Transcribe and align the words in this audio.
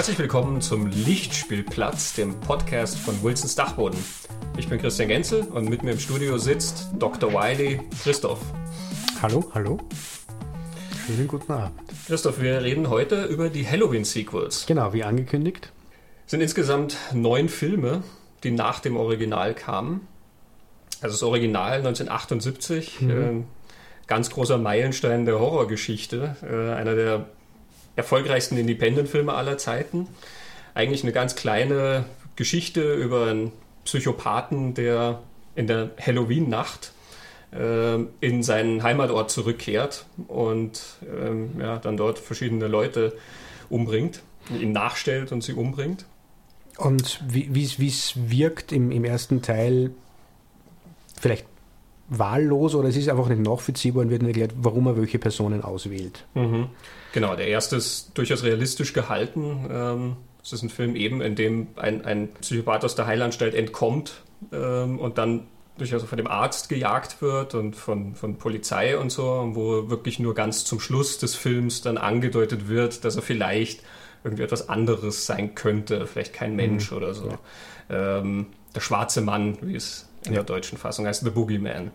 Herzlich 0.00 0.18
willkommen 0.18 0.62
zum 0.62 0.86
Lichtspielplatz, 0.86 2.14
dem 2.14 2.40
Podcast 2.40 2.98
von 2.98 3.22
Wilsons 3.22 3.54
Dachboden. 3.54 4.02
Ich 4.56 4.66
bin 4.66 4.78
Christian 4.78 5.08
Genzel 5.08 5.42
und 5.42 5.68
mit 5.68 5.82
mir 5.82 5.90
im 5.90 5.98
Studio 5.98 6.38
sitzt 6.38 6.86
Dr. 6.98 7.34
Wiley 7.34 7.82
Christoph. 8.02 8.40
Hallo, 9.20 9.50
hallo. 9.52 9.78
Schönen 11.04 11.28
guten 11.28 11.52
Abend. 11.52 11.78
Christoph, 12.06 12.40
wir 12.40 12.62
reden 12.62 12.88
heute 12.88 13.26
über 13.26 13.50
die 13.50 13.68
Halloween-Sequels. 13.68 14.64
Genau, 14.64 14.94
wie 14.94 15.04
angekündigt. 15.04 15.70
Es 16.24 16.30
sind 16.30 16.40
insgesamt 16.40 16.96
neun 17.12 17.50
Filme, 17.50 18.02
die 18.42 18.52
nach 18.52 18.80
dem 18.80 18.96
Original 18.96 19.52
kamen. 19.52 20.08
Also 21.02 21.12
das 21.12 21.22
Original 21.22 21.74
1978, 21.74 23.02
mhm. 23.02 23.10
äh, 23.10 23.44
ganz 24.06 24.30
großer 24.30 24.56
Meilenstein 24.56 25.26
der 25.26 25.38
Horrorgeschichte, 25.38 26.36
äh, 26.42 26.72
einer 26.72 26.94
der 26.94 27.26
erfolgreichsten 28.00 28.56
Independent-Filme 28.56 29.34
aller 29.34 29.58
Zeiten. 29.58 30.08
Eigentlich 30.74 31.02
eine 31.02 31.12
ganz 31.12 31.36
kleine 31.36 32.04
Geschichte 32.36 32.94
über 32.94 33.26
einen 33.26 33.52
Psychopathen, 33.84 34.74
der 34.74 35.20
in 35.54 35.66
der 35.66 35.90
Halloween-Nacht 36.00 36.92
äh, 37.52 37.96
in 38.20 38.42
seinen 38.42 38.82
Heimatort 38.82 39.30
zurückkehrt 39.30 40.06
und 40.28 40.80
ähm, 41.06 41.60
ja, 41.60 41.78
dann 41.78 41.96
dort 41.96 42.18
verschiedene 42.18 42.68
Leute 42.68 43.16
umbringt, 43.68 44.22
ihn 44.48 44.72
nachstellt 44.72 45.32
und 45.32 45.42
sie 45.42 45.52
umbringt. 45.52 46.06
Und 46.78 47.20
wie 47.28 47.64
es 47.64 48.14
wirkt 48.16 48.72
im, 48.72 48.90
im 48.90 49.04
ersten 49.04 49.42
Teil, 49.42 49.90
vielleicht 51.20 51.44
wahllos 52.10 52.74
oder 52.74 52.88
es 52.88 52.96
ist 52.96 53.08
einfach 53.08 53.28
nicht 53.28 53.40
nachvollziehbar 53.40 54.02
und 54.02 54.10
wird 54.10 54.22
nicht 54.22 54.36
erklärt, 54.36 54.52
warum 54.62 54.86
er 54.88 54.96
welche 54.96 55.18
Personen 55.18 55.62
auswählt. 55.62 56.26
Mhm. 56.34 56.66
Genau, 57.12 57.34
der 57.36 57.48
erste 57.48 57.76
ist 57.76 58.10
durchaus 58.14 58.42
realistisch 58.42 58.92
gehalten. 58.92 59.66
Ähm, 59.70 60.16
es 60.42 60.52
ist 60.52 60.62
ein 60.62 60.70
Film 60.70 60.96
eben, 60.96 61.20
in 61.20 61.36
dem 61.36 61.68
ein, 61.76 62.04
ein 62.04 62.28
Psychopath 62.40 62.84
aus 62.84 62.94
der 62.94 63.06
Heilanstalt 63.06 63.54
entkommt 63.54 64.22
ähm, 64.52 64.98
und 64.98 65.18
dann 65.18 65.46
durchaus 65.78 66.02
von 66.02 66.18
dem 66.18 66.26
Arzt 66.26 66.68
gejagt 66.68 67.22
wird 67.22 67.54
und 67.54 67.74
von, 67.74 68.14
von 68.14 68.36
Polizei 68.36 68.98
und 68.98 69.10
so, 69.10 69.50
wo 69.54 69.88
wirklich 69.88 70.18
nur 70.18 70.34
ganz 70.34 70.64
zum 70.64 70.78
Schluss 70.78 71.18
des 71.18 71.34
Films 71.34 71.80
dann 71.80 71.96
angedeutet 71.96 72.68
wird, 72.68 73.04
dass 73.04 73.16
er 73.16 73.22
vielleicht 73.22 73.82
irgendwie 74.22 74.42
etwas 74.42 74.68
anderes 74.68 75.24
sein 75.24 75.54
könnte, 75.54 76.06
vielleicht 76.06 76.34
kein 76.34 76.54
Mensch 76.54 76.90
mhm. 76.90 76.96
oder 76.96 77.14
so. 77.14 77.28
Ja. 77.88 78.18
Ähm, 78.18 78.46
der 78.74 78.80
schwarze 78.80 79.20
Mann, 79.20 79.56
wie 79.62 79.76
es 79.76 80.09
in 80.24 80.32
ja. 80.32 80.38
der 80.38 80.44
deutschen 80.44 80.78
Fassung 80.78 81.06
heißt, 81.06 81.24
The 81.24 81.30
Boogeyman. 81.30 81.90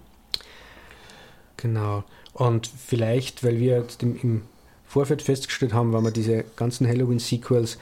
Genau. 1.58 2.04
Und 2.34 2.68
vielleicht, 2.68 3.44
weil 3.44 3.60
wir 3.60 3.78
jetzt 3.80 4.04
im, 4.04 4.20
im 4.22 4.42
Vorfeld 4.86 5.22
festgestellt 5.22 5.74
haben, 5.74 5.94
wenn 5.94 6.04
man 6.04 6.14
diese 6.14 6.44
ganzen 6.56 6.88
Halloween-Sequels 6.88 7.78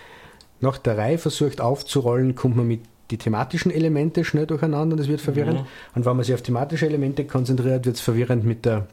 nach 0.61 0.77
der 0.77 0.97
Reihe 0.97 1.17
versucht 1.17 1.59
aufzurollen, 1.59 2.35
kommt 2.35 2.55
man 2.55 2.67
mit 2.67 2.81
die 3.11 3.17
thematischen 3.17 3.71
Elemente 3.71 4.23
schnell 4.23 4.47
durcheinander 4.47 4.95
und 4.95 4.99
es 4.99 5.07
wird 5.07 5.21
verwirrend. 5.21 5.61
Mhm. 5.61 5.67
Und 5.95 6.05
wenn 6.05 6.15
man 6.15 6.23
sich 6.25 6.33
auf 6.33 6.41
thematische 6.41 6.85
Elemente 6.85 7.25
konzentriert, 7.25 7.85
wird 7.85 7.97
es 7.97 8.01
verwirrend 8.01 8.45
mit 8.45 8.65
der 8.65 8.87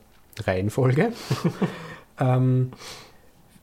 Reihenfolge. 0.44 1.12
ähm, 2.20 2.72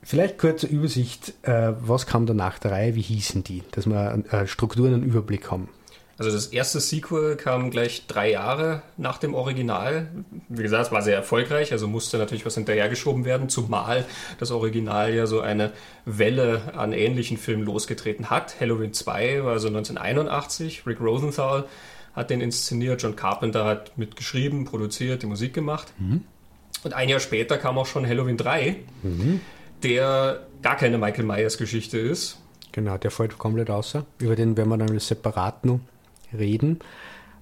vielleicht 0.02 0.38
kurze 0.38 0.68
Übersicht, 0.68 1.34
äh, 1.44 1.74
was 1.82 2.08
kam 2.08 2.26
da 2.26 2.34
nach 2.34 2.60
der 2.60 2.72
Reihe, 2.72 2.96
wie 2.96 3.02
hießen 3.02 3.44
die, 3.44 3.64
dass 3.72 3.88
wir 3.88 4.24
äh, 4.32 4.48
Strukturen 4.48 4.94
und 4.94 5.04
Überblick 5.04 5.52
haben. 5.52 5.70
Also 6.18 6.32
das 6.32 6.48
erste 6.48 6.80
Sequel 6.80 7.36
kam 7.36 7.70
gleich 7.70 8.08
drei 8.08 8.32
Jahre 8.32 8.82
nach 8.98 9.20
dem 9.20 9.36
Original. 9.36 10.08
Wie 10.50 10.64
gesagt, 10.64 10.88
es 10.88 10.92
war 10.92 11.04
sehr 11.04 11.16
erfolgreich, 11.16 11.72
also 11.72 11.88
musste 11.88 12.18
natürlich 12.18 12.46
was 12.46 12.56
hinterhergeschoben 12.56 13.24
werden, 13.24 13.50
zumal 13.50 14.04
das 14.40 14.50
Original 14.50 15.14
ja 15.14 15.28
so 15.28 15.42
eine 15.42 15.74
Welle 16.06 16.74
an 16.76 16.92
ähnlichen 16.92 17.38
Filmen 17.38 17.64
losgetreten 17.64 18.32
hat. 18.32 18.60
Halloween 18.60 18.94
2 18.94 19.44
war 19.44 19.54
also 19.54 19.68
1981, 19.68 20.88
Rick 20.88 21.00
Rosenthal 21.02 21.66
hat 22.16 22.32
den 22.32 22.42
inszeniert, 22.42 23.04
John 23.04 23.16
Carpenter 23.16 23.66
hat 23.66 23.96
mitgeschrieben, 23.96 24.66
produziert, 24.66 25.22
die 25.22 25.28
Musik 25.28 25.54
gemacht. 25.54 25.94
Mhm. 26.00 26.24
Und 26.84 26.94
ein 26.94 27.10
Jahr 27.10 27.20
später 27.20 27.60
kam 27.60 27.78
auch 27.78 27.86
schon 27.86 28.08
Halloween 28.08 28.38
3, 28.38 28.76
mhm. 29.04 29.40
der 29.84 30.48
gar 30.64 30.78
keine 30.78 30.98
Michael 30.98 31.26
Myers 31.26 31.60
Geschichte 31.60 32.00
ist. 32.00 32.40
Genau, 32.72 32.98
der 32.98 33.12
fällt 33.12 33.38
komplett 33.38 33.70
außer. 33.70 34.04
Über 34.20 34.36
den 34.36 34.58
werden 34.58 34.70
wir 34.70 34.78
dann 34.78 34.98
separat 34.98 35.64
noch 35.64 35.80
reden. 36.34 36.80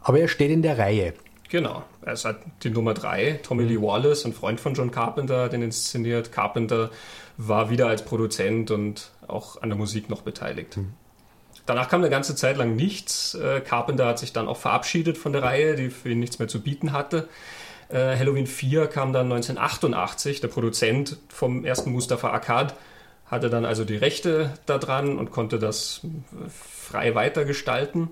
Aber 0.01 0.19
er 0.19 0.28
steht 0.28 0.51
in 0.51 0.62
der 0.62 0.78
Reihe. 0.78 1.13
Genau, 1.50 1.84
er 2.01 2.13
ist 2.13 2.25
halt 2.25 2.38
die 2.63 2.69
Nummer 2.69 2.94
3. 2.94 3.40
Tommy 3.44 3.63
mhm. 3.63 3.69
Lee 3.69 3.81
Wallace, 3.81 4.25
ein 4.25 4.34
Freund 4.34 4.59
von 4.59 4.73
John 4.73 4.91
Carpenter, 4.91 5.44
hat 5.44 5.53
ihn 5.53 5.62
inszeniert. 5.62 6.31
Carpenter 6.31 6.90
war 7.38 7.69
wieder 7.69 7.88
als 7.88 8.03
Produzent 8.03 8.72
und 8.72 9.12
auch 9.28 9.62
an 9.62 9.69
der 9.69 9.78
Musik 9.78 10.09
noch 10.09 10.22
beteiligt. 10.22 10.78
Mhm. 10.78 10.94
Danach 11.66 11.90
kam 11.90 12.01
eine 12.01 12.09
ganze 12.09 12.35
Zeit 12.35 12.57
lang 12.57 12.75
nichts. 12.75 13.34
Äh, 13.35 13.62
Carpenter 13.62 14.06
hat 14.06 14.19
sich 14.19 14.34
dann 14.34 14.47
auch 14.47 14.57
verabschiedet 14.57 15.18
von 15.18 15.34
der 15.34 15.44
Reihe, 15.44 15.75
die 15.75 15.90
für 15.90 16.09
ihn 16.09 16.19
nichts 16.19 16.40
mehr 16.40 16.47
zu 16.47 16.62
bieten 16.62 16.91
hatte. 16.91 17.28
Äh, 17.90 18.18
Halloween 18.18 18.47
4 18.47 18.88
kam 18.88 19.13
dann 19.13 19.31
1988. 19.31 20.41
Der 20.41 20.47
Produzent 20.47 21.18
vom 21.29 21.66
ersten 21.66 21.91
Mustafa 21.91 22.31
Akkad 22.31 22.75
hatte 23.25 23.50
dann 23.50 23.66
also 23.66 23.85
die 23.85 23.95
Rechte 23.95 24.53
daran 24.68 25.18
und 25.18 25.31
konnte 25.31 25.57
das 25.57 26.01
frei 26.50 27.16
weitergestalten. 27.16 28.09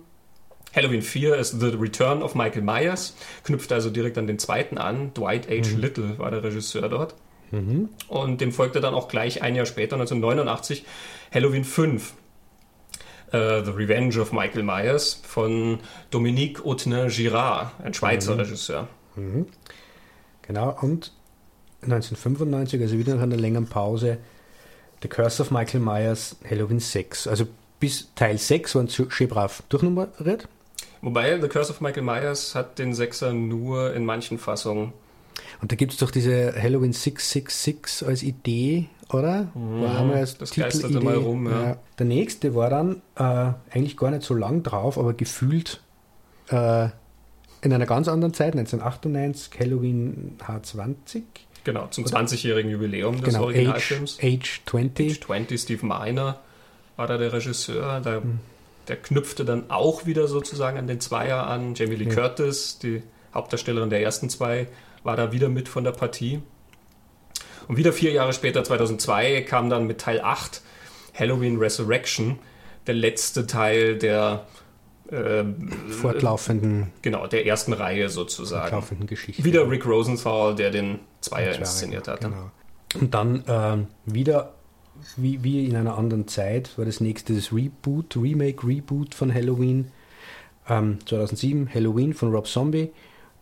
Halloween 0.75 1.01
4 1.01 1.35
ist 1.35 1.59
The 1.59 1.67
Return 1.67 2.23
of 2.23 2.35
Michael 2.35 2.63
Myers, 2.63 3.15
knüpft 3.43 3.71
also 3.71 3.89
direkt 3.89 4.17
an 4.17 4.27
den 4.27 4.39
zweiten 4.39 4.77
an. 4.77 5.13
Dwight 5.13 5.47
H. 5.47 5.69
Mhm. 5.69 5.79
Little 5.79 6.19
war 6.19 6.31
der 6.31 6.43
Regisseur 6.43 6.89
dort. 6.89 7.15
Mhm. 7.51 7.89
Und 8.07 8.41
dem 8.41 8.51
folgte 8.51 8.81
dann 8.81 8.95
auch 8.95 9.07
gleich 9.07 9.43
ein 9.43 9.55
Jahr 9.55 9.67
später, 9.67 9.95
1989, 9.95 10.85
Halloween 11.31 11.63
5. 11.63 12.13
Uh, 13.31 13.37
äh, 13.37 13.63
The 13.63 13.71
Revenge 13.71 14.19
of 14.19 14.31
Michael 14.31 14.63
Myers 14.63 15.19
von 15.23 15.79
Dominique 16.11 16.65
Autner-Girard, 16.65 17.71
ein 17.83 17.93
Schweizer 17.93 18.33
mhm. 18.33 18.39
Regisseur. 18.39 18.87
Mhm. 19.15 19.47
Genau, 20.43 20.77
und 20.81 21.11
1995, 21.81 22.81
also 22.81 22.97
wieder 22.97 23.15
nach 23.15 23.23
einer 23.23 23.37
längeren 23.37 23.67
Pause, 23.67 24.17
The 25.01 25.07
Curse 25.07 25.41
of 25.41 25.51
Michael 25.51 25.81
Myers, 25.81 26.37
Halloween 26.49 26.79
6. 26.79 27.27
Also 27.27 27.47
bis 27.79 28.13
Teil 28.15 28.37
6 28.37 28.75
waren 28.75 28.89
schön 28.89 29.27
brav 29.27 29.63
durchnummeriert. 29.69 30.47
Wobei 31.03 31.37
The 31.39 31.49
Curse 31.49 31.69
of 31.69 31.81
Michael 31.81 32.03
Myers 32.03 32.55
hat 32.55 32.79
den 32.79 32.93
Sechser 32.93 33.33
nur 33.33 33.93
in 33.93 34.05
manchen 34.05 34.37
Fassungen. 34.39 34.93
Und 35.61 35.71
da 35.71 35.75
gibt 35.75 35.91
es 35.91 35.97
doch 35.97 36.11
diese 36.11 36.53
Halloween 36.55 36.93
666 36.93 38.07
als 38.07 38.23
Idee, 38.23 38.87
oder? 39.09 39.51
Mhm, 39.53 39.81
war 39.81 39.99
einmal 39.99 40.17
als 40.17 40.37
das 40.37 40.51
geisterte 40.51 41.01
mal 41.01 41.15
rum, 41.15 41.47
ja. 41.47 41.63
ja. 41.63 41.77
Der 41.99 42.05
nächste 42.05 42.55
war 42.55 42.69
dann 42.69 43.01
äh, 43.15 43.51
eigentlich 43.75 43.97
gar 43.97 44.11
nicht 44.11 44.23
so 44.23 44.33
lang 44.33 44.63
drauf, 44.63 44.97
aber 44.97 45.13
gefühlt 45.13 45.81
äh, 46.47 46.85
in 47.61 47.73
einer 47.73 47.85
ganz 47.85 48.07
anderen 48.07 48.33
Zeit, 48.33 48.53
1998, 48.55 49.59
Halloween 49.59 50.37
H20. 50.39 51.23
Genau, 51.65 51.87
zum 51.87 52.05
20-jährigen 52.05 52.71
Jubiläum 52.71 53.17
des 53.21 53.33
genau, 53.33 53.45
Originalfilms. 53.45 54.19
Age, 54.19 54.39
Age 54.39 54.61
20. 54.67 55.11
Age 55.11 55.19
20, 55.19 55.61
Steve 55.61 55.85
Miner 55.85 56.39
war 56.95 57.07
da 57.07 57.17
der 57.17 57.33
Regisseur. 57.33 57.99
Da 57.99 58.21
mhm 58.21 58.39
der 58.87 58.97
knüpfte 58.97 59.45
dann 59.45 59.69
auch 59.69 60.05
wieder 60.05 60.27
sozusagen 60.27 60.77
an 60.77 60.87
den 60.87 60.99
Zweier 60.99 61.47
an. 61.47 61.75
Jamie 61.75 61.95
Lee 61.95 62.09
ja. 62.09 62.15
Curtis, 62.15 62.79
die 62.79 63.03
Hauptdarstellerin 63.33 63.89
der 63.89 64.01
ersten 64.01 64.29
zwei, 64.29 64.67
war 65.03 65.15
da 65.15 65.31
wieder 65.31 65.49
mit 65.49 65.67
von 65.67 65.83
der 65.83 65.91
Partie. 65.91 66.41
Und 67.67 67.77
wieder 67.77 67.93
vier 67.93 68.11
Jahre 68.11 68.33
später, 68.33 68.63
2002, 68.63 69.41
kam 69.43 69.69
dann 69.69 69.87
mit 69.87 70.01
Teil 70.01 70.21
8 70.21 70.61
Halloween 71.13 71.57
Resurrection, 71.57 72.39
der 72.87 72.95
letzte 72.95 73.47
Teil 73.47 73.97
der 73.97 74.45
äh, 75.09 75.43
fortlaufenden 75.89 76.91
genau 77.01 77.27
der 77.27 77.45
ersten 77.45 77.73
Reihe 77.73 78.09
sozusagen 78.09 78.69
fortlaufenden 78.69 79.07
Geschichte 79.07 79.43
wieder 79.43 79.69
Rick 79.69 79.85
Rosenthal 79.85 80.55
der 80.55 80.71
den 80.71 80.99
Zweier 81.21 81.55
inszeniert 81.55 82.07
hat 82.07 82.21
genau. 82.21 82.51
und 82.95 83.13
dann 83.13 83.43
äh, 83.45 84.11
wieder 84.11 84.53
wie, 85.17 85.43
wie 85.43 85.65
in 85.65 85.75
einer 85.75 85.97
anderen 85.97 86.27
Zeit 86.27 86.77
war 86.77 86.85
das 86.85 86.99
nächste 86.99 87.33
das 87.33 87.51
Reboot, 87.51 88.15
Remake, 88.15 88.65
Reboot 88.65 89.15
von 89.15 89.33
Halloween. 89.33 89.91
Ähm, 90.69 90.99
2007 91.05 91.73
Halloween 91.73 92.13
von 92.13 92.31
Rob 92.31 92.47
Zombie, 92.47 92.91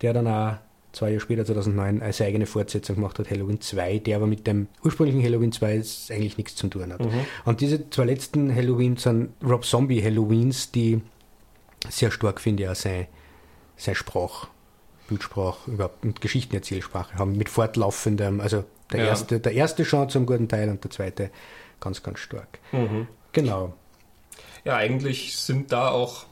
der 0.02 0.14
dann 0.14 0.28
auch 0.28 0.58
zwei 0.92 1.10
Jahre 1.10 1.22
später, 1.22 1.46
2009, 1.46 2.02
eine 2.02 2.14
eigene 2.26 2.46
Fortsetzung 2.46 2.96
gemacht 2.96 3.20
hat, 3.20 3.30
Halloween 3.30 3.62
2, 3.62 4.00
der 4.00 4.18
aber 4.18 4.28
mit 4.28 4.48
dem 4.48 4.68
ursprünglichen 4.84 5.24
Halloween 5.24 5.52
2 5.52 5.84
eigentlich 6.10 6.38
nichts 6.38 6.56
zu 6.56 6.68
tun 6.68 6.92
hat. 6.92 7.00
Mhm. 7.00 7.12
Und 7.46 7.62
diese 7.62 7.90
zwei 7.90 8.06
letzten 8.06 8.54
Halloween 8.54 8.98
sind 8.98 9.30
Rob 9.44 9.66
Zombie 9.66 10.04
Halloweens, 10.04 10.72
die 10.72 11.02
sehr 11.90 12.12
stark, 12.12 12.42
finde 12.42 12.64
ich, 12.64 12.70
auch 12.70 12.76
seine, 12.76 13.08
seine 13.78 13.96
Sprach, 13.96 14.48
Bildsprache, 15.08 15.72
überhaupt 15.72 16.04
und 16.04 16.22
Geschichtenerzählsprache 16.22 17.16
haben, 17.16 17.38
mit 17.38 17.50
fortlaufendem, 17.50 18.42
also 18.42 18.64
der, 18.92 19.02
ja. 19.02 19.06
erste, 19.08 19.40
der 19.40 19.54
erste 19.54 19.86
schon 19.86 20.10
zum 20.10 20.26
guten 20.26 20.48
Teil 20.48 20.70
und 20.70 20.84
der 20.84 20.92
zweite 20.92 21.32
ganz, 21.80 22.04
ganz 22.04 22.20
stark. 22.20 22.60
Mhm. 22.72 23.08
Genau. 23.32 23.74
Ja, 24.64 24.76
eigentlich 24.76 25.38
sind 25.38 25.72
da 25.72 25.90
auch, 25.90 26.26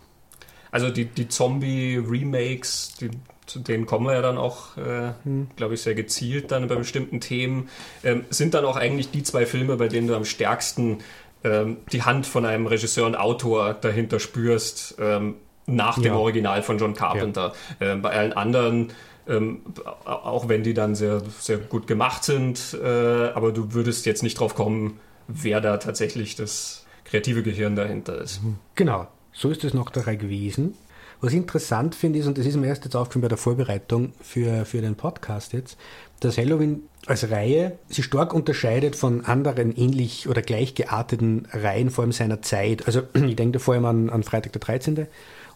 also 0.71 0.89
die, 0.89 1.06
die 1.06 1.27
Zombie-Remakes, 1.27 2.97
zu 3.45 3.59
denen 3.59 3.85
kommen 3.85 4.06
wir 4.06 4.13
ja 4.13 4.21
dann 4.21 4.38
auch, 4.38 4.77
äh, 4.77 5.13
mhm. 5.23 5.47
glaube 5.56 5.73
ich, 5.73 5.81
sehr 5.81 5.95
gezielt 5.95 6.51
dann 6.51 6.67
bei 6.67 6.75
bestimmten 6.75 7.19
Themen, 7.19 7.69
ähm, 8.03 8.25
sind 8.29 8.53
dann 8.53 8.65
auch 8.65 8.75
eigentlich 8.75 9.09
die 9.09 9.23
zwei 9.23 9.45
Filme, 9.45 9.75
bei 9.77 9.88
denen 9.88 10.07
du 10.07 10.15
am 10.15 10.25
stärksten 10.25 11.00
ähm, 11.44 11.77
die 11.91 12.03
Hand 12.03 12.27
von 12.27 12.45
einem 12.45 12.67
Regisseur 12.67 13.07
und 13.07 13.15
Autor 13.15 13.73
dahinter 13.73 14.19
spürst, 14.19 14.95
ähm, 15.00 15.35
nach 15.65 15.95
dem 15.95 16.06
Ja. 16.06 16.15
Original 16.15 16.63
von 16.63 16.77
John 16.77 16.94
Carpenter. 16.94 17.53
Ähm, 17.79 18.01
bei 18.01 18.11
allen 18.11 18.33
anderen, 18.33 18.91
ähm, 19.29 19.61
auch 20.05 20.49
wenn 20.49 20.63
die 20.63 20.73
dann 20.73 20.95
sehr, 20.95 21.21
sehr 21.39 21.57
gut 21.57 21.87
gemacht 21.87 22.23
sind, 22.23 22.77
äh, 22.81 22.87
aber 22.87 23.51
du 23.51 23.73
würdest 23.73 24.05
jetzt 24.05 24.23
nicht 24.23 24.39
drauf 24.39 24.55
kommen, 24.55 24.99
wer 25.27 25.61
da 25.61 25.77
tatsächlich 25.77 26.35
das 26.35 26.85
kreative 27.05 27.43
Gehirn 27.43 27.75
dahinter 27.75 28.19
ist. 28.19 28.41
Genau, 28.75 29.07
so 29.31 29.49
ist 29.49 29.63
es 29.63 29.73
noch 29.73 29.89
dabei 29.89 30.15
gewesen. 30.15 30.75
Was 31.21 31.33
ich 31.33 31.37
interessant 31.37 31.95
finde, 31.95 32.19
ist, 32.19 32.27
und 32.27 32.37
das 32.37 32.45
ist 32.45 32.55
mir 32.55 32.67
erst 32.67 32.85
jetzt 32.85 32.95
aufgefallen 32.95 33.23
bei 33.23 33.27
der 33.27 33.37
Vorbereitung 33.37 34.13
für, 34.21 34.63
für 34.63 34.81
den 34.81 34.95
Podcast 34.95 35.51
jetzt, 35.51 35.77
dass 36.21 36.37
Halloween 36.37 36.83
als 37.07 37.29
Reihe 37.29 37.77
sich 37.89 38.05
stark 38.05 38.33
unterscheidet 38.33 38.95
von 38.95 39.25
anderen 39.25 39.75
ähnlich 39.75 40.29
oder 40.29 40.41
gleich 40.41 40.75
gearteten 40.75 41.45
Reihen, 41.51 41.89
vor 41.89 42.03
allem 42.03 42.13
seiner 42.13 42.41
Zeit. 42.41 42.87
Also 42.87 43.01
ich 43.13 43.35
denke 43.35 43.57
da 43.57 43.59
vor 43.59 43.73
allem 43.73 43.85
an, 43.85 44.09
an 44.09 44.23
Freitag 44.23 44.53
der 44.53 44.61
13. 44.61 45.07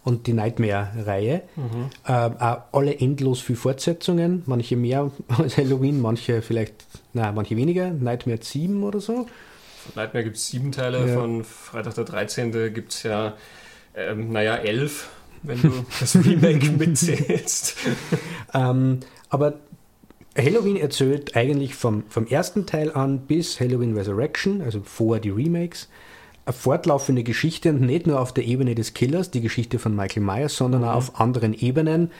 und 0.04 0.26
die 0.26 0.32
Nightmare-Reihe. 0.34 1.42
Äh, 2.06 2.12
auch 2.12 2.58
alle 2.72 2.98
endlos 3.00 3.40
viel 3.40 3.56
Fortsetzungen, 3.56 4.42
manche 4.46 4.76
mehr 4.76 5.10
als 5.28 5.56
Halloween, 5.56 6.00
manche 6.00 6.42
vielleicht, 6.42 6.74
na, 7.14 7.32
manche 7.32 7.56
weniger, 7.56 7.90
Nightmare 7.90 8.38
7 8.40 8.82
oder 8.84 9.00
so. 9.00 9.26
Von 9.84 9.92
Nightmare 9.96 10.24
gibt 10.24 10.36
es 10.36 10.46
sieben 10.48 10.72
Teile, 10.72 11.06
Ja. 11.08 11.14
von 11.14 11.42
Freitag 11.44 11.94
der 11.94 12.04
13. 12.04 12.52
gibt 12.72 12.92
es 12.92 13.02
ja, 13.02 13.34
ähm, 13.96 14.30
naja, 14.32 14.56
elf, 14.56 15.10
wenn 15.42 15.60
du 15.60 15.70
das 16.00 16.16
Remake 16.16 16.70
mitzählst. 16.70 17.76
Ähm, 18.56 19.00
aber 19.30 19.54
Halloween 20.38 20.76
erzählt 20.76 21.34
eigentlich 21.34 21.74
vom, 21.74 22.04
vom 22.08 22.26
ersten 22.28 22.66
Teil 22.66 22.92
an 22.92 23.20
bis 23.26 23.58
Halloween 23.58 23.96
Resurrection, 23.96 24.62
also 24.62 24.80
vor 24.84 25.18
die 25.18 25.30
Remakes, 25.30 25.88
eine 26.46 26.52
fortlaufende 26.52 27.22
Geschichte 27.22 27.70
und 27.70 27.80
nicht 27.80 28.06
nur 28.06 28.20
auf 28.20 28.34
der 28.34 28.44
Ebene 28.44 28.74
des 28.74 28.94
Killers, 28.94 29.30
die 29.30 29.40
Geschichte 29.40 29.78
von 29.78 29.96
Michael 29.96 30.22
Myers, 30.22 30.56
sondern 30.56 30.84
auch 30.84 30.96
auf 30.96 31.20
anderen 31.20 31.54
Ebenen. 31.54 32.10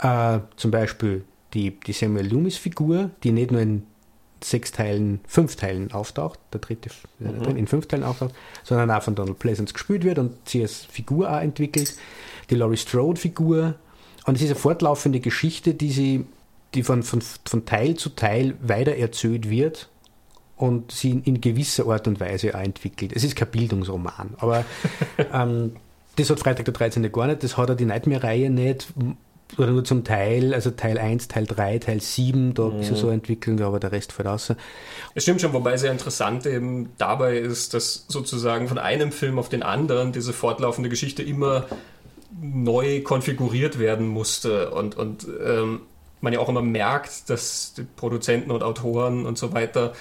Äh, 0.00 0.40
zum 0.56 0.70
Beispiel 0.70 1.24
die, 1.54 1.78
die 1.78 1.92
Samuel 1.92 2.28
Loomis-Figur, 2.28 3.10
die 3.22 3.32
nicht 3.32 3.50
nur 3.50 3.60
in 3.60 3.84
sechs 4.42 4.72
Teilen, 4.72 5.20
fünf 5.26 5.56
Teilen 5.56 5.92
auftaucht, 5.92 6.38
der 6.52 6.60
dritte 6.60 6.90
äh, 7.20 7.24
drin, 7.42 7.56
in 7.56 7.66
fünf 7.66 7.86
Teilen 7.86 8.04
auftaucht, 8.04 8.34
sondern 8.64 8.90
auch 8.90 9.02
von 9.02 9.14
Donald 9.14 9.38
Pleasance 9.38 9.72
gespielt 9.72 10.04
wird 10.04 10.18
und 10.18 10.34
sie 10.48 10.62
als 10.62 10.84
Figur 10.84 11.30
auch 11.30 11.40
entwickelt. 11.40 11.94
Die 12.50 12.54
Laurie 12.54 12.76
Strode-Figur. 12.76 13.74
Und 14.26 14.34
es 14.34 14.42
ist 14.42 14.48
eine 14.48 14.56
fortlaufende 14.56 15.20
Geschichte, 15.20 15.74
die 15.74 15.90
sie, 15.90 16.26
die 16.74 16.82
von, 16.82 17.02
von, 17.02 17.20
von 17.20 17.64
Teil 17.64 17.96
zu 17.96 18.10
Teil 18.10 18.54
weiter 18.60 18.96
erzählt 18.96 19.48
wird 19.48 19.88
und 20.58 20.92
sie 20.92 21.10
in, 21.10 21.22
in 21.22 21.40
gewisser 21.40 21.86
Art 21.86 22.06
und 22.06 22.20
Weise 22.20 22.54
auch 22.54 22.60
entwickelt. 22.60 23.12
Es 23.14 23.24
ist 23.24 23.36
kein 23.36 23.48
Bildungsroman, 23.48 24.34
aber 24.38 24.64
ähm, 25.32 25.72
das 26.16 26.30
hat 26.30 26.40
Freitag 26.40 26.64
der 26.64 26.74
13. 26.74 27.10
gar 27.12 27.26
nicht, 27.28 27.42
das 27.42 27.56
hat 27.56 27.70
auch 27.70 27.76
die 27.76 27.84
Nightmare-Reihe 27.84 28.50
nicht, 28.50 28.88
oder 29.56 29.68
nur 29.68 29.84
zum 29.84 30.04
Teil, 30.04 30.52
also 30.52 30.70
Teil 30.70 30.98
1, 30.98 31.28
Teil 31.28 31.46
3, 31.46 31.78
Teil 31.78 32.00
7, 32.00 32.54
da 32.54 32.70
ist 32.80 32.90
es 32.90 33.00
so 33.00 33.08
entwickelt, 33.08 33.60
aber 33.62 33.80
der 33.80 33.92
Rest 33.92 34.12
fällt 34.12 34.28
aus. 34.28 34.52
Es 35.14 35.22
stimmt 35.22 35.40
schon, 35.40 35.52
wobei 35.52 35.76
sehr 35.76 35.90
interessant 35.90 36.44
eben 36.44 36.90
dabei 36.98 37.38
ist, 37.38 37.72
dass 37.72 38.04
sozusagen 38.08 38.68
von 38.68 38.78
einem 38.78 39.10
Film 39.10 39.38
auf 39.38 39.48
den 39.48 39.62
anderen 39.62 40.12
diese 40.12 40.32
fortlaufende 40.32 40.90
Geschichte 40.90 41.22
immer 41.22 41.66
neu 42.40 43.00
konfiguriert 43.02 43.78
werden 43.78 44.06
musste 44.06 44.70
und, 44.70 44.96
und 44.96 45.26
ähm, 45.44 45.80
man 46.20 46.32
ja 46.32 46.40
auch 46.40 46.48
immer 46.48 46.62
merkt, 46.62 47.30
dass 47.30 47.74
die 47.74 47.84
Produzenten 47.84 48.50
und 48.50 48.62
Autoren 48.62 49.24
und 49.24 49.38
so 49.38 49.52
weiter 49.52 49.92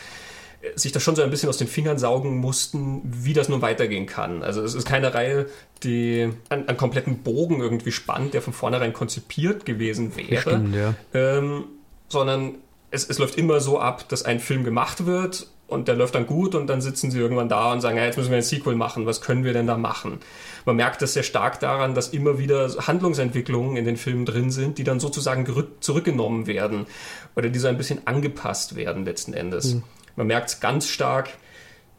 sich 0.75 0.91
das 0.91 1.03
schon 1.03 1.15
so 1.15 1.21
ein 1.21 1.29
bisschen 1.29 1.49
aus 1.49 1.57
den 1.57 1.67
Fingern 1.67 1.97
saugen 1.97 2.37
mussten, 2.37 3.01
wie 3.03 3.33
das 3.33 3.49
nun 3.49 3.61
weitergehen 3.61 4.05
kann. 4.05 4.43
Also 4.43 4.63
es 4.63 4.73
ist 4.73 4.87
keine 4.87 5.13
Reihe, 5.13 5.47
die 5.83 6.29
einen, 6.49 6.67
einen 6.67 6.77
kompletten 6.77 7.19
Bogen 7.19 7.59
irgendwie 7.59 7.91
spannt, 7.91 8.33
der 8.33 8.41
von 8.41 8.53
vornherein 8.53 8.93
konzipiert 8.93 9.65
gewesen 9.65 10.15
wäre 10.15 10.41
Stimmt, 10.41 10.75
ja. 10.75 10.93
ähm, 11.13 11.65
sondern 12.09 12.55
es, 12.91 13.07
es 13.07 13.19
läuft 13.19 13.37
immer 13.37 13.59
so 13.59 13.79
ab, 13.79 14.07
dass 14.09 14.23
ein 14.23 14.39
Film 14.39 14.63
gemacht 14.63 15.05
wird 15.05 15.47
und 15.67 15.87
der 15.89 15.95
läuft 15.95 16.15
dann 16.15 16.25
gut 16.25 16.55
und 16.55 16.67
dann 16.67 16.81
sitzen 16.81 17.11
sie 17.11 17.19
irgendwann 17.19 17.49
da 17.49 17.73
und 17.73 17.81
sagen, 17.81 17.97
ja, 17.97 18.05
jetzt 18.05 18.17
müssen 18.17 18.29
wir 18.29 18.37
ein 18.37 18.43
Sequel 18.43 18.75
machen, 18.75 19.05
was 19.05 19.21
können 19.21 19.43
wir 19.43 19.53
denn 19.53 19.67
da 19.67 19.77
machen? 19.77 20.19
Man 20.65 20.77
merkt 20.77 21.01
das 21.01 21.13
sehr 21.13 21.23
stark 21.23 21.59
daran, 21.59 21.93
dass 21.93 22.09
immer 22.09 22.39
wieder 22.39 22.69
Handlungsentwicklungen 22.87 23.75
in 23.75 23.85
den 23.85 23.97
Filmen 23.97 24.25
drin 24.25 24.49
sind, 24.49 24.77
die 24.77 24.83
dann 24.83 24.99
sozusagen 24.99 25.45
zurückgenommen 25.81 26.47
werden 26.47 26.87
oder 27.35 27.49
die 27.49 27.59
so 27.59 27.67
ein 27.67 27.77
bisschen 27.77 28.07
angepasst 28.07 28.75
werden 28.75 29.05
letzten 29.05 29.33
Endes. 29.33 29.77
Man 30.17 30.27
merkt 30.27 30.49
es 30.49 30.59
ganz 30.59 30.89
stark, 30.89 31.29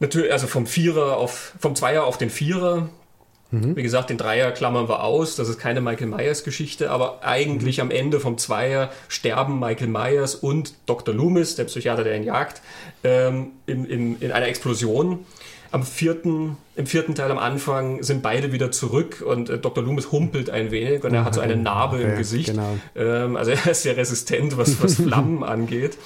natürlich, 0.01 0.31
also 0.31 0.47
vom 0.47 0.67
Vierer 0.67 1.17
auf, 1.17 1.55
vom 1.59 1.75
Zweier 1.75 2.05
auf 2.05 2.19
den 2.19 2.29
Vierer, 2.29 2.91
wie 3.51 3.83
gesagt, 3.83 4.11
den 4.11 4.19
Dreier 4.19 4.53
klammern 4.53 4.91
wir 4.91 5.03
aus, 5.03 5.35
das 5.35 5.49
ist 5.49 5.59
keine 5.59 5.81
Michael 5.81 6.09
Myers 6.09 6.45
Geschichte, 6.45 6.91
aber 6.91 7.25
eigentlich 7.25 7.81
am 7.81 7.91
Ende 7.91 8.21
vom 8.21 8.37
Zweier 8.37 8.91
sterben 9.09 9.59
Michael 9.59 9.87
Myers 9.87 10.35
und 10.35 10.75
Dr. 10.85 11.15
Loomis, 11.15 11.57
der 11.57 11.65
Psychiater, 11.65 12.05
der 12.05 12.15
ihn 12.17 12.25
jagt, 12.25 12.61
ähm, 13.05 13.53
in, 13.65 13.87
in, 13.87 14.21
in 14.21 14.33
einer 14.33 14.49
Explosion. 14.49 15.25
Am 15.71 15.83
vierten, 15.83 16.57
Im 16.77 16.87
vierten 16.87 17.15
Teil 17.15 17.31
am 17.31 17.39
Anfang 17.39 18.03
sind 18.03 18.23
beide 18.23 18.53
wieder 18.53 18.71
zurück 18.71 19.23
und 19.27 19.51
äh, 19.51 19.59
Dr. 19.59 19.85
Loomis 19.85 20.11
humpelt 20.13 20.49
ein 20.49 20.71
wenig 20.71 21.05
und 21.05 21.13
er 21.13 21.25
hat 21.25 21.35
so 21.35 21.41
eine 21.41 21.57
Narbe 21.57 21.99
im 21.99 22.17
Gesicht. 22.17 22.51
genau. 22.51 22.79
Ähm, 22.97 23.37
also 23.37 23.51
er 23.51 23.71
ist 23.71 23.83
sehr 23.83 23.97
resistent, 23.97 24.57
was, 24.57 24.83
was 24.83 24.95
Flammen 25.03 25.45
angeht. 25.45 25.99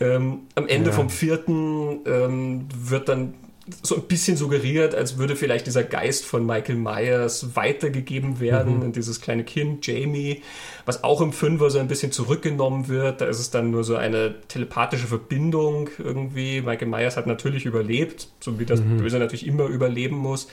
Ähm, 0.00 0.40
am 0.54 0.66
Ende 0.68 0.90
Ja. 0.90 0.96
vom 0.96 1.10
vierten 1.10 2.00
ähm, 2.06 2.66
wird 2.76 3.08
dann 3.08 3.34
so 3.82 3.96
ein 3.96 4.02
bisschen 4.02 4.36
suggeriert, 4.36 4.94
als 4.94 5.18
würde 5.18 5.36
vielleicht 5.36 5.66
dieser 5.66 5.82
Geist 5.84 6.24
von 6.24 6.44
Michael 6.46 6.76
Myers 6.76 7.54
weitergegeben 7.56 8.40
werden 8.40 8.82
in 8.82 8.92
dieses 8.92 9.20
kleine 9.20 9.44
Kind, 9.44 9.86
Jamie, 9.86 10.42
was 10.86 11.04
auch 11.04 11.20
im 11.20 11.32
Fünfer 11.32 11.70
so 11.70 11.78
ein 11.78 11.88
bisschen 11.88 12.12
zurückgenommen 12.12 12.88
wird. 12.88 13.20
Da 13.20 13.26
ist 13.26 13.38
es 13.38 13.50
dann 13.50 13.70
nur 13.70 13.84
so 13.84 13.96
eine 13.96 14.34
telepathische 14.48 15.06
Verbindung 15.06 15.90
irgendwie. 15.98 16.60
Michael 16.60 16.88
Myers 16.88 17.16
hat 17.16 17.26
natürlich 17.26 17.64
überlebt, 17.66 18.28
so 18.40 18.58
wie 18.58 18.64
das 18.64 18.80
Böse 18.80 19.18
natürlich 19.18 19.46
immer 19.46 19.66
überleben 19.66 20.16
muss. 20.16 20.48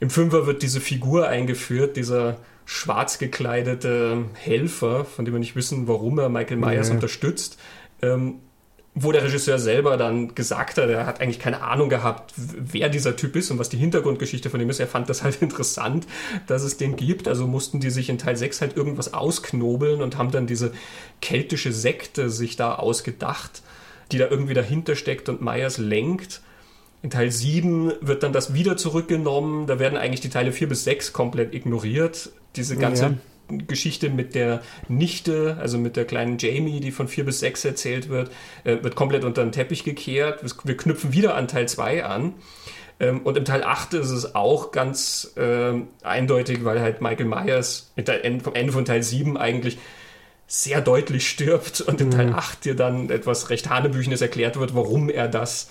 Im 0.00 0.10
Fünfer 0.10 0.46
wird 0.46 0.62
diese 0.62 0.80
Figur 0.80 1.28
eingeführt, 1.28 1.96
dieser 1.96 2.38
schwarz 2.64 3.18
gekleidete 3.18 4.24
Helfer, 4.34 5.04
von 5.04 5.24
dem 5.24 5.34
wir 5.34 5.38
nicht 5.38 5.56
wissen, 5.56 5.88
warum 5.88 6.18
er 6.18 6.28
Michael 6.28 6.56
Myers 6.58 6.88
Ja. 6.88 6.94
unterstützt. 6.94 7.58
Ähm, 8.02 8.36
wo 8.94 9.10
der 9.10 9.24
Regisseur 9.24 9.58
selber 9.58 9.96
dann 9.96 10.34
gesagt 10.34 10.76
hat, 10.76 10.90
er 10.90 11.06
hat 11.06 11.20
eigentlich 11.20 11.38
keine 11.38 11.62
Ahnung 11.62 11.88
gehabt, 11.88 12.34
wer 12.36 12.90
dieser 12.90 13.16
Typ 13.16 13.36
ist 13.36 13.50
und 13.50 13.58
was 13.58 13.70
die 13.70 13.78
Hintergrundgeschichte 13.78 14.50
von 14.50 14.60
ihm 14.60 14.68
ist. 14.68 14.80
Er 14.80 14.86
fand 14.86 15.08
das 15.08 15.22
halt 15.22 15.36
interessant, 15.40 16.06
dass 16.46 16.62
es 16.62 16.76
den 16.76 16.96
gibt. 16.96 17.26
Also 17.26 17.46
mussten 17.46 17.80
die 17.80 17.90
sich 17.90 18.10
in 18.10 18.18
Teil 18.18 18.36
6 18.36 18.60
halt 18.60 18.76
irgendwas 18.76 19.14
ausknobeln 19.14 20.02
und 20.02 20.18
haben 20.18 20.30
dann 20.30 20.46
diese 20.46 20.72
keltische 21.22 21.72
Sekte 21.72 22.28
sich 22.28 22.56
da 22.56 22.74
ausgedacht, 22.74 23.62
die 24.10 24.18
da 24.18 24.28
irgendwie 24.28 24.54
dahinter 24.54 24.94
steckt 24.94 25.30
und 25.30 25.40
Myers 25.40 25.78
lenkt. 25.78 26.42
In 27.02 27.08
Teil 27.08 27.32
7 27.32 27.94
wird 28.02 28.22
dann 28.22 28.34
das 28.34 28.52
wieder 28.52 28.76
zurückgenommen. 28.76 29.66
Da 29.66 29.78
werden 29.78 29.96
eigentlich 29.96 30.20
die 30.20 30.28
Teile 30.28 30.52
4 30.52 30.68
bis 30.68 30.84
6 30.84 31.14
komplett 31.14 31.54
ignoriert. 31.54 32.30
Diese 32.56 32.76
ganze 32.76 33.04
Ja. 33.04 33.14
Geschichte 33.58 34.10
mit 34.10 34.34
der 34.34 34.60
Nichte, 34.88 35.56
also 35.60 35.78
mit 35.78 35.96
der 35.96 36.04
kleinen 36.04 36.38
Jamie, 36.38 36.80
die 36.80 36.90
von 36.92 37.08
4 37.08 37.24
bis 37.24 37.40
6 37.40 37.64
erzählt 37.64 38.08
wird, 38.08 38.30
äh, 38.64 38.82
wird 38.82 38.94
komplett 38.96 39.24
unter 39.24 39.42
den 39.42 39.52
Teppich 39.52 39.84
gekehrt. 39.84 40.40
Wir- 40.64 40.76
knüpfen 40.76 41.12
wieder 41.12 41.34
an 41.34 41.48
Teil 41.48 41.68
2 41.68 42.04
an. 42.04 42.34
Ähm, 43.00 43.20
Und 43.24 43.36
im 43.36 43.44
Teil 43.44 43.64
8 43.64 43.94
ist 43.94 44.10
es 44.10 44.34
auch 44.34 44.70
ganz 44.72 45.32
ähm, 45.36 45.88
eindeutig, 46.02 46.64
weil 46.64 46.80
halt 46.80 47.00
Michael 47.00 47.26
Myers 47.26 47.92
vom 48.42 48.54
Ende 48.54 48.72
von 48.72 48.84
Teil 48.84 49.02
7 49.02 49.36
eigentlich 49.36 49.78
sehr 50.46 50.80
deutlich 50.82 51.26
stirbt 51.28 51.80
und 51.80 52.00
in 52.00 52.10
Teil 52.10 52.32
8 52.34 52.64
dir 52.66 52.76
dann 52.76 53.08
etwas 53.10 53.48
recht 53.48 53.70
Hanebüchenes 53.70 54.20
erklärt 54.20 54.58
wird, 54.60 54.74
warum 54.74 55.08
er 55.08 55.26
das 55.28 55.70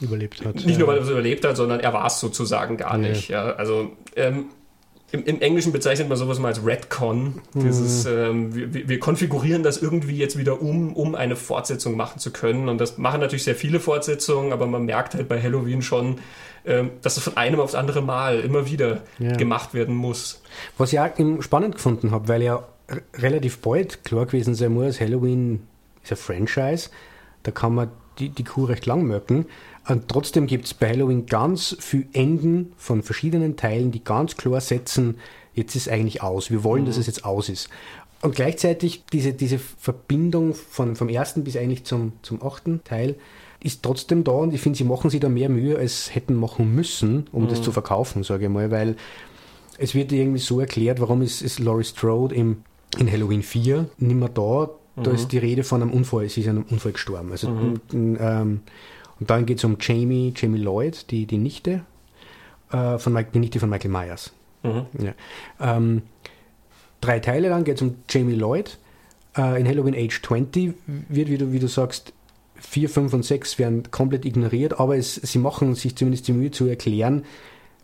Überlebt 0.00 0.44
hat. 0.44 0.54
nicht 0.64 0.78
nur, 0.78 0.86
weil 0.88 0.98
er 0.98 1.02
es 1.02 1.10
überlebt 1.10 1.44
hat, 1.44 1.56
sondern 1.56 1.80
er 1.80 1.92
war 1.92 2.06
es 2.06 2.20
sozusagen 2.20 2.76
gar 2.76 2.92
Ja. 2.92 3.08
nicht. 3.08 3.28
Ja, 3.28 3.50
also 3.56 3.90
ähm, 4.16 4.46
im, 5.12 5.24
im 5.24 5.40
Englischen 5.40 5.72
bezeichnet 5.72 6.08
man 6.08 6.16
sowas 6.16 6.38
mal 6.38 6.48
als 6.48 6.64
Redcon. 6.64 7.40
Dieses, 7.54 8.06
ähm, 8.06 8.54
wir, 8.54 8.88
wir 8.88 8.98
konfigurieren 9.00 9.62
das 9.62 9.82
irgendwie 9.82 10.16
jetzt 10.16 10.38
wieder 10.38 10.62
um, 10.62 10.94
um 10.94 11.14
eine 11.14 11.36
Fortsetzung 11.36 11.96
machen 11.96 12.18
zu 12.20 12.32
können. 12.32 12.68
Und 12.68 12.78
das 12.78 12.98
machen 12.98 13.20
natürlich 13.20 13.44
sehr 13.44 13.56
viele 13.56 13.80
Fortsetzungen, 13.80 14.52
aber 14.52 14.66
man 14.66 14.84
merkt 14.84 15.14
halt 15.14 15.28
bei 15.28 15.42
Halloween 15.42 15.82
schon, 15.82 16.18
ähm, 16.64 16.90
dass 17.02 17.16
es 17.16 17.22
von 17.24 17.36
einem 17.36 17.58
aufs 17.60 17.74
andere 17.74 18.02
Mal 18.02 18.40
immer 18.40 18.66
wieder 18.70 19.02
Ja. 19.18 19.32
gemacht 19.36 19.74
werden 19.74 19.94
muss. 19.94 20.42
Was 20.78 20.92
ich 20.92 21.00
auch 21.00 21.08
spannend 21.40 21.74
gefunden 21.76 22.10
habe, 22.10 22.28
weil 22.28 22.42
ja 22.42 22.62
relativ 23.14 23.58
bald 23.58 24.04
klar 24.04 24.26
gewesen 24.26 24.54
sein 24.54 24.72
muss, 24.72 25.00
Halloween 25.00 25.66
ist 26.02 26.12
ein 26.12 26.16
Franchise, 26.16 26.90
da 27.42 27.50
kann 27.50 27.74
man 27.74 27.90
die, 28.18 28.28
die 28.28 28.44
Kuh 28.44 28.64
recht 28.64 28.86
lang 28.86 29.04
möcken. 29.04 29.46
Und 29.90 30.06
trotzdem 30.06 30.46
gibt 30.46 30.66
es 30.66 30.74
bei 30.74 30.90
Halloween 30.90 31.26
ganz 31.26 31.76
viele 31.80 32.06
Enden 32.12 32.72
von 32.76 33.02
verschiedenen 33.02 33.56
Teilen, 33.56 33.90
die 33.90 34.04
ganz 34.04 34.36
klar 34.36 34.60
setzen, 34.60 35.16
jetzt 35.52 35.74
ist 35.74 35.88
eigentlich 35.88 36.22
aus. 36.22 36.50
Wir 36.50 36.62
wollen, 36.62 36.86
dass 36.86 36.96
es 36.96 37.08
jetzt 37.08 37.24
aus 37.24 37.48
ist. 37.48 37.68
Und 38.22 38.36
gleichzeitig 38.36 39.04
diese, 39.12 39.32
diese 39.32 39.58
Verbindung 39.58 40.54
von, 40.54 40.94
vom 40.94 41.08
ersten 41.08 41.42
bis 41.42 41.56
eigentlich 41.56 41.84
zum, 41.84 42.12
zum 42.22 42.40
achten 42.40 42.84
Teil 42.84 43.16
ist 43.62 43.82
trotzdem 43.82 44.22
da 44.22 44.32
und 44.32 44.54
ich 44.54 44.60
finde, 44.60 44.76
sie 44.76 44.84
machen 44.84 45.10
sich 45.10 45.20
da 45.20 45.28
mehr 45.28 45.48
Mühe, 45.48 45.76
als 45.76 46.14
hätten 46.14 46.34
machen 46.34 46.72
müssen, 46.72 47.26
um 47.32 47.44
mhm. 47.44 47.48
das 47.48 47.60
zu 47.60 47.72
verkaufen, 47.72 48.22
sage 48.22 48.44
ich 48.44 48.50
mal, 48.50 48.70
weil 48.70 48.96
es 49.76 49.94
wird 49.94 50.12
irgendwie 50.12 50.38
so 50.38 50.60
erklärt, 50.60 51.00
warum 51.00 51.20
ist, 51.20 51.42
ist 51.42 51.58
Laurie 51.58 51.84
Strode 51.84 52.34
im, 52.34 52.58
in 52.98 53.10
Halloween 53.10 53.42
4 53.42 53.88
nicht 53.98 54.16
mehr 54.16 54.28
da. 54.28 54.70
Da 54.96 55.10
mhm. 55.10 55.16
ist 55.16 55.28
die 55.28 55.38
Rede 55.38 55.64
von 55.64 55.82
einem 55.82 55.90
Unfall, 55.90 56.28
sie 56.28 56.42
ist 56.42 56.48
an 56.48 56.58
einem 56.58 56.66
Unfall 56.70 56.92
gestorben. 56.92 57.32
Also, 57.32 57.48
mhm. 57.48 57.80
ähm, 57.92 58.60
und 59.20 59.30
dann 59.30 59.46
geht 59.46 59.58
es 59.58 59.64
um 59.64 59.76
Jamie, 59.80 60.32
Jamie 60.34 60.58
Lloyd, 60.58 61.10
die, 61.10 61.26
die 61.26 61.38
Nichte, 61.38 61.82
äh, 62.72 62.98
von, 62.98 63.24
die 63.32 63.38
Nichte 63.38 63.60
von 63.60 63.70
Michael 63.70 63.90
Myers. 63.90 64.32
Mhm. 64.62 64.86
Ja. 64.98 65.14
Ähm, 65.60 66.02
drei 67.00 67.20
Teile 67.20 67.48
lang 67.48 67.64
geht 67.64 67.76
es 67.76 67.82
um 67.82 67.96
Jamie 68.08 68.34
Lloyd. 68.34 68.78
Äh, 69.36 69.60
in 69.60 69.68
Halloween 69.68 69.94
Age 69.94 70.20
20 70.22 70.74
wird, 70.86 71.28
wie 71.28 71.38
du, 71.38 71.52
wie 71.52 71.58
du 71.58 71.68
sagst, 71.68 72.12
4, 72.56 72.88
5 72.88 73.14
und 73.14 73.24
6 73.24 73.58
werden 73.58 73.90
komplett 73.90 74.24
ignoriert, 74.24 74.78
aber 74.80 74.96
es, 74.96 75.14
sie 75.14 75.38
machen 75.38 75.74
sich 75.74 75.96
zumindest 75.96 76.28
die 76.28 76.32
Mühe 76.32 76.50
zu 76.50 76.66
erklären, 76.66 77.24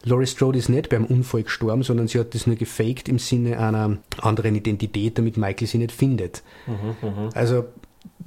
Laurie 0.07 0.27
Strode 0.27 0.59
ist 0.59 0.69
nicht 0.69 0.89
beim 0.89 1.05
Unfall 1.05 1.43
gestorben, 1.43 1.83
sondern 1.83 2.07
sie 2.07 2.21
hat 2.21 2.35
das 2.35 2.47
nur 2.47 2.55
gefaked 2.55 3.09
im 3.09 3.19
Sinne 3.19 3.59
einer 3.59 3.99
anderen 4.21 4.55
Identität, 4.55 5.19
damit 5.19 5.37
Michael 5.37 5.67
sie 5.67 5.79
nicht 5.79 5.91
findet. 5.91 6.43
Mhm, 6.67 7.09
mh. 7.09 7.31
Also 7.35 7.65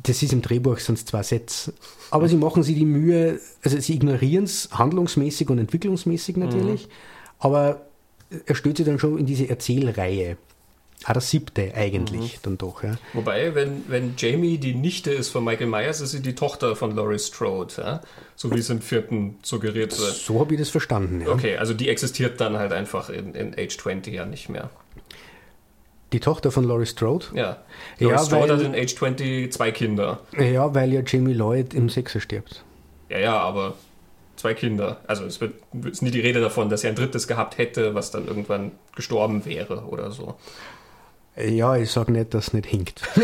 das 0.04 0.24
ist 0.24 0.34
im 0.34 0.42
Drehbuch 0.42 0.80
sonst 0.80 1.08
zwei 1.08 1.24
Sätze. 1.24 1.74
Aber 2.12 2.28
sie 2.28 2.38
machen 2.38 2.64
sich 2.64 2.76
die 2.76 2.86
Mühe, 2.86 3.40
also 3.64 3.80
sie 3.80 3.96
ignorieren 3.96 4.46
es 4.46 4.70
handlungsmäßig 4.72 5.50
und 5.50 5.60
entwicklungsmäßig 5.60 6.38
natürlich, 6.38 6.88
mhm. 6.88 6.92
aber 7.40 7.86
er 8.46 8.56
stellt 8.56 8.78
sich 8.78 8.86
dann 8.86 9.00
schon 9.00 9.18
in 9.18 9.26
diese 9.26 9.50
Erzählreihe. 9.50 10.38
Ah, 11.06 11.14
das 11.14 11.30
siebte 11.30 11.74
eigentlich 11.76 12.38
mhm. 12.38 12.40
dann 12.44 12.58
doch, 12.58 12.84
ja. 12.84 12.98
Wobei, 13.14 13.56
wenn, 13.56 13.86
wenn 13.88 14.16
Jamie 14.18 14.58
die 14.58 14.76
Nichte 14.76 15.12
ist 15.12 15.30
von 15.30 15.46
Michael 15.46 15.68
Myers, 15.68 16.02
ist 16.02 16.12
sie 16.12 16.22
die 16.22 16.36
Tochter 16.36 16.76
von 16.76 16.94
Laurie 16.94 17.20
Strode, 17.20 17.74
ja? 17.78 18.02
so 18.36 18.52
wie 18.52 18.60
es 18.60 18.70
im 18.70 18.82
vierten 18.82 19.38
suggeriert 19.42 19.98
wird. 19.98 20.14
So 20.14 20.42
habe 20.42 20.56
ich 20.56 20.60
das 20.60 20.70
verstanden, 20.70 21.22
ja. 21.22 21.30
Okay, 21.30 21.56
also 21.56 21.74
die 21.74 21.88
existiert 21.88 22.42
dann 22.42 22.58
halt 22.58 22.74
einfach 22.74 23.10
in, 23.10 23.34
in 23.34 23.54
Age 23.58 23.78
20 23.78 24.14
ja 24.14 24.26
nicht 24.26 24.50
mehr. 24.50 24.70
Die 26.12 26.20
Tochter 26.20 26.52
von 26.52 26.64
Laurie 26.64 26.86
Strode? 26.86 27.28
Ja. 27.34 27.58
Laurie 28.00 28.14
ja, 28.14 28.20
Strode 28.20 28.50
weil, 28.50 28.66
hat 28.66 28.76
in 28.76 28.76
Age 28.76 28.96
20 28.96 29.54
zwei 29.54 29.72
Kinder. 29.72 30.20
Ja, 30.38 30.74
weil 30.74 30.92
ja 30.92 31.02
Jamie 31.06 31.34
Lloyd 31.34 31.74
im 31.74 31.90
Sechser 31.90 32.20
stirbt. 32.20 32.64
Ja, 33.10 33.20
ja, 33.20 33.38
aber 33.40 33.76
zwei 34.36 34.54
Kinder. 34.54 35.02
Also 35.06 35.26
es 35.26 35.40
wird 35.42 35.56
ist 35.86 36.02
nie 36.02 36.12
die 36.12 36.22
Rede 36.22 36.42
davon, 36.42 36.70
dass 36.70 36.84
er 36.84 36.92
ein 36.92 36.96
drittes 36.96 37.28
gehabt 37.28 37.58
hätte, 37.58 37.94
was 37.94 38.12
dann 38.12 38.28
irgendwann 38.28 38.72
gestorben 38.96 39.46
wäre 39.46 39.84
oder 39.86 40.12
so. 40.12 40.36
Ja, 41.48 41.78
ich 41.78 41.92
sage 41.92 42.12
nicht, 42.12 42.34
dass 42.34 42.48
es 42.48 42.54
nicht 42.54 42.66
hinkt. 42.66 43.02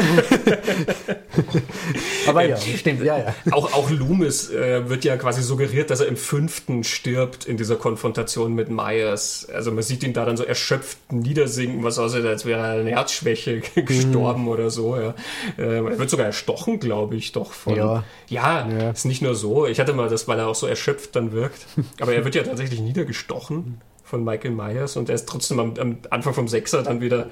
Aber 2.28 2.44
ja, 2.44 2.56
ähm, 2.56 2.78
stimmt, 2.78 3.04
ja, 3.04 3.18
ja. 3.18 3.36
Auch, 3.52 3.74
auch 3.74 3.90
Loomis 3.90 4.52
äh, 4.52 4.88
wird 4.90 5.04
ja 5.04 5.18
quasi 5.18 5.42
suggeriert, 5.42 5.90
dass 5.90 6.00
er 6.00 6.08
im 6.08 6.16
fünften 6.16 6.84
stirbt 6.84 7.46
in 7.46 7.58
dieser 7.58 7.76
Konfrontation 7.76 8.54
mit 8.54 8.70
Myers. 8.70 9.48
Also 9.54 9.72
man 9.72 9.84
sieht 9.84 10.04
ihn 10.04 10.14
da 10.14 10.26
dann 10.26 10.38
so 10.38 10.44
erschöpft 10.44 11.12
niedersinken, 11.12 11.84
was 11.84 12.00
aussieht, 12.00 12.26
als 12.26 12.46
wäre 12.46 12.62
er 12.62 12.80
eine 12.80 12.92
Herzschwäche 12.92 13.60
gestorben 13.76 14.44
mhm. 14.44 14.50
oder 14.50 14.70
so. 14.70 14.96
Ja. 14.96 15.14
Äh, 15.58 15.78
er 15.78 16.00
wird 16.00 16.10
sogar 16.10 16.28
erstochen, 16.28 16.80
glaube 16.80 17.16
ich, 17.16 17.34
doch 17.34 17.52
von. 17.52 17.76
Ja. 17.76 18.04
ja, 18.28 18.70
ja, 18.70 18.92
ist 18.92 19.06
nicht 19.06 19.22
nur 19.22 19.36
so. 19.36 19.68
Ich 19.68 19.80
hatte 19.80 19.94
mal 19.94 20.10
das, 20.10 20.28
weil 20.28 20.40
er 20.40 20.48
auch 20.48 20.56
so 20.56 20.68
erschöpft 20.68 21.16
dann 21.16 21.34
wirkt. 21.34 21.66
Aber 22.00 22.14
er 22.14 22.24
wird 22.24 22.36
ja 22.36 22.44
tatsächlich 22.44 22.80
niedergestochen 22.80 23.82
von 24.06 24.24
Michael 24.24 24.52
Myers 24.52 24.96
und 24.96 25.10
er 25.10 25.16
ist 25.16 25.28
trotzdem 25.28 25.60
am, 25.60 25.74
am 25.80 25.98
Anfang 26.12 26.34
vom 26.34 26.48
Sechser 26.48 26.84
dann 26.84 27.02
wieder 27.02 27.30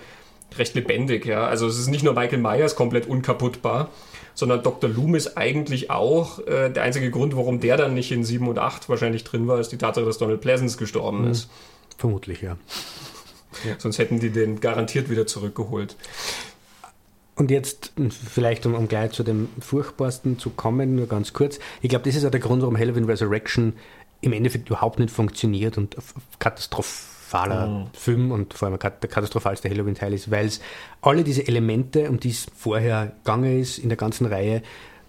recht 0.58 0.76
lebendig, 0.76 1.26
ja. 1.26 1.46
Also 1.46 1.68
es 1.68 1.78
ist 1.78 1.88
nicht 1.88 2.04
nur 2.04 2.14
Michael 2.14 2.40
Myers 2.40 2.76
komplett 2.76 3.08
unkaputtbar, 3.08 3.90
sondern 4.34 4.64
Dr. 4.64 4.90
Loomis 4.90 5.38
eigentlich 5.38 5.90
auch. 5.90 6.40
Äh, 6.48 6.70
der 6.70 6.84
einzige 6.84 7.12
Grund, 7.12 7.36
warum 7.36 7.60
der 7.60 7.78
dann 7.78 7.94
nicht 7.94 8.12
in 8.12 8.24
7 8.24 8.48
und 8.48 8.60
8 8.60 8.90
wahrscheinlich 8.90 9.24
drin 9.24 9.48
war, 9.48 9.60
ist 9.60 9.72
die 9.72 9.78
Tatsache, 9.78 10.06
dass 10.06 10.18
Donald 10.18 10.42
Pleasance 10.42 10.78
gestorben 10.78 11.26
mhm. 11.26 11.32
ist. 11.32 11.50
Vermutlich, 11.98 12.42
ja. 12.42 12.58
ja. 13.66 13.76
Sonst 13.78 14.00
hätten 14.00 14.20
die 14.20 14.30
den 14.30 14.60
garantiert 14.60 15.10
wieder 15.10 15.28
zurückgeholt. 15.28 15.96
Und 17.36 17.50
jetzt 17.50 17.94
vielleicht, 18.32 18.66
um, 18.66 18.76
um, 18.76 18.88
gleich 18.88 19.12
zu 19.12 19.24
dem 19.24 19.50
Furchtbarsten 19.60 20.38
zu 20.38 20.52
kommen, 20.52 20.96
nur 20.96 21.08
ganz 21.08 21.34
kurz. 21.34 21.60
Ich 21.82 21.90
glaube, 21.90 22.06
das 22.06 22.16
ist 22.16 22.26
auch 22.26 22.32
der 22.32 22.40
Grund, 22.40 22.62
warum 22.62 22.78
Halloween 22.78 23.06
Resurrection 23.06 23.74
im 24.22 24.34
Endeffekt 24.34 24.70
überhaupt 24.70 25.00
nicht 25.00 25.12
funktioniert 25.12 25.78
und 25.78 25.98
katastrophal 26.40 27.13
katastrophaler 27.34 27.68
mhm. 27.68 27.86
Film 27.94 28.32
und 28.32 28.54
vor 28.54 28.68
allem 28.68 28.80
der 28.80 29.10
katastrophalste 29.10 29.70
Halloween-Teil 29.70 30.14
ist, 30.14 30.32
weil 30.32 30.46
es 30.46 30.62
alle 31.02 31.24
diese 31.24 31.48
Elemente, 31.48 32.10
um 32.10 32.20
die 32.20 32.30
es 32.30 32.48
vorher 32.56 33.14
gegangen 33.24 33.60
ist 33.60 33.80
in 33.80 33.90
der 33.90 33.98
ganzen 33.98 34.26
Reihe, 34.26 34.62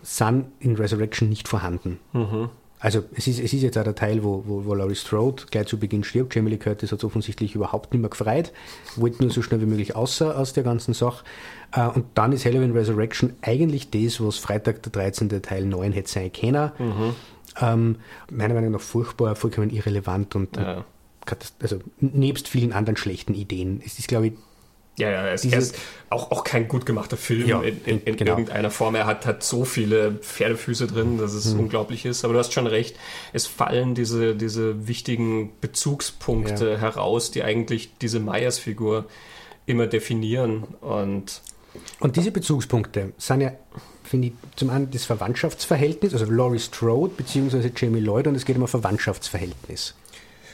sind 0.02 0.46
in 0.60 0.76
Resurrection 0.76 1.28
nicht 1.28 1.48
vorhanden. 1.48 1.98
Mhm. 2.12 2.50
Also 2.80 3.02
es 3.14 3.26
ist, 3.26 3.38
es 3.38 3.54
ist 3.54 3.62
jetzt 3.62 3.78
auch 3.78 3.84
der 3.84 3.94
Teil, 3.94 4.22
wo, 4.22 4.44
wo, 4.46 4.66
wo 4.66 4.74
Laurie 4.74 4.94
Strode 4.94 5.44
gleich 5.50 5.66
zu 5.68 5.78
Beginn 5.78 6.04
stirbt. 6.04 6.34
Jamie 6.34 6.50
Lee 6.50 6.58
Curtis 6.58 6.92
hat 6.92 6.98
es 6.98 7.04
offensichtlich 7.04 7.54
überhaupt 7.54 7.94
nicht 7.94 8.02
mehr 8.02 8.10
gefreut, 8.10 8.52
wollte 8.96 9.22
nur 9.22 9.32
so 9.32 9.40
schnell 9.40 9.62
wie 9.62 9.66
möglich 9.66 9.96
außer 9.96 10.38
aus 10.38 10.52
der 10.52 10.64
ganzen 10.64 10.92
Sache. 10.92 11.24
Äh, 11.72 11.88
und 11.88 12.04
dann 12.14 12.32
ist 12.32 12.44
Halloween 12.44 12.72
Resurrection 12.72 13.32
eigentlich 13.40 13.88
das, 13.88 14.22
was 14.22 14.36
Freitag 14.36 14.82
der 14.82 14.92
13. 14.92 15.30
Teil 15.40 15.64
9 15.64 15.92
hätte 15.92 16.10
sein 16.10 16.30
können. 16.30 16.72
Mhm. 16.78 17.14
Ähm, 17.58 17.96
meiner 18.30 18.52
Meinung 18.52 18.72
nach 18.72 18.80
furchtbar, 18.80 19.34
vollkommen 19.36 19.70
irrelevant 19.70 20.34
und 20.34 20.56
ja 20.56 20.84
also 21.60 21.80
nebst 22.00 22.48
vielen 22.48 22.72
anderen 22.72 22.96
schlechten 22.96 23.34
Ideen. 23.34 23.82
Es 23.84 23.98
ist, 23.98 24.08
glaube 24.08 24.28
ich, 24.28 24.32
ja, 24.96 25.10
ja, 25.10 25.28
es 25.32 25.44
ist 25.44 25.76
auch, 26.08 26.30
auch 26.30 26.44
kein 26.44 26.68
gut 26.68 26.86
gemachter 26.86 27.16
Film 27.16 27.48
ja, 27.48 27.60
in, 27.62 27.80
in, 27.84 28.00
in 28.02 28.16
genau. 28.16 28.32
irgendeiner 28.32 28.70
Form. 28.70 28.94
Er 28.94 29.06
hat, 29.06 29.26
hat 29.26 29.42
so 29.42 29.64
viele 29.64 30.12
Pferdefüße 30.12 30.86
drin, 30.86 31.18
dass 31.18 31.32
es 31.32 31.52
mhm. 31.52 31.60
unglaublich 31.60 32.04
ist. 32.04 32.24
Aber 32.24 32.34
du 32.34 32.38
hast 32.38 32.52
schon 32.52 32.68
recht, 32.68 32.96
es 33.32 33.46
fallen 33.46 33.96
diese, 33.96 34.36
diese 34.36 34.86
wichtigen 34.86 35.50
Bezugspunkte 35.60 36.72
ja. 36.72 36.78
heraus, 36.78 37.32
die 37.32 37.42
eigentlich 37.42 37.90
diese 38.00 38.20
Meyers-Figur 38.20 39.06
immer 39.66 39.88
definieren. 39.88 40.62
Und, 40.80 41.42
und 41.98 42.14
diese 42.14 42.30
Bezugspunkte 42.30 43.14
sind 43.18 43.40
ja, 43.40 43.52
finde 44.04 44.28
ich, 44.28 44.32
zum 44.54 44.70
einen 44.70 44.92
das 44.92 45.06
Verwandtschaftsverhältnis, 45.06 46.12
also 46.12 46.26
Laurie 46.26 46.60
Strode 46.60 47.14
bzw. 47.16 47.70
Jamie 47.74 48.00
Lloyd, 48.00 48.28
und 48.28 48.36
es 48.36 48.44
geht 48.44 48.56
um 48.56 48.62
ein 48.62 48.68
Verwandtschaftsverhältnis. 48.68 49.94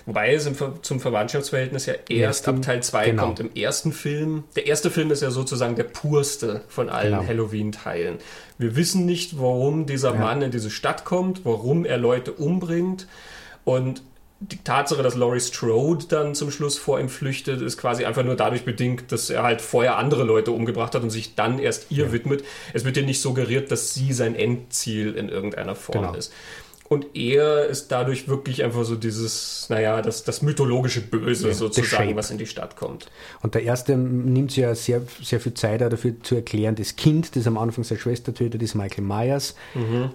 Wobei 0.07 0.35
es 0.35 0.47
im, 0.47 0.57
zum 0.83 1.01
Verwandtschaftsverhältnis 1.01 1.87
ja 1.87 1.95
erst 2.09 2.49
ab 2.49 2.63
Teil 2.63 2.83
2 2.83 3.11
genau. 3.11 3.25
kommt. 3.25 3.41
Im 3.41 3.55
ersten 3.55 3.93
Film, 3.93 4.45
der 4.57 4.67
erste 4.67 4.91
Film 4.91 5.11
ist 5.11 5.23
ja 5.23 5.31
sozusagen 5.31 5.77
der 5.77 5.85
purste 5.85 6.63
von 6.69 6.89
allen 6.89 7.13
genau. 7.13 7.27
Halloween-Teilen. 7.27 8.19
Wir 8.59 8.77
wissen 8.77 9.07
nicht, 9.07 9.39
warum 9.39 9.87
dieser 9.87 10.15
ja. 10.15 10.21
Mann 10.21 10.43
in 10.43 10.51
diese 10.51 10.71
Stadt 10.71 11.05
kommt, 11.05 11.45
warum 11.45 11.85
er 11.85 11.99
Leute 11.99 12.33
umbringt. 12.33 13.07
Und 13.65 14.03
die 14.41 14.65
Tatsache, 14.65 15.03
dass 15.03 15.17
Laurie 15.17 15.41
Strode 15.41 16.07
dann 16.09 16.35
zum 16.35 16.51
Schluss 16.51 16.79
vor 16.79 16.99
ihm 16.99 17.11
flüchtet, 17.11 17.61
ist 17.61 17.77
quasi 17.77 18.07
einfach 18.07 18.25
nur 18.25 18.37
dadurch 18.37 18.65
bedingt, 18.65 19.13
dass 19.13 19.29
er 19.29 19.43
halt 19.43 19.61
vorher 19.61 19.99
andere 19.99 20.25
Leute 20.25 20.51
umgebracht 20.51 20.95
hat 20.95 21.03
und 21.03 21.11
sich 21.11 21.35
dann 21.35 21.59
erst 21.59 21.91
ihr 21.91 22.07
ja. 22.07 22.13
widmet. 22.13 22.43
Es 22.73 22.87
wird 22.87 22.97
dir 22.97 23.03
nicht 23.03 23.21
suggeriert, 23.21 23.71
dass 23.71 23.93
sie 23.93 24.15
sein 24.15 24.35
Endziel 24.35 25.15
in 25.15 25.29
irgendeiner 25.29 25.75
Form 25.75 26.07
genau. 26.07 26.15
ist. 26.15 26.33
Und 26.93 27.15
er 27.15 27.67
ist 27.67 27.93
dadurch 27.93 28.27
wirklich 28.27 28.65
einfach 28.65 28.83
so 28.83 28.97
dieses, 28.97 29.67
naja, 29.69 30.03
das, 30.03 30.25
das 30.25 30.43
mythologische 30.43 31.01
Böse 31.01 31.47
ja, 31.47 31.55
sozusagen, 31.55 32.17
was 32.17 32.33
in 32.33 32.39
die 32.39 32.47
Stadt 32.47 32.75
kommt. 32.75 33.07
Und 33.43 33.55
der 33.55 33.63
erste 33.63 33.97
nimmt 33.97 34.51
sich 34.51 34.65
ja 34.65 34.75
sehr, 34.75 35.03
sehr 35.23 35.39
viel 35.39 35.55
Zeit 35.55 35.83
dafür 35.83 36.15
zu 36.21 36.35
erklären, 36.35 36.75
das 36.75 36.97
Kind, 36.97 37.37
das 37.37 37.47
am 37.47 37.59
Anfang 37.59 37.85
seine 37.85 38.01
Schwester 38.01 38.35
tötet, 38.35 38.61
ist 38.61 38.75
Michael 38.75 39.05
Myers. 39.05 39.55
Mhm. 39.75 40.11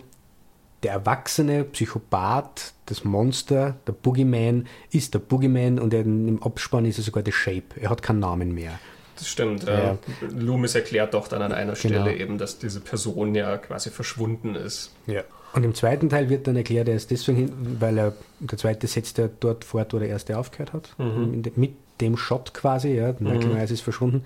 Der 0.83 0.91
erwachsene 0.91 1.63
Psychopath, 1.63 2.73
das 2.87 3.05
Monster, 3.05 3.77
der 3.87 3.93
Boogeyman, 3.93 4.67
ist 4.91 5.13
der 5.13 5.19
Boogeyman 5.19 5.79
und 5.79 5.93
im 5.93 6.43
Abspann 6.43 6.83
ist 6.83 6.97
er 6.97 7.05
sogar 7.05 7.23
der 7.23 7.31
Shape. 7.31 7.79
Er 7.79 7.89
hat 7.89 8.01
keinen 8.01 8.19
Namen 8.19 8.53
mehr. 8.53 8.77
Das 9.15 9.29
stimmt. 9.29 9.63
Ja. 9.63 9.91
Äh, 9.91 9.97
Loomis 10.29 10.75
erklärt 10.75 11.13
doch 11.13 11.29
dann 11.29 11.41
an 11.41 11.53
einer 11.53 11.73
genau. 11.73 12.01
Stelle 12.01 12.17
eben, 12.17 12.37
dass 12.37 12.59
diese 12.59 12.81
Person 12.81 13.33
ja 13.33 13.57
quasi 13.57 13.91
verschwunden 13.91 14.55
ist. 14.55 14.91
Ja. 15.07 15.23
Und 15.55 15.63
im 15.63 15.73
zweiten 15.73 16.09
Teil 16.09 16.29
wird 16.29 16.47
dann 16.47 16.57
erklärt, 16.57 16.89
er 16.89 16.95
ist 16.95 17.11
deswegen 17.11 17.37
hin, 17.37 17.51
weil 17.79 17.97
er, 17.97 18.13
der 18.41 18.57
zweite 18.57 18.87
setzt 18.87 19.17
er 19.19 19.29
dort 19.29 19.63
fort, 19.63 19.93
wo 19.93 19.99
der 19.99 20.09
erste 20.09 20.37
aufgehört 20.37 20.73
hat. 20.73 20.93
Mhm. 20.97 21.43
De, 21.43 21.53
mit 21.55 21.75
dem 22.01 22.17
Shot 22.17 22.53
quasi, 22.53 22.89
ja. 22.89 23.15
Michael 23.19 23.47
mhm. 23.47 23.53
Myers 23.53 23.71
ist 23.71 23.79
verschwunden. 23.79 24.25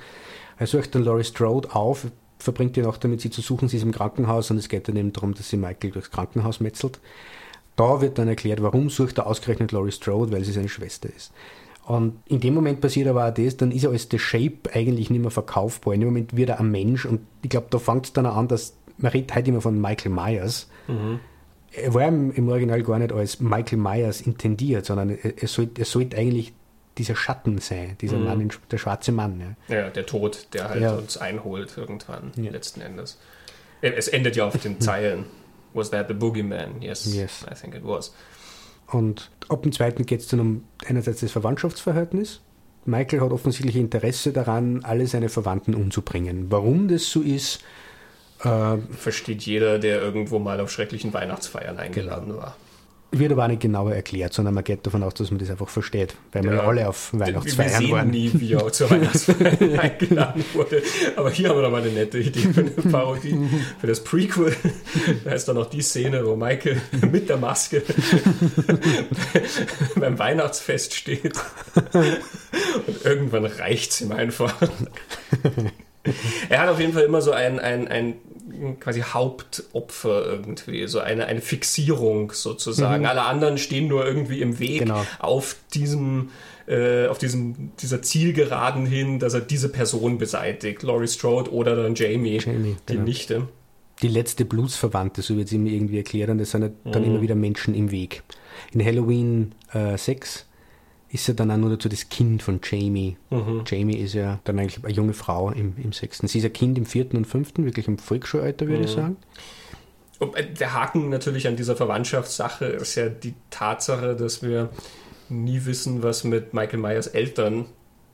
Er 0.57 0.65
sucht 0.65 0.95
dann 0.95 1.03
Laurie 1.03 1.23
Strode 1.23 1.75
auf, 1.75 2.07
verbringt 2.39 2.75
die 2.77 2.81
Nacht 2.81 3.03
damit, 3.03 3.21
sie 3.21 3.29
zu 3.29 3.41
suchen. 3.41 3.67
Sie 3.67 3.77
ist 3.77 3.83
im 3.83 3.91
Krankenhaus 3.91 4.49
und 4.49 4.57
es 4.57 4.69
geht 4.69 4.87
dann 4.87 4.95
eben 4.95 5.13
darum, 5.13 5.35
dass 5.35 5.49
sie 5.49 5.57
Michael 5.57 5.91
durchs 5.91 6.09
Krankenhaus 6.09 6.61
metzelt. 6.61 6.99
Da 7.75 8.01
wird 8.01 8.17
dann 8.17 8.27
erklärt, 8.27 8.63
warum 8.63 8.89
sucht 8.89 9.19
er 9.19 9.27
ausgerechnet 9.27 9.71
Laurie 9.71 9.91
Strode, 9.91 10.31
weil 10.31 10.43
sie 10.43 10.51
seine 10.51 10.67
Schwester 10.67 11.09
ist. 11.15 11.31
Und 11.85 12.17
in 12.25 12.39
dem 12.39 12.55
Moment 12.55 12.81
passiert 12.81 13.07
aber 13.07 13.27
auch 13.27 13.33
das, 13.33 13.55
dann 13.55 13.71
ist 13.71 13.83
er 13.83 13.91
als 13.91 14.07
The 14.09 14.17
Shape 14.17 14.73
eigentlich 14.73 15.11
nicht 15.11 15.21
mehr 15.21 15.31
verkaufbar. 15.31 15.93
In 15.93 16.01
dem 16.01 16.09
Moment 16.09 16.35
wird 16.35 16.49
er 16.49 16.59
ein 16.59 16.71
Mensch 16.71 17.05
und 17.05 17.21
ich 17.43 17.51
glaube, 17.51 17.67
da 17.69 17.77
fängt 17.77 18.07
es 18.07 18.13
dann 18.13 18.25
auch 18.25 18.35
an, 18.35 18.47
dass 18.47 18.73
man 18.97 19.11
redet 19.11 19.35
heute 19.35 19.49
immer 19.49 19.61
von 19.61 19.79
Michael 19.79 20.11
Myers. 20.11 20.67
Mhm. 20.89 21.19
Er 21.71 21.93
war 21.93 22.07
im, 22.07 22.49
Original 22.49 22.81
gar 22.81 22.99
nicht 22.99 23.13
als 23.13 23.39
Michael 23.39 23.77
Myers 23.77 24.21
intendiert, 24.21 24.85
sondern 24.85 25.09
er, 25.11 25.47
sollte, 25.47 25.85
sollte 25.85 26.17
eigentlich 26.17 26.53
dieser 26.97 27.15
Schatten 27.15 27.59
sein, 27.59 27.95
dieser 28.01 28.17
mhm. 28.17 28.25
Mann, 28.25 28.49
der 28.71 28.77
schwarze 28.77 29.11
Mann. 29.11 29.55
Ja, 29.67 29.75
ja 29.75 29.89
der 29.89 30.05
Tod, 30.05 30.47
der 30.53 30.69
halt 30.69 30.81
ja. 30.81 30.95
uns 30.95 31.17
einholt 31.17 31.77
irgendwann, 31.77 32.31
ja. 32.35 32.51
letzten 32.51 32.81
Endes. 32.81 33.19
Es 33.81 34.07
endet 34.07 34.35
ja 34.35 34.47
auf 34.47 34.57
den 34.57 34.79
Zeilen. 34.81 35.25
Was 35.73 35.91
that 35.91 36.07
the 36.07 36.13
boogeyman? 36.13 36.81
Yes, 36.81 37.13
Yes. 37.13 37.45
I 37.49 37.53
think 37.53 37.75
it 37.75 37.83
was. 37.83 38.13
Und 38.87 39.29
ab 39.49 39.61
dem 39.61 39.71
zweiten 39.71 40.05
geht 40.05 40.21
es 40.21 40.27
dann 40.27 40.39
um 40.39 40.63
einerseits 40.85 41.21
das 41.21 41.31
Verwandtschaftsverhältnis. 41.31 42.41
Michael 42.85 43.21
hat 43.21 43.31
offensichtlich 43.31 43.75
Interesse 43.75 44.33
daran, 44.33 44.83
alle 44.83 45.05
seine 45.05 45.29
Verwandten 45.29 45.75
umzubringen. 45.75 46.47
Warum 46.49 46.87
das 46.87 47.09
so 47.09 47.21
ist, 47.21 47.63
äh, 48.43 48.77
Versteht 48.97 49.41
jeder, 49.43 49.79
der 49.79 50.01
irgendwo 50.01 50.39
mal 50.39 50.59
auf 50.59 50.71
schrecklichen 50.71 51.13
Weihnachtsfeiern 51.13 51.77
eingeladen 51.77 52.35
war. 52.37 52.55
wird 53.11 53.31
aber 53.31 53.45
auch 53.45 53.47
nicht 53.47 53.61
genauer 53.61 53.93
erklärt, 53.95 54.33
sondern 54.33 54.53
man 54.53 54.63
geht 54.63 54.85
davon 54.85 55.01
aus, 55.01 55.15
dass 55.15 55.31
man 55.31 55.39
das 55.39 55.49
einfach 55.49 55.67
versteht, 55.67 56.15
weil 56.31 56.43
wir 56.43 56.51
Ja. 56.53 56.57
ja 56.57 56.67
alle 56.67 56.87
auf 56.87 57.11
Wir 57.11 57.21
Weihnachtsfeiern 57.21 57.81
sehen 57.81 57.91
waren. 57.91 58.09
nie, 58.11 58.29
wie 58.35 58.53
er 58.53 58.71
zur 58.71 58.89
Weihnachtsfeier 58.91 59.79
eingeladen 59.81 60.45
wurde. 60.53 60.83
Aber 61.15 61.31
hier 61.31 61.49
haben 61.49 61.57
wir 61.57 61.63
noch 61.63 61.71
mal 61.71 61.81
eine 61.81 61.91
nette 61.91 62.19
Idee 62.19 62.39
für 62.53 62.59
eine 62.61 62.69
Parodie. 62.69 63.35
Für 63.81 63.87
das 63.87 64.03
Prequel. 64.03 64.55
Da 65.25 65.31
ist 65.31 65.47
dann 65.47 65.55
noch 65.55 65.69
die 65.71 65.81
Szene, 65.81 66.23
wo 66.25 66.35
Michael 66.35 66.79
mit 67.11 67.29
der 67.29 67.37
Maske 67.37 67.81
beim 69.95 70.19
Weihnachtsfest 70.19 70.93
steht. 70.93 71.33
Und 72.85 73.05
irgendwann 73.05 73.45
reicht 73.45 73.91
es 73.91 74.01
ihm 74.01 74.11
einfach. 74.11 74.53
Er 76.49 76.61
hat 76.61 76.69
auf 76.69 76.79
jeden 76.79 76.93
Fall 76.93 77.03
immer 77.03 77.21
so 77.21 77.31
ein, 77.31 77.59
ein, 77.59 77.87
ein 77.87 78.15
quasi 78.79 79.01
Hauptopfer 79.01 80.25
irgendwie, 80.25 80.87
so 80.87 80.99
eine, 80.99 81.25
eine 81.25 81.41
Fixierung 81.41 82.31
sozusagen. 82.31 83.05
Alle 83.05 83.23
anderen 83.23 83.57
stehen 83.57 83.87
nur 83.87 84.05
irgendwie 84.05 84.41
im 84.41 84.59
Weg 84.59 84.79
Genau. 84.79 85.05
auf 85.19 85.55
diesem 85.73 86.29
äh, 86.67 87.07
auf 87.07 87.17
diesem, 87.17 87.71
dieser 87.81 88.01
Zielgeraden 88.03 88.85
hin, 88.85 89.17
dass 89.17 89.33
er 89.33 89.41
diese 89.41 89.69
Person 89.69 90.19
beseitigt. 90.19 90.83
Laurie 90.83 91.07
Strode 91.07 91.51
oder 91.51 91.75
dann 91.75 91.95
Jamie, 91.95 92.37
Jamie, 92.37 92.75
die 92.87 92.93
genau. 92.93 93.05
Nichte. 93.05 93.47
Die 94.03 94.07
letzte 94.07 94.45
Blutsverwandte, 94.45 95.23
so 95.23 95.35
wird 95.35 95.47
es 95.47 95.53
ihm 95.53 95.65
irgendwie 95.65 95.97
erklärt, 95.97 96.29
und 96.29 96.39
es 96.39 96.51
sind 96.51 96.71
dann 96.85 97.03
immer 97.03 97.21
wieder 97.21 97.35
Menschen 97.35 97.73
im 97.73 97.91
Weg. 97.91 98.21
In 98.71 98.85
Halloween 98.85 99.55
äh, 99.73 99.97
6 99.97 100.45
ist 101.11 101.27
er 101.27 101.33
dann 101.33 101.49
auch 101.51 101.57
nur 101.57 101.71
dazu 101.71 101.89
das 101.89 102.09
Kind 102.09 102.43
von 102.43 102.59
Jamie. 102.63 103.17
Jamie 103.65 103.97
ist 103.97 104.13
ja 104.13 104.39
dann 104.43 104.59
eigentlich 104.59 104.83
eine 104.83 104.93
junge 104.93 105.13
Frau 105.13 105.49
im, 105.51 105.73
im 105.83 105.91
sechsten. 105.91 106.27
Sie 106.27 106.39
ist 106.39 106.45
ein 106.45 106.53
Kind 106.53 106.77
im 106.77 106.85
vierten 106.85 107.17
und 107.17 107.25
fünften, 107.25 107.65
wirklich 107.65 107.87
im 107.87 107.97
Volksschulalter, 107.97 108.67
würde 108.67 108.83
ich 108.83 108.91
sagen. 108.91 109.17
Und, 110.19 110.35
äh, 110.35 110.45
Der 110.53 110.73
Haken 110.73 111.09
natürlich 111.09 111.47
an 111.47 111.55
dieser 111.55 111.75
Verwandtschaftssache 111.75 112.65
ist 112.65 112.95
ja 112.95 113.09
die 113.09 113.33
Tatsache, 113.49 114.15
dass 114.15 114.43
wir 114.43 114.69
nie 115.29 115.65
wissen, 115.65 116.03
was 116.03 116.23
mit 116.23 116.53
Michael 116.53 116.79
Myers 116.79 117.07
Eltern 117.07 117.65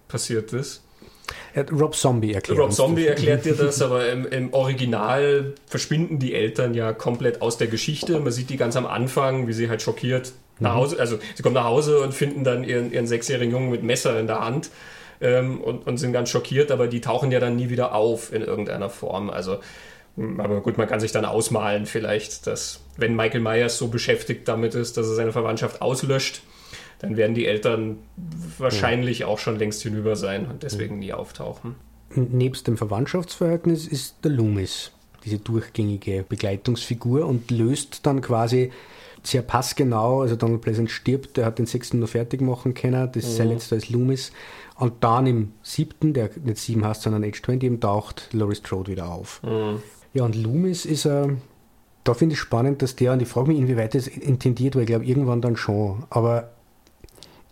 passiert 0.07 0.53
ist. 0.53 0.83
Rob 1.71 1.95
Zombie 1.95 2.33
erklärt. 2.33 2.59
Rob 2.59 2.71
Zombie 2.71 3.03
das. 3.03 3.11
erklärt 3.11 3.45
dir 3.45 3.55
das, 3.55 3.81
aber 3.81 4.09
im, 4.09 4.25
im 4.27 4.53
Original 4.53 5.55
verschwinden 5.65 6.19
die 6.19 6.33
Eltern 6.33 6.73
ja 6.75 6.93
komplett 6.93 7.41
aus 7.41 7.57
der 7.57 7.67
Geschichte. 7.67 8.19
Man 8.19 8.31
sieht 8.31 8.49
die 8.49 8.57
ganz 8.57 8.75
am 8.75 8.85
Anfang, 8.85 9.47
wie 9.47 9.53
sie 9.53 9.69
halt 9.69 9.81
schockiert 9.81 10.33
nach 10.59 10.75
Hause, 10.75 10.99
also 10.99 11.19
sie 11.35 11.43
kommen 11.43 11.55
nach 11.55 11.65
Hause 11.65 11.99
und 11.99 12.13
finden 12.13 12.43
dann 12.43 12.63
ihren, 12.63 12.91
ihren 12.91 13.07
sechsjährigen 13.07 13.51
Jungen 13.51 13.69
mit 13.69 13.83
Messer 13.83 14.19
in 14.19 14.27
der 14.27 14.39
Hand 14.39 14.69
ähm, 15.21 15.61
und, 15.61 15.85
und 15.85 15.97
sind 15.97 16.13
ganz 16.13 16.29
schockiert, 16.29 16.71
aber 16.71 16.87
die 16.87 17.01
tauchen 17.01 17.31
ja 17.31 17.39
dann 17.39 17.55
nie 17.55 17.69
wieder 17.69 17.93
auf 17.93 18.33
in 18.33 18.41
irgendeiner 18.41 18.89
Form. 18.89 19.29
Also, 19.29 19.57
mh, 20.15 20.43
aber 20.43 20.61
gut, 20.61 20.77
man 20.77 20.87
kann 20.87 20.99
sich 20.99 21.11
dann 21.11 21.25
ausmalen 21.25 21.85
vielleicht, 21.85 22.47
dass 22.47 22.81
wenn 22.97 23.15
Michael 23.15 23.41
Myers 23.41 23.77
so 23.77 23.87
beschäftigt 23.87 24.47
damit 24.47 24.75
ist, 24.75 24.97
dass 24.97 25.07
er 25.07 25.15
seine 25.15 25.31
Verwandtschaft 25.31 25.81
auslöscht, 25.81 26.41
dann 26.99 27.17
werden 27.17 27.35
die 27.35 27.45
Eltern 27.45 27.97
wahrscheinlich 28.57 29.25
auch 29.25 29.39
schon 29.39 29.59
längst 29.59 29.83
hinüber 29.83 30.15
sein 30.15 30.45
und 30.47 30.63
deswegen 30.63 30.99
nie 30.99 31.11
auftauchen. 31.11 31.75
Nebst 32.15 32.67
dem 32.67 32.77
Verwandtschaftsverhältnis 32.77 33.87
ist 33.87 34.15
der 34.23 34.31
Loomis, 34.31 34.91
diese 35.25 35.37
durchgängige 35.37 36.23
Begleitungsfigur 36.27 37.25
und 37.25 37.51
löst 37.51 38.05
dann 38.05 38.21
quasi 38.21 38.71
sehr 39.27 39.41
passgenau, 39.41 40.21
also 40.21 40.35
Donald 40.35 40.61
Pleasant 40.61 40.89
stirbt, 40.91 41.37
der 41.37 41.45
hat 41.45 41.59
den 41.59 41.65
sechsten 41.65 41.99
nur 41.99 42.07
fertig 42.07 42.41
machen 42.41 42.73
können, 42.73 43.09
das 43.11 43.23
ist 43.23 43.37
sein 43.37 43.49
letzter 43.49 43.75
als 43.75 43.89
Loomis. 43.89 44.31
Und 44.77 45.03
dann 45.03 45.25
im 45.25 45.53
siebten, 45.61 46.13
der 46.13 46.29
nicht 46.43 46.57
sieben 46.57 46.85
heißt, 46.85 47.01
sondern 47.03 47.23
Age 47.23 47.41
20, 47.41 47.63
eben 47.63 47.79
taucht 47.79 48.29
Laurie 48.33 48.55
Strode 48.55 48.91
wieder 48.91 49.09
auf. 49.09 49.41
Ja, 50.13 50.23
und 50.25 50.35
Loomis 50.35 50.85
ist 50.85 51.05
ein, 51.07 51.41
da 52.03 52.13
finde 52.13 52.33
ich 52.33 52.39
spannend, 52.39 52.81
dass 52.81 52.95
der, 52.95 53.13
und 53.13 53.21
ich 53.21 53.27
frage 53.27 53.47
mich, 53.49 53.57
inwieweit 53.57 53.95
das 53.95 54.07
intendiert 54.07 54.75
war, 54.75 54.81
ich 54.81 54.87
glaube 54.87 55.05
irgendwann 55.05 55.41
dann 55.41 55.55
schon, 55.55 56.03
aber 56.09 56.51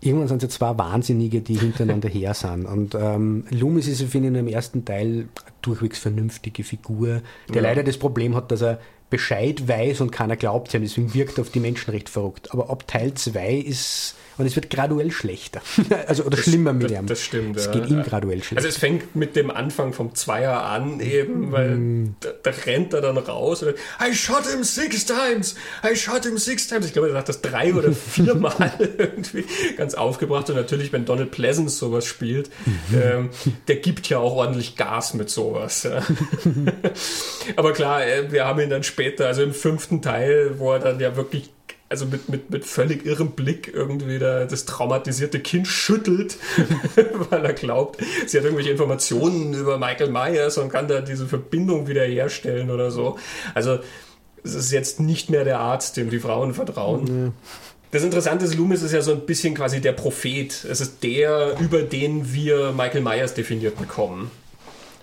irgendwann 0.02 0.28
sind 0.28 0.44
es 0.44 0.44
ja 0.44 0.50
zwei 0.50 0.78
Wahnsinnige, 0.78 1.42
die 1.42 1.56
hintereinander 1.56 2.10
her 2.10 2.34
sind. 2.34 2.66
Und 2.66 2.94
ähm, 2.94 3.46
Loomis 3.50 3.88
ist, 3.88 4.02
finde 4.04 4.28
ich, 4.28 4.36
in 4.36 4.46
dem 4.46 4.48
ersten 4.48 4.84
Teil 4.86 5.08
eine 5.08 5.28
durchwegs 5.62 5.98
vernünftige 6.00 6.64
Figur, 6.64 7.22
der 7.50 7.56
Ja. 7.56 7.62
leider 7.62 7.84
das 7.84 7.98
Problem 7.98 8.36
hat, 8.36 8.52
dass 8.52 8.62
er 8.62 8.80
Bescheid 9.14 9.68
weiß 9.68 10.02
und 10.02 10.12
keiner 10.12 10.36
glaubt 10.36 10.74
ihm, 10.74 10.82
deswegen 10.82 11.14
wirkt 11.14 11.40
auf 11.40 11.52
die 11.52 11.60
Menschen 11.60 11.92
recht 11.92 12.10
verrückt. 12.10 12.52
Aber 12.52 12.72
ab 12.72 12.88
Teil 12.88 13.14
2 13.14 13.54
ist, 13.58 14.16
und 14.38 14.46
es 14.46 14.56
wird 14.56 14.70
graduell 14.70 15.12
schlechter. 15.12 15.62
also, 16.08 16.24
oder 16.24 16.38
schlimmer 16.38 16.74
mit 16.74 16.92
das, 16.92 16.92
ihm. 16.92 17.08
Das 17.08 17.22
stimmt. 17.22 17.58
Es 17.58 17.66
ja. 17.66 17.72
geht 17.72 17.90
ihm 17.90 18.04
graduell 18.04 18.40
schlechter. 18.44 18.58
Also 18.58 18.68
es 18.68 18.78
fängt 18.78 19.16
mit 19.16 19.36
dem 19.36 19.52
Anfang 19.52 19.94
vom 19.94 20.16
Zweier 20.16 20.64
an 20.64 21.00
eben, 21.00 21.52
weil 21.52 21.74
Mhm. 21.74 22.16
da, 22.20 22.30
da 22.44 22.52
rennt 22.66 22.94
er 22.94 23.02
dann 23.02 23.18
raus 23.18 23.64
und 23.64 23.76
I 24.02 24.14
shot 24.14 24.46
him 24.48 24.64
six 24.64 25.06
times, 25.06 25.56
I 25.84 25.96
shot 25.96 26.26
him 26.26 26.38
six 26.38 26.68
times. 26.68 26.86
Ich 26.88 26.94
glaube, 26.94 27.08
er 27.10 27.14
sagt 27.14 27.30
das 27.30 27.42
drei 27.42 27.74
oder 27.74 27.92
viermal 27.94 28.72
irgendwie 28.98 29.46
ganz 29.78 29.94
aufgebracht 29.94 30.50
und 30.50 30.56
natürlich, 30.56 30.92
wenn 30.94 31.06
Donald 31.06 31.32
Pleasance 31.32 31.78
sowas 31.78 32.06
spielt, 32.06 32.50
ähm, 32.94 33.30
der 33.68 33.78
gibt 33.78 34.10
ja 34.10 34.20
auch 34.20 34.36
ordentlich 34.36 34.76
Gas 34.76 35.14
mit 35.14 35.30
sowas. 35.30 35.84
Ja. 35.84 36.02
Aber 37.56 37.74
klar, 37.74 38.06
äh, 38.06 38.32
wir 38.32 38.46
haben 38.46 38.60
ihn 38.60 38.70
dann 38.70 38.84
später, 38.84 39.28
also 39.28 39.44
im 39.44 39.54
fünften 39.54 40.02
Teil, 40.02 40.56
wo 40.58 40.72
er 40.74 40.80
dann 40.80 41.00
ja 41.00 41.16
wirklich 41.16 41.50
also 41.94 42.08
mit, 42.08 42.28
mit, 42.28 42.50
mit 42.50 42.66
völlig 42.66 43.06
irrem 43.06 43.34
Blick 43.34 43.72
irgendwie 43.72 44.18
da 44.18 44.46
das 44.46 44.66
traumatisierte 44.66 45.40
Kind 45.40 45.68
schüttelt, 45.68 46.38
weil 47.30 47.46
er 47.46 47.54
glaubt, 47.54 48.02
sie 48.26 48.36
hat 48.36 48.46
irgendwelche 48.46 48.72
Informationen 48.72 49.54
über 49.54 49.78
Michael 49.78 50.10
Myers 50.10 50.58
und 50.58 50.70
kann 50.70 50.88
da 50.88 51.02
diese 51.02 51.28
Verbindung 51.28 51.88
wiederherstellen 51.88 52.72
oder 52.72 52.90
so. 52.90 53.20
Also 53.54 53.78
es 54.44 54.56
ist 54.56 54.72
jetzt 54.72 55.00
nicht 55.00 55.30
mehr 55.30 55.44
der 55.44 55.60
Arzt, 55.60 55.98
dem 55.98 56.10
die 56.10 56.18
Frauen 56.18 56.56
vertrauen. 56.56 57.34
Das 57.92 58.04
Interessante 58.04 58.46
ist, 58.46 58.56
Loomis 58.56 58.82
ist 58.82 58.92
ja 58.92 59.04
so 59.04 59.12
ein 59.12 59.28
bisschen 59.28 59.54
quasi 59.54 59.80
der 59.80 59.92
Prophet. 59.92 60.66
Es 60.66 60.82
ist 60.82 61.04
der, 61.04 61.60
über 61.60 61.84
den 61.84 62.34
wir 62.34 62.72
Michael 62.72 63.02
Myers 63.02 63.36
definiert 63.36 63.78
bekommen. 63.78 64.32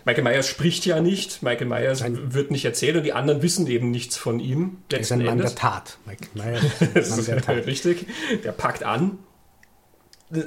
Michael 0.05 0.25
Myers 0.25 0.47
spricht 0.49 0.87
ja 0.87 1.01
nicht, 1.01 1.43
Michael 1.43 1.67
Myers 1.67 2.03
wird 2.07 2.51
nicht 2.51 2.65
erzählt 2.65 2.97
und 2.97 3.03
die 3.05 3.13
anderen 3.13 3.43
wissen 3.43 3.67
eben 3.67 3.91
nichts 3.91 4.17
von 4.17 4.41
ihm. 4.41 4.79
er 4.91 5.01
ist 5.01 5.13
ein 5.13 5.19
Mann 5.21 5.39
Endes. 5.39 5.55
der 5.55 5.61
Tat. 5.61 5.99
Michael 6.07 6.29
Myers 6.35 6.63
Das 6.95 7.09
ist 7.19 7.29
ein 7.31 7.37
Mann 7.37 7.45
der 7.47 7.57
Tat. 7.57 7.67
richtig. 7.67 8.07
Der 8.45 8.53
packt 8.53 8.83
an. 8.85 9.19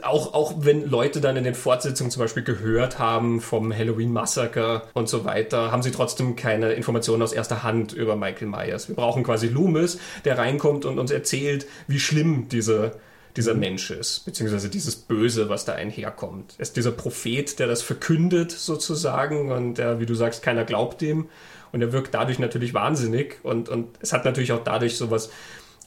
Auch, 0.02 0.34
auch 0.34 0.54
wenn 0.60 0.90
Leute 0.90 1.20
dann 1.20 1.36
in 1.36 1.44
den 1.44 1.56
Fortsetzungen 1.56 2.10
zum 2.10 2.22
Beispiel 2.22 2.44
gehört 2.44 3.00
haben 3.00 3.42
vom 3.42 3.76
Halloween-Massaker 3.76 4.84
und 4.94 5.10
so 5.10 5.26
weiter, 5.26 5.74
haben 5.74 5.84
sie 5.84 5.92
trotzdem 5.92 6.38
keine 6.38 6.72
Informationen 6.72 7.22
aus 7.22 7.34
erster 7.34 7.64
Hand 7.64 7.92
über 7.92 8.16
Michael 8.16 8.48
Myers. 8.48 8.88
Wir 8.88 8.96
brauchen 8.96 9.24
quasi 9.26 9.48
Loomis, 9.50 9.98
der 10.24 10.38
reinkommt 10.38 10.86
und 10.86 11.00
uns 11.00 11.12
erzählt, 11.12 11.68
wie 11.88 12.00
schlimm 12.00 12.48
diese, 12.48 12.94
dieser 13.36 13.54
Mensch 13.54 13.90
ist, 13.92 14.26
beziehungsweise 14.26 14.70
dieses 14.70 14.96
Böse, 14.96 15.50
was 15.50 15.66
da 15.66 15.74
einherkommt. 15.74 16.56
Er 16.58 16.62
ist 16.62 16.78
dieser 16.78 16.92
Prophet, 16.92 17.58
der 17.60 17.68
das 17.68 17.82
verkündet 17.82 18.52
sozusagen 18.52 19.52
und 19.52 19.76
der, 19.76 20.00
wie 20.00 20.06
du 20.06 20.14
sagst, 20.14 20.44
keiner 20.44 20.66
glaubt 20.66 21.02
dem 21.02 21.30
und 21.72 21.82
er 21.82 21.92
wirkt 21.92 22.14
dadurch 22.14 22.40
natürlich 22.40 22.74
wahnsinnig 22.74 23.38
und, 23.44 23.70
und 23.70 23.88
es 24.02 24.14
hat 24.14 24.26
natürlich 24.26 24.52
auch 24.52 24.64
dadurch 24.64 24.98
sowas 24.98 25.30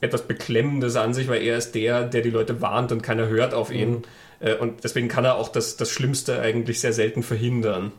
etwas 0.00 0.22
Beklemmendes 0.22 0.96
an 0.96 1.14
sich, 1.14 1.28
weil 1.28 1.42
er 1.42 1.56
ist 1.56 1.74
der, 1.74 2.04
der 2.04 2.22
die 2.22 2.30
Leute 2.30 2.60
warnt 2.60 2.92
und 2.92 3.02
keiner 3.02 3.28
hört 3.28 3.54
auf 3.54 3.72
ihn. 3.72 4.02
Äh, 4.40 4.54
Und 4.54 4.84
deswegen 4.84 5.08
kann 5.08 5.24
er 5.24 5.36
auch 5.36 5.48
das, 5.48 5.76
das 5.76 5.90
Schlimmste 5.90 6.40
eigentlich 6.40 6.80
sehr 6.80 6.92
selten 6.92 7.22
verhindern. 7.22 7.92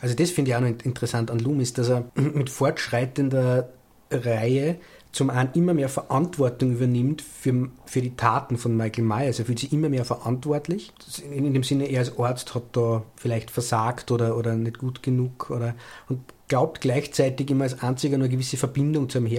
Also 0.00 0.14
das 0.14 0.30
finde 0.30 0.50
ich 0.50 0.56
auch 0.56 0.60
noch 0.60 0.68
interessant 0.68 1.30
an 1.30 1.38
Loomis, 1.38 1.72
dass 1.72 1.88
er 1.88 2.10
mit 2.14 2.50
fortschreitender 2.50 3.70
Reihe 4.10 4.76
zum 5.14 5.30
einen 5.30 5.52
immer 5.54 5.74
mehr 5.74 5.88
Verantwortung 5.88 6.72
übernimmt 6.72 7.22
für, 7.22 7.68
für 7.86 8.02
die 8.02 8.16
Taten 8.16 8.58
von 8.58 8.76
Michael 8.76 9.04
Myers. 9.04 9.38
Er 9.38 9.44
fühlt 9.44 9.60
sich 9.60 9.72
immer 9.72 9.88
mehr 9.88 10.04
verantwortlich. 10.04 10.92
In, 11.30 11.46
in 11.46 11.54
dem 11.54 11.62
Sinne, 11.62 11.86
er 11.86 12.00
als 12.00 12.18
Arzt 12.18 12.54
hat 12.54 12.64
da 12.72 13.04
vielleicht 13.14 13.52
versagt 13.52 14.10
oder, 14.10 14.36
oder 14.36 14.56
nicht 14.56 14.78
gut 14.78 15.04
genug 15.04 15.50
oder 15.50 15.76
und 16.08 16.20
glaubt 16.48 16.80
gleichzeitig 16.80 17.48
immer 17.48 17.64
als 17.64 17.80
einziger 17.80 18.16
eine 18.16 18.28
gewisse 18.28 18.56
Verbindung 18.56 19.08
zu 19.08 19.18
einem 19.18 19.32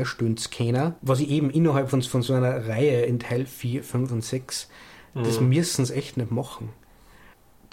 können, 0.50 0.96
was 1.02 1.20
ich 1.20 1.30
eben 1.30 1.50
innerhalb 1.50 1.90
von, 1.90 2.02
von 2.02 2.22
so 2.22 2.34
einer 2.34 2.68
Reihe 2.68 3.02
in 3.02 3.20
Teil 3.20 3.46
4, 3.46 3.84
5 3.84 4.12
und 4.12 4.24
6, 4.24 4.70
das 5.14 5.40
müssen 5.40 5.86
sie 5.86 5.94
echt 5.94 6.18
nicht 6.18 6.32
machen 6.32 6.70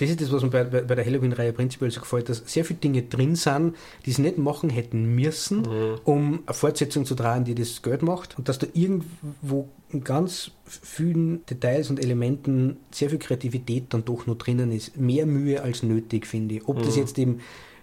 das 0.03 0.11
ist 0.11 0.21
das, 0.21 0.33
was 0.33 0.43
mir 0.43 0.51
bei, 0.51 0.65
bei, 0.65 0.81
bei 0.83 0.95
der 0.97 1.05
Halloween-Reihe 1.05 1.53
prinzipiell 1.53 1.91
so 1.91 2.01
gefällt, 2.01 2.29
dass 2.29 2.43
sehr 2.47 2.65
viele 2.65 2.81
Dinge 2.81 3.03
drin 3.03 3.37
sind, 3.37 3.77
die 4.05 4.11
sie 4.11 4.23
nicht 4.23 4.37
machen 4.37 4.69
hätten 4.69 5.15
müssen, 5.15 5.65
um 6.05 6.41
eine 6.45 6.55
Fortsetzung 6.55 7.05
zu 7.05 7.15
tragen, 7.15 7.45
die 7.45 7.55
das 7.55 7.83
Geld 7.83 8.03
macht. 8.03 8.37
Und 8.37 8.49
dass 8.49 8.59
da 8.59 8.67
irgendwo 8.75 9.69
in 9.91 10.03
ganz 10.03 10.51
vielen 10.65 11.47
Details 11.47 11.89
und 11.91 12.03
Elementen 12.03 12.79
sehr 12.91 13.11
viel 13.11 13.19
Kreativität 13.19 13.87
dann 13.91 14.05
doch 14.05 14.27
noch 14.27 14.37
drinnen 14.39 14.73
ist. 14.73 14.97
Mehr 14.97 15.25
Mühe 15.25 15.63
als 15.63 15.83
nötig, 15.85 16.27
finde 16.27 16.57
ich. 16.57 16.69
Ob 16.69 16.83
das 16.83 16.97
jetzt 16.97 17.19
eben 17.19 17.41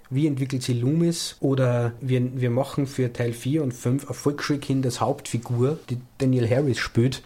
wie 0.09 0.25
entwickelt 0.25 0.63
sie 0.63 0.73
Loomis 0.73 1.37
oder 1.39 1.93
wir, 2.01 2.41
wir 2.41 2.49
machen 2.49 2.87
für 2.87 3.13
Teil 3.13 3.31
4 3.31 3.61
und 3.61 3.73
5 3.73 4.05
eine 4.05 4.13
Volksschulkind 4.15 4.83
als 4.85 5.01
Hauptfigur, 5.01 5.77
die 5.89 5.99
Daniel 6.17 6.49
Harris 6.49 6.79
spielt. 6.79 7.21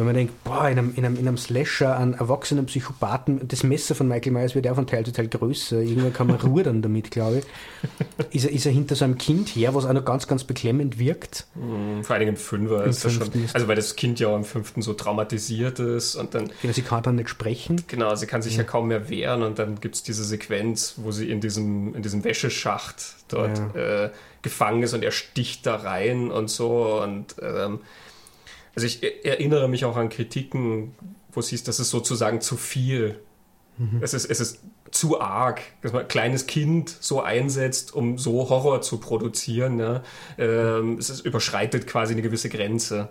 Weil 0.00 0.06
man 0.06 0.14
denkt, 0.14 0.44
boah, 0.44 0.66
in 0.70 0.78
einem, 0.78 0.94
in 0.96 1.04
einem, 1.04 1.18
in 1.18 1.28
einem 1.28 1.36
Slasher 1.36 1.94
an 1.94 2.14
erwachsenen 2.14 2.64
Psychopathen, 2.64 3.46
das 3.46 3.64
Messer 3.64 3.94
von 3.94 4.08
Michael 4.08 4.32
Myers 4.32 4.54
wird 4.54 4.64
ja 4.64 4.74
von 4.74 4.86
Teil 4.86 5.04
zu 5.04 5.12
Teil 5.12 5.28
größer. 5.28 5.82
Irgendwann 5.82 6.14
kann 6.14 6.26
man 6.26 6.36
rudern 6.40 6.80
damit, 6.80 7.10
glaube 7.10 7.40
ich. 7.40 8.34
Ist 8.34 8.44
er, 8.46 8.50
ist 8.50 8.64
er 8.64 8.72
hinter 8.72 8.94
so 8.94 9.04
einem 9.04 9.18
Kind 9.18 9.50
her, 9.50 9.74
was 9.74 9.84
auch 9.84 9.92
noch 9.92 10.06
ganz, 10.06 10.26
ganz 10.26 10.44
beklemmend 10.44 10.98
wirkt. 10.98 11.48
Mm, 11.54 12.00
vor 12.00 12.16
allem 12.16 12.28
im 12.28 12.36
Fünfer 12.38 12.84
Im 12.84 12.88
ist 12.88 13.04
das 13.04 13.12
schon. 13.12 13.30
Also 13.52 13.68
weil 13.68 13.76
das 13.76 13.94
Kind 13.94 14.20
ja 14.20 14.28
auch 14.28 14.36
im 14.36 14.44
fünften 14.44 14.80
so 14.80 14.94
traumatisiert 14.94 15.80
ist 15.80 16.16
und 16.16 16.34
dann 16.34 16.50
Genau, 16.62 16.72
sie 16.72 16.80
kann 16.80 17.02
dann 17.02 17.16
nicht 17.16 17.28
sprechen. 17.28 17.84
Genau, 17.86 18.14
sie 18.14 18.26
kann 18.26 18.40
sich 18.40 18.56
ja 18.56 18.64
kaum 18.64 18.88
mehr 18.88 19.10
wehren 19.10 19.42
und 19.42 19.58
dann 19.58 19.80
gibt 19.80 19.96
es 19.96 20.02
diese 20.02 20.24
Sequenz, 20.24 20.94
wo 20.96 21.10
sie 21.12 21.30
in 21.30 21.42
diesem, 21.42 21.94
in 21.94 22.00
diesem 22.00 22.24
Wäscheschacht 22.24 23.16
dort 23.28 23.76
äh, 23.76 24.08
gefangen 24.40 24.82
ist 24.82 24.94
und 24.94 25.04
er 25.04 25.12
sticht 25.12 25.66
da 25.66 25.76
rein 25.76 26.30
und 26.30 26.48
so. 26.48 27.02
Und 27.02 27.34
ähm, 27.42 27.80
also 28.74 28.86
ich 28.86 29.02
e- 29.02 29.20
erinnere 29.24 29.68
mich 29.68 29.84
auch 29.84 29.96
an 29.96 30.08
Kritiken, 30.08 30.94
wo 31.32 31.40
es 31.40 31.48
hieß, 31.48 31.64
das 31.64 31.80
ist 31.80 31.90
sozusagen 31.90 32.40
zu 32.40 32.56
viel. 32.56 33.20
Es, 34.02 34.12
ist, 34.12 34.26
es 34.26 34.40
ist 34.40 34.60
zu 34.90 35.22
arg, 35.22 35.62
dass 35.80 35.92
man 35.94 36.02
ein 36.02 36.08
kleines 36.08 36.46
Kind 36.46 36.94
so 37.00 37.22
einsetzt, 37.22 37.94
um 37.94 38.18
so 38.18 38.50
Horror 38.50 38.82
zu 38.82 38.98
produzieren. 38.98 39.78
Ja? 39.78 40.02
Ähm, 40.36 40.98
es 40.98 41.08
ist, 41.08 41.20
überschreitet 41.24 41.86
quasi 41.86 42.12
eine 42.12 42.20
gewisse 42.20 42.50
Grenze. 42.50 43.08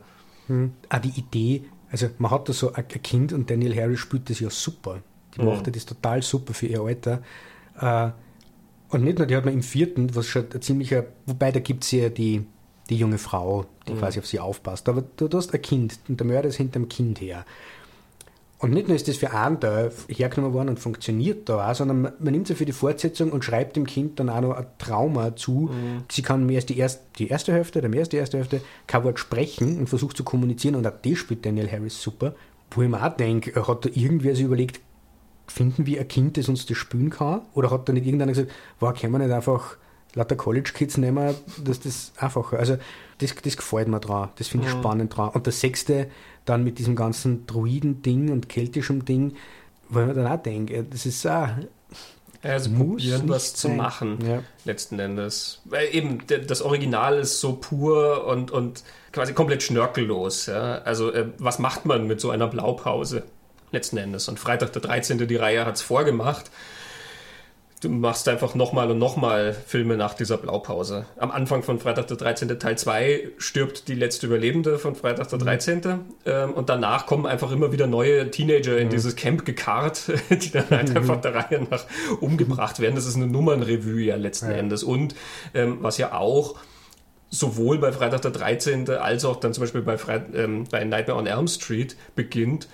Ah, 0.90 1.00
die 1.00 1.18
Idee, 1.20 1.64
also 1.92 2.10
man 2.20 2.30
hat 2.30 2.50
da 2.50 2.54
so 2.54 2.72
ein 2.74 2.88
Kind 2.88 3.34
und 3.34 3.50
Daniel 3.50 3.76
Harris 3.76 4.00
spielt 4.00 4.30
das 4.30 4.40
ja 4.40 4.50
super. 4.52 5.02
Die 5.36 5.42
Mhm. 5.42 5.48
macht 5.48 5.76
das 5.76 5.86
total 5.88 6.22
super 6.22 6.54
für 6.54 6.68
ihr 6.68 6.82
Alter. 6.82 7.24
Äh, 7.80 8.10
Und 8.92 9.04
nicht 9.04 9.18
nur, 9.20 9.28
die 9.28 9.36
hat 9.36 9.46
man 9.46 9.54
im 9.54 9.62
vierten, 9.64 10.16
was 10.16 10.28
schon 10.28 10.46
ziemlicher, 10.62 11.06
wobei 11.28 11.52
da 11.52 11.60
gibt 11.60 11.84
es 11.84 11.92
ja 11.92 12.10
die, 12.10 12.46
die 12.90 12.98
junge 12.98 13.18
Frau, 13.18 13.66
die 13.88 13.94
Mhm. 13.94 14.00
quasi 14.00 14.20
auf 14.20 14.28
sie 14.28 14.40
aufpasst. 14.40 14.90
Aber 14.90 15.04
du, 15.18 15.28
du 15.28 15.38
hast 15.38 15.54
ein 15.54 15.62
Kind 15.62 16.00
und 16.08 16.20
der 16.20 16.28
Mörder 16.28 16.50
ist 16.50 16.56
hinterm 16.58 16.90
Kind 16.90 17.22
her. 17.22 17.46
Und 18.62 18.72
nicht 18.74 18.90
nur 18.90 18.96
ist 18.98 19.08
das 19.08 19.16
für 19.16 19.32
einen 19.32 19.58
da 19.62 19.90
hergenommen 20.10 20.54
worden 20.54 20.68
und 20.70 20.80
funktioniert 20.82 21.48
da 21.48 21.70
auch, 21.72 21.76
sondern 21.76 22.02
man, 22.02 22.14
man 22.20 22.34
nimmt 22.34 22.48
sie 22.48 22.56
für 22.56 22.66
die 22.66 22.74
Fortsetzung 22.74 23.32
und 23.32 23.46
schreibt 23.46 23.78
dem 23.78 23.86
Kind 23.86 24.20
dann 24.20 24.30
auch 24.30 24.42
noch 24.42 24.52
ein 24.52 24.66
Trauma 24.78 25.34
zu. 25.38 25.70
Sie 26.12 26.22
kann 26.24 26.46
mehr 26.46 26.58
als 26.58 26.66
die, 26.66 26.78
erst, 26.78 27.04
die 27.20 27.30
erste 27.30 27.54
Hälfte 27.54 27.80
oder 27.80 27.88
mehr 27.88 28.02
als 28.02 28.10
die 28.10 28.18
erste 28.18 28.38
Hälfte 28.38 28.60
kein 28.86 29.06
Wort 29.06 29.18
sprechen 29.18 29.80
und 29.80 29.88
versucht 29.88 30.18
zu 30.18 30.26
kommunizieren 30.26 30.76
und 30.76 30.86
auch 30.86 30.92
das 31.02 31.18
spielt 31.18 31.46
Daniel 31.46 31.72
Harris 31.72 32.02
super. 32.02 32.36
Wo 32.72 32.82
ich 32.82 32.90
mir 32.90 33.02
auch 33.02 33.16
denke, 33.16 33.66
hat 33.66 33.86
da 33.86 33.90
irgendwer 33.94 34.36
sich 34.36 34.44
überlegt, 34.44 34.82
finden 35.48 35.86
wir 35.86 36.02
ein 36.02 36.08
Kind, 36.10 36.36
das 36.36 36.50
uns 36.50 36.66
das 36.66 36.78
spielen 36.78 37.12
kann? 37.12 37.44
Oder 37.54 37.72
hat 37.72 37.88
da 37.88 37.94
nicht 37.94 38.06
irgendeiner 38.06 38.34
gesagt, 38.34 38.52
wow, 38.82 38.94
können 38.94 39.14
wir 39.14 39.20
nicht 39.20 39.32
einfach 39.32 39.78
lauter 40.16 40.36
College-Kids 40.36 40.98
nehmen, 40.98 41.36
dass 41.64 41.80
das 41.82 42.12
einfacher. 42.18 42.58
Also 42.60 42.78
das, 43.20 43.36
das 43.36 43.58
gefällt 43.58 43.88
mir 43.88 44.00
dran, 44.00 44.30
das 44.38 44.48
finde 44.48 44.66
ich 44.68 44.72
spannend 44.72 45.16
dran. 45.16 45.30
Und 45.30 45.46
das 45.48 45.60
sechste 45.60 46.10
dann 46.46 46.64
mit 46.64 46.80
diesem 46.80 46.96
ganzen 46.96 47.46
Druiden-Ding 47.46 48.32
und 48.32 48.50
keltischem 48.50 49.06
Ding, 49.06 49.36
weil 49.90 50.08
man 50.08 50.16
dann 50.16 50.28
auch 50.28 50.42
denkt, 50.42 50.72
das 50.94 51.06
ist 51.06 51.26
auch, 51.28 51.48
sie 52.42 52.70
Muss 52.70 53.04
probieren 53.04 53.28
was 53.30 53.54
zu 53.54 53.68
sein. 53.68 53.78
machen, 53.78 54.18
Ja. 54.26 54.42
letzten 54.66 54.98
Endes. 55.00 55.62
Weil 55.66 55.94
eben 55.94 56.26
der- 56.28 56.40
das 56.40 56.62
Original 56.62 57.20
ist 57.20 57.40
so 57.42 57.54
pur 57.54 58.26
und, 58.26 58.50
und 58.52 58.84
quasi 59.12 59.34
komplett 59.34 59.62
schnörkellos. 59.62 60.46
Ja? 60.46 60.80
Also 60.80 61.12
äh, 61.12 61.28
was 61.38 61.60
macht 61.60 61.86
man 61.86 62.08
mit 62.08 62.22
so 62.22 62.30
einer 62.32 62.48
Blaupause 62.48 63.24
letzten 63.72 63.98
Endes? 63.98 64.28
Und 64.30 64.40
Freitag 64.40 64.72
der 64.74 64.82
13. 64.82 65.28
die 65.28 65.36
Reihe 65.36 65.66
hat 65.66 65.76
es 65.76 65.82
vorgemacht. 65.82 66.50
Du 67.82 67.88
machst 67.88 68.28
einfach 68.28 68.56
nochmal 68.56 68.92
und 68.92 69.00
nochmal 69.00 69.54
Filme 69.54 69.96
nach 69.96 70.14
dieser 70.14 70.36
Blaupause. 70.36 71.06
Am 71.18 71.32
Anfang 71.32 71.64
von 71.64 71.80
Freitag 71.80 72.08
der 72.08 72.18
13. 72.18 72.60
Teil 72.60 72.78
2 72.78 73.30
stirbt 73.38 73.88
die 73.88 73.96
letzte 73.96 74.28
Überlebende 74.28 74.78
von 74.78 74.96
Freitag 74.96 75.30
der 75.30 75.40
13. 75.40 75.82
Ähm, 76.26 76.54
und 76.54 76.68
danach 76.68 77.06
kommen 77.06 77.26
einfach 77.26 77.54
immer 77.54 77.72
wieder 77.72 77.88
neue 77.88 78.32
Teenager 78.32 78.78
in 78.78 78.90
dieses 78.90 79.16
Camp 79.16 79.46
gekarrt, 79.46 80.12
die 80.30 80.52
dann 80.52 80.70
halt 80.70 80.94
einfach 80.94 81.22
der 81.22 81.36
Reihe 81.36 81.66
nach 81.72 81.86
umgebracht 82.20 82.82
werden. 82.82 82.96
Das 82.96 83.06
ist 83.06 83.16
eine 83.16 83.28
Nummernrevue 83.28 84.02
ja 84.02 84.18
letzten 84.18 84.52
Endes. 84.52 84.84
Und 84.84 85.16
ähm, 85.54 85.78
was 85.80 85.98
ja 85.98 86.12
auch 86.12 86.58
sowohl 87.30 87.78
bei 87.78 87.94
Freitag 87.94 88.24
der 88.24 88.32
13. 88.32 88.90
als 88.90 89.24
auch 89.24 89.38
dann 89.38 89.54
zum 89.54 89.64
Beispiel 89.64 89.84
bei, 89.84 89.98
Freit 89.98 90.36
ähm, 90.36 90.66
bei 90.70 90.84
Nightmare 90.84 91.18
on 91.18 91.28
Elm 91.28 91.48
Street 91.48 91.96
beginnt, 92.18 92.68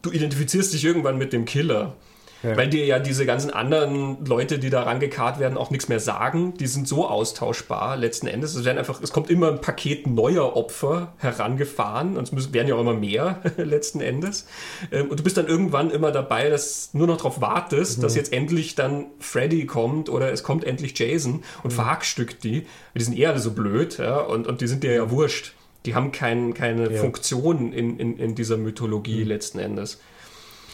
du 0.00 0.12
identifizierst 0.12 0.72
dich 0.72 0.82
irgendwann 0.82 1.18
mit 1.18 1.34
dem 1.34 1.44
Killer. 1.44 1.94
Ja. 2.42 2.56
Weil 2.56 2.68
dir 2.68 2.84
ja 2.84 2.98
diese 2.98 3.24
ganzen 3.24 3.50
anderen 3.50 4.24
Leute, 4.24 4.58
die 4.58 4.70
da 4.70 4.82
rangekarrt 4.82 5.40
werden, 5.40 5.56
auch 5.56 5.70
nichts 5.70 5.88
mehr 5.88 6.00
sagen. 6.00 6.54
Die 6.58 6.66
sind 6.66 6.86
so 6.86 7.08
austauschbar 7.08 7.96
letzten 7.96 8.26
Endes. 8.26 8.54
Es, 8.54 8.64
werden 8.64 8.78
einfach, 8.78 9.00
es 9.02 9.10
kommt 9.10 9.30
immer 9.30 9.48
ein 9.48 9.60
Paket 9.60 10.06
neuer 10.06 10.54
Opfer 10.54 11.14
herangefahren 11.18 12.16
und 12.16 12.24
es 12.24 12.32
müssen, 12.32 12.52
werden 12.52 12.68
ja 12.68 12.74
auch 12.74 12.80
immer 12.80 12.94
mehr 12.94 13.40
letzten 13.56 14.00
Endes. 14.00 14.46
Ähm, 14.92 15.08
und 15.10 15.18
du 15.18 15.24
bist 15.24 15.36
dann 15.36 15.46
irgendwann 15.46 15.90
immer 15.90 16.12
dabei, 16.12 16.50
dass 16.50 16.90
du 16.92 16.98
nur 16.98 17.06
noch 17.06 17.16
darauf 17.16 17.40
wartest, 17.40 18.02
dass 18.02 18.14
jetzt 18.14 18.32
endlich 18.32 18.74
dann 18.74 19.06
Freddy 19.18 19.66
kommt 19.66 20.08
oder 20.08 20.30
es 20.32 20.42
kommt 20.42 20.64
endlich 20.64 20.98
Jason 20.98 21.42
und 21.62 21.72
verhackstückt 21.72 22.44
die. 22.44 22.66
Die 22.94 23.02
sind 23.02 23.16
eh 23.18 23.26
alle 23.26 23.38
so 23.38 23.52
blöd 23.52 23.98
ja, 23.98 24.18
und, 24.18 24.46
und 24.46 24.60
die 24.60 24.66
sind 24.66 24.82
dir 24.82 24.92
ja 24.92 25.10
wurscht. 25.10 25.54
Die 25.86 25.94
haben 25.94 26.12
kein, 26.12 26.52
keine 26.52 26.92
Ja. 26.92 27.00
Funktion 27.00 27.72
in, 27.72 27.98
in, 27.98 28.18
in 28.18 28.34
dieser 28.34 28.56
Mythologie 28.56 29.22
letzten 29.22 29.58
Endes. 29.58 30.00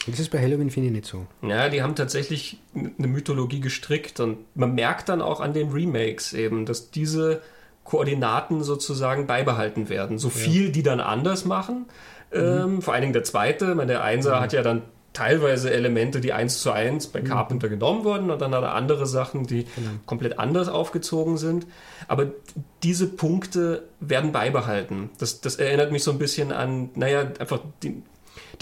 Das 0.06 0.20
ist 0.20 0.30
bei 0.30 0.38
Halloween 0.38 0.70
finde 0.70 0.88
ich 0.88 0.92
nicht 0.92 1.06
so. 1.06 1.26
Ja, 1.42 1.68
die 1.68 1.82
haben 1.82 1.94
tatsächlich 1.94 2.58
eine 2.74 3.08
Mythologie 3.08 3.60
gestrickt 3.60 4.20
und 4.20 4.38
man 4.54 4.74
merkt 4.74 5.08
dann 5.08 5.22
auch 5.22 5.40
an 5.40 5.52
den 5.52 5.70
Remakes 5.70 6.32
eben, 6.32 6.66
dass 6.66 6.90
diese 6.90 7.42
Koordinaten 7.84 8.62
sozusagen 8.62 9.26
beibehalten 9.26 9.88
werden. 9.88 10.18
So 10.18 10.30
viel 10.30 10.70
die 10.70 10.82
dann 10.82 11.00
anders 11.00 11.44
machen, 11.44 11.86
ähm, 12.32 12.82
vor 12.82 12.94
allen 12.94 13.02
Dingen 13.02 13.12
der 13.12 13.24
zweite, 13.24 13.74
meine, 13.74 13.92
der 13.92 14.04
Einser 14.04 14.40
hat 14.40 14.52
ja 14.52 14.62
dann 14.62 14.82
teilweise 15.12 15.70
Elemente, 15.70 16.20
die 16.20 16.32
eins 16.32 16.60
zu 16.60 16.70
eins 16.70 17.06
bei 17.06 17.20
Carpenter 17.20 17.68
genommen 17.68 18.04
wurden 18.04 18.30
und 18.30 18.40
dann 18.40 18.54
hat 18.54 18.62
er 18.62 18.74
andere 18.74 19.06
Sachen, 19.06 19.46
die 19.46 19.66
komplett 20.06 20.38
anders 20.38 20.68
aufgezogen 20.68 21.36
sind. 21.36 21.66
Aber 22.08 22.28
diese 22.82 23.06
Punkte 23.08 23.82
werden 24.00 24.32
beibehalten. 24.32 25.10
Das, 25.18 25.42
das 25.42 25.56
erinnert 25.56 25.92
mich 25.92 26.02
so 26.02 26.12
ein 26.12 26.18
bisschen 26.18 26.50
an, 26.50 26.90
naja, 26.94 27.30
einfach 27.38 27.60
die, 27.82 28.02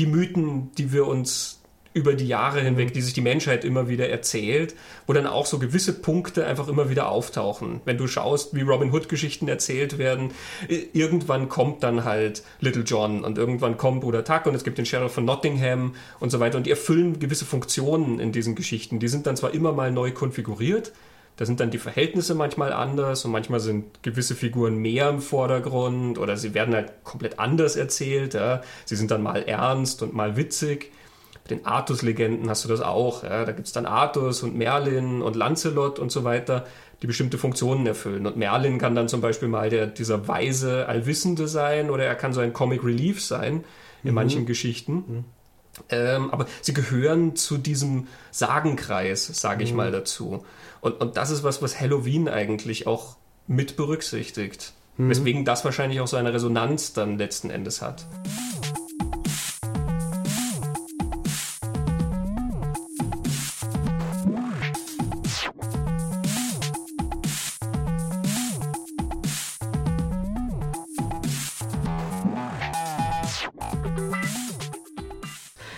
die 0.01 0.07
Mythen, 0.07 0.73
die 0.77 0.93
wir 0.93 1.07
uns 1.07 1.61
über 1.93 2.15
die 2.15 2.27
Jahre 2.27 2.61
hinweg, 2.61 2.93
die 2.93 3.01
sich 3.01 3.15
die 3.15 3.21
Menschheit 3.21 3.65
immer 3.65 3.89
wieder 3.89 4.09
erzählt, 4.09 4.77
wo 5.07 5.13
dann 5.13 5.27
auch 5.27 5.45
so 5.45 5.59
gewisse 5.59 6.01
Punkte 6.01 6.47
einfach 6.47 6.69
immer 6.69 6.89
wieder 6.89 7.09
auftauchen. 7.09 7.81
Wenn 7.85 7.99
du 7.99 8.07
schaust, 8.07 8.55
wie 8.55 8.63
Robin 8.63 8.93
Hood 8.93 9.09
Geschichten 9.09 9.49
erzählt 9.49 9.99
werden, 9.99 10.31
irgendwann 10.93 11.49
kommt 11.49 11.83
dann 11.83 12.05
halt 12.05 12.45
Little 12.61 12.85
John 12.85 13.25
und 13.25 13.39
irgendwann 13.39 13.77
kommt 13.77 14.03
Bruder 14.03 14.25
Tuck 14.25 14.47
und 14.47 14.55
es 14.55 14.63
gibt 14.63 14.79
den 14.79 14.87
Sheriff 14.87 15.13
von 15.13 15.25
Nottingham 15.25 15.95
und 16.21 16.31
so 16.31 16.39
weiter 16.39 16.59
und 16.59 16.67
die 16.67 16.71
erfüllen 16.71 17.19
gewisse 17.19 17.45
Funktionen 17.45 18.21
in 18.21 18.31
diesen 18.31 18.55
Geschichten. 18.55 19.01
Die 19.01 19.09
sind 19.09 19.27
dann 19.27 19.37
zwar 19.37 19.53
immer 19.53 19.73
mal 19.73 19.91
neu 19.91 20.13
konfiguriert, 20.13 20.93
da 21.37 21.47
sind 21.47 21.61
dann 21.61 21.71
die 21.71 21.79
Verhältnisse 21.79 22.35
manchmal 22.35 22.73
anders 22.73 23.25
und 23.25 23.33
manchmal 23.33 23.61
sind 23.61 24.03
gewisse 24.03 24.35
Figuren 24.35 24.77
mehr 24.77 25.09
im 25.09 25.21
Vordergrund 25.21 26.19
oder 26.19 26.37
sie 26.37 26.53
werden 26.53 26.75
halt 26.75 26.93
komplett 27.03 27.39
anders 27.39 27.77
erzählt. 27.77 28.35
Ja. 28.35 28.61
Sie 28.85 28.97
sind 28.97 29.11
dann 29.11 29.23
mal 29.23 29.43
ernst 29.45 30.03
und 30.03 30.13
mal 30.13 30.37
witzig. 30.37 30.93
Bei 31.45 31.55
den 31.55 31.65
Artus-Legenden 31.65 32.51
hast 32.51 32.65
du 32.65 32.69
das 32.69 32.83
auch. 32.83 33.25
Ja. 33.25 33.47
Da 33.47 33.53
gibt 33.53 33.67
es 33.67 33.73
dann 33.73 33.87
Artus 33.87 34.43
und 34.43 34.55
Merlin 34.55 35.23
und 35.23 35.35
Lancelot 35.35 35.99
und 35.99 36.13
so 36.13 36.25
weiter, 36.25 36.67
die 37.01 37.07
bestimmte 37.07 37.39
Funktionen 37.39 37.87
erfüllen. 37.87 38.27
Und 38.27 38.37
Merlin 38.37 38.79
kann 38.79 38.95
dann 38.95 39.09
zum 39.09 39.23
Beispiel 39.23 39.49
mal 39.49 39.71
der, 39.71 39.87
dieser 39.87 40.29
weise 40.29 40.87
Allwissende 40.89 41.49
sein 41.49 41.89
oder 41.89 42.05
er 42.05 42.17
kann 42.17 42.35
so 42.35 42.41
ein 42.41 42.53
Comic 42.53 42.85
Relief 42.85 43.23
sein 43.23 43.65
in 44.05 44.15
manchen 44.15 44.45
Geschichten. 44.47 45.25
Ähm, 45.89 46.31
aber 46.31 46.47
sie 46.61 46.75
gehören 46.75 47.37
zu 47.37 47.57
diesem 47.57 48.09
Sagenkreis, 48.31 49.27
sage 49.27 49.65
ich 49.65 49.73
mal 49.73 49.91
dazu. 49.91 50.45
Und, 50.81 51.01
und 51.01 51.17
das 51.17 51.31
ist 51.31 51.43
was, 51.43 51.63
was 51.63 51.79
Halloween 51.79 52.29
eigentlich 52.29 52.87
auch 52.87 53.17
mit 53.47 53.77
berücksichtigt. 53.77 54.73
Weswegen 54.97 55.47
das 55.47 55.65
wahrscheinlich 55.65 56.01
auch 56.01 56.07
so 56.07 56.19
eine 56.19 56.33
Resonanz 56.33 56.93
dann 56.93 57.17
letzten 57.17 57.49
Endes 57.49 57.81
hat. 57.81 58.07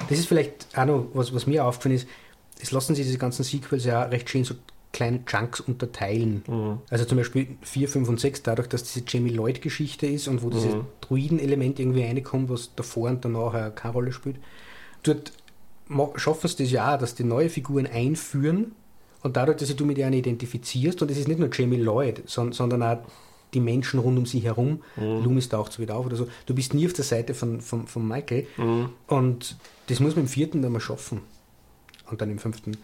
Das 0.08 0.18
ist 0.18 0.26
vielleicht 0.26 0.66
auch 0.76 0.84
noch, 0.84 1.06
was, 1.14 1.32
was 1.32 1.46
mir 1.46 1.64
aufgefallen 1.64 1.94
ist, 1.94 2.08
es 2.60 2.72
lassen 2.72 2.94
sich 2.94 3.06
diese 3.06 3.18
ganzen 3.18 3.44
Sequels 3.44 3.84
ja 3.84 4.02
recht 4.02 4.28
schön 4.28 4.44
so 4.44 4.54
kleine 4.92 5.24
Chunks 5.24 5.60
unterteilen. 5.60 6.42
Also 6.90 7.04
zum 7.04 7.18
Beispiel 7.18 7.56
4, 7.62 7.88
5 7.88 8.08
und 8.08 8.20
6, 8.20 8.42
dadurch, 8.42 8.68
dass 8.68 8.84
diese 8.84 9.04
Jamie 9.06 9.30
Lloyd-Geschichte 9.30 10.06
ist 10.06 10.28
und 10.28 10.42
wo 10.42 10.50
dieses 10.50 10.74
Druiden-Element 11.00 11.80
irgendwie 11.80 12.04
reinkommt, 12.04 12.50
was 12.50 12.74
davor 12.76 13.10
und 13.10 13.24
danach 13.24 13.74
keine 13.74 13.94
Rolle 13.94 14.12
spielt. 14.12 14.36
Dort 15.02 15.32
schaffen 16.16 16.48
sie 16.48 16.64
das 16.64 16.72
ja 16.72 16.94
auch, 16.94 16.98
dass 16.98 17.14
die 17.14 17.24
neue 17.24 17.48
Figuren 17.48 17.86
einführen 17.86 18.72
Und 19.22 19.36
dadurch, 19.36 19.58
dass 19.58 19.74
du 19.74 19.84
mit 19.84 19.98
ihr 19.98 20.08
identifizierst, 20.08 21.00
und 21.00 21.10
es 21.10 21.18
ist 21.18 21.28
nicht 21.28 21.40
nur 21.40 21.48
Jamie 21.52 21.76
Lloyd, 21.76 22.22
sondern, 22.26 22.52
sondern 22.52 22.82
auch 22.82 22.98
die 23.54 23.60
Menschen 23.60 24.00
rund 24.00 24.18
um 24.18 24.26
sie 24.26 24.40
herum. 24.40 24.82
Mhm. 24.96 25.24
Loomis 25.24 25.48
taucht 25.48 25.72
so 25.72 25.82
wieder 25.82 25.96
auf 25.96 26.06
oder 26.06 26.16
so. 26.16 26.28
Du 26.46 26.54
bist 26.54 26.74
nie 26.74 26.86
auf 26.86 26.92
der 26.92 27.04
Seite 27.04 27.34
von, 27.34 27.60
von, 27.60 27.86
von 27.86 28.06
Michael. 28.06 28.46
Mhm. 28.56 28.90
Und 29.06 29.56
das 29.88 30.00
muss 30.00 30.16
man 30.16 30.24
im 30.24 30.28
vierten 30.28 30.62
dann 30.62 30.72
mal 30.72 30.80
schaffen. 30.80 31.20
Und 32.10 32.20
dann 32.20 32.30
im 32.30 32.38
fünften. 32.38 32.76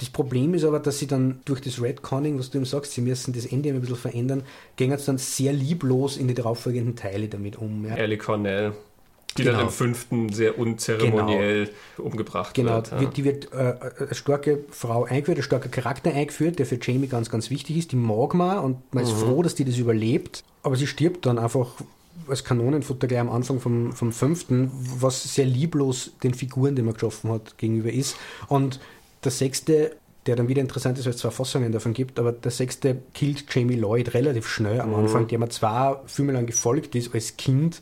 Das 0.00 0.08
Problem 0.08 0.54
ist 0.54 0.64
aber, 0.64 0.78
dass 0.78 0.98
sie 0.98 1.06
dann 1.06 1.40
durch 1.44 1.60
das 1.60 1.80
Redconning, 1.80 2.38
was 2.38 2.48
du 2.48 2.56
ihm 2.56 2.64
sagst, 2.64 2.92
sie 2.92 3.02
müssen 3.02 3.34
das 3.34 3.44
Ende 3.44 3.68
ein 3.68 3.80
bisschen 3.82 3.96
verändern, 3.96 4.44
gehen 4.76 4.90
jetzt 4.90 5.06
dann 5.08 5.18
sehr 5.18 5.52
lieblos 5.52 6.16
in 6.16 6.26
die 6.26 6.32
darauffolgenden 6.32 6.96
Teile 6.96 7.28
damit 7.28 7.58
um. 7.58 7.84
Ja. 7.84 7.96
Ellie 7.96 8.16
Cornell 8.16 8.72
die 9.36 9.44
genau. 9.44 9.58
dann 9.58 9.66
im 9.66 9.72
fünften 9.72 10.32
sehr 10.32 10.58
unzeremoniell 10.58 11.66
genau. 11.66 12.08
umgebracht 12.08 12.54
genau. 12.54 12.76
wird. 12.76 12.90
Genau, 12.90 13.02
ja. 13.02 13.08
die 13.10 13.24
wird 13.24 13.52
äh, 13.52 13.74
eine 13.98 14.14
starke 14.14 14.64
Frau 14.70 15.04
eingeführt, 15.04 15.38
ein 15.38 15.44
starker 15.44 15.68
Charakter 15.68 16.12
eingeführt, 16.12 16.58
der 16.58 16.66
für 16.66 16.78
Jamie 16.80 17.06
ganz, 17.06 17.30
ganz 17.30 17.48
wichtig 17.48 17.76
ist. 17.76 17.92
Die 17.92 17.96
mag 17.96 18.34
man 18.34 18.58
und 18.58 18.94
man 18.94 19.04
ist 19.04 19.12
mhm. 19.12 19.18
froh, 19.18 19.42
dass 19.42 19.54
die 19.54 19.64
das 19.64 19.78
überlebt. 19.78 20.42
Aber 20.64 20.74
sie 20.74 20.88
stirbt 20.88 21.26
dann 21.26 21.38
einfach 21.38 21.68
als 22.28 22.42
Kanonenfutter 22.42 23.06
gleich 23.06 23.20
am 23.20 23.30
Anfang 23.30 23.60
vom, 23.60 23.92
vom 23.92 24.12
fünften, 24.12 24.70
was 24.72 25.34
sehr 25.34 25.46
lieblos 25.46 26.12
den 26.22 26.34
Figuren, 26.34 26.74
die 26.74 26.82
man 26.82 26.94
geschaffen 26.94 27.30
hat, 27.30 27.56
gegenüber 27.56 27.92
ist. 27.92 28.16
Und 28.48 28.80
der 29.24 29.30
sechste 29.30 29.92
der 30.26 30.36
dann 30.36 30.48
wieder 30.48 30.60
interessant 30.60 30.98
ist, 30.98 31.06
weil 31.06 31.14
es 31.14 31.18
zwei 31.18 31.30
Fassungen 31.30 31.72
davon 31.72 31.94
gibt, 31.94 32.18
aber 32.18 32.32
der 32.32 32.50
sechste 32.50 32.98
killt 33.14 33.44
Jamie 33.52 33.76
Lloyd 33.76 34.14
relativ 34.14 34.46
schnell 34.46 34.80
am 34.80 34.90
mhm. 34.90 34.96
Anfang, 34.96 35.28
der 35.28 35.38
mir 35.38 35.48
zwar 35.48 36.02
Filme 36.06 36.32
lang 36.32 36.46
gefolgt 36.46 36.94
ist 36.94 37.14
als 37.14 37.36
Kind, 37.36 37.80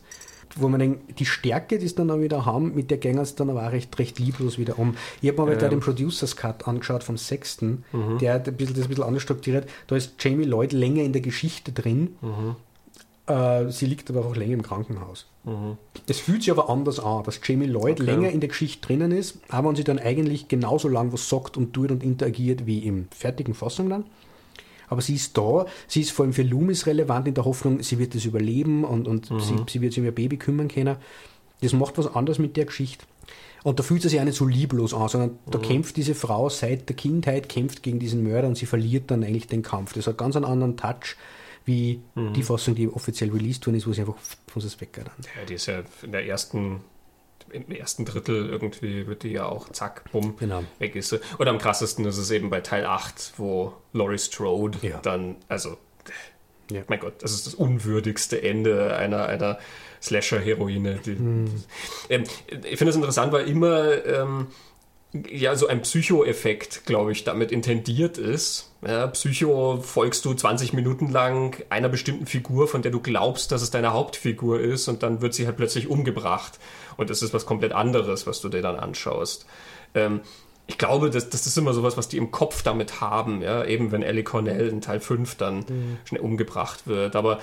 wo 0.55 0.67
man 0.67 0.79
denkt, 0.79 1.19
die 1.19 1.25
Stärke, 1.25 1.77
die 1.77 1.87
sie 1.87 1.95
dann 1.95 2.21
wieder 2.21 2.45
haben, 2.45 2.73
mit 2.73 2.89
der 2.89 2.97
gehen 2.97 3.17
es 3.17 3.35
dann 3.35 3.49
aber 3.49 3.67
auch 3.67 3.71
recht, 3.71 3.97
recht 3.99 4.19
lieblos 4.19 4.57
wieder 4.57 4.79
um. 4.79 4.95
Ich 5.21 5.29
habe 5.29 5.43
mir 5.43 5.51
ja. 5.51 5.57
da 5.57 5.69
den 5.69 5.79
Producers 5.79 6.35
Cut 6.35 6.67
angeschaut 6.67 7.03
vom 7.03 7.17
sechsten, 7.17 7.83
mhm. 7.91 8.17
der 8.19 8.35
ein 8.35 8.43
bisschen, 8.55 8.75
das 8.75 8.85
ein 8.85 8.89
bisschen 8.89 9.03
anders 9.03 9.23
strukturiert. 9.23 9.69
Da 9.87 9.95
ist 9.95 10.13
Jamie 10.19 10.45
Lloyd 10.45 10.71
länger 10.71 11.03
in 11.03 11.13
der 11.13 11.21
Geschichte 11.21 11.71
drin. 11.71 12.15
Mhm. 12.21 12.55
Äh, 13.27 13.69
sie 13.69 13.85
liegt 13.85 14.09
aber 14.09 14.25
auch 14.25 14.35
länger 14.35 14.53
im 14.53 14.63
Krankenhaus. 14.63 15.27
Mhm. 15.49 15.77
Es 16.07 16.19
fühlt 16.19 16.43
sich 16.43 16.51
aber 16.51 16.69
anders 16.69 16.99
an, 16.99 17.23
dass 17.23 17.39
Jamie 17.43 17.65
Lloyd 17.65 17.99
okay. 17.99 18.11
länger 18.11 18.29
in 18.29 18.39
der 18.39 18.49
Geschichte 18.49 18.85
drinnen 18.85 19.11
ist, 19.11 19.39
aber 19.49 19.75
sie 19.75 19.83
dann 19.83 19.99
eigentlich 19.99 20.47
genauso 20.47 20.87
lang 20.87 21.11
was 21.13 21.29
sagt 21.29 21.57
und 21.57 21.73
tut 21.73 21.91
und 21.91 22.03
interagiert 22.03 22.65
wie 22.65 22.79
im 22.79 23.07
fertigen 23.11 23.53
Fassung 23.53 23.89
dann 23.89 24.05
aber 24.89 25.01
sie 25.01 25.15
ist 25.15 25.37
da, 25.37 25.65
sie 25.87 26.01
ist 26.01 26.11
vor 26.11 26.25
allem 26.25 26.33
für 26.33 26.43
Loomis 26.43 26.87
relevant 26.87 27.27
in 27.27 27.35
der 27.35 27.45
Hoffnung, 27.45 27.81
sie 27.81 27.99
wird 27.99 28.15
es 28.15 28.25
überleben 28.25 28.83
und, 28.83 29.07
und 29.07 29.29
mhm. 29.29 29.39
sie, 29.39 29.55
sie, 29.69 29.81
wird 29.81 29.93
sich 29.93 30.01
um 30.01 30.05
ihr 30.05 30.11
Baby 30.11 30.37
kümmern 30.37 30.67
können. 30.67 30.97
Das 31.61 31.73
macht 31.73 31.97
was 31.97 32.13
anderes 32.15 32.39
mit 32.39 32.57
der 32.57 32.65
Geschichte. 32.65 33.05
Und 33.63 33.77
da 33.77 33.83
fühlt 33.83 34.01
sie 34.01 34.09
sich 34.09 34.19
auch 34.19 34.23
nicht 34.23 34.37
so 34.37 34.45
lieblos 34.45 34.93
an, 34.93 35.09
sondern 35.09 35.29
mhm. 35.31 35.51
da 35.51 35.59
kämpft 35.59 35.97
diese 35.97 36.15
Frau 36.15 36.49
seit 36.49 36.89
der 36.89 36.95
Kindheit, 36.95 37.49
kämpft 37.49 37.83
gegen 37.83 37.99
diesen 37.99 38.23
Mörder 38.23 38.47
und 38.47 38.57
sie 38.57 38.65
verliert 38.65 39.11
dann 39.11 39.23
eigentlich 39.23 39.47
den 39.47 39.61
Kampf. 39.61 39.93
Das 39.93 40.07
hat 40.07 40.17
ganz 40.17 40.35
einen 40.35 40.45
anderen 40.45 40.77
Touch 40.77 41.17
wie 41.65 41.99
mhm. 42.15 42.33
die 42.33 42.41
Fassung, 42.41 42.73
die 42.73 42.87
offiziell 42.87 43.29
released 43.29 43.67
worden 43.67 43.75
ist, 43.75 43.85
wo 43.85 43.93
sie 43.93 44.01
einfach 44.01 44.17
von 44.49 44.61
uns 44.61 44.79
weggeht. 44.81 45.05
Ja, 45.05 45.45
die 45.47 45.53
ist 45.55 45.65
ja 45.65 45.83
in 46.01 46.11
der 46.11 46.25
ersten 46.25 46.81
im 47.51 47.71
ersten 47.71 48.05
Drittel 48.05 48.49
irgendwie 48.49 49.07
wird 49.07 49.23
die 49.23 49.31
ja 49.31 49.45
auch 49.45 49.69
zack, 49.69 50.11
bumm, 50.11 50.35
genau. 50.37 50.63
weg 50.79 50.95
ist 50.95 51.09
sie. 51.09 51.19
Und 51.37 51.47
am 51.47 51.57
krassesten 51.57 52.05
ist 52.05 52.17
es 52.17 52.31
eben 52.31 52.49
bei 52.49 52.61
Teil 52.61 52.85
8, 52.85 53.33
wo 53.37 53.73
Laurie 53.93 54.17
Strode 54.17 54.77
ja. 54.81 54.99
dann, 54.99 55.35
also, 55.47 55.77
ja. 56.71 56.83
mein 56.87 56.99
Gott, 56.99 57.23
das 57.23 57.31
ist 57.31 57.47
das 57.47 57.55
unwürdigste 57.55 58.41
Ende 58.41 58.95
einer, 58.95 59.25
einer 59.25 59.59
Slasher-Heroine. 60.01 60.99
Hm. 61.03 61.63
Ähm, 62.09 62.23
ich 62.49 62.77
finde 62.77 62.89
es 62.89 62.95
interessant, 62.95 63.31
weil 63.31 63.47
immer 63.47 64.05
ähm, 64.05 64.47
ja 65.29 65.55
so 65.55 65.67
ein 65.67 65.81
Psycho-Effekt, 65.81 66.85
glaube 66.85 67.11
ich, 67.11 67.23
damit 67.23 67.51
intendiert 67.51 68.17
ist. 68.17 68.68
Ja, 68.81 69.07
Psycho 69.07 69.81
folgst 69.81 70.23
du 70.23 70.33
20 70.33 70.71
Minuten 70.73 71.11
lang 71.11 71.61
einer 71.69 71.89
bestimmten 71.89 72.25
Figur, 72.25 72.67
von 72.67 72.81
der 72.81 72.91
du 72.91 73.01
glaubst, 73.01 73.51
dass 73.51 73.61
es 73.61 73.71
deine 73.71 73.91
Hauptfigur 73.91 74.59
ist, 74.59 74.87
und 74.87 75.03
dann 75.03 75.21
wird 75.21 75.33
sie 75.33 75.45
halt 75.45 75.57
plötzlich 75.57 75.89
umgebracht. 75.89 76.59
Und 76.95 77.09
es 77.09 77.21
ist 77.21 77.33
was 77.33 77.45
komplett 77.45 77.73
anderes, 77.73 78.25
was 78.25 78.39
du 78.39 78.47
dir 78.47 78.61
dann 78.61 78.77
anschaust. 78.77 79.45
Ähm, 79.95 80.21
ich 80.67 80.77
glaube, 80.77 81.09
das, 81.09 81.29
das 81.29 81.47
ist 81.47 81.57
immer 81.57 81.73
sowas, 81.73 81.97
was 81.97 82.07
die 82.07 82.17
im 82.17 82.31
Kopf 82.31 82.61
damit 82.61 83.01
haben, 83.01 83.41
ja, 83.41 83.65
eben 83.65 83.91
wenn 83.91 84.03
Ellie 84.03 84.23
Cornell 84.23 84.69
in 84.69 84.81
Teil 84.81 84.99
5 84.99 85.35
dann 85.35 85.57
mhm. 85.57 85.97
schnell 86.05 86.21
umgebracht 86.21 86.85
wird. 86.85 87.15
Aber 87.15 87.39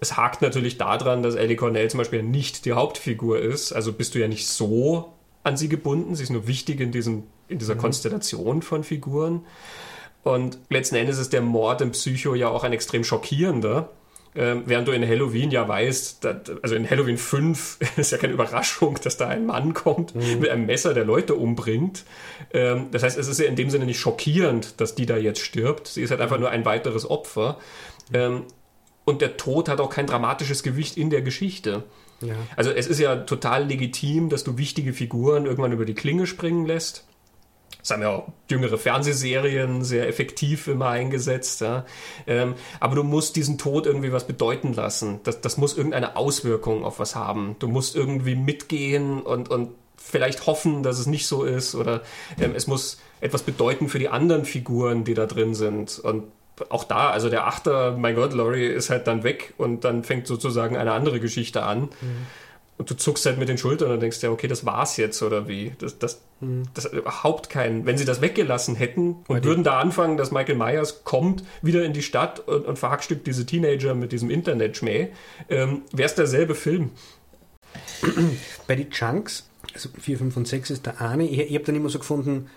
es 0.00 0.16
hakt 0.16 0.40
natürlich 0.40 0.78
daran, 0.78 1.22
dass 1.22 1.34
Ellie 1.34 1.56
Cornell 1.56 1.90
zum 1.90 1.98
Beispiel 1.98 2.22
nicht 2.22 2.64
die 2.64 2.72
Hauptfigur 2.72 3.38
ist. 3.38 3.72
Also 3.72 3.92
bist 3.92 4.14
du 4.14 4.18
ja 4.18 4.28
nicht 4.28 4.48
so 4.48 5.12
an 5.44 5.58
sie 5.58 5.68
gebunden. 5.68 6.14
Sie 6.14 6.22
ist 6.22 6.30
nur 6.30 6.46
wichtig 6.46 6.80
in, 6.80 6.90
diesem, 6.90 7.24
in 7.48 7.58
dieser 7.58 7.74
mhm. 7.74 7.80
Konstellation 7.80 8.62
von 8.62 8.82
Figuren. 8.82 9.44
Und 10.22 10.58
letzten 10.68 10.96
Endes 10.96 11.18
ist 11.18 11.32
der 11.32 11.40
Mord 11.40 11.80
im 11.80 11.92
Psycho 11.92 12.34
ja 12.34 12.48
auch 12.48 12.64
ein 12.64 12.72
extrem 12.72 13.04
schockierender. 13.04 13.90
Ähm, 14.32 14.62
während 14.66 14.86
du 14.86 14.92
in 14.92 15.06
Halloween 15.06 15.50
ja 15.50 15.66
weißt, 15.66 16.24
dass, 16.24 16.36
also 16.62 16.76
in 16.76 16.88
Halloween 16.88 17.16
5 17.16 17.78
ist 17.96 18.12
ja 18.12 18.18
keine 18.18 18.32
Überraschung, 18.32 18.98
dass 19.02 19.16
da 19.16 19.26
ein 19.26 19.44
Mann 19.44 19.74
kommt 19.74 20.14
mhm. 20.14 20.40
mit 20.40 20.50
einem 20.50 20.66
Messer, 20.66 20.94
der 20.94 21.04
Leute 21.04 21.34
umbringt. 21.34 22.04
Ähm, 22.52 22.88
das 22.92 23.02
heißt, 23.02 23.18
es 23.18 23.26
ist 23.26 23.40
ja 23.40 23.46
in 23.46 23.56
dem 23.56 23.70
Sinne 23.70 23.86
nicht 23.86 23.98
schockierend, 23.98 24.80
dass 24.80 24.94
die 24.94 25.06
da 25.06 25.16
jetzt 25.16 25.40
stirbt. 25.40 25.88
Sie 25.88 26.02
ist 26.02 26.10
halt 26.10 26.20
einfach 26.20 26.38
nur 26.38 26.50
ein 26.50 26.64
weiteres 26.64 27.08
Opfer. 27.10 27.58
Ähm, 28.12 28.44
und 29.04 29.20
der 29.20 29.36
Tod 29.36 29.68
hat 29.68 29.80
auch 29.80 29.90
kein 29.90 30.06
dramatisches 30.06 30.62
Gewicht 30.62 30.96
in 30.96 31.10
der 31.10 31.22
Geschichte. 31.22 31.82
Ja. 32.20 32.34
Also 32.54 32.70
es 32.70 32.86
ist 32.86 33.00
ja 33.00 33.16
total 33.16 33.66
legitim, 33.66 34.28
dass 34.28 34.44
du 34.44 34.58
wichtige 34.58 34.92
Figuren 34.92 35.46
irgendwann 35.46 35.72
über 35.72 35.84
die 35.84 35.94
Klinge 35.94 36.26
springen 36.26 36.66
lässt. 36.66 37.06
Haben 37.88 38.02
ja 38.02 38.10
auch 38.10 38.28
jüngere 38.48 38.78
Fernsehserien 38.78 39.82
sehr 39.84 40.06
effektiv 40.06 40.68
immer 40.68 40.88
eingesetzt. 40.88 41.60
Ja. 41.60 41.84
Ähm, 42.26 42.54
aber 42.78 42.94
du 42.94 43.02
musst 43.02 43.36
diesen 43.36 43.58
Tod 43.58 43.86
irgendwie 43.86 44.12
was 44.12 44.26
bedeuten 44.26 44.74
lassen. 44.74 45.20
Das, 45.24 45.40
das 45.40 45.56
muss 45.56 45.76
irgendeine 45.76 46.16
Auswirkung 46.16 46.84
auf 46.84 46.98
was 47.00 47.16
haben. 47.16 47.56
Du 47.58 47.68
musst 47.68 47.96
irgendwie 47.96 48.36
mitgehen 48.36 49.22
und, 49.22 49.50
und 49.50 49.70
vielleicht 49.96 50.46
hoffen, 50.46 50.82
dass 50.82 50.98
es 50.98 51.06
nicht 51.06 51.26
so 51.26 51.42
ist. 51.44 51.74
Oder 51.74 52.02
ähm, 52.38 52.52
es 52.54 52.66
muss 52.66 53.00
etwas 53.20 53.42
bedeuten 53.42 53.88
für 53.88 53.98
die 53.98 54.08
anderen 54.08 54.44
Figuren, 54.44 55.04
die 55.04 55.14
da 55.14 55.26
drin 55.26 55.54
sind. 55.54 55.98
Und 55.98 56.24
auch 56.68 56.84
da, 56.84 57.10
also 57.10 57.30
der 57.30 57.46
Achter, 57.46 57.96
mein 57.96 58.14
Gott, 58.14 58.32
Laurie 58.32 58.66
ist 58.66 58.90
halt 58.90 59.06
dann 59.06 59.22
weg 59.22 59.54
und 59.56 59.84
dann 59.84 60.04
fängt 60.04 60.26
sozusagen 60.26 60.76
eine 60.76 60.92
andere 60.92 61.20
Geschichte 61.20 61.62
an. 61.62 61.82
Mhm. 62.00 62.26
Und 62.80 62.90
du 62.90 62.96
zuckst 62.96 63.26
halt 63.26 63.36
mit 63.36 63.50
den 63.50 63.58
Schultern 63.58 63.90
und 63.90 64.00
denkst 64.00 64.22
ja, 64.22 64.30
okay, 64.30 64.48
das 64.48 64.64
war's 64.64 64.96
jetzt 64.96 65.22
oder 65.22 65.46
wie? 65.46 65.74
Das, 65.76 65.98
das, 65.98 66.22
hm. 66.40 66.62
das 66.72 66.86
überhaupt 66.86 67.50
kein. 67.50 67.84
Wenn 67.84 67.98
sie 67.98 68.06
das 68.06 68.22
weggelassen 68.22 68.74
hätten 68.74 69.16
und 69.28 69.28
Weil 69.28 69.44
würden 69.44 69.64
da 69.64 69.78
anfangen, 69.78 70.16
dass 70.16 70.30
Michael 70.30 70.54
Myers 70.54 71.04
kommt 71.04 71.44
wieder 71.60 71.84
in 71.84 71.92
die 71.92 72.00
Stadt 72.00 72.40
und, 72.40 72.64
und 72.64 72.78
verhackstückt 72.78 73.26
diese 73.26 73.44
Teenager 73.44 73.94
mit 73.94 74.12
diesem 74.12 74.30
Internet-Schmäh, 74.30 75.08
ähm, 75.50 75.82
wäre 75.92 76.06
es 76.06 76.14
derselbe 76.14 76.54
Film. 76.54 76.92
Bei 78.66 78.76
den 78.76 78.88
Chunks, 78.88 79.50
also 79.74 79.90
4, 80.00 80.16
5 80.16 80.36
und 80.38 80.48
6 80.48 80.70
ist 80.70 80.86
der 80.86 81.02
eine, 81.02 81.28
ich, 81.28 81.38
ich 81.38 81.54
habe 81.54 81.66
dann 81.66 81.76
immer 81.76 81.90
so 81.90 81.98
gefunden, 81.98 82.48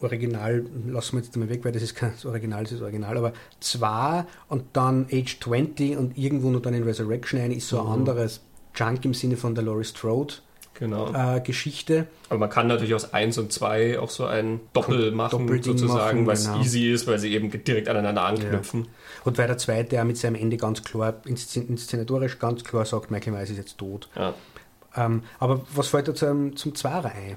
Original, 0.00 0.64
lassen 0.86 1.18
wir 1.18 1.22
jetzt 1.22 1.36
mal 1.36 1.50
weg, 1.50 1.66
weil 1.66 1.72
das 1.72 1.82
ist 1.82 1.94
kein 1.94 2.12
das 2.12 2.24
Original, 2.24 2.62
das 2.62 2.72
ist 2.72 2.80
Original, 2.80 3.18
aber 3.18 3.34
zwei 3.60 4.24
und 4.48 4.64
dann 4.72 5.06
Age 5.12 5.38
20 5.38 5.98
und 5.98 6.16
irgendwo 6.16 6.48
noch 6.48 6.62
dann 6.62 6.72
in 6.72 6.82
Resurrection 6.84 7.38
ein 7.38 7.50
ist 7.50 7.68
so 7.68 7.78
ein 7.78 7.84
mhm. 7.84 7.92
anderes 7.92 8.40
Junk 8.74 9.04
im 9.04 9.14
Sinne 9.14 9.36
von 9.36 9.54
der 9.54 9.64
Laurie 9.64 9.84
Strode 9.84 10.34
genau. 10.80 11.36
äh, 11.36 11.40
Geschichte. 11.40 12.06
Aber 12.28 12.40
man 12.40 12.50
kann 12.50 12.66
natürlich 12.66 12.94
aus 12.94 13.12
1 13.12 13.38
und 13.38 13.52
2 13.52 14.00
auch 14.00 14.10
so 14.10 14.24
ein 14.26 14.60
Doppel 14.72 15.12
machen, 15.12 15.62
sozusagen, 15.62 16.26
weil 16.26 16.34
es 16.34 16.46
genau. 16.46 16.60
easy 16.60 16.90
ist, 16.90 17.06
weil 17.06 17.18
sie 17.20 17.32
eben 17.32 17.50
direkt 17.50 17.88
aneinander 17.88 18.24
anknüpfen. 18.24 18.84
Ja. 18.84 18.90
Und 19.24 19.38
weil 19.38 19.46
der 19.46 19.58
zweite 19.58 19.96
ja 19.96 20.04
mit 20.04 20.16
seinem 20.16 20.34
Ende 20.34 20.56
ganz 20.56 20.82
klar, 20.82 21.14
inszenatorisch 21.26 22.38
ganz 22.38 22.64
klar 22.64 22.84
sagt, 22.84 23.10
Michael 23.10 23.34
Myers 23.34 23.50
ist 23.50 23.58
jetzt 23.58 23.78
tot. 23.78 24.08
Ja. 24.16 24.34
Ähm, 24.96 25.22
aber 25.38 25.60
was 25.74 25.88
fällt 25.88 26.08
da 26.08 26.14
zum, 26.14 26.56
zum 26.56 26.74
Zweier 26.74 27.04
ein? 27.04 27.36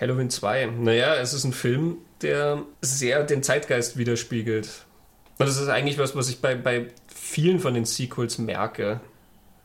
Halloween 0.00 0.30
2. 0.30 0.66
Naja, 0.78 1.16
es 1.16 1.32
ist 1.32 1.42
ein 1.42 1.52
Film, 1.52 1.96
der 2.22 2.62
sehr 2.80 3.24
den 3.24 3.42
Zeitgeist 3.42 3.96
widerspiegelt. 3.96 4.84
Und 5.38 5.48
das 5.48 5.56
ist 5.56 5.68
eigentlich 5.68 5.98
was, 5.98 6.14
was 6.14 6.28
ich 6.28 6.40
bei, 6.40 6.54
bei 6.54 6.88
vielen 7.08 7.58
von 7.58 7.74
den 7.74 7.84
Sequels 7.84 8.38
merke 8.38 9.00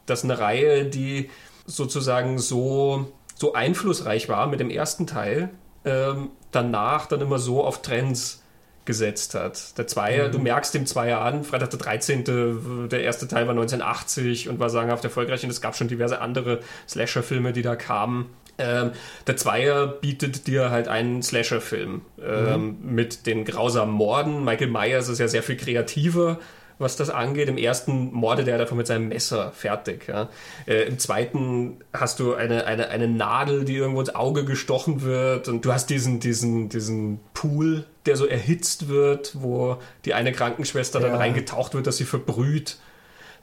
dass 0.05 0.23
eine 0.23 0.39
Reihe, 0.39 0.85
die 0.85 1.29
sozusagen 1.65 2.39
so, 2.39 3.11
so 3.35 3.53
einflussreich 3.53 4.29
war 4.29 4.47
mit 4.47 4.59
dem 4.59 4.69
ersten 4.69 5.07
Teil, 5.07 5.49
ähm, 5.85 6.29
danach 6.51 7.05
dann 7.07 7.21
immer 7.21 7.39
so 7.39 7.63
auf 7.63 7.81
Trends 7.81 8.43
gesetzt 8.85 9.33
hat. 9.33 9.77
Der 9.77 9.87
Zweier, 9.87 10.27
mhm. 10.27 10.31
du 10.33 10.39
merkst 10.39 10.73
dem 10.73 10.85
Zweier 10.85 11.21
an, 11.21 11.43
Freitag 11.43 11.69
der 11.69 11.79
13., 11.79 12.89
der 12.89 13.01
erste 13.01 13.27
Teil 13.27 13.45
war 13.45 13.51
1980 13.51 14.49
und 14.49 14.59
war 14.59 14.69
sagenhaft 14.69 15.03
erfolgreich 15.03 15.43
und 15.43 15.49
es 15.49 15.61
gab 15.61 15.75
schon 15.75 15.87
diverse 15.87 16.19
andere 16.19 16.59
Slasher-Filme, 16.87 17.53
die 17.53 17.61
da 17.61 17.75
kamen. 17.75 18.25
Ähm, 18.57 18.91
der 19.25 19.37
Zweier 19.37 19.87
bietet 19.87 20.47
dir 20.47 20.69
halt 20.69 20.87
einen 20.87 21.23
Slasher-Film 21.23 22.01
ähm, 22.21 22.77
mhm. 22.81 22.93
mit 22.93 23.25
den 23.25 23.45
grausamen 23.45 23.93
Morden. 23.93 24.43
Michael 24.43 24.67
Myers 24.67 25.07
ist 25.07 25.19
ja 25.19 25.27
sehr 25.27 25.43
viel 25.43 25.57
kreativer 25.57 26.39
was 26.83 26.95
das 26.95 27.09
angeht. 27.09 27.49
Im 27.49 27.57
ersten 27.57 28.13
mordet 28.13 28.47
er 28.47 28.59
davon 28.59 28.77
mit 28.77 28.85
seinem 28.85 29.07
Messer 29.07 29.51
fertig. 29.51 30.07
Ja. 30.07 30.29
Äh, 30.67 30.83
Im 30.83 30.99
zweiten 30.99 31.77
hast 31.91 32.19
du 32.19 32.35
eine, 32.35 32.65
eine, 32.65 32.89
eine 32.89 33.07
Nadel, 33.07 33.65
die 33.65 33.75
irgendwo 33.75 34.01
ins 34.01 34.13
Auge 34.13 34.45
gestochen 34.45 35.01
wird 35.01 35.47
und 35.47 35.65
du 35.65 35.73
hast 35.73 35.89
diesen, 35.89 36.19
diesen, 36.19 36.69
diesen 36.69 37.19
Pool, 37.33 37.85
der 38.05 38.15
so 38.15 38.27
erhitzt 38.27 38.89
wird, 38.89 39.35
wo 39.39 39.77
die 40.05 40.13
eine 40.13 40.31
Krankenschwester 40.31 41.01
ja. 41.01 41.07
dann 41.07 41.15
reingetaucht 41.15 41.73
wird, 41.73 41.87
dass 41.87 41.97
sie 41.97 42.05
verbrüht 42.05 42.77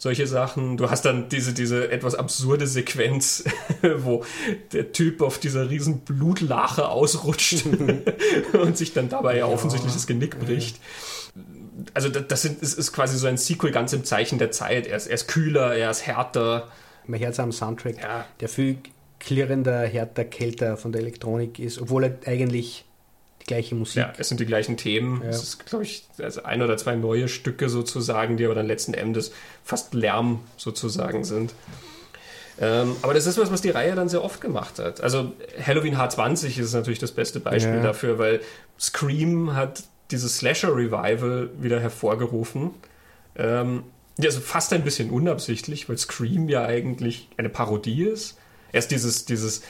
solche 0.00 0.26
Sachen. 0.26 0.78
Du 0.78 0.90
hast 0.90 1.04
dann 1.04 1.28
diese, 1.28 1.52
diese 1.52 1.90
etwas 1.90 2.14
absurde 2.14 2.66
Sequenz, 2.66 3.44
wo 3.98 4.24
der 4.72 4.92
Typ 4.92 5.20
auf 5.20 5.38
dieser 5.38 5.68
riesen 5.68 6.00
Blutlache 6.00 6.88
ausrutscht 6.88 7.64
und 8.54 8.76
sich 8.76 8.94
dann 8.94 9.10
dabei 9.10 9.36
ja 9.36 9.46
offensichtlich 9.46 9.92
das 9.92 10.06
Genick 10.06 10.40
bricht. 10.40 10.80
Also 11.94 12.08
das, 12.08 12.42
sind, 12.42 12.62
das 12.62 12.74
ist 12.74 12.92
quasi 12.92 13.16
so 13.16 13.26
ein 13.26 13.36
Sequel 13.36 13.70
ganz 13.70 13.92
im 13.92 14.04
Zeichen 14.04 14.38
der 14.38 14.50
Zeit. 14.50 14.86
Er 14.86 14.96
ist, 14.96 15.06
er 15.06 15.14
ist 15.14 15.28
kühler, 15.28 15.74
er 15.74 15.90
ist 15.90 16.06
härter. 16.06 16.68
Man 17.06 17.20
hört 17.20 17.32
es 17.32 17.40
am 17.40 17.52
Soundtrack, 17.52 18.02
ja. 18.02 18.26
der 18.40 18.48
viel 18.48 18.78
klirrender, 19.18 19.86
härter, 19.86 20.24
kälter 20.24 20.76
von 20.76 20.92
der 20.92 21.02
Elektronik 21.02 21.58
ist, 21.58 21.80
obwohl 21.80 22.04
er 22.04 22.18
eigentlich 22.26 22.84
die 23.42 23.46
gleiche 23.46 23.74
Musik. 23.74 23.96
Ja, 23.96 24.12
es 24.18 24.28
sind 24.28 24.40
die 24.40 24.46
gleichen 24.46 24.76
Themen. 24.76 25.22
Ja. 25.22 25.30
Es 25.30 25.42
ist, 25.42 25.66
glaube 25.66 25.84
ich, 25.84 26.04
also 26.18 26.42
ein 26.42 26.62
oder 26.62 26.76
zwei 26.76 26.96
neue 26.96 27.28
Stücke 27.28 27.68
sozusagen, 27.68 28.36
die 28.36 28.44
aber 28.44 28.54
dann 28.54 28.66
letzten 28.66 28.94
Endes 28.94 29.32
fast 29.64 29.94
Lärm 29.94 30.40
sozusagen 30.56 31.24
sind. 31.24 31.54
Ähm, 32.60 32.96
aber 33.00 33.14
das 33.14 33.26
ist 33.26 33.38
was, 33.38 33.50
was 33.50 33.62
die 33.62 33.70
Reihe 33.70 33.94
dann 33.94 34.08
sehr 34.08 34.22
oft 34.22 34.40
gemacht 34.40 34.78
hat. 34.78 35.00
Also 35.00 35.32
Halloween 35.64 35.96
H20 35.96 36.60
ist 36.60 36.74
natürlich 36.74 36.98
das 36.98 37.12
beste 37.12 37.40
Beispiel 37.40 37.76
ja. 37.76 37.82
dafür, 37.82 38.18
weil 38.18 38.40
Scream 38.78 39.54
hat 39.54 39.82
dieses 40.10 40.38
Slasher-Revival 40.38 41.50
wieder 41.60 41.80
hervorgerufen. 41.80 42.70
Ähm, 43.36 43.84
also 44.22 44.40
fast 44.40 44.72
ein 44.72 44.84
bisschen 44.84 45.10
unabsichtlich, 45.10 45.88
weil 45.88 45.98
Scream 45.98 46.48
ja 46.48 46.64
eigentlich 46.64 47.28
eine 47.36 47.48
Parodie 47.48 48.04
ist. 48.04 48.36
Erst 48.72 48.90
dieses, 48.90 49.24
dieses 49.24 49.62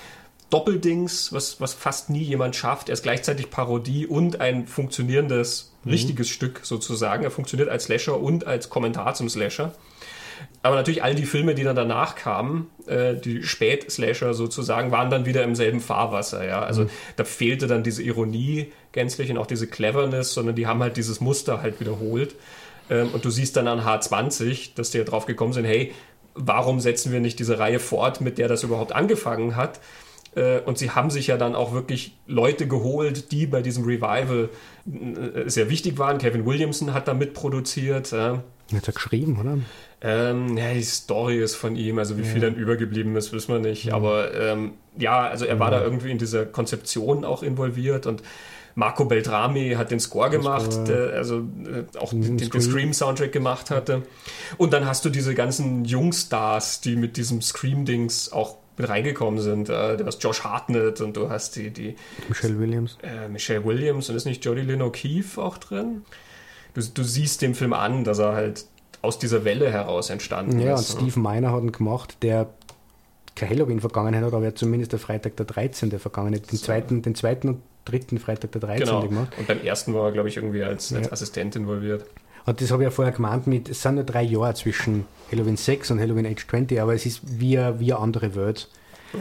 Doppeldings, 0.51 1.33
was, 1.33 1.61
was 1.61 1.73
fast 1.73 2.11
nie 2.11 2.23
jemand 2.23 2.57
schafft. 2.57 2.89
Er 2.89 2.95
ist 2.95 3.03
gleichzeitig 3.03 3.51
Parodie 3.51 4.07
und 4.07 4.41
ein 4.41 4.67
funktionierendes, 4.67 5.73
mhm. 5.85 5.91
richtiges 5.93 6.29
Stück 6.29 6.61
sozusagen. 6.65 7.23
Er 7.23 7.31
funktioniert 7.31 7.69
als 7.69 7.85
Slasher 7.85 8.21
und 8.21 8.47
als 8.47 8.69
Kommentar 8.69 9.15
zum 9.15 9.29
Slasher. 9.29 9.73
Aber 10.63 10.77
natürlich 10.77 11.03
all 11.03 11.15
die 11.15 11.25
Filme, 11.25 11.55
die 11.55 11.65
dann 11.65 11.77
danach 11.77 12.17
kamen, 12.17 12.71
äh, 12.87 13.15
die 13.15 13.43
Spät-Slasher 13.43 14.35
sozusagen, 14.35 14.91
waren 14.91 15.11
dann 15.11 15.25
wieder 15.25 15.43
im 15.43 15.55
selben 15.55 15.81
Fahrwasser. 15.81 16.47
Ja? 16.47 16.61
Also 16.61 16.85
mhm. 16.85 16.91
da 17.17 17.25
fehlte 17.25 17.67
dann 17.67 17.83
diese 17.83 18.03
Ironie 18.03 18.73
gänzlich 18.93 19.31
und 19.31 19.39
auch 19.39 19.47
diese 19.47 19.67
Cleverness, 19.67 20.35
sondern 20.35 20.57
die 20.57 20.67
haben 20.67 20.83
halt 20.83 20.97
dieses 20.97 21.21
Muster 21.21 21.63
halt 21.63 21.81
wiederholt. 21.81 22.35
Ähm, 22.91 23.09
und 23.13 23.25
du 23.25 23.31
siehst 23.31 23.57
dann 23.57 23.69
an 23.69 23.81
H20, 23.81 24.75
dass 24.75 24.91
die 24.91 24.99
ja 24.99 25.05
drauf 25.05 25.25
gekommen 25.25 25.53
sind, 25.53 25.65
hey, 25.65 25.93
warum 26.35 26.81
setzen 26.81 27.13
wir 27.13 27.21
nicht 27.21 27.39
diese 27.39 27.59
Reihe 27.59 27.79
fort, 27.79 28.21
mit 28.21 28.39
der 28.39 28.49
das 28.49 28.63
überhaupt 28.63 28.93
angefangen 28.93 29.57
hat? 29.57 29.81
Äh, 30.35 30.61
und 30.61 30.79
sie 30.79 30.91
haben 30.91 31.11
sich 31.11 31.29
ja 31.29 31.37
dann 31.37 31.55
auch 31.55 31.73
wirklich 31.73 32.17
Leute 32.27 32.69
geholt, 32.69 33.33
die 33.33 33.47
bei 33.47 33.63
diesem 33.63 33.85
Revival 33.85 34.51
äh, 34.87 35.49
sehr 35.49 35.71
wichtig 35.71 35.99
waren. 35.99 36.19
Kevin 36.19 36.47
Williamson 36.47 36.93
hat 36.93 37.09
da 37.09 37.15
mitproduziert. 37.15 38.13
Hat 38.13 38.87
er 38.87 38.93
geschrieben, 38.93 39.39
oder? 39.41 39.59
Ähm, 40.03 40.57
ja, 40.57 40.73
die 40.73 40.83
Story 40.83 41.39
ist 41.39 41.57
von 41.57 41.77
ihm, 41.77 41.99
also 41.99 42.17
wie 42.17 42.23
ja. 42.23 42.29
viel 42.29 42.41
dann 42.41 42.55
übergeblieben 42.55 43.15
ist, 43.17 43.33
wissen 43.33 43.53
wir 43.53 43.61
nicht. 43.61 43.85
Ja. 43.85 43.95
Aber 43.95 44.35
ähm, 44.35 44.73
ja, 44.97 45.27
also 45.29 45.45
er 45.45 45.59
war 45.59 45.71
da 45.71 45.83
irgendwie 45.83 46.11
in 46.11 46.19
dieser 46.19 46.47
Konzeption 46.47 47.25
auch 47.25 47.43
involviert 47.43 48.07
und 48.07 48.23
Marco 48.75 49.05
Beltrami 49.05 49.75
hat 49.77 49.91
den 49.91 50.01
Score 50.01 50.31
gemacht, 50.31 50.89
der 50.89 51.13
also 51.15 51.39
äh, 51.39 51.99
auch 51.99 52.11
den, 52.11 52.39
den 52.39 52.61
Scream-Soundtrack 52.61 53.33
gemacht 53.33 53.71
hatte. 53.71 54.03
Und 54.57 54.73
dann 54.73 54.87
hast 54.87 55.05
du 55.05 55.11
diese 55.11 55.35
ganzen 55.35 55.85
Jungstars, 55.85 56.81
die 56.81 56.97
mit 56.97 57.17
diesem 57.17 57.43
Scream-Dings 57.43 58.33
auch 58.33 58.57
mit 58.79 58.89
reingekommen 58.89 59.41
sind. 59.41 59.69
Äh, 59.69 59.97
du 59.97 60.07
hast 60.07 60.23
Josh 60.23 60.45
Hartnett 60.45 61.01
und 61.01 61.17
du 61.17 61.29
hast 61.29 61.57
die, 61.57 61.71
die 61.71 61.97
Michelle 62.29 62.59
Williams. 62.59 62.97
Äh, 63.03 63.29
Michelle 63.29 63.65
Williams 63.65 64.09
und 64.09 64.17
ist 64.17 64.25
nicht 64.25 64.45
Jodie 64.45 64.63
Lynn 64.63 64.83
O'Keefe 64.83 65.41
auch 65.41 65.59
drin? 65.59 66.03
Du, 66.75 66.81
du 66.83 67.03
siehst 67.03 67.43
dem 67.43 67.55
Film 67.55 67.73
an, 67.73 68.05
dass 68.05 68.19
er 68.19 68.33
halt 68.33 68.65
aus 69.03 69.19
dieser 69.19 69.45
Welle 69.45 69.71
heraus 69.71 70.11
entstanden 70.11 70.61
ja, 70.61 70.75
ist. 70.75 70.95
Ja, 70.95 71.01
und 71.01 71.11
Steve 71.11 71.21
Miner 71.21 71.53
hat 71.53 71.63
ihn 71.63 71.73
gemacht, 71.73 72.17
der 72.23 72.49
keine 73.35 73.53
Halloween-Vergangenheit 73.53 74.25
hat, 74.25 74.35
aber 74.35 74.45
er 74.45 74.55
zumindest 74.55 74.93
der 74.93 74.99
Freitag 74.99 75.37
der 75.37 75.47
13. 75.47 75.99
Vergangenheit, 75.99 76.51
den, 76.51 76.59
so. 76.59 76.65
zweiten, 76.65 77.03
den 77.03 77.15
zweiten 77.15 77.49
und 77.49 77.63
dritten 77.85 78.19
Freitag 78.19 78.53
der 78.53 78.61
13. 78.61 78.87
Genau. 78.87 79.01
gemacht. 79.03 79.33
Und 79.39 79.47
beim 79.47 79.63
ersten 79.63 79.95
war 79.95 80.07
er, 80.07 80.13
glaube 80.13 80.29
ich, 80.29 80.37
irgendwie 80.37 80.63
als, 80.63 80.93
als 80.93 81.11
Assistent 81.11 81.57
involviert. 81.57 82.05
Und 82.47 82.61
das 82.61 82.71
habe 82.71 82.83
ich 82.83 82.87
ja 82.87 82.91
vorher 82.91 83.13
gemeint 83.13 83.47
mit, 83.47 83.69
es 83.69 83.83
sind 83.83 83.97
nur 83.97 84.05
drei 84.05 84.23
Jahre 84.23 84.55
zwischen 84.55 85.07
Halloween 85.31 85.57
6 85.57 85.91
und 85.93 86.01
Halloween 86.01 86.27
Age 86.27 86.47
20, 86.47 86.81
aber 86.81 86.95
es 86.95 87.07
ist 87.07 87.41
wie, 87.41 87.57
wie 87.57 87.93
eine 87.93 88.03
andere 88.03 88.35
Welt. 88.35 88.69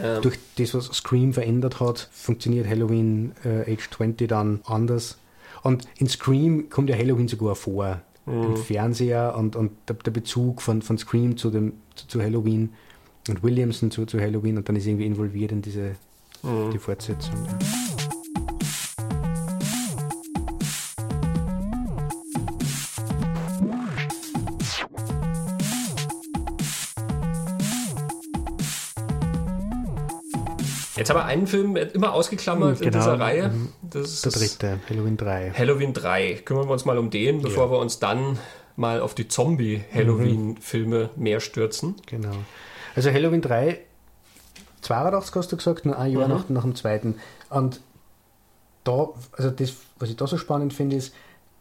Ja. 0.00 0.20
Durch 0.20 0.38
das, 0.56 0.74
was 0.74 0.86
Scream 0.86 1.32
verändert 1.32 1.80
hat, 1.80 2.08
funktioniert 2.12 2.68
Halloween 2.68 3.32
äh, 3.44 3.72
Age 3.72 3.90
20 3.90 4.28
dann 4.28 4.60
anders. 4.64 5.18
Und 5.62 5.86
in 5.96 6.08
Scream 6.08 6.70
kommt 6.70 6.88
ja 6.90 6.96
Halloween 6.96 7.28
sogar 7.28 7.54
vor. 7.54 8.00
Mhm. 8.26 8.42
Im 8.42 8.56
Fernseher 8.56 9.34
und, 9.36 9.56
und 9.56 9.72
der, 9.88 10.10
Bezug 10.10 10.62
von, 10.62 10.82
von 10.82 10.98
Scream 10.98 11.36
zu, 11.36 11.50
dem, 11.50 11.74
zu, 11.94 12.06
zu 12.06 12.22
Halloween 12.22 12.70
und 13.28 13.42
Williamson 13.42 13.90
zu, 13.90 14.06
zu 14.06 14.20
Halloween 14.20 14.58
und 14.58 14.68
dann 14.68 14.76
ist 14.76 14.86
irgendwie 14.86 15.06
involviert 15.06 15.52
in 15.52 15.62
diese 15.62 15.96
mhm. 16.42 16.70
die 16.72 16.78
Fortsetzung. 16.78 17.34
Jetzt 31.10 31.18
haben 31.18 31.26
wir 31.26 31.32
einen 31.32 31.46
Film 31.46 31.76
immer 31.76 32.12
ausgeklammert 32.12 32.78
genau, 32.78 32.86
in 32.86 32.92
dieser 32.92 33.18
Reihe. 33.18 33.48
Mhm. 33.48 33.68
Das 33.82 34.22
der 34.22 34.32
dritte, 34.32 34.80
Halloween 34.88 35.16
3. 35.16 35.52
Halloween 35.56 35.92
3. 35.92 36.34
Kümmern 36.44 36.68
wir 36.68 36.72
uns 36.72 36.84
mal 36.84 36.98
um 36.98 37.10
den, 37.10 37.42
bevor 37.42 37.66
ja. 37.66 37.72
wir 37.72 37.78
uns 37.78 37.98
dann 37.98 38.38
mal 38.76 39.00
auf 39.00 39.14
die 39.14 39.28
Zombie-Halloween-Filme 39.28 41.10
mhm. 41.14 41.22
mehr 41.22 41.40
stürzen. 41.40 41.96
Genau. 42.06 42.32
Also 42.94 43.10
Halloween 43.10 43.42
3, 43.42 43.78
82 44.82 45.34
hast 45.36 45.52
du 45.52 45.56
gesagt, 45.56 45.84
nur 45.84 45.98
ein 45.98 46.12
Jahr 46.12 46.28
mhm. 46.28 46.34
nach, 46.34 46.48
nach 46.48 46.62
dem 46.62 46.74
zweiten. 46.74 47.16
Und 47.48 47.80
da, 48.84 49.08
also 49.32 49.50
das, 49.50 49.74
was 49.98 50.10
ich 50.10 50.16
da 50.16 50.26
so 50.26 50.38
spannend 50.38 50.72
finde, 50.72 50.96
ist, 50.96 51.14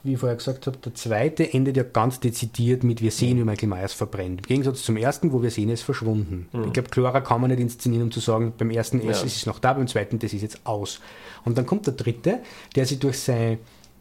wie 0.03 0.13
ich 0.13 0.19
vorher 0.19 0.37
gesagt 0.37 0.65
habe, 0.67 0.77
der 0.77 0.93
zweite 0.93 1.53
endet 1.53 1.75
ja 1.75 1.83
ganz 1.83 2.19
dezidiert 2.19 2.83
mit 2.83 3.01
Wir 3.01 3.11
sehen, 3.11 3.37
wie 3.37 3.43
Michael 3.43 3.69
Myers 3.69 3.93
verbrennt. 3.93 4.41
Im 4.41 4.47
Gegensatz 4.47 4.83
zum 4.83 4.95
ersten, 4.95 5.33
wo 5.33 5.41
wir 5.41 5.51
sehen, 5.51 5.67
er 5.67 5.73
ist 5.73 5.81
verschwunden. 5.81 6.47
Mhm. 6.53 6.65
Ich 6.65 6.73
glaube, 6.73 6.89
klarer 6.89 7.21
kann 7.21 7.41
man 7.41 7.49
nicht 7.49 7.59
inszenieren, 7.59 8.03
um 8.03 8.11
zu 8.11 8.21
sagen, 8.21 8.53
beim 8.57 8.71
ersten 8.71 9.01
ja. 9.01 9.11
ist 9.11 9.23
es 9.23 9.45
noch 9.45 9.59
da, 9.59 9.73
beim 9.73 9.87
zweiten, 9.87 10.17
das 10.19 10.31
ist 10.31 10.41
jetzt 10.41 10.65
aus. 10.65 11.01
Und 11.43 11.57
dann 11.57 11.65
kommt 11.65 11.85
der 11.85 11.95
dritte, 11.95 12.39
der 12.75 12.85
sich 12.85 12.99
durch 12.99 13.19
seine 13.19 13.59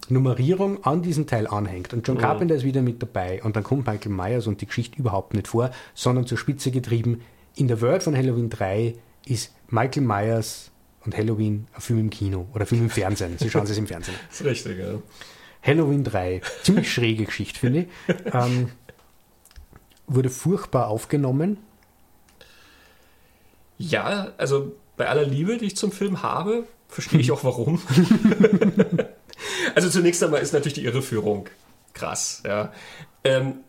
Nummerierung 0.08 0.84
an 0.84 1.02
diesen 1.02 1.26
Teil 1.26 1.46
anhängt. 1.46 1.92
Und 1.92 2.06
John 2.06 2.16
mhm. 2.16 2.20
Carpenter 2.20 2.54
ist 2.54 2.64
wieder 2.64 2.82
mit 2.82 3.02
dabei. 3.02 3.42
Und 3.42 3.56
dann 3.56 3.64
kommt 3.64 3.86
Michael 3.86 4.12
Myers 4.12 4.46
und 4.46 4.60
die 4.60 4.66
Geschichte 4.66 4.98
überhaupt 4.98 5.34
nicht 5.34 5.48
vor, 5.48 5.70
sondern 5.94 6.26
zur 6.26 6.38
Spitze 6.38 6.70
getrieben. 6.70 7.22
In 7.56 7.66
der 7.66 7.80
Welt 7.80 8.04
von 8.04 8.16
Halloween 8.16 8.50
3 8.50 8.94
ist 9.26 9.52
Michael 9.68 10.04
Myers 10.04 10.70
und 11.04 11.16
Halloween 11.16 11.66
ein 11.74 11.80
Film 11.80 11.98
im 11.98 12.10
Kino 12.10 12.46
oder 12.54 12.62
ein 12.62 12.66
Film 12.66 12.82
im 12.82 12.90
Fernsehen. 12.90 13.36
Sie 13.38 13.50
schauen 13.50 13.64
es 13.64 13.76
im 13.76 13.86
Fernsehen. 13.86 14.14
Das 14.28 14.40
ist 14.40 14.46
richtig, 14.46 14.78
ja. 14.78 14.94
Halloween 15.62 16.04
3, 16.04 16.40
ziemlich 16.62 16.92
schräge 16.92 17.24
Geschichte, 17.24 17.58
finde 17.58 17.80
ich. 17.80 17.88
Ähm, 18.32 18.70
wurde 20.06 20.30
furchtbar 20.30 20.88
aufgenommen. 20.88 21.58
Ja, 23.76 24.32
also 24.38 24.74
bei 24.96 25.08
aller 25.08 25.24
Liebe, 25.24 25.58
die 25.58 25.66
ich 25.66 25.76
zum 25.76 25.92
Film 25.92 26.22
habe, 26.22 26.64
verstehe 26.88 27.20
ich 27.20 27.30
auch 27.30 27.44
warum. 27.44 27.80
also 29.74 29.88
zunächst 29.88 30.22
einmal 30.22 30.42
ist 30.42 30.52
natürlich 30.52 30.74
die 30.74 30.84
Irreführung 30.84 31.48
krass. 31.94 32.42
Ja. 32.44 32.72
Ähm, 33.24 33.60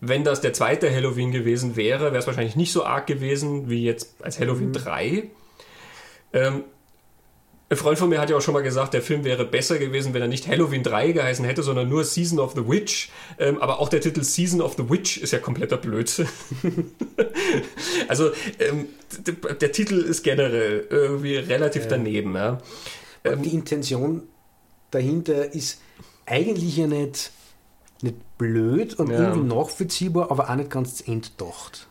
wenn 0.00 0.24
das 0.24 0.40
der 0.40 0.52
zweite 0.52 0.92
Halloween 0.92 1.30
gewesen 1.30 1.76
wäre, 1.76 2.06
wäre 2.06 2.18
es 2.18 2.26
wahrscheinlich 2.26 2.56
nicht 2.56 2.72
so 2.72 2.84
arg 2.84 3.06
gewesen 3.06 3.70
wie 3.70 3.84
jetzt 3.84 4.22
als 4.22 4.38
Halloween 4.38 4.68
mhm. 4.68 4.72
3. 4.72 5.30
Ähm, 6.32 6.64
ein 7.70 7.76
Freund 7.78 7.98
von 7.98 8.10
mir 8.10 8.20
hat 8.20 8.28
ja 8.28 8.36
auch 8.36 8.42
schon 8.42 8.52
mal 8.52 8.62
gesagt, 8.62 8.92
der 8.92 9.00
Film 9.00 9.24
wäre 9.24 9.44
besser 9.46 9.78
gewesen, 9.78 10.12
wenn 10.12 10.20
er 10.20 10.28
nicht 10.28 10.46
Halloween 10.46 10.82
3 10.82 11.12
geheißen 11.12 11.44
hätte, 11.44 11.62
sondern 11.62 11.88
nur 11.88 12.04
Season 12.04 12.38
of 12.38 12.52
the 12.54 12.68
Witch. 12.68 13.10
Ähm, 13.38 13.60
aber 13.60 13.80
auch 13.80 13.88
der 13.88 14.00
Titel 14.00 14.22
Season 14.22 14.60
of 14.60 14.74
the 14.76 14.90
Witch 14.90 15.16
ist 15.16 15.32
ja 15.32 15.38
kompletter 15.38 15.78
Blödsinn. 15.78 16.28
also 18.08 18.30
ähm, 18.58 18.88
der 19.60 19.72
Titel 19.72 19.98
ist 19.98 20.22
generell 20.22 20.86
irgendwie 20.90 21.36
relativ 21.36 21.88
daneben. 21.88 22.34
Ja. 22.34 22.60
Ähm, 23.24 23.42
die 23.42 23.54
Intention 23.54 24.24
dahinter 24.90 25.54
ist 25.54 25.80
eigentlich 26.26 26.76
ja 26.76 26.86
nicht, 26.86 27.32
nicht 28.02 28.16
blöd 28.36 28.94
und 28.94 29.10
ja. 29.10 29.20
irgendwie 29.20 29.54
nachvollziehbar, 29.54 30.30
aber 30.30 30.50
auch 30.50 30.56
nicht 30.56 30.70
ganz 30.70 31.02
entdacht. 31.06 31.88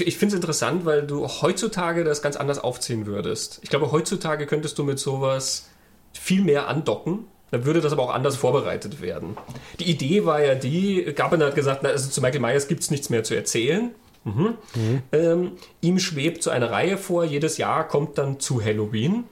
Ich, 0.00 0.06
ich 0.06 0.18
finde 0.18 0.34
es 0.34 0.36
interessant, 0.36 0.84
weil 0.84 1.06
du 1.06 1.26
heutzutage 1.26 2.04
das 2.04 2.22
ganz 2.22 2.36
anders 2.36 2.58
aufziehen 2.58 3.06
würdest. 3.06 3.60
Ich 3.62 3.70
glaube, 3.70 3.92
heutzutage 3.92 4.46
könntest 4.46 4.78
du 4.78 4.84
mit 4.84 4.98
sowas 4.98 5.68
viel 6.12 6.42
mehr 6.42 6.68
andocken 6.68 7.26
dann 7.50 7.64
würde 7.64 7.80
das 7.80 7.92
aber 7.92 8.02
auch 8.02 8.14
anders 8.14 8.36
vorbereitet 8.36 9.00
werden. 9.00 9.36
Die 9.78 9.88
Idee 9.88 10.24
war 10.24 10.42
ja 10.42 10.54
die, 10.54 11.04
Carpenter 11.14 11.46
hat 11.46 11.54
gesagt, 11.54 11.82
na, 11.82 11.90
also 11.90 12.10
zu 12.10 12.20
Michael 12.20 12.40
Myers 12.40 12.66
gibt 12.66 12.82
es 12.82 12.90
nichts 12.90 13.08
mehr 13.08 13.22
zu 13.22 13.34
erzählen. 13.34 13.94
Mhm. 14.24 14.54
Mhm. 14.74 15.02
Ähm, 15.12 15.52
ihm 15.80 15.98
schwebt 16.00 16.42
so 16.42 16.50
eine 16.50 16.70
Reihe 16.70 16.98
vor, 16.98 17.24
jedes 17.24 17.58
Jahr 17.58 17.86
kommt 17.86 18.18
dann 18.18 18.40
zu 18.40 18.62
Halloween 18.62 19.24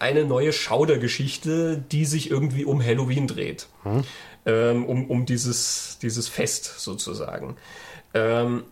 eine 0.00 0.24
neue 0.24 0.52
Schaudergeschichte, 0.52 1.82
die 1.92 2.04
sich 2.04 2.30
irgendwie 2.30 2.64
um 2.64 2.84
Halloween 2.84 3.28
dreht. 3.28 3.68
Mhm. 3.84 4.02
Ähm, 4.46 4.84
um, 4.84 5.08
um 5.08 5.24
dieses, 5.24 5.98
dieses 6.02 6.28
Fest 6.28 6.74
sozusagen. 6.78 7.56
Ähm, 8.12 8.64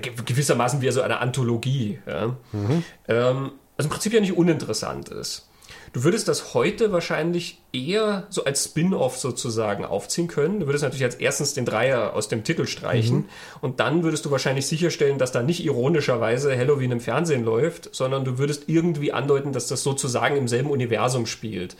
gewissermaßen 0.00 0.80
wie 0.80 0.90
so 0.90 1.02
eine 1.02 1.20
Anthologie. 1.20 1.98
Ja? 2.06 2.36
Mhm. 2.52 2.84
Ähm, 3.08 3.52
also 3.76 3.88
im 3.88 3.90
Prinzip 3.90 4.12
ja 4.12 4.20
nicht 4.20 4.36
uninteressant 4.36 5.08
ist. 5.08 5.48
Du 5.92 6.02
würdest 6.02 6.26
das 6.26 6.54
heute 6.54 6.90
wahrscheinlich 6.90 7.60
eher 7.72 8.26
so 8.28 8.44
als 8.44 8.64
Spin-off 8.64 9.16
sozusagen 9.16 9.84
aufziehen 9.84 10.26
können. 10.26 10.58
Du 10.58 10.66
würdest 10.66 10.82
natürlich 10.82 11.04
als 11.04 11.14
erstens 11.14 11.54
den 11.54 11.64
Dreier 11.64 12.14
aus 12.14 12.28
dem 12.28 12.42
Titel 12.42 12.66
streichen 12.66 13.18
mhm. 13.18 13.28
und 13.60 13.78
dann 13.78 14.02
würdest 14.02 14.24
du 14.24 14.32
wahrscheinlich 14.32 14.66
sicherstellen, 14.66 15.18
dass 15.18 15.30
da 15.30 15.42
nicht 15.42 15.64
ironischerweise 15.64 16.56
Halloween 16.56 16.90
im 16.90 17.00
Fernsehen 17.00 17.44
läuft, 17.44 17.94
sondern 17.94 18.24
du 18.24 18.38
würdest 18.38 18.64
irgendwie 18.66 19.12
andeuten, 19.12 19.52
dass 19.52 19.68
das 19.68 19.84
sozusagen 19.84 20.36
im 20.36 20.48
selben 20.48 20.68
Universum 20.68 21.26
spielt. 21.26 21.76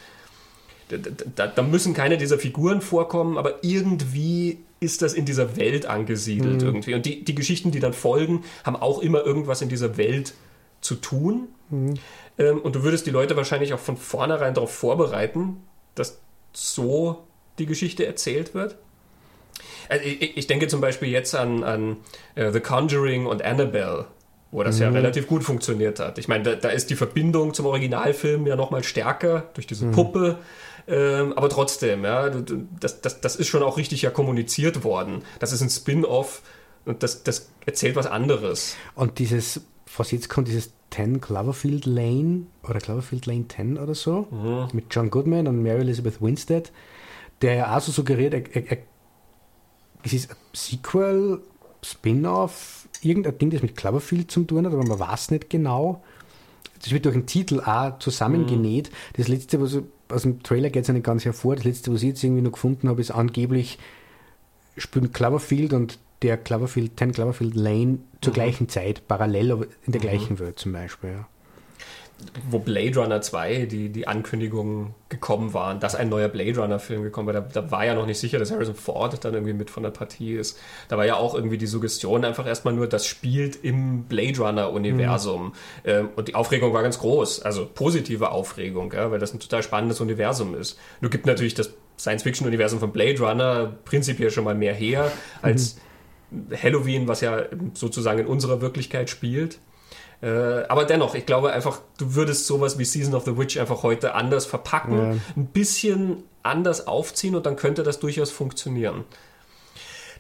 Da, 0.91 0.99
da, 1.35 1.47
da 1.49 1.63
müssen 1.63 1.93
keine 1.93 2.17
dieser 2.17 2.39
Figuren 2.39 2.83
vorkommen, 2.83 3.37
aber 3.37 3.65
irgendwie 3.65 4.59
ist 4.85 5.03
das 5.03 5.15
in 5.15 5.25
dieser 5.25 5.57
Welt 5.57 5.87
angesiedelt 5.87 6.61
mhm. 6.61 6.67
irgendwie. 6.67 6.95
Und 6.95 7.07
die, 7.07 7.25
die 7.25 7.35
Geschichten, 7.35 7.71
die 7.71 7.81
dann 7.81 7.93
folgen, 7.93 8.45
haben 8.65 8.77
auch 8.77 9.01
immer 9.01 9.25
irgendwas 9.25 9.63
in 9.63 9.69
dieser 9.69 9.97
Welt 9.97 10.35
zu 10.81 10.95
tun. 10.97 11.49
Mhm. 11.71 11.95
Ähm, 12.39 12.61
und 12.61 12.77
du 12.77 12.83
würdest 12.83 13.07
die 13.07 13.11
Leute 13.11 13.37
wahrscheinlich 13.37 13.73
auch 13.73 13.79
von 13.79 13.97
vornherein 13.97 14.55
darauf 14.55 14.73
vorbereiten, 14.73 15.63
dass 15.95 16.21
so 16.53 17.25
die 17.59 17.67
Geschichte 17.67 18.07
erzählt 18.07 18.55
wird. 18.55 18.77
Also 19.89 20.05
ich, 20.05 20.37
ich, 20.37 20.47
denke 20.47 20.67
zum 20.67 20.81
Beispiel 20.81 21.09
jetzt 21.09 21.35
an, 21.35 21.63
an 21.63 21.97
uh, 22.37 22.51
The 22.51 22.61
Conjuring 22.61 23.27
und 23.27 23.43
Annabelle, 23.43 24.07
wo 24.51 24.63
das 24.63 24.77
mhm. 24.77 24.83
ja 24.83 24.89
relativ 24.91 25.27
gut 25.27 25.45
funktioniert 25.45 26.01
hat. 26.01 26.19
Ich 26.19 26.29
meine, 26.29 26.45
da, 26.45 26.55
da, 26.55 26.69
ist 26.71 26.91
die 26.91 26.97
Verbindung 26.97 27.55
zum 27.55 27.67
Originalfilm 27.67 28.47
ja 28.47 28.57
nochmal 28.57 28.83
stärker 28.83 29.51
durch 29.55 29.67
diese 29.67 29.87
mhm. 29.87 29.93
Ähm, 30.87 31.33
aber 31.33 31.49
trotzdem, 31.49 32.05
ja, 32.05 32.29
das, 32.29 33.01
das, 33.01 33.21
das 33.21 33.37
ist 33.37 33.49
schon 33.49 33.63
auch 33.63 33.77
richtig 33.77 34.03
ja 34.03 34.11
kommuniziert 34.11 34.85
worden. 34.85 35.23
Das 35.39 35.53
ist 35.53 35.63
ein 35.63 35.71
Spin-off 35.71 36.43
und 36.85 37.03
das, 37.03 37.23
das 37.23 37.49
erzählt 37.65 37.97
was 37.97 38.07
anderes. 38.07 38.77
Und 38.95 39.19
dieses, 39.19 39.63
was 39.97 40.11
jetzt 40.11 40.29
kommt, 40.29 40.49
dieses 40.49 40.73
10 40.91 41.21
Cloverfield 41.21 41.87
Lane 41.87 42.47
oder 42.63 42.79
Cloverfield 42.81 43.27
Lane 43.27 43.47
10 43.49 43.79
oder 43.79 43.95
so 43.95 44.29
mhm. 44.31 44.69
mit 44.73 44.87
John 44.91 45.11
Goodman 45.11 45.49
und 45.49 45.63
Mary 45.63 45.81
Elizabeth 45.81 46.21
Winstead, 46.21 46.71
der 47.43 47.55
ja 47.55 47.77
auch 47.77 47.81
so 47.81 47.91
suggeriert, 47.91 48.35
er, 48.35 48.55
er, 48.55 48.71
er, 48.71 48.79
es 50.03 50.13
ist 50.13 50.31
ein 50.31 50.37
Sequel, 50.53 51.41
Spin-off, 51.83 52.89
irgendein 53.03 53.39
Ding, 53.39 53.51
das 53.51 53.63
mit 53.63 53.77
Cloverfield 53.77 54.31
zu 54.31 54.45
tun 54.45 54.67
hat, 54.67 54.73
aber 54.73 54.85
man 54.85 54.99
weiß 54.99 55.31
nicht 55.31 55.51
genau. 55.51 56.03
Das 56.81 56.93
wird 56.93 57.07
durch 57.07 57.15
den 57.15 57.27
Titel 57.27 57.61
auch 57.61 57.99
zusammengenäht. 57.99 58.91
Mhm. 58.91 58.95
Das 59.17 59.29
letzte, 59.29 59.61
was 59.61 59.79
aus 60.09 60.23
dem 60.23 60.43
Trailer 60.43 60.71
geht 60.71 60.83
es 60.83 60.89
ja 60.89 60.95
nicht 60.95 61.07
ganz 61.07 61.25
hervor. 61.25 61.57
Das 61.57 61.65
letzte, 61.65 61.93
was 61.93 62.03
ich 62.03 62.09
jetzt 62.09 62.25
irgendwie 62.25 62.43
noch 62.43 62.53
gefunden 62.53 62.89
habe, 62.89 63.01
ist 63.01 63.11
angeblich 63.11 63.79
spielen 64.77 65.13
Cloverfield 65.13 65.73
und 65.73 65.99
der 66.23 66.37
Cloverfield, 66.37 66.99
10 66.99 67.13
Cloverfield 67.13 67.55
Lane 67.55 67.99
zur 68.21 68.33
mhm. 68.33 68.35
gleichen 68.35 68.69
Zeit, 68.69 69.07
parallel, 69.07 69.53
aber 69.53 69.65
in 69.85 69.93
der 69.93 70.01
mhm. 70.01 70.07
gleichen 70.07 70.39
Welt 70.39 70.59
zum 70.59 70.73
Beispiel. 70.73 71.11
Ja. 71.11 71.29
Wo 72.49 72.59
Blade 72.59 72.99
Runner 72.99 73.21
2 73.21 73.67
die, 73.67 73.91
die 73.91 74.07
Ankündigungen 74.07 74.95
gekommen 75.09 75.53
waren, 75.53 75.81
dass 75.81 75.95
ein 75.95 76.09
neuer 76.09 76.29
Blade 76.29 76.59
Runner-Film 76.59 77.03
gekommen 77.03 77.27
war, 77.27 77.35
da, 77.35 77.41
da, 77.41 77.71
war 77.71 77.85
ja 77.85 77.95
noch 77.95 78.07
nicht 78.07 78.19
sicher, 78.19 78.39
dass 78.39 78.51
Harrison 78.51 78.75
Ford 78.75 79.25
dann 79.25 79.35
irgendwie 79.35 79.53
mit 79.53 79.71
von 79.71 79.83
der 79.83 79.91
Partie 79.91 80.35
ist. 80.35 80.59
Da 80.89 80.97
war 80.97 81.05
ja 81.05 81.17
auch 81.17 81.35
irgendwie 81.35 81.59
die 81.59 81.67
Suggestion 81.67 82.25
einfach 82.25 82.47
erstmal 82.47 82.73
nur, 82.73 82.87
das 82.87 83.07
spielt 83.07 83.63
im 83.63 84.05
Blade 84.05 84.39
Runner-Universum. 84.39 85.47
Mhm. 85.47 85.53
Ähm, 85.85 86.09
und 86.17 86.29
die 86.29 86.35
Aufregung 86.35 86.73
war 86.73 86.83
ganz 86.83 86.99
groß, 86.99 87.43
also 87.43 87.69
positive 87.73 88.31
Aufregung, 88.31 88.93
ja, 88.93 89.11
weil 89.11 89.19
das 89.19 89.35
ein 89.35 89.41
total 89.41 89.63
spannendes 89.63 90.01
Universum 90.01 90.55
ist. 90.55 90.79
Nur 91.01 91.11
gibt 91.11 91.27
natürlich 91.27 91.55
das 91.55 91.75
Science-Fiction-Universum 91.99 92.81
von 92.81 92.93
Blade 92.93 93.21
Runner 93.21 93.73
prinzipiell 93.85 94.31
schon 94.31 94.45
mal 94.45 94.55
mehr 94.55 94.75
her 94.75 95.13
als. 95.43 95.75
Mhm 95.75 95.81
Halloween, 96.63 97.09
was 97.09 97.21
ja 97.21 97.45
sozusagen 97.75 98.21
in 98.21 98.27
unserer 98.27 98.61
Wirklichkeit 98.61 99.11
spielt. 99.11 99.59
Äh, 100.23 100.65
aber 100.69 100.85
dennoch, 100.85 101.15
ich 101.15 101.27
glaube 101.27 101.53
einfach, 101.53 101.81
du 101.99 102.15
würdest 102.15 102.47
sowas 102.47 102.79
wie 102.79 102.85
Season 102.85 103.15
of 103.15 103.25
the 103.25 103.37
Witch 103.37 103.59
einfach 103.59 103.83
heute 103.83 104.15
anders 104.15 104.47
verpacken, 104.47 104.99
ja. 104.99 105.17
ein 105.37 105.47
bisschen 105.47 106.25
anders 106.43 106.87
aufziehen 106.87 107.35
und 107.35 107.47
dann 107.47 107.57
könnte 107.57 107.83
das 107.83 108.01
durchaus 108.01 108.31
funktionieren. 108.31 109.05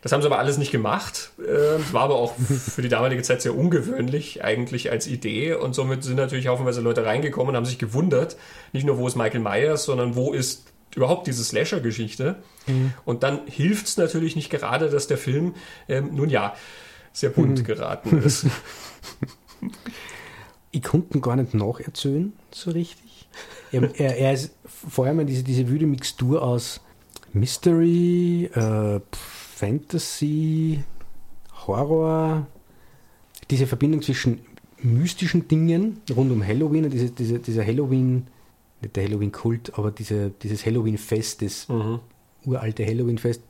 Das 0.02 0.12
haben 0.12 0.20
sie 0.20 0.26
aber 0.26 0.38
alles 0.38 0.58
nicht 0.58 0.70
gemacht. 0.70 1.30
Äh, 1.38 1.80
war 1.92 2.02
aber 2.02 2.16
auch 2.16 2.34
für 2.36 2.82
die 2.82 2.90
damalige 2.90 3.22
Zeit 3.22 3.40
sehr 3.40 3.56
ungewöhnlich 3.56 4.44
eigentlich 4.44 4.90
als 4.90 5.06
Idee 5.06 5.54
und 5.54 5.74
somit 5.74 6.04
sind 6.04 6.16
natürlich 6.16 6.48
haufenweise 6.48 6.82
Leute 6.82 7.06
reingekommen 7.06 7.50
und 7.50 7.56
haben 7.56 7.64
sich 7.64 7.78
gewundert, 7.78 8.36
nicht 8.72 8.84
nur 8.84 8.98
wo 8.98 9.06
ist 9.06 9.16
Michael 9.16 9.40
Myers, 9.40 9.84
sondern 9.84 10.14
wo 10.14 10.34
ist 10.34 10.64
überhaupt 10.94 11.26
diese 11.26 11.42
Slasher-Geschichte. 11.42 12.36
Mhm. 12.66 12.92
Und 13.06 13.22
dann 13.22 13.46
hilft 13.46 13.86
es 13.86 13.96
natürlich 13.96 14.36
nicht 14.36 14.50
gerade, 14.50 14.90
dass 14.90 15.06
der 15.06 15.18
Film, 15.18 15.54
ähm, 15.88 16.14
nun 16.14 16.28
ja, 16.28 16.54
sehr 17.14 17.30
bunt 17.30 17.60
mhm. 17.60 17.64
geraten 17.64 18.22
ist. 18.22 18.46
ich 20.70 20.82
konnte 20.82 21.18
ihn 21.18 21.22
gar 21.22 21.36
nicht 21.36 21.54
nacherzählen, 21.54 22.32
so 22.50 22.70
richtig. 22.70 23.28
Er, 23.72 23.98
er, 23.98 24.16
er 24.16 24.32
ist 24.32 24.54
vor 24.66 25.06
allem 25.06 25.26
diese, 25.26 25.42
diese 25.42 25.68
wüde 25.68 25.86
Mixtur 25.86 26.42
aus 26.42 26.80
Mystery, 27.32 28.50
äh, 28.54 29.00
Fantasy, 29.12 30.84
Horror, 31.66 32.46
diese 33.50 33.66
Verbindung 33.66 34.02
zwischen 34.02 34.40
mystischen 34.78 35.48
Dingen 35.48 36.00
rund 36.14 36.30
um 36.30 36.46
Halloween 36.46 36.84
und 36.84 36.90
diese, 36.92 37.10
diese, 37.10 37.38
dieser 37.38 37.64
Halloween 37.64 38.26
nicht 38.84 38.96
der 38.96 39.04
Halloween-Kult, 39.04 39.78
aber 39.78 39.90
diese, 39.90 40.30
dieses 40.30 40.64
Halloween-Fest, 40.64 41.42
das 41.42 41.68
mhm. 41.68 42.00
uralte 42.44 42.86
Halloween-Fest, 42.86 43.42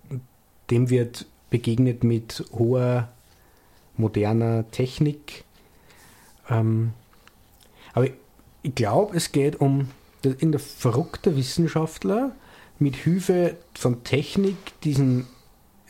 dem 0.71 0.91
wird 0.91 1.27
begegnet 1.51 2.05
mit 2.05 2.45
hoher, 2.53 3.13
moderner 3.97 4.71
Technik. 4.71 5.44
Ähm, 6.51 6.93
aber 7.93 8.09
ich 8.63 8.75
glaube, 8.75 9.17
es 9.17 9.33
geht 9.33 9.61
um 9.61 9.89
in 10.23 10.53
der 10.53 10.61
verrückte 10.61 11.37
Wissenschaftler 11.37 12.33
mit 12.79 12.97
Hilfe 12.97 13.57
von 13.75 14.05
Technik 14.05 14.57
diesen 14.83 15.27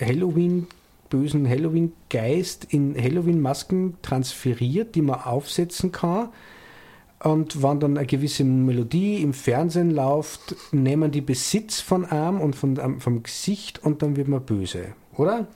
Halloween 0.01 0.67
bösen 1.09 1.49
Halloween-Geist 1.49 2.67
in 2.71 3.01
Halloween-Masken 3.01 3.99
transferiert, 4.03 4.97
die 4.97 5.03
man 5.03 5.21
aufsetzen 5.21 5.93
kann 5.93 6.31
und 7.25 7.63
wenn 7.63 7.81
dann 7.81 7.97
eine 7.97 8.07
gewisse 8.07 8.45
Melodie 8.45 9.23
im 9.23 9.33
Fernsehen 9.33 9.91
läuft, 9.91 10.55
nehmen 10.73 11.11
die 11.11 11.23
Besitz 11.23 11.81
von 11.81 12.05
Arm 12.05 12.41
und 12.41 12.55
von, 12.55 12.79
ähm, 12.79 13.01
vom 13.01 13.23
Gesicht 13.23 13.83
und 13.83 14.03
dann 14.03 14.17
wird 14.17 14.29
man 14.29 14.43
böse, 14.43 14.89
oder? 15.17 15.47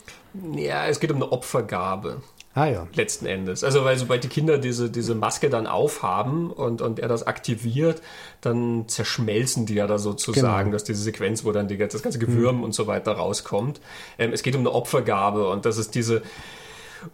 Ja, 0.56 0.86
es 0.86 0.98
geht 0.98 1.10
um 1.10 1.16
eine 1.16 1.30
Opfergabe. 1.30 2.22
Ah 2.58 2.66
ja. 2.66 2.88
Letzten 2.92 3.26
Endes. 3.26 3.62
Also, 3.62 3.84
weil 3.84 3.96
sobald 3.96 4.24
die 4.24 4.28
Kinder 4.28 4.58
diese, 4.58 4.90
diese 4.90 5.14
Maske 5.14 5.48
dann 5.48 5.68
aufhaben 5.68 6.50
und, 6.50 6.82
und 6.82 6.98
er 6.98 7.06
das 7.06 7.24
aktiviert, 7.24 8.02
dann 8.40 8.88
zerschmelzen 8.88 9.64
die 9.64 9.74
ja 9.74 9.86
da 9.86 9.98
sozusagen, 9.98 10.64
genau. 10.64 10.72
dass 10.72 10.82
diese 10.82 11.00
Sequenz, 11.00 11.44
wo 11.44 11.52
dann 11.52 11.68
die, 11.68 11.78
das 11.78 12.02
ganze 12.02 12.18
Gewürm 12.18 12.56
mhm. 12.56 12.64
und 12.64 12.74
so 12.74 12.88
weiter 12.88 13.12
rauskommt. 13.12 13.80
Ähm, 14.18 14.32
es 14.32 14.42
geht 14.42 14.56
um 14.56 14.62
eine 14.62 14.72
Opfergabe 14.72 15.48
und 15.48 15.66
das 15.66 15.78
ist 15.78 15.94
diese 15.94 16.22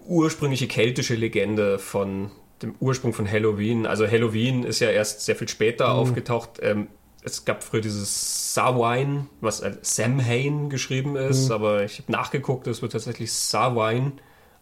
ursprüngliche 0.08 0.66
keltische 0.66 1.14
Legende 1.14 1.78
von 1.78 2.30
dem 2.62 2.74
Ursprung 2.80 3.12
von 3.12 3.30
Halloween. 3.30 3.84
Also 3.84 4.06
Halloween 4.06 4.64
ist 4.64 4.80
ja 4.80 4.88
erst 4.88 5.26
sehr 5.26 5.36
viel 5.36 5.48
später 5.48 5.92
mhm. 5.92 5.98
aufgetaucht. 5.98 6.60
Ähm, 6.62 6.86
es 7.22 7.44
gab 7.44 7.62
früher 7.62 7.82
dieses 7.82 8.54
Samhain, 8.54 9.28
was 9.42 9.60
als 9.60 9.94
Samhain 9.94 10.70
geschrieben 10.70 11.16
ist, 11.16 11.48
mhm. 11.48 11.52
aber 11.52 11.84
ich 11.84 11.98
habe 11.98 12.10
nachgeguckt, 12.10 12.66
es 12.66 12.80
wird 12.80 12.92
tatsächlich 12.92 13.30
Samhain 13.30 14.12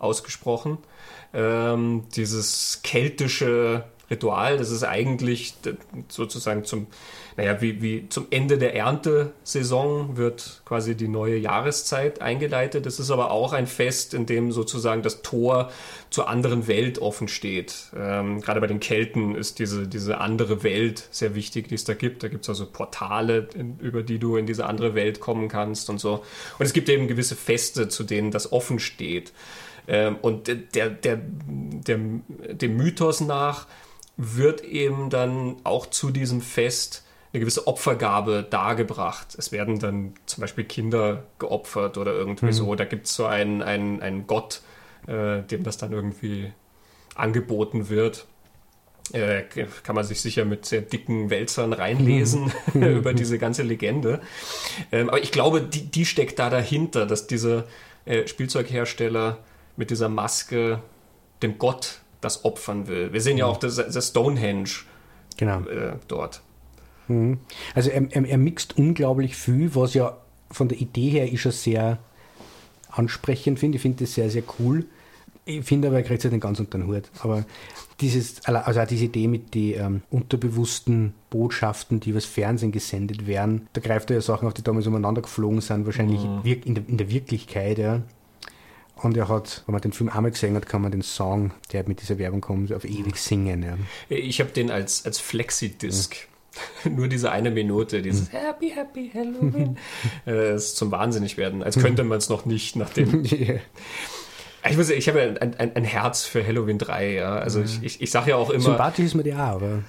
ausgesprochen. 0.02 0.78
Ähm, 1.32 2.04
dieses 2.14 2.80
keltische 2.82 3.84
Ritual, 4.10 4.58
das 4.58 4.70
ist 4.70 4.84
eigentlich 4.84 5.54
sozusagen 6.08 6.64
zum 6.64 6.86
naja, 7.36 7.60
wie, 7.62 7.80
wie 7.80 8.08
zum 8.08 8.26
Ende 8.30 8.58
der 8.58 8.74
Erntesaison 8.74 10.16
wird 10.16 10.62
quasi 10.64 10.94
die 10.94 11.08
neue 11.08 11.36
Jahreszeit 11.36 12.20
eingeleitet. 12.20 12.84
Es 12.86 13.00
ist 13.00 13.10
aber 13.10 13.30
auch 13.30 13.52
ein 13.52 13.66
Fest, 13.66 14.12
in 14.12 14.26
dem 14.26 14.52
sozusagen 14.52 15.02
das 15.02 15.22
Tor 15.22 15.70
zur 16.10 16.28
anderen 16.28 16.66
Welt 16.66 16.98
offen 16.98 17.28
steht. 17.28 17.90
Ähm, 17.96 18.40
gerade 18.40 18.60
bei 18.60 18.66
den 18.66 18.80
Kelten 18.80 19.34
ist 19.34 19.58
diese, 19.58 19.88
diese 19.88 20.18
andere 20.18 20.62
Welt 20.62 21.08
sehr 21.10 21.34
wichtig, 21.34 21.68
die 21.68 21.74
es 21.74 21.84
da 21.84 21.94
gibt. 21.94 22.22
Da 22.22 22.28
gibt 22.28 22.42
es 22.42 22.48
also 22.50 22.66
Portale, 22.66 23.48
in, 23.54 23.78
über 23.78 24.02
die 24.02 24.18
du 24.18 24.36
in 24.36 24.46
diese 24.46 24.66
andere 24.66 24.94
Welt 24.94 25.20
kommen 25.20 25.48
kannst 25.48 25.88
und 25.88 26.00
so. 26.00 26.22
Und 26.58 26.66
es 26.66 26.74
gibt 26.74 26.88
eben 26.90 27.08
gewisse 27.08 27.36
Feste, 27.36 27.88
zu 27.88 28.04
denen 28.04 28.30
das 28.30 28.52
offen 28.52 28.78
steht. 28.78 29.32
Ähm, 29.88 30.16
und 30.22 30.48
der, 30.48 30.56
der, 30.90 30.90
der, 30.90 31.16
dem 31.16 32.76
Mythos 32.76 33.20
nach 33.20 33.66
wird 34.16 34.62
eben 34.62 35.10
dann 35.10 35.56
auch 35.64 35.86
zu 35.86 36.10
diesem 36.10 36.40
Fest 36.40 37.04
eine 37.32 37.40
gewisse 37.40 37.66
Opfergabe 37.66 38.46
dargebracht. 38.48 39.34
Es 39.38 39.52
werden 39.52 39.78
dann 39.78 40.14
zum 40.26 40.42
Beispiel 40.42 40.64
Kinder 40.64 41.24
geopfert 41.38 41.96
oder 41.96 42.12
irgendwie 42.12 42.46
mhm. 42.46 42.52
so. 42.52 42.74
Da 42.74 42.84
gibt 42.84 43.06
es 43.06 43.14
so 43.14 43.24
einen, 43.24 43.62
einen, 43.62 44.02
einen 44.02 44.26
Gott, 44.26 44.60
äh, 45.06 45.42
dem 45.42 45.62
das 45.62 45.78
dann 45.78 45.92
irgendwie 45.92 46.52
angeboten 47.14 47.88
wird. 47.88 48.26
Äh, 49.12 49.44
kann 49.82 49.94
man 49.94 50.04
sich 50.04 50.20
sicher 50.20 50.44
mit 50.44 50.64
sehr 50.66 50.82
dicken 50.82 51.30
Wälzern 51.30 51.72
reinlesen 51.72 52.52
mhm. 52.74 52.82
über 52.98 53.14
diese 53.14 53.38
ganze 53.38 53.62
Legende. 53.62 54.20
Ähm, 54.92 55.08
aber 55.08 55.22
ich 55.22 55.32
glaube, 55.32 55.62
die, 55.62 55.90
die, 55.90 56.06
steckt 56.06 56.38
da 56.38 56.50
dahinter, 56.50 57.06
dass 57.06 57.26
dieser 57.26 57.64
äh, 58.04 58.26
Spielzeughersteller 58.26 59.38
mit 59.76 59.90
dieser 59.90 60.08
Maske 60.08 60.80
dem 61.42 61.58
Gott 61.58 62.00
das 62.20 62.44
opfern 62.44 62.86
will. 62.86 63.12
Wir 63.12 63.20
sehen 63.20 63.36
ja 63.36 63.46
mhm. 63.46 63.52
auch 63.52 63.56
das, 63.56 63.76
das 63.76 64.08
Stonehenge 64.08 64.70
genau. 65.36 65.60
äh, 65.62 65.96
dort. 66.08 66.40
Mhm. 67.08 67.38
Also 67.74 67.90
er, 67.90 68.10
er, 68.10 68.24
er 68.24 68.38
mixt 68.38 68.78
unglaublich 68.78 69.36
viel, 69.36 69.74
was 69.74 69.94
ja 69.94 70.16
von 70.50 70.68
der 70.68 70.78
Idee 70.78 71.10
her 71.10 71.30
ist 71.30 71.46
er 71.46 71.52
sehr 71.52 71.98
ansprechend 72.90 73.58
finde. 73.58 73.76
Ich 73.76 73.82
finde 73.82 74.04
das 74.04 74.14
sehr, 74.14 74.30
sehr 74.30 74.42
cool. 74.58 74.84
Ich 75.44 75.64
finde 75.64 75.88
aber, 75.88 75.96
er 75.96 76.02
kriegt 76.04 76.20
es 76.20 76.24
halt 76.24 76.32
nicht 76.32 76.42
ganz 76.42 76.60
unter 76.60 76.78
den 76.78 76.86
Hut. 76.86 77.10
Aber 77.20 77.44
dieses, 78.00 78.44
also 78.44 78.80
auch 78.80 78.86
diese 78.86 79.06
Idee 79.06 79.26
mit 79.26 79.54
den 79.54 79.80
ähm, 79.80 80.02
unterbewussten 80.10 81.14
Botschaften, 81.30 81.98
die 81.98 82.10
übers 82.10 82.26
Fernsehen 82.26 82.70
gesendet 82.70 83.26
werden, 83.26 83.68
da 83.72 83.80
greift 83.80 84.10
er 84.10 84.16
ja 84.16 84.22
Sachen 84.22 84.46
auf, 84.46 84.54
die 84.54 84.62
damals 84.62 84.86
umeinander 84.86 85.22
geflogen 85.22 85.60
sind, 85.60 85.86
wahrscheinlich 85.86 86.20
mhm. 86.22 86.42
in, 86.44 86.74
der, 86.74 86.84
in 86.86 86.96
der 86.96 87.10
Wirklichkeit, 87.10 87.78
ja. 87.78 88.02
Und 88.96 89.16
er 89.16 89.28
hat, 89.28 89.62
wenn 89.66 89.72
man 89.72 89.82
den 89.82 89.92
Film 89.92 90.10
einmal 90.10 90.30
gesehen 90.30 90.54
hat, 90.54 90.66
kann 90.66 90.82
man 90.82 90.92
den 90.92 91.02
Song, 91.02 91.52
der 91.72 91.86
mit 91.88 92.00
dieser 92.00 92.18
Werbung 92.18 92.40
kommt, 92.40 92.72
auf 92.72 92.84
ewig 92.84 93.16
singen. 93.16 93.62
Ja. 93.62 93.76
Ich 94.08 94.40
habe 94.40 94.50
den 94.50 94.70
als, 94.70 95.04
als 95.04 95.18
Flexi-Disc. 95.18 96.14
Ja. 96.14 96.32
Nur 96.90 97.08
diese 97.08 97.32
eine 97.32 97.50
Minute, 97.50 98.02
dieses 98.02 98.30
hm. 98.30 98.38
Happy, 98.38 98.70
Happy 98.70 99.10
Halloween. 99.12 99.78
äh, 100.26 100.54
ist 100.54 100.76
zum 100.76 100.90
Wahnsinnig 100.92 101.36
werden, 101.36 101.62
als 101.62 101.78
könnte 101.78 102.04
man 102.04 102.18
es 102.18 102.28
noch 102.28 102.44
nicht, 102.44 102.76
nachdem. 102.76 103.24
yeah. 103.32 103.60
Ich 104.68 104.76
muss 104.76 104.90
ich 104.90 105.08
habe 105.08 105.20
ein, 105.40 105.54
ein, 105.58 105.74
ein, 105.74 105.84
Herz 105.84 106.24
für 106.24 106.46
Halloween 106.46 106.78
3, 106.78 107.14
ja. 107.14 107.36
Also 107.36 107.60
ja. 107.60 107.64
ich, 107.64 107.82
ich, 107.82 108.02
ich 108.02 108.10
sage 108.10 108.30
ja 108.30 108.36
auch 108.36 108.50
immer. 108.50 108.62
Sympathisch 108.62 109.06
ist 109.06 109.14
mir 109.14 109.24
die 109.24 109.34
auch, 109.34 109.38
aber. 109.38 109.82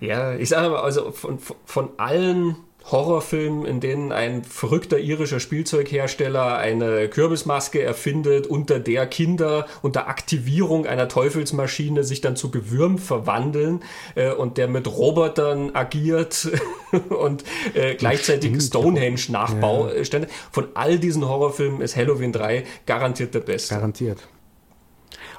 Ja, 0.00 0.34
ich 0.34 0.48
sage 0.48 0.66
aber, 0.66 0.82
also 0.82 1.12
von, 1.12 1.38
von 1.38 1.90
allen 1.98 2.56
Horrorfilmen, 2.90 3.64
in 3.64 3.80
denen 3.80 4.12
ein 4.12 4.44
verrückter 4.44 4.98
irischer 4.98 5.40
Spielzeughersteller 5.40 6.56
eine 6.56 7.08
Kürbismaske 7.08 7.82
erfindet, 7.82 8.46
unter 8.46 8.78
der 8.78 9.06
Kinder 9.06 9.66
unter 9.82 10.08
Aktivierung 10.08 10.86
einer 10.86 11.08
Teufelsmaschine 11.08 12.04
sich 12.04 12.20
dann 12.20 12.36
zu 12.36 12.50
Gewürm 12.50 12.98
verwandeln 12.98 13.82
äh, 14.14 14.30
und 14.32 14.56
der 14.56 14.68
mit 14.68 14.86
Robotern 14.86 15.74
agiert 15.74 16.48
und 17.08 17.44
äh, 17.74 17.96
gleichzeitig 17.96 18.60
Stonehenge-Nachbau 18.62 19.88
ja. 19.88 19.94
Äh, 19.94 20.26
von 20.52 20.68
all 20.74 20.98
diesen 20.98 21.28
Horrorfilmen 21.28 21.80
ist 21.80 21.96
Halloween 21.96 22.32
3 22.32 22.64
garantiert 22.86 23.34
der 23.34 23.40
beste. 23.40 23.74
Garantiert. 23.74 24.28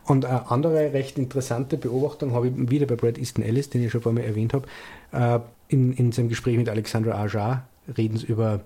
Und 0.04 0.26
eine 0.26 0.50
andere 0.52 0.94
recht 0.94 1.18
interessante 1.18 1.78
Beobachtung 1.78 2.34
habe 2.34 2.48
ich 2.48 2.54
wieder 2.56 2.86
bei 2.86 2.96
Brad 2.96 3.18
Easton 3.18 3.44
Ellis, 3.44 3.70
den 3.70 3.84
ich 3.84 3.92
schon 3.92 4.02
vorher 4.02 4.26
erwähnt 4.26 4.54
habe. 4.54 5.44
In, 5.68 5.94
in 5.94 6.12
seinem 6.12 6.30
Gespräch 6.30 6.58
mit 6.58 6.70
Alexandra 6.70 7.22
Ajar 7.22 7.68
reden 7.98 8.18
sie 8.18 8.28
über, 8.28 8.62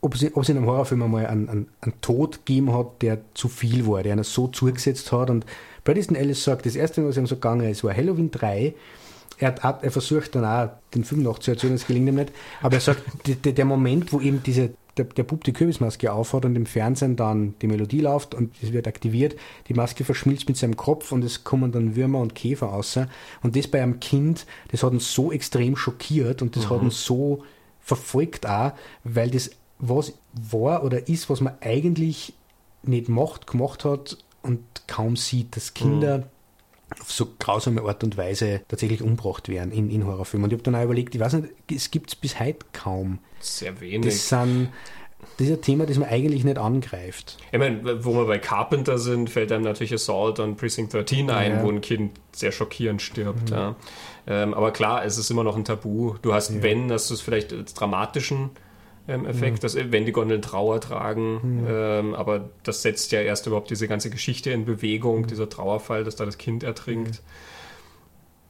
ob 0.00 0.14
es, 0.14 0.24
ob 0.34 0.48
in 0.48 0.56
einem 0.56 0.66
Horrorfilm 0.66 1.02
einmal 1.02 1.26
einen, 1.26 1.48
einen, 1.48 1.68
einen 1.80 2.00
Tod 2.00 2.44
gegeben 2.44 2.72
hat, 2.72 3.02
der 3.02 3.18
zu 3.34 3.48
viel 3.48 3.86
war, 3.86 4.02
der 4.02 4.12
einer 4.12 4.24
so 4.24 4.48
zugesetzt 4.48 5.10
hat. 5.12 5.30
Und 5.30 5.44
Brad 5.84 5.96
Ellis 5.96 6.44
sagt, 6.44 6.66
das 6.66 6.76
erste, 6.76 7.06
was 7.06 7.16
ihm 7.16 7.26
so 7.26 7.36
gegangen 7.36 7.68
ist, 7.68 7.84
war 7.84 7.94
Halloween 7.94 8.30
3. 8.30 8.74
Er, 9.38 9.54
hat, 9.56 9.84
er 9.84 9.90
versucht 9.90 10.34
dann 10.34 10.44
auch, 10.44 10.72
den 10.94 11.04
Film 11.04 11.22
nachzuerzählen, 11.22 11.74
das 11.74 11.86
gelingt 11.86 12.08
ihm 12.08 12.14
nicht. 12.14 12.32
Aber 12.62 12.74
er 12.74 12.80
sagt, 12.80 13.02
der, 13.44 13.52
der 13.52 13.64
Moment, 13.64 14.12
wo 14.12 14.20
eben 14.20 14.42
diese 14.42 14.70
der, 14.96 15.04
der 15.04 15.24
Bub 15.24 15.44
die 15.44 15.52
Kürbismaske 15.52 16.12
aufhat 16.12 16.44
und 16.44 16.56
im 16.56 16.66
Fernsehen 16.66 17.16
dann 17.16 17.54
die 17.60 17.66
Melodie 17.66 18.00
läuft 18.00 18.34
und 18.34 18.54
es 18.62 18.72
wird 18.72 18.86
aktiviert, 18.86 19.36
die 19.68 19.74
Maske 19.74 20.04
verschmilzt 20.04 20.48
mit 20.48 20.56
seinem 20.56 20.76
Kopf 20.76 21.12
und 21.12 21.24
es 21.24 21.44
kommen 21.44 21.72
dann 21.72 21.96
Würmer 21.96 22.20
und 22.20 22.34
Käfer 22.34 22.66
raus. 22.66 22.98
Und 23.42 23.56
das 23.56 23.68
bei 23.68 23.82
einem 23.82 24.00
Kind, 24.00 24.46
das 24.70 24.82
hat 24.82 24.92
uns 24.92 25.12
so 25.12 25.32
extrem 25.32 25.76
schockiert 25.76 26.42
und 26.42 26.56
das 26.56 26.66
mhm. 26.66 26.70
hat 26.70 26.80
uns 26.80 27.04
so 27.04 27.44
verfolgt 27.80 28.46
auch, 28.46 28.72
weil 29.04 29.30
das 29.30 29.50
was 29.78 30.14
war 30.32 30.84
oder 30.84 31.08
ist, 31.08 31.28
was 31.28 31.40
man 31.40 31.54
eigentlich 31.60 32.32
nicht 32.82 33.08
macht, 33.08 33.46
gemacht 33.46 33.84
hat 33.84 34.16
und 34.42 34.62
kaum 34.86 35.16
sieht, 35.16 35.56
dass 35.56 35.74
Kinder 35.74 36.18
mhm 36.18 36.24
auf 37.00 37.10
so 37.10 37.26
grausame 37.38 37.82
Art 37.82 38.04
und 38.04 38.16
Weise 38.16 38.62
tatsächlich 38.68 39.02
umgebracht 39.02 39.48
werden 39.48 39.72
in, 39.72 39.90
in 39.90 40.06
Horrorfilmen. 40.06 40.44
Und 40.44 40.52
ich 40.52 40.58
habe 40.58 40.62
dann 40.62 40.74
auch 40.80 40.84
überlegt, 40.84 41.14
ich 41.14 41.20
weiß 41.20 41.34
nicht, 41.34 41.48
es 41.70 41.90
gibt 41.90 42.10
es 42.10 42.16
bis 42.16 42.38
heute 42.38 42.64
kaum. 42.72 43.18
Sehr 43.40 43.80
wenig. 43.80 44.06
Das 44.06 44.28
sind 44.28 44.68
das 45.38 45.48
ist 45.48 45.52
ein 45.52 45.62
Thema, 45.62 45.86
das 45.86 45.98
man 45.98 46.08
eigentlich 46.08 46.44
nicht 46.44 46.58
angreift. 46.58 47.36
Ich 47.52 47.58
meine, 47.58 48.04
wo 48.04 48.14
wir 48.14 48.26
bei 48.26 48.38
Carpenter 48.38 48.98
sind, 48.98 49.28
fällt 49.28 49.52
einem 49.52 49.64
natürlich 49.64 49.92
Assault 49.92 50.40
on 50.40 50.56
Precinct 50.56 50.94
13 50.94 51.30
ein, 51.30 51.52
ja. 51.52 51.62
wo 51.62 51.68
ein 51.68 51.80
Kind 51.80 52.12
sehr 52.32 52.52
schockierend 52.52 53.02
stirbt. 53.02 53.50
Mhm. 53.50 53.56
Ja. 53.56 53.76
Ähm, 54.26 54.54
aber 54.54 54.72
klar, 54.72 55.04
es 55.04 55.18
ist 55.18 55.30
immer 55.30 55.44
noch 55.44 55.56
ein 55.56 55.64
Tabu. 55.64 56.14
Du 56.22 56.32
hast, 56.32 56.50
ja. 56.50 56.62
wenn, 56.62 56.90
hast 56.90 57.10
du 57.10 57.14
es 57.14 57.20
vielleicht 57.20 57.52
als 57.52 57.74
dramatischen 57.74 58.50
ähm, 59.08 59.26
Effekt, 59.26 59.58
mhm. 59.58 59.60
dass 59.60 59.76
wenn 59.76 60.04
die 60.04 60.12
Gondeln 60.12 60.42
Trauer 60.42 60.80
tragen, 60.80 61.60
mhm. 61.60 61.66
ähm, 61.68 62.14
aber 62.14 62.50
das 62.62 62.82
setzt 62.82 63.12
ja 63.12 63.20
erst 63.20 63.46
überhaupt 63.46 63.70
diese 63.70 63.88
ganze 63.88 64.10
Geschichte 64.10 64.50
in 64.50 64.64
Bewegung, 64.64 65.22
mhm. 65.22 65.26
dieser 65.26 65.48
Trauerfall, 65.48 66.04
dass 66.04 66.16
da 66.16 66.24
das 66.24 66.38
Kind 66.38 66.62
ertrinkt. 66.62 67.22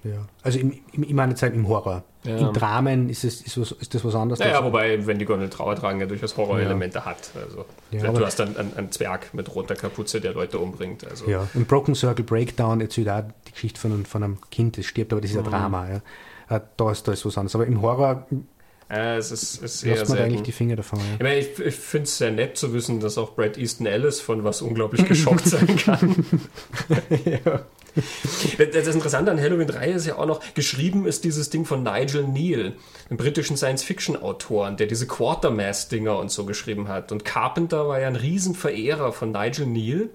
Ja. 0.05 0.27
Also 0.43 0.59
im, 0.59 0.73
im, 0.93 1.03
ich 1.03 1.13
meine 1.13 1.33
jetzt 1.33 1.43
halt 1.43 1.55
im 1.55 1.67
Horror. 1.69 2.05
Ja. 2.23 2.37
Im 2.37 2.53
Dramen 2.53 3.09
ist, 3.09 3.25
es, 3.25 3.41
ist, 3.41 3.61
was, 3.61 3.73
ist 3.73 3.95
das 3.95 4.05
was 4.05 4.15
anderes. 4.15 4.41
Ja, 4.41 4.65
wobei, 4.65 5.05
wenn 5.07 5.19
die 5.19 5.25
Gondel 5.25 5.49
Trauer 5.49 5.77
tragen, 5.77 6.01
ja 6.01 6.07
durchaus 6.07 6.37
Horrorelemente 6.37 6.99
ja. 6.99 7.05
hat. 7.05 7.31
Also, 7.35 7.65
ja, 7.91 8.13
du 8.13 8.25
hast 8.25 8.39
dann 8.39 8.57
einen, 8.57 8.77
einen, 8.77 8.93
Zwerg 8.93 9.33
mit 9.33 9.55
roter 9.55 9.75
Kapuze, 9.75 10.21
der 10.21 10.33
Leute 10.33 10.59
umbringt. 10.59 11.07
Also. 11.09 11.29
Ja, 11.29 11.49
im 11.55 11.67
Broken 11.67 11.95
Circle 11.95 12.25
Breakdown 12.25 12.81
erzählt 12.81 13.09
auch 13.09 13.23
die 13.47 13.53
Geschichte 13.53 13.81
von, 13.81 14.05
von 14.07 14.23
einem 14.23 14.39
Kind, 14.51 14.79
das 14.79 14.87
stirbt, 14.87 15.13
aber 15.13 15.21
das 15.21 15.31
ist 15.31 15.37
ein 15.37 15.45
mhm. 15.45 15.51
Drama. 15.51 15.89
Ja. 15.89 16.57
Äh, 16.57 16.61
da, 16.77 16.91
ist, 16.91 17.07
da 17.07 17.13
ist 17.13 17.25
was 17.25 17.39
anderes. 17.39 17.55
Aber 17.55 17.67
im 17.67 17.81
Horror 17.81 18.27
äh, 18.89 19.17
es 19.17 19.33
ist, 19.33 19.63
ist 19.63 19.85
Lässt 19.85 20.09
man 20.09 20.19
eigentlich 20.19 20.43
die 20.43 20.53
Finger 20.53 20.77
davon. 20.77 21.01
Ja. 21.01 21.05
Ich, 21.15 21.23
meine, 21.23 21.39
ich, 21.39 21.59
ich 21.59 21.75
finde 21.75 22.05
es 22.05 22.19
sehr 22.19 22.31
nett 22.31 22.57
zu 22.57 22.73
wissen, 22.73 23.01
dass 23.01 23.19
auch 23.19 23.35
Brad 23.35 23.59
Easton 23.59 23.87
Ellis 23.87 24.21
von 24.21 24.45
was 24.45 24.63
unglaublich 24.63 25.05
geschockt 25.07 25.47
sein 25.49 25.77
kann. 25.77 26.25
ja. 27.25 27.65
Das 28.73 28.87
Interessante 28.95 29.31
an 29.31 29.41
Halloween 29.41 29.67
3 29.67 29.91
ist 29.93 30.07
ja 30.07 30.19
auch 30.19 30.27
noch, 30.27 30.41
geschrieben 30.55 31.07
ist 31.07 31.25
dieses 31.25 31.51
Ding 31.51 31.65
von 31.65 31.83
Nigel 31.83 32.29
Neal, 32.29 32.75
einem 33.09 33.17
britischen 33.17 33.57
Science-Fiction-Autoren, 33.57 34.77
der 34.77 34.87
diese 34.87 35.07
Quartermass-Dinger 35.07 36.17
und 36.19 36.31
so 36.31 36.45
geschrieben 36.45 36.89
hat. 36.89 37.11
Und 37.11 37.25
Carpenter 37.25 37.89
war 37.89 37.99
ja 37.99 38.07
ein 38.07 38.17
Riesenverehrer 38.17 39.13
von 39.13 39.33
Nigel 39.33 39.67
Neal 39.67 40.11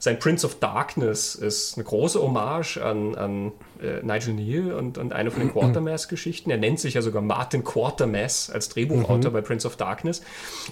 sein 0.00 0.18
Prince 0.18 0.46
of 0.46 0.58
Darkness 0.58 1.34
ist 1.34 1.76
eine 1.76 1.84
große 1.84 2.20
Hommage 2.20 2.78
an, 2.78 3.14
an 3.16 3.52
äh, 3.82 4.02
Nigel 4.02 4.32
Neal 4.32 4.72
und, 4.72 4.96
und 4.96 5.12
eine 5.12 5.30
von 5.30 5.40
den 5.40 5.52
Quatermass-Geschichten. 5.52 6.50
Er 6.50 6.56
nennt 6.56 6.80
sich 6.80 6.94
ja 6.94 7.02
sogar 7.02 7.20
Martin 7.20 7.64
Quatermass 7.64 8.48
als 8.48 8.70
Drehbuchautor 8.70 9.30
mhm. 9.30 9.34
bei 9.34 9.40
Prince 9.42 9.66
of 9.66 9.76
Darkness. 9.76 10.22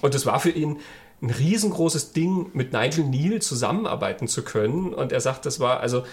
Und 0.01 0.15
das 0.15 0.25
war 0.25 0.39
für 0.39 0.49
ihn 0.49 0.79
ein 1.21 1.29
riesengroßes 1.29 2.11
Ding, 2.13 2.49
mit 2.53 2.73
Nigel 2.73 3.05
Neal 3.05 3.39
zusammenarbeiten 3.39 4.27
zu 4.27 4.43
können. 4.43 4.95
Und 4.95 5.11
er 5.11 5.21
sagt, 5.21 5.45
das 5.45 5.59
war, 5.59 5.79
also, 5.79 6.05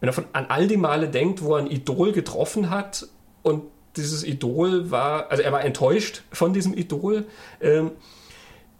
wenn 0.00 0.10
er 0.10 0.12
von, 0.12 0.26
an 0.34 0.44
all 0.50 0.68
die 0.68 0.76
Male 0.76 1.08
denkt, 1.08 1.42
wo 1.42 1.54
er 1.54 1.60
ein 1.60 1.70
Idol 1.70 2.12
getroffen 2.12 2.68
hat 2.68 3.06
und 3.42 3.62
dieses 3.96 4.22
Idol 4.22 4.90
war, 4.90 5.30
also 5.30 5.42
er 5.42 5.52
war 5.52 5.64
enttäuscht 5.64 6.24
von 6.30 6.52
diesem 6.52 6.74
Idol. 6.74 7.24
Ähm, 7.62 7.92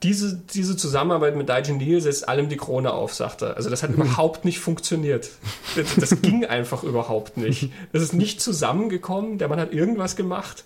diese, 0.03 0.37
diese 0.37 0.77
Zusammenarbeit 0.77 1.37
mit 1.37 1.49
Daijin 1.49 1.77
Neal 1.77 2.01
setzt 2.01 2.27
allem 2.27 2.49
die 2.49 2.57
Krone 2.57 2.93
auf, 2.93 3.13
sagt 3.13 3.43
er. 3.43 3.57
Also 3.57 3.69
das 3.69 3.83
hat 3.83 3.91
überhaupt 3.91 4.47
nicht 4.47 4.59
funktioniert. 4.59 5.31
Das, 5.77 5.95
das 5.97 6.23
ging 6.23 6.47
einfach 6.47 6.83
überhaupt 6.83 7.37
nicht. 7.37 7.71
Das 7.93 8.03
ist 8.03 8.15
nicht 8.15 8.41
zusammengekommen. 8.41 9.37
Der 9.37 9.49
Mann 9.49 9.61
hat 9.61 9.75
irgendwas 9.75 10.17
gemacht. 10.17 10.65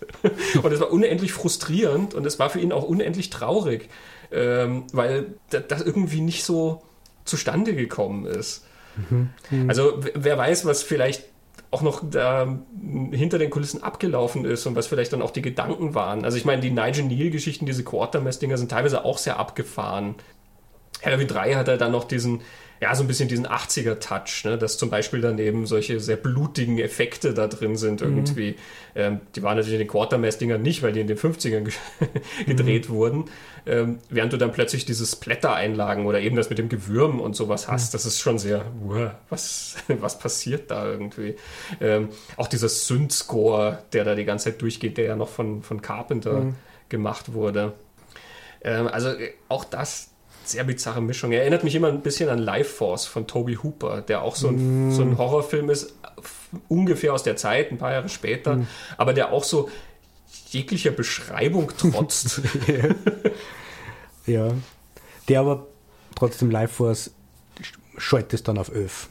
Und 0.62 0.72
es 0.72 0.78
war 0.78 0.92
unendlich 0.92 1.32
frustrierend 1.32 2.14
und 2.14 2.24
es 2.26 2.38
war 2.38 2.48
für 2.48 2.60
ihn 2.60 2.70
auch 2.70 2.84
unendlich 2.84 3.30
traurig, 3.30 3.88
ähm, 4.30 4.84
weil 4.92 5.26
das 5.50 5.82
irgendwie 5.82 6.20
nicht 6.20 6.44
so 6.44 6.82
zustande 7.24 7.74
gekommen 7.74 8.26
ist. 8.26 8.64
Mhm. 9.10 9.30
Also 9.68 10.00
wer 10.14 10.38
weiß, 10.38 10.64
was 10.64 10.84
vielleicht 10.84 11.24
auch 11.74 11.82
noch 11.82 12.02
da 12.08 12.58
hinter 13.10 13.38
den 13.38 13.50
Kulissen 13.50 13.82
abgelaufen 13.82 14.44
ist 14.44 14.64
und 14.66 14.76
was 14.76 14.86
vielleicht 14.86 15.12
dann 15.12 15.22
auch 15.22 15.32
die 15.32 15.42
Gedanken 15.42 15.94
waren. 15.94 16.24
Also 16.24 16.36
ich 16.36 16.44
meine, 16.44 16.62
die 16.62 16.70
Nigel 16.70 17.04
Neal-Geschichten, 17.04 17.66
diese 17.66 17.82
Quartermass-Dinger 17.82 18.56
sind 18.56 18.70
teilweise 18.70 19.04
auch 19.04 19.18
sehr 19.18 19.40
abgefahren. 19.40 20.14
Halloween 21.04 21.26
3 21.26 21.54
hat 21.54 21.66
er 21.66 21.76
dann 21.76 21.90
noch 21.90 22.04
diesen, 22.04 22.42
ja, 22.80 22.94
so 22.94 23.04
ein 23.04 23.06
bisschen 23.06 23.28
diesen 23.28 23.46
80er-Touch, 23.46 24.44
ne? 24.44 24.58
dass 24.58 24.78
zum 24.78 24.90
Beispiel 24.90 25.20
daneben 25.20 25.66
solche 25.66 26.00
sehr 26.00 26.16
blutigen 26.16 26.78
Effekte 26.78 27.32
da 27.32 27.46
drin 27.46 27.76
sind 27.76 28.02
irgendwie. 28.02 28.52
Mhm. 28.52 28.56
Ähm, 28.94 29.20
die 29.34 29.42
waren 29.42 29.56
natürlich 29.56 29.74
in 29.74 29.86
den 29.86 29.88
Quartermass-Dingern 29.88 30.60
nicht, 30.60 30.82
weil 30.82 30.92
die 30.92 31.00
in 31.00 31.06
den 31.06 31.16
50ern 31.16 31.72
gedreht 32.46 32.88
mhm. 32.88 32.92
wurden. 32.92 33.24
Ähm, 33.66 33.98
während 34.10 34.32
du 34.32 34.36
dann 34.36 34.52
plötzlich 34.52 34.84
diese 34.84 35.06
Splatter-Einlagen 35.06 36.04
oder 36.04 36.20
eben 36.20 36.36
das 36.36 36.50
mit 36.50 36.58
dem 36.58 36.68
Gewürm 36.68 37.20
und 37.20 37.34
sowas 37.34 37.68
hast, 37.68 37.92
mhm. 37.92 37.92
das 37.92 38.06
ist 38.06 38.18
schon 38.18 38.38
sehr, 38.38 38.64
uh, 38.84 39.08
was, 39.30 39.76
was 39.88 40.18
passiert 40.18 40.70
da 40.70 40.86
irgendwie? 40.86 41.36
Ähm, 41.80 42.08
auch 42.36 42.48
dieser 42.48 42.68
Synth-Score, 42.68 43.78
der 43.92 44.04
da 44.04 44.14
die 44.14 44.24
ganze 44.24 44.50
Zeit 44.50 44.60
durchgeht, 44.60 44.98
der 44.98 45.04
ja 45.04 45.16
noch 45.16 45.28
von, 45.28 45.62
von 45.62 45.80
Carpenter 45.80 46.40
mhm. 46.40 46.54
gemacht 46.88 47.32
wurde. 47.32 47.72
Ähm, 48.62 48.88
also 48.88 49.10
äh, 49.10 49.32
auch 49.48 49.64
das, 49.64 50.13
sehr 50.48 50.64
bizarre 50.64 51.00
Mischung. 51.00 51.32
Er 51.32 51.40
erinnert 51.40 51.64
mich 51.64 51.74
immer 51.74 51.88
ein 51.88 52.00
bisschen 52.00 52.28
an 52.28 52.38
Life 52.38 52.70
Force 52.70 53.06
von 53.06 53.26
Toby 53.26 53.54
Hooper, 53.56 54.02
der 54.02 54.22
auch 54.22 54.36
so 54.36 54.48
ein, 54.48 54.88
mm. 54.88 54.92
so 54.92 55.02
ein 55.02 55.18
Horrorfilm 55.18 55.70
ist, 55.70 55.94
ungefähr 56.68 57.12
aus 57.12 57.22
der 57.22 57.36
Zeit, 57.36 57.70
ein 57.70 57.78
paar 57.78 57.92
Jahre 57.92 58.08
später, 58.08 58.56
mm. 58.56 58.66
aber 58.96 59.12
der 59.12 59.32
auch 59.32 59.44
so 59.44 59.68
jeglicher 60.48 60.90
Beschreibung 60.90 61.70
trotzt. 61.76 62.40
ja. 64.26 64.48
Der 65.28 65.40
aber 65.40 65.66
trotzdem 66.14 66.50
Life 66.50 66.74
Force 66.74 67.10
schaltet 67.96 68.34
es 68.34 68.42
dann 68.42 68.58
auf 68.58 68.74
11. 68.74 69.08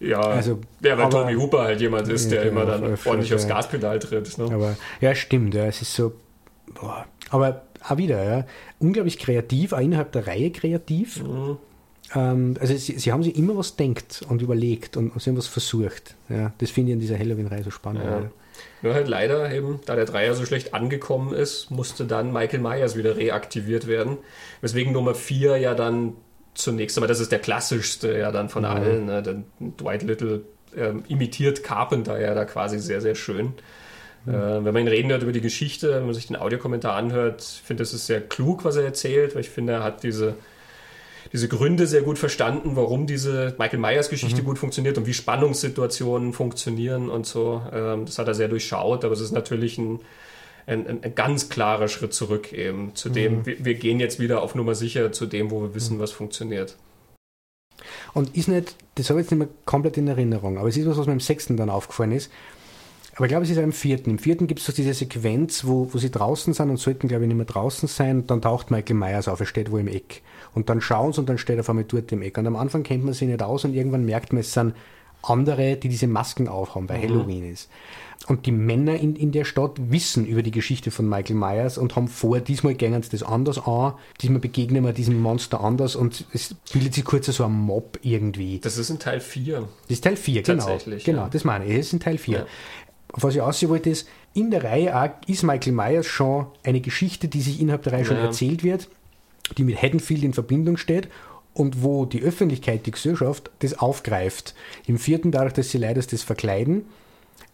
Ja, 0.00 0.20
also, 0.20 0.60
ja, 0.80 0.98
weil 0.98 1.06
aber, 1.06 1.22
Toby 1.22 1.34
Hooper 1.34 1.62
halt 1.62 1.80
jemand 1.80 2.08
ist, 2.08 2.30
der 2.30 2.44
ja, 2.44 2.50
immer 2.50 2.66
dann 2.66 2.98
ordentlich 3.04 3.32
aufs 3.34 3.48
Gaspedal 3.48 3.98
tritt. 3.98 4.36
Ne? 4.38 4.44
Aber, 4.44 4.76
ja, 5.00 5.14
stimmt, 5.14 5.54
ja, 5.54 5.64
es 5.64 5.80
ist 5.80 5.94
so. 5.94 6.12
Boah. 6.74 7.06
Aber 7.30 7.62
auch 7.88 7.96
wieder, 7.96 8.24
ja, 8.24 8.46
unglaublich 8.78 9.18
kreativ, 9.18 9.72
auch 9.72 9.80
innerhalb 9.80 10.12
der 10.12 10.26
Reihe 10.26 10.50
kreativ. 10.50 11.22
Mhm. 11.22 11.58
Ähm, 12.14 12.56
also 12.60 12.76
sie, 12.76 12.98
sie, 12.98 13.12
haben 13.12 13.22
sich 13.22 13.36
immer 13.36 13.56
was 13.56 13.76
denkt 13.76 14.24
und 14.28 14.42
überlegt 14.42 14.96
und, 14.96 15.10
und 15.10 15.22
sie 15.22 15.30
haben 15.30 15.36
was 15.36 15.46
versucht. 15.46 16.14
Ja, 16.28 16.52
das 16.58 16.70
finde 16.70 16.90
ich 16.90 16.94
in 16.94 17.00
dieser 17.00 17.18
Halloween-Reihe 17.18 17.64
so 17.64 17.70
spannend. 17.70 18.04
Ja. 18.04 18.30
Nur 18.82 18.94
halt 18.94 19.08
leider 19.08 19.52
eben, 19.52 19.80
da 19.86 19.96
der 19.96 20.04
Dreier 20.04 20.34
so 20.34 20.44
schlecht 20.44 20.74
angekommen 20.74 21.32
ist, 21.34 21.70
musste 21.70 22.04
dann 22.04 22.32
Michael 22.32 22.60
Myers 22.60 22.96
wieder 22.96 23.16
reaktiviert 23.16 23.86
werden. 23.86 24.18
Weswegen 24.60 24.92
Nummer 24.92 25.14
4 25.14 25.56
ja 25.56 25.74
dann 25.74 26.14
zunächst 26.54 26.96
einmal, 26.96 27.08
das 27.08 27.20
ist 27.20 27.32
der 27.32 27.40
klassischste 27.40 28.16
ja 28.16 28.30
dann 28.30 28.48
von 28.48 28.62
mhm. 28.62 28.68
allen. 28.68 29.06
Ne? 29.06 29.44
Dwight 29.80 30.02
Little 30.02 30.44
ähm, 30.76 31.04
imitiert 31.08 31.64
Carpenter 31.64 32.20
ja 32.20 32.34
da 32.34 32.44
quasi 32.44 32.78
sehr, 32.78 33.00
sehr 33.00 33.14
schön. 33.14 33.54
Äh, 34.26 34.32
wenn 34.32 34.72
man 34.72 34.78
ihn 34.78 34.88
reden 34.88 35.10
hört 35.10 35.22
über 35.22 35.32
die 35.32 35.40
Geschichte, 35.40 35.94
wenn 35.96 36.06
man 36.06 36.14
sich 36.14 36.26
den 36.26 36.36
Audiokommentar 36.36 36.94
anhört, 36.94 37.42
finde 37.42 37.82
ich, 37.82 37.92
es 37.92 38.06
sehr 38.06 38.20
klug, 38.20 38.64
was 38.64 38.76
er 38.76 38.84
erzählt, 38.84 39.34
weil 39.34 39.42
ich 39.42 39.50
finde, 39.50 39.74
er 39.74 39.82
hat 39.82 40.02
diese, 40.02 40.34
diese 41.32 41.48
Gründe 41.48 41.86
sehr 41.86 42.02
gut 42.02 42.18
verstanden, 42.18 42.76
warum 42.76 43.06
diese 43.06 43.54
Michael 43.58 43.80
Myers 43.80 44.08
Geschichte 44.08 44.40
mhm. 44.40 44.46
gut 44.46 44.58
funktioniert 44.58 44.96
und 44.96 45.06
wie 45.06 45.12
Spannungssituationen 45.12 46.32
funktionieren 46.32 47.10
und 47.10 47.26
so. 47.26 47.62
Ähm, 47.72 48.06
das 48.06 48.18
hat 48.18 48.28
er 48.28 48.34
sehr 48.34 48.48
durchschaut, 48.48 49.04
aber 49.04 49.12
es 49.12 49.20
ist 49.20 49.32
natürlich 49.32 49.76
ein, 49.76 50.00
ein, 50.66 50.86
ein, 50.86 51.04
ein 51.04 51.14
ganz 51.14 51.50
klarer 51.50 51.88
Schritt 51.88 52.14
zurück 52.14 52.52
eben 52.52 52.94
zu 52.94 53.10
dem, 53.10 53.40
mhm. 53.40 53.46
wir, 53.46 53.64
wir, 53.64 53.74
gehen 53.74 54.00
jetzt 54.00 54.20
wieder 54.20 54.40
auf 54.42 54.54
Nummer 54.54 54.74
sicher 54.74 55.12
zu 55.12 55.26
dem, 55.26 55.50
wo 55.50 55.60
wir 55.60 55.74
wissen, 55.74 55.98
mhm. 55.98 56.00
was 56.00 56.12
funktioniert. 56.12 56.76
Und 58.14 58.34
ist 58.36 58.48
nicht, 58.48 58.76
das 58.94 59.10
habe 59.10 59.20
ich 59.20 59.24
jetzt 59.24 59.32
nicht 59.32 59.40
mehr 59.40 59.48
komplett 59.66 59.98
in 59.98 60.08
Erinnerung, 60.08 60.56
aber 60.56 60.68
es 60.68 60.76
ist 60.76 60.86
was, 60.86 60.96
was 60.96 61.06
mir 61.06 61.12
im 61.12 61.20
sechsten 61.20 61.56
dann 61.56 61.68
aufgefallen 61.68 62.12
ist. 62.12 62.30
Aber 63.16 63.26
ich 63.26 63.28
glaube, 63.28 63.44
es 63.44 63.50
ist 63.50 63.58
im 63.58 63.72
vierten. 63.72 64.10
Im 64.10 64.18
vierten 64.18 64.46
gibt 64.46 64.60
es 64.60 64.66
so 64.66 64.72
diese 64.72 64.92
Sequenz, 64.92 65.64
wo, 65.64 65.92
wo 65.92 65.98
sie 65.98 66.10
draußen 66.10 66.52
sind 66.52 66.70
und 66.70 66.78
sollten, 66.78 67.08
glaube 67.08 67.24
ich, 67.24 67.28
nicht 67.28 67.36
mehr 67.36 67.46
draußen 67.46 67.88
sein. 67.88 68.20
Und 68.20 68.30
dann 68.30 68.42
taucht 68.42 68.70
Michael 68.70 68.96
Myers 68.96 69.28
auf, 69.28 69.40
er 69.40 69.46
steht 69.46 69.70
wo 69.70 69.78
im 69.78 69.88
Eck. 69.88 70.22
Und 70.54 70.68
dann 70.68 70.80
schauen 70.80 71.12
sie 71.12 71.20
und 71.20 71.28
dann 71.28 71.38
steht 71.38 71.56
er 71.56 71.64
vor 71.64 71.74
mir 71.74 71.84
dort 71.84 72.10
im 72.12 72.22
Eck. 72.22 72.38
Und 72.38 72.46
am 72.46 72.56
Anfang 72.56 72.82
kennt 72.82 73.04
man 73.04 73.14
sie 73.14 73.26
nicht 73.26 73.42
aus 73.42 73.64
und 73.64 73.74
irgendwann 73.74 74.04
merkt 74.04 74.32
man, 74.32 74.40
es 74.40 74.52
sind 74.52 74.74
andere, 75.22 75.76
die 75.76 75.88
diese 75.88 76.06
Masken 76.06 76.48
aufhaben, 76.48 76.88
weil 76.88 76.98
mhm. 76.98 77.02
Halloween 77.02 77.52
ist. 77.52 77.70
Und 78.26 78.46
die 78.46 78.52
Männer 78.52 78.94
in, 78.94 79.16
in 79.16 79.32
der 79.32 79.44
Stadt 79.44 79.72
wissen 79.90 80.24
über 80.26 80.42
die 80.42 80.50
Geschichte 80.50 80.90
von 80.90 81.08
Michael 81.08 81.36
Myers 81.36 81.78
und 81.78 81.96
haben 81.96 82.08
vor, 82.08 82.40
diesmal 82.40 82.74
gehen 82.74 83.02
sie 83.02 83.10
das 83.10 83.22
anders 83.22 83.58
an, 83.66 83.94
diesmal 84.20 84.40
begegnen 84.40 84.84
wir 84.84 84.92
diesem 84.92 85.20
Monster 85.20 85.60
anders 85.60 85.96
und 85.96 86.24
es 86.32 86.54
bildet 86.72 86.94
sich 86.94 87.04
kurz 87.04 87.26
so 87.26 87.44
ein 87.44 87.52
Mob 87.52 87.98
irgendwie. 88.02 88.60
Das 88.60 88.78
ist 88.78 88.90
in 88.90 88.98
Teil 88.98 89.20
4. 89.20 89.60
Das 89.60 89.90
ist 89.90 90.04
Teil 90.04 90.16
4, 90.16 90.42
genau. 90.42 90.64
Tatsächlich, 90.64 91.04
genau, 91.04 91.22
ja. 91.22 91.28
das 91.28 91.44
meine 91.44 91.66
ich, 91.66 91.72
es 91.72 91.86
ist 91.86 91.92
in 91.94 92.00
Teil 92.00 92.18
4. 92.18 92.38
Ja 92.38 92.46
was 93.22 93.34
ich 93.34 93.40
aussehen 93.40 93.68
wollte, 93.68 93.90
ist, 93.90 94.08
in 94.32 94.50
der 94.50 94.64
Reihe 94.64 94.96
auch 95.00 95.10
ist 95.28 95.42
Michael 95.42 95.72
Myers 95.72 96.06
schon 96.06 96.46
eine 96.64 96.80
Geschichte, 96.80 97.28
die 97.28 97.40
sich 97.40 97.60
innerhalb 97.60 97.82
der 97.82 97.92
Reihe 97.92 98.02
ja. 98.02 98.06
schon 98.06 98.16
erzählt 98.16 98.64
wird, 98.64 98.88
die 99.56 99.64
mit 99.64 99.80
Haddonfield 99.80 100.24
in 100.24 100.32
Verbindung 100.32 100.76
steht 100.76 101.08
und 101.52 101.82
wo 101.82 102.04
die 102.04 102.22
Öffentlichkeit, 102.22 102.86
die 102.86 102.90
Gesellschaft 102.90 103.50
das 103.60 103.78
aufgreift. 103.78 104.54
Im 104.86 104.98
vierten, 104.98 105.30
dadurch, 105.30 105.54
dass 105.54 105.70
sie 105.70 105.78
leider 105.78 106.02
das 106.02 106.22
verkleiden. 106.22 106.86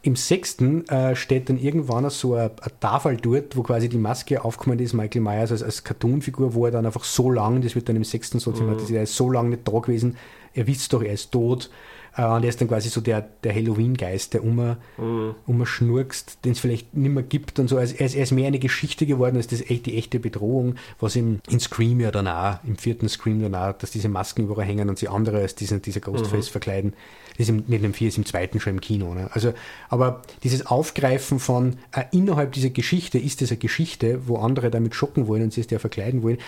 Im 0.02 0.16
sechsten 0.16 0.88
äh, 0.88 1.14
steht 1.14 1.50
dann 1.50 1.58
irgendwann 1.58 2.08
so 2.08 2.34
eine, 2.34 2.50
eine, 2.62 2.80
Tafel 2.80 3.18
dort, 3.18 3.54
wo 3.54 3.62
quasi 3.62 3.90
die 3.90 3.98
Maske 3.98 4.42
aufgekommen 4.42 4.78
ist, 4.78 4.94
Michael 4.94 5.20
Myers 5.20 5.52
als, 5.52 5.62
als 5.62 5.84
Cartoonfigur, 5.84 6.54
wo 6.54 6.64
er 6.64 6.72
dann 6.72 6.86
einfach 6.86 7.04
so 7.04 7.30
lang, 7.30 7.61
das 7.61 7.74
wird 7.74 7.88
dann 7.90 7.96
im 7.96 8.04
sechsten 8.04 8.38
so 8.38 8.52
thematisiert, 8.52 8.90
mhm. 8.90 8.96
er 8.96 9.02
ist 9.02 9.16
so 9.16 9.30
lange 9.30 9.50
nicht 9.50 9.68
da 9.68 9.78
gewesen, 9.78 10.16
er 10.54 10.66
wisst 10.66 10.90
doch, 10.94 11.02
er 11.02 11.12
ist 11.12 11.30
tot 11.32 11.70
und 12.16 12.42
er 12.42 12.48
ist 12.48 12.61
dann 12.61 12.68
quasi 12.68 12.88
so 12.88 13.00
der, 13.00 13.20
der 13.44 13.54
Halloween-Geist, 13.54 14.34
der 14.34 14.42
immer, 14.42 14.78
mhm. 14.98 15.34
immer 15.46 15.66
schnurkst, 15.66 16.44
den 16.44 16.52
es 16.52 16.61
vielleicht 16.61 16.94
nicht 16.94 17.12
mehr 17.12 17.22
gibt 17.22 17.58
und 17.58 17.68
so. 17.68 17.76
Also 17.76 17.94
er, 17.96 18.06
ist, 18.06 18.14
er 18.14 18.24
ist 18.24 18.32
mehr 18.32 18.48
eine 18.48 18.58
Geschichte 18.58 19.06
geworden 19.06 19.36
als 19.36 19.46
das, 19.46 19.61
die 19.61 19.96
echte 19.96 20.18
Bedrohung, 20.18 20.74
was 20.98 21.14
im, 21.16 21.40
in 21.48 21.61
Scream 21.61 22.00
ja 22.00 22.11
dann 22.11 22.26
auch, 22.26 22.58
im 22.64 22.76
vierten 22.76 23.08
Scream 23.08 23.40
dann 23.40 23.54
auch, 23.54 23.72
dass 23.74 23.92
diese 23.92 24.08
Masken 24.08 24.42
überall 24.42 24.66
hängen 24.66 24.88
und 24.88 24.98
sie 24.98 25.08
andere 25.08 25.38
als 25.38 25.54
diesen, 25.54 25.82
dieser 25.82 26.00
Ghostface 26.00 26.48
mhm. 26.48 26.52
verkleiden. 26.52 26.92
Das 27.38 27.48
ist 27.48 27.50
im, 27.50 27.64
nicht 27.68 27.84
im 27.84 27.94
vier, 27.94 28.08
ist 28.08 28.18
im 28.18 28.26
zweiten 28.26 28.58
schon 28.58 28.74
im 28.74 28.80
Kino. 28.80 29.14
Ne? 29.14 29.30
Also, 29.32 29.54
aber 29.88 30.22
dieses 30.42 30.66
Aufgreifen 30.66 31.38
von 31.38 31.76
äh, 31.92 32.04
innerhalb 32.11 32.52
dieser 32.52 32.70
Geschichte 32.70 33.18
ist 33.18 33.40
es 33.40 33.50
eine 33.50 33.58
Geschichte, 33.58 34.26
wo 34.26 34.38
andere 34.38 34.70
damit 34.70 34.94
schocken 34.94 35.28
wollen 35.28 35.44
und 35.44 35.52
sie 35.52 35.61
es 35.61 35.68
der 35.68 35.80
verkleiden 35.80 36.22
wollen, 36.22 36.38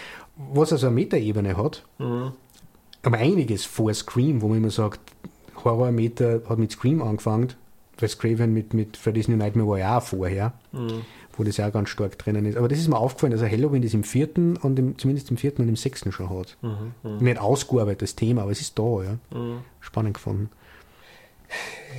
was 0.52 0.72
also 0.72 0.88
eine 0.88 0.94
Metaebene 0.96 1.56
hat. 1.56 1.84
Mhm. 1.98 2.32
Aber 3.04 3.18
einiges 3.18 3.64
vor 3.64 3.92
Scream, 3.94 4.42
wo 4.42 4.48
man 4.48 4.58
immer 4.58 4.70
sagt, 4.70 5.00
Horrormeter 5.64 6.42
hat 6.48 6.58
mit 6.58 6.72
Scream 6.72 7.02
angefangen. 7.02 7.54
Wes 7.98 8.18
Craven 8.18 8.52
mit, 8.52 8.74
mit 8.74 8.96
Freddy's 8.96 9.28
New 9.28 9.36
Nightmare 9.36 9.68
war 9.68 9.78
ja 9.78 9.98
auch 9.98 10.02
vorher, 10.02 10.52
mhm. 10.72 11.02
wo 11.36 11.44
das 11.44 11.58
ja 11.58 11.68
auch 11.68 11.72
ganz 11.72 11.88
stark 11.88 12.18
drinnen 12.18 12.46
ist. 12.46 12.56
Aber 12.56 12.68
das 12.68 12.78
ist 12.78 12.88
mir 12.88 12.96
aufgefallen, 12.96 13.32
dass 13.32 13.42
er 13.42 13.50
Halloween 13.50 13.82
das 13.82 13.94
im 13.94 14.04
vierten 14.04 14.56
und 14.56 14.78
im, 14.78 14.98
zumindest 14.98 15.30
im 15.30 15.36
vierten 15.36 15.62
und 15.62 15.68
im 15.68 15.76
sechsten 15.76 16.10
schon 16.10 16.30
hat. 16.30 16.56
Mhm, 16.62 16.94
mh. 17.02 17.20
Nicht 17.20 17.38
ausgearbeitet, 17.38 18.02
das 18.02 18.16
Thema, 18.16 18.42
aber 18.42 18.50
es 18.50 18.60
ist 18.60 18.78
da, 18.78 19.02
ja. 19.02 19.38
Mhm. 19.38 19.58
Spannend 19.80 20.14
gefunden. 20.14 20.50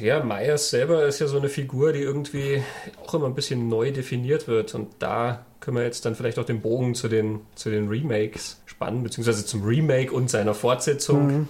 Ja, 0.02 0.24
Myers 0.24 0.72
selber 0.72 1.06
ist 1.06 1.20
ja 1.20 1.28
so 1.28 1.38
eine 1.38 1.48
Figur, 1.48 1.94
die 1.94 2.00
irgendwie 2.00 2.64
auch 3.06 3.14
immer 3.14 3.28
ein 3.28 3.36
bisschen 3.36 3.70
neu 3.70 3.92
definiert 3.92 4.48
wird. 4.48 4.74
Und 4.74 4.90
da 4.98 5.46
können 5.60 5.78
wir 5.78 5.84
jetzt 5.84 6.06
dann 6.06 6.16
vielleicht 6.16 6.40
auch 6.40 6.46
den 6.46 6.62
Bogen 6.62 6.96
zu 6.96 7.08
den, 7.08 7.42
zu 7.54 7.70
den 7.70 7.88
Remakes 7.88 8.62
spannen, 8.66 9.04
beziehungsweise 9.04 9.46
zum 9.46 9.64
Remake 9.64 10.12
und 10.12 10.32
seiner 10.32 10.56
Fortsetzung. 10.56 11.28
Mhm. 11.28 11.48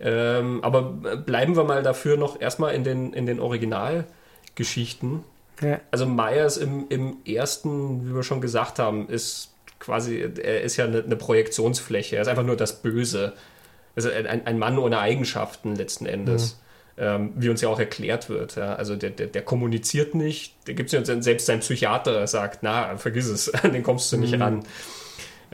Ähm, 0.00 0.62
aber 0.62 0.82
bleiben 0.82 1.56
wir 1.56 1.64
mal 1.64 1.82
dafür 1.82 2.16
noch 2.16 2.40
erstmal 2.40 2.74
in 2.74 2.84
den, 2.84 3.12
in 3.12 3.26
den 3.26 3.40
Originalgeschichten. 3.40 5.24
Ja. 5.60 5.80
Also 5.90 6.06
Myers 6.06 6.56
im, 6.56 6.86
im 6.88 7.18
ersten, 7.24 8.08
wie 8.08 8.14
wir 8.14 8.22
schon 8.22 8.40
gesagt 8.40 8.78
haben, 8.78 9.08
ist 9.08 9.52
quasi, 9.78 10.18
er 10.18 10.62
ist 10.62 10.76
ja 10.76 10.84
eine, 10.84 11.02
eine 11.02 11.16
Projektionsfläche. 11.16 12.16
Er 12.16 12.22
ist 12.22 12.28
einfach 12.28 12.44
nur 12.44 12.56
das 12.56 12.82
Böse. 12.82 13.34
Also 13.94 14.10
ein, 14.10 14.46
ein 14.46 14.58
Mann 14.58 14.78
ohne 14.78 14.98
Eigenschaften 14.98 15.76
letzten 15.76 16.06
Endes. 16.06 16.54
Mhm. 16.54 16.58
Ähm, 16.96 17.32
wie 17.34 17.48
uns 17.48 17.60
ja 17.60 17.68
auch 17.68 17.80
erklärt 17.80 18.28
wird. 18.28 18.54
Ja. 18.54 18.76
Also 18.76 18.94
der, 18.94 19.10
der, 19.10 19.26
der 19.26 19.42
kommuniziert 19.42 20.14
nicht. 20.14 20.54
Der 20.68 20.74
gibt 20.74 20.92
es 20.92 21.08
ja 21.08 21.22
selbst 21.22 21.46
sein 21.46 21.58
Psychiater 21.58 22.24
sagt, 22.28 22.60
na, 22.62 22.96
vergiss 22.98 23.26
es, 23.26 23.52
an 23.52 23.72
den 23.72 23.82
kommst 23.82 24.12
du 24.12 24.16
nicht 24.16 24.36
mhm. 24.36 24.42
ran. 24.42 24.64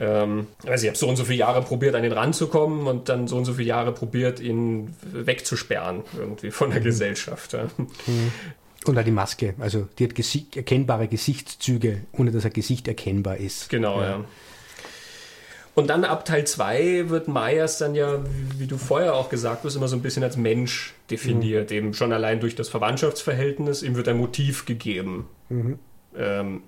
Ähm, 0.01 0.47
also 0.65 0.83
ich 0.83 0.89
habe 0.89 0.97
so 0.97 1.07
und 1.07 1.15
so 1.15 1.25
viele 1.25 1.37
Jahre 1.37 1.61
probiert, 1.61 1.93
an 1.93 2.03
ihn 2.03 2.11
ranzukommen 2.11 2.87
und 2.87 3.07
dann 3.07 3.27
so 3.27 3.37
und 3.37 3.45
so 3.45 3.53
viele 3.53 3.67
Jahre 3.67 3.91
probiert, 3.91 4.39
ihn 4.39 4.95
wegzusperren 5.03 6.01
irgendwie 6.17 6.49
von 6.49 6.71
der 6.71 6.79
mhm. 6.79 6.85
Gesellschaft. 6.85 7.53
Ja. 7.53 7.65
Mhm. 8.07 8.31
Und 8.85 8.97
auch 8.97 9.03
die 9.03 9.11
Maske, 9.11 9.53
also 9.59 9.87
die 9.99 10.05
hat 10.05 10.15
gesicht, 10.15 10.57
erkennbare 10.57 11.07
Gesichtszüge, 11.07 12.01
ohne 12.13 12.31
dass 12.31 12.45
ein 12.45 12.53
Gesicht 12.53 12.87
erkennbar 12.87 13.37
ist. 13.37 13.69
Genau, 13.69 14.01
ja. 14.01 14.09
ja. 14.09 14.25
Und 15.75 15.87
dann 15.91 16.03
ab 16.03 16.25
Teil 16.25 16.47
2 16.47 17.09
wird 17.09 17.27
Myers 17.27 17.77
dann 17.77 17.93
ja, 17.93 18.25
wie, 18.25 18.61
wie, 18.61 18.67
du 18.67 18.77
vorher 18.77 19.13
auch 19.13 19.29
gesagt 19.29 19.63
hast, 19.63 19.75
immer 19.75 19.87
so 19.87 19.95
ein 19.95 20.01
bisschen 20.01 20.23
als 20.23 20.35
Mensch 20.35 20.95
definiert. 21.11 21.69
Mhm. 21.69 21.77
Eben 21.77 21.93
schon 21.93 22.11
allein 22.11 22.39
durch 22.39 22.55
das 22.55 22.69
Verwandtschaftsverhältnis. 22.69 23.83
Ihm 23.83 23.95
wird 23.95 24.07
ein 24.07 24.17
Motiv 24.17 24.65
gegeben. 24.65 25.27
Mhm. 25.49 25.79
Ähm, 26.17 26.63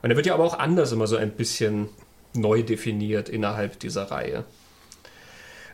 und 0.00 0.10
er 0.10 0.16
wird 0.16 0.26
ja 0.26 0.34
aber 0.34 0.44
auch 0.44 0.58
anders 0.58 0.90
immer 0.90 1.06
so 1.06 1.16
ein 1.16 1.32
bisschen 1.32 1.88
neu 2.34 2.62
definiert 2.62 3.28
innerhalb 3.28 3.78
dieser 3.78 4.10
Reihe. 4.10 4.44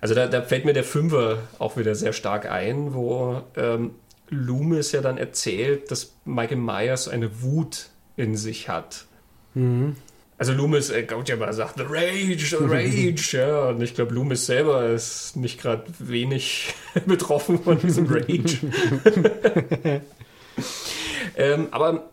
Also 0.00 0.14
da, 0.14 0.26
da, 0.26 0.42
fällt 0.42 0.64
mir 0.64 0.72
der 0.72 0.84
Fünfer 0.84 1.38
auch 1.58 1.76
wieder 1.76 1.94
sehr 1.94 2.12
stark 2.12 2.48
ein, 2.50 2.94
wo 2.94 3.42
ähm, 3.56 3.92
Loomis 4.30 4.92
ja 4.92 5.00
dann 5.00 5.18
erzählt, 5.18 5.90
dass 5.90 6.14
Michael 6.24 6.58
Myers 6.58 7.08
eine 7.08 7.42
Wut 7.42 7.88
in 8.16 8.36
sich 8.36 8.68
hat. 8.68 9.06
Mhm. 9.54 9.96
Also 10.36 10.52
Loomis, 10.52 10.90
äh, 10.90 11.04
ja 11.26 11.36
mal 11.36 11.52
sagt, 11.52 11.78
the 11.78 11.84
rage, 11.84 12.46
the 12.46 12.56
rage, 12.60 13.36
ja. 13.36 13.70
Und 13.70 13.82
ich 13.82 13.94
glaube, 13.94 14.14
Loomis 14.14 14.46
selber 14.46 14.88
ist 14.88 15.34
nicht 15.34 15.60
gerade 15.60 15.82
wenig 15.98 16.74
betroffen 17.06 17.60
von 17.60 17.80
diesem 17.80 18.06
Rage. 18.08 18.58
ähm, 21.36 21.66
aber 21.72 22.08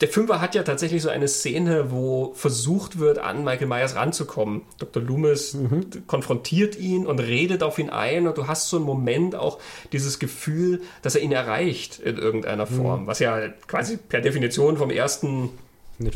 der 0.00 0.08
Fünfer 0.08 0.40
hat 0.40 0.54
ja 0.54 0.62
tatsächlich 0.62 1.02
so 1.02 1.08
eine 1.08 1.26
Szene, 1.26 1.90
wo 1.90 2.32
versucht 2.34 2.98
wird, 2.98 3.18
an 3.18 3.42
Michael 3.42 3.66
Myers 3.66 3.96
ranzukommen. 3.96 4.62
Dr. 4.78 5.02
Loomis 5.02 5.54
mhm. 5.54 6.06
konfrontiert 6.06 6.78
ihn 6.78 7.06
und 7.06 7.18
redet 7.18 7.62
auf 7.62 7.78
ihn 7.78 7.90
ein 7.90 8.28
und 8.28 8.38
du 8.38 8.46
hast 8.46 8.68
so 8.68 8.76
einen 8.76 8.86
Moment 8.86 9.34
auch 9.34 9.58
dieses 9.92 10.18
Gefühl, 10.18 10.82
dass 11.02 11.16
er 11.16 11.22
ihn 11.22 11.32
erreicht 11.32 11.98
in 11.98 12.16
irgendeiner 12.16 12.66
mhm. 12.70 12.76
Form, 12.76 13.02
mhm. 13.02 13.06
was 13.06 13.18
ja 13.18 13.48
quasi 13.66 13.96
per 13.96 14.20
Definition 14.20 14.76
vom 14.76 14.90
ersten 14.90 15.50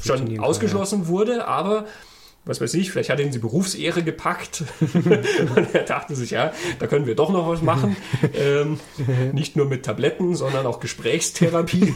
schon 0.02 0.38
ausgeschlossen 0.38 1.02
ja. 1.02 1.08
wurde, 1.08 1.46
aber 1.48 1.86
was 2.46 2.60
weiß 2.60 2.74
ich, 2.74 2.90
vielleicht 2.90 3.10
hat 3.10 3.20
ihn 3.20 3.30
die 3.30 3.38
Berufsehre 3.38 4.02
gepackt 4.02 4.64
und 4.80 5.74
er 5.74 5.84
dachte 5.84 6.14
sich, 6.14 6.30
ja, 6.30 6.52
da 6.78 6.86
können 6.86 7.06
wir 7.06 7.14
doch 7.14 7.30
noch 7.30 7.46
was 7.46 7.60
machen. 7.60 7.96
Ähm, 8.34 8.80
nicht 9.32 9.56
nur 9.56 9.66
mit 9.66 9.84
Tabletten, 9.84 10.34
sondern 10.34 10.64
auch 10.66 10.80
Gesprächstherapie. 10.80 11.92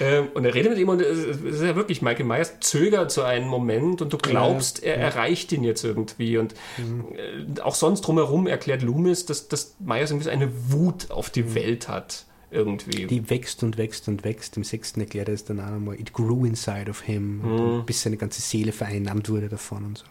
ähm, 0.00 0.28
und 0.34 0.44
er 0.44 0.54
redet 0.54 0.70
mit 0.72 0.78
ihm 0.78 0.88
und 0.88 1.02
es 1.02 1.18
ist 1.18 1.62
ja 1.62 1.74
wirklich, 1.74 2.02
Michael 2.02 2.26
Myers 2.26 2.60
zögert 2.60 3.10
so 3.10 3.22
einen 3.22 3.48
Moment 3.48 4.00
und 4.00 4.12
du 4.12 4.18
glaubst, 4.18 4.84
er 4.84 4.96
erreicht 4.96 5.50
ihn 5.52 5.64
jetzt 5.64 5.82
irgendwie. 5.84 6.38
Und 6.38 6.54
äh, 6.78 7.60
auch 7.62 7.74
sonst 7.74 8.02
drumherum 8.02 8.46
erklärt 8.46 8.82
Loomis, 8.82 9.26
dass, 9.26 9.48
dass 9.48 9.74
Myers 9.80 10.12
irgendwie 10.12 10.30
eine 10.30 10.50
Wut 10.68 11.10
auf 11.10 11.30
die 11.30 11.54
Welt 11.56 11.88
hat 11.88 12.25
irgendwie. 12.50 13.06
Die 13.06 13.28
wächst 13.28 13.62
und 13.62 13.76
wächst 13.76 14.08
und 14.08 14.24
wächst. 14.24 14.56
Im 14.56 14.64
sechsten 14.64 15.00
erklärt 15.00 15.28
er 15.28 15.34
es 15.34 15.44
dann 15.44 15.60
auch 15.60 15.70
nochmal, 15.70 16.00
it 16.00 16.12
grew 16.12 16.44
inside 16.44 16.90
of 16.90 17.02
him, 17.02 17.42
mhm. 17.42 17.84
bis 17.86 18.02
seine 18.02 18.16
ganze 18.16 18.40
Seele 18.42 18.72
vereinnahmt 18.72 19.28
wurde 19.28 19.48
davon 19.48 19.84
und 19.84 19.98
so. 19.98 20.04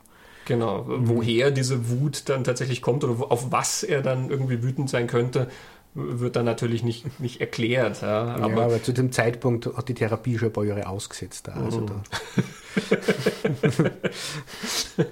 Genau, 0.45 0.85
woher 0.87 1.49
diese 1.49 1.89
Wut 1.89 2.29
dann 2.29 2.43
tatsächlich 2.43 2.83
kommt 2.83 3.03
oder 3.03 3.31
auf 3.31 3.51
was 3.51 3.81
er 3.81 4.03
dann 4.03 4.29
irgendwie 4.29 4.61
wütend 4.61 4.91
sein 4.91 5.07
könnte, 5.07 5.49
wird 5.95 6.35
dann 6.35 6.45
natürlich 6.45 6.83
nicht, 6.83 7.19
nicht 7.19 7.41
erklärt. 7.41 8.01
Ja. 8.01 8.35
Aber, 8.35 8.49
ja, 8.49 8.65
aber 8.65 8.83
zu 8.83 8.91
dem 8.91 9.11
Zeitpunkt 9.11 9.65
hat 9.65 9.89
die 9.89 9.95
Therapie 9.95 10.37
schon 10.37 10.49
ein 10.49 10.53
paar 10.53 10.65
Jahre 10.65 10.87
ausgesetzt. 10.87 11.49
Also 11.49 11.81
mhm. 11.81 11.87
da. 11.87 12.03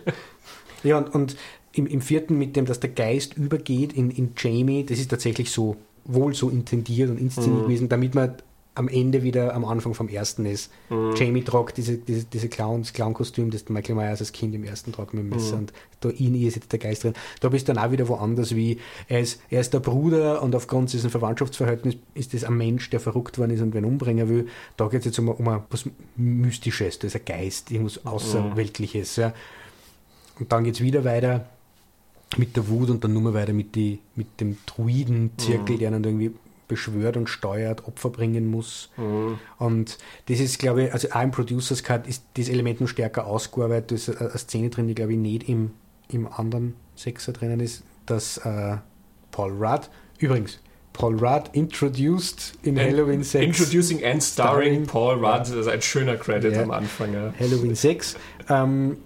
ja, 0.84 0.98
und, 0.98 1.16
und 1.16 1.36
im, 1.72 1.88
im 1.88 2.02
vierten 2.02 2.38
mit 2.38 2.56
dem, 2.56 2.66
dass 2.66 2.80
der 2.80 2.92
Geist 2.92 3.36
übergeht 3.36 3.94
in, 3.94 4.12
in 4.12 4.34
Jamie, 4.38 4.86
das 4.86 5.00
ist 5.00 5.10
tatsächlich 5.10 5.50
so 5.50 5.78
wohl 6.06 6.34
so 6.34 6.50
intendiert 6.50 7.10
und 7.10 7.18
inszeniert 7.18 7.62
mhm. 7.62 7.64
gewesen, 7.64 7.90
damit 7.90 8.16
man 8.16 8.36
am 8.76 8.88
Ende 8.88 9.22
wieder 9.22 9.54
am 9.54 9.66
Anfang 9.66 9.94
vom 9.94 10.08
ersten 10.08 10.46
ist. 10.46 10.72
Mhm. 10.90 11.14
Jamie 11.16 11.44
tragt 11.44 11.78
diese, 11.78 11.98
diese, 11.98 12.26
diese 12.26 12.50
Clown, 12.50 12.82
das 12.82 12.94
Clown-Kostüm, 12.94 13.52
das 13.52 13.70
Michael 13.70 13.96
Myers 13.96 14.20
als 14.20 14.32
Kind 14.32 14.56
im 14.56 14.64
ersten 14.64 14.92
tragt 14.92 15.14
mit 15.14 15.24
dem 15.24 15.30
Messer 15.30 15.56
mhm. 15.56 15.62
und 15.62 15.74
da 16.00 16.10
in 16.10 16.34
ihr 16.34 16.48
ist 16.48 16.56
jetzt 16.56 16.72
der 16.72 16.80
Geist 16.80 17.04
drin. 17.04 17.14
Da 17.40 17.50
bist 17.50 17.68
du 17.68 17.74
dann 17.74 17.84
auch 17.84 17.92
wieder 17.92 18.08
woanders, 18.08 18.56
wie 18.56 18.80
er 19.08 19.20
ist, 19.20 19.42
er 19.50 19.62
ist 19.62 19.74
der 19.74 19.80
Bruder 19.80 20.42
und 20.42 20.56
aufgrund 20.56 20.92
dieses 20.92 21.12
Verwandtschaftsverhältnisses 21.12 22.00
ist 22.16 22.34
das 22.34 22.44
ein 22.44 22.58
Mensch, 22.58 22.90
der 22.90 23.00
verrückt 23.00 23.38
worden 23.38 23.52
ist 23.52 23.62
und 23.62 23.76
wen 23.76 23.86
umbringen 23.86 24.28
will. 24.28 24.48
Da 24.76 24.88
geht 24.88 25.02
es 25.02 25.06
jetzt 25.06 25.20
um, 25.20 25.30
um 25.30 25.48
etwas 25.48 25.88
Mystisches, 26.16 26.98
das 26.98 27.14
ist 27.14 27.22
ein 27.22 27.26
Geist, 27.26 27.72
irgendwas 27.72 28.06
Außerweltliches. 28.06 29.18
Ja. 29.18 29.34
Und 30.40 30.52
dann 30.52 30.64
geht 30.64 30.76
es 30.76 30.82
wieder 30.82 31.04
weiter 31.06 31.46
mit 32.38 32.56
der 32.56 32.68
Wut 32.68 32.90
und 32.90 33.04
dann 33.04 33.14
nur 33.14 33.34
weiter 33.34 33.54
mit, 33.54 33.76
die, 33.76 34.00
mit 34.16 34.40
dem 34.40 34.58
Druidenzirkel, 34.66 35.76
mhm. 35.76 35.80
der 35.80 35.92
dann 35.92 36.04
irgendwie 36.04 36.32
beschwört 36.68 37.18
und 37.18 37.30
steuert, 37.30 37.88
Opfer 37.88 38.10
bringen 38.10 38.50
muss. 38.50 38.90
Mhm. 38.98 39.38
Und 39.60 39.98
das 40.28 40.40
ist, 40.40 40.60
glaube 40.60 40.86
ich, 40.86 40.94
also 40.94 41.10
auch 41.12 41.22
im 41.22 41.32
Producers 41.32 41.84
Cut 41.84 42.08
ist 42.08 42.24
das 42.36 42.50
Element 42.50 42.82
noch 42.82 42.88
stärker 42.88 43.28
ausgearbeitet. 43.28 43.92
Da 43.92 43.96
ist 43.96 44.10
eine 44.10 44.38
Szene 44.38 44.70
drin, 44.70 44.88
die, 44.88 44.96
glaube 44.96 45.14
ich, 45.14 45.20
nicht 45.20 45.50
im, 45.50 45.72
im 46.10 46.28
anderen 46.28 46.76
Sechser 46.96 47.34
drinnen 47.34 47.60
ist, 47.60 47.84
dass 48.06 48.38
äh, 48.38 48.78
Paul 49.32 49.52
Rudd, 49.52 49.90
übrigens, 50.20 50.60
Paul 50.94 51.16
Rudd 51.18 51.50
introduced 51.54 52.54
in 52.62 52.78
and 52.78 52.92
Halloween 52.92 53.24
6. 53.24 53.44
Introducing 53.46 54.04
and 54.04 54.22
starring, 54.22 54.86
starring 54.86 54.86
Paul 54.86 55.16
Rudd, 55.16 55.42
das 55.42 55.50
ist 55.50 55.68
ein 55.68 55.82
schöner 55.82 56.18
Credit 56.18 56.54
ja. 56.54 56.62
am 56.62 56.72
Anfang. 56.72 57.14
Ja. 57.14 57.34
Halloween 57.40 57.76
6. 57.76 58.16
Ähm, 58.50 58.98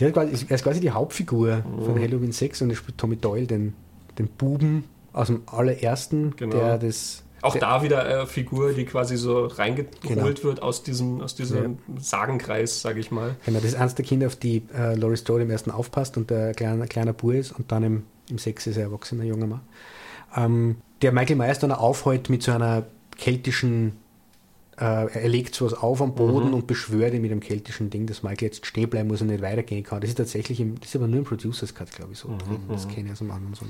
der 0.00 0.12
quasi, 0.12 0.46
er 0.48 0.54
ist 0.54 0.64
quasi 0.64 0.80
die 0.80 0.90
Hauptfigur 0.90 1.56
mhm. 1.56 1.84
von 1.84 2.00
Halloween 2.00 2.32
6 2.32 2.62
und 2.62 2.70
er 2.70 2.76
spielt 2.76 2.98
Tommy 2.98 3.16
Doyle, 3.16 3.46
den, 3.46 3.74
den 4.18 4.28
Buben 4.28 4.84
aus 5.12 5.28
dem 5.28 5.42
allerersten, 5.46 6.34
genau. 6.36 6.56
der 6.56 6.78
das. 6.78 7.24
Auch 7.42 7.56
da 7.56 7.82
wieder 7.82 8.04
eine 8.04 8.26
Figur, 8.26 8.74
die 8.74 8.84
quasi 8.84 9.16
so 9.16 9.46
reingeholt 9.46 10.02
genau. 10.02 10.24
wird 10.24 10.62
aus 10.62 10.82
diesem, 10.82 11.22
aus 11.22 11.34
diesem 11.34 11.78
ja. 11.88 12.00
Sagenkreis, 12.00 12.82
sage 12.82 13.00
ich 13.00 13.10
mal. 13.10 13.36
Genau, 13.46 13.60
das 13.60 13.68
ist 13.68 13.76
eines 13.76 13.94
der 13.94 14.04
Kinder, 14.04 14.26
auf 14.26 14.36
die 14.36 14.62
äh, 14.76 14.94
Laurie 14.94 15.16
Strode 15.16 15.44
im 15.44 15.50
ersten 15.50 15.70
aufpasst 15.70 16.18
und 16.18 16.28
der 16.28 16.52
kleine, 16.52 16.86
kleiner 16.86 17.14
Bub 17.14 17.32
ist 17.32 17.52
und 17.52 17.72
dann 17.72 17.82
im, 17.82 18.02
im 18.28 18.36
Sex 18.36 18.66
ist 18.66 18.76
er 18.76 18.84
erwachsener 18.84 19.24
junger 19.24 19.46
Mann. 19.46 19.60
Ähm, 20.36 20.76
der 21.00 21.12
Michael 21.12 21.36
Myers 21.36 21.58
dann 21.58 21.72
aufhält 21.72 22.28
mit 22.28 22.42
so 22.42 22.52
einer 22.52 22.84
keltischen 23.16 23.92
er 24.84 25.28
legt 25.28 25.54
sowas 25.54 25.74
auf 25.74 26.00
am 26.00 26.14
Boden 26.14 26.48
mhm. 26.48 26.54
und 26.54 26.66
beschwört 26.66 27.12
ihn 27.12 27.20
mit 27.20 27.30
einem 27.30 27.40
keltischen 27.40 27.90
Ding, 27.90 28.06
dass 28.06 28.22
Michael 28.22 28.48
jetzt 28.48 28.64
stehen 28.64 28.88
bleiben 28.88 29.08
muss 29.08 29.20
und 29.20 29.26
nicht 29.26 29.42
weitergehen 29.42 29.84
kann. 29.84 30.00
Das 30.00 30.08
ist 30.08 30.16
tatsächlich, 30.16 30.58
im, 30.58 30.80
das 30.80 30.88
ist 30.90 30.96
aber 30.96 31.06
nur 31.06 31.18
im 31.18 31.24
Producers 31.24 31.74
Cut, 31.74 31.92
glaube 31.92 32.12
ich, 32.12 32.18
so. 32.18 32.28
Mhm. 32.28 32.38
Das 32.68 32.86
mhm. 32.86 32.90
kenne 32.90 33.06
ich 33.06 33.12
aus 33.12 33.20
einem 33.20 33.32
anderen 33.32 33.54
Song. 33.54 33.68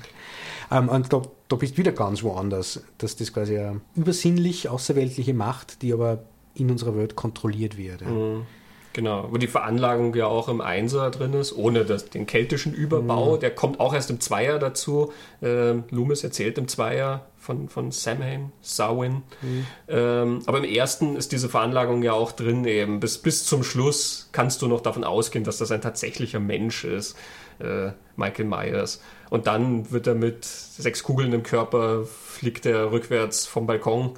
Ähm, 0.71 0.89
und 0.89 1.13
da, 1.13 1.23
da 1.49 1.57
bist 1.57 1.75
du 1.75 1.79
wieder 1.79 1.93
ganz 1.93 2.23
woanders, 2.23 2.83
dass 2.99 3.17
das 3.17 3.33
quasi 3.33 3.59
eine 3.59 3.81
übersinnlich 3.97 4.69
außerweltliche 4.69 5.35
Macht, 5.35 5.83
die 5.83 5.93
aber 5.93 6.25
in 6.55 6.71
unserer 6.71 6.97
Welt 6.97 7.17
kontrolliert 7.17 7.77
wird. 7.77 8.03
Ja. 8.03 8.09
Mhm. 8.09 8.47
Genau, 8.93 9.29
wo 9.31 9.37
die 9.37 9.47
Veranlagung 9.47 10.15
ja 10.15 10.27
auch 10.27 10.49
im 10.49 10.61
Einser 10.61 11.11
drin 11.11 11.35
ist, 11.35 11.57
ohne 11.57 11.85
das, 11.85 12.11
den 12.11 12.27
keltischen 12.27 12.75
Überbau. 12.75 13.37
Mhm. 13.37 13.41
Der 13.41 13.55
kommt 13.55 13.79
auch 13.79 13.95
erst 13.95 14.11
im 14.11 14.21
Zweier 14.21 14.59
dazu. 14.59 15.13
Ähm, 15.43 15.85
Loomis 15.91 16.25
erzählt 16.25 16.59
im 16.59 16.67
Zweier 16.67 17.27
von, 17.39 17.69
von 17.69 17.93
Samhain, 17.93 18.53
Samhain. 18.63 19.23
Mhm. 19.43 19.67
Ähm, 19.89 20.43
aber 20.47 20.59
im 20.59 20.65
ersten 20.65 21.15
ist 21.15 21.31
diese 21.31 21.49
Veranlagung 21.49 22.03
ja 22.03 22.13
auch 22.13 22.33
drin 22.33 22.65
eben. 22.65 22.99
Bis, 22.99 23.19
bis 23.19 23.47
zum 23.47 23.63
Schluss 23.63 24.29
kannst 24.33 24.61
du 24.61 24.67
noch 24.67 24.81
davon 24.81 25.05
ausgehen, 25.05 25.45
dass 25.45 25.59
das 25.59 25.71
ein 25.71 25.81
tatsächlicher 25.81 26.41
Mensch 26.41 26.85
ist, 26.85 27.17
äh, 27.61 27.93
Michael 28.17 28.47
Myers. 28.47 29.01
Und 29.31 29.47
dann 29.47 29.93
wird 29.93 30.09
er 30.09 30.17
mit 30.17 30.45
sechs 30.45 31.05
Kugeln 31.05 31.33
im 31.33 31.45
Körper, 31.45 32.05
fliegt 32.05 32.67
er 32.67 32.91
rückwärts 32.91 33.47
vom 33.47 33.67
Balkon 33.67 34.15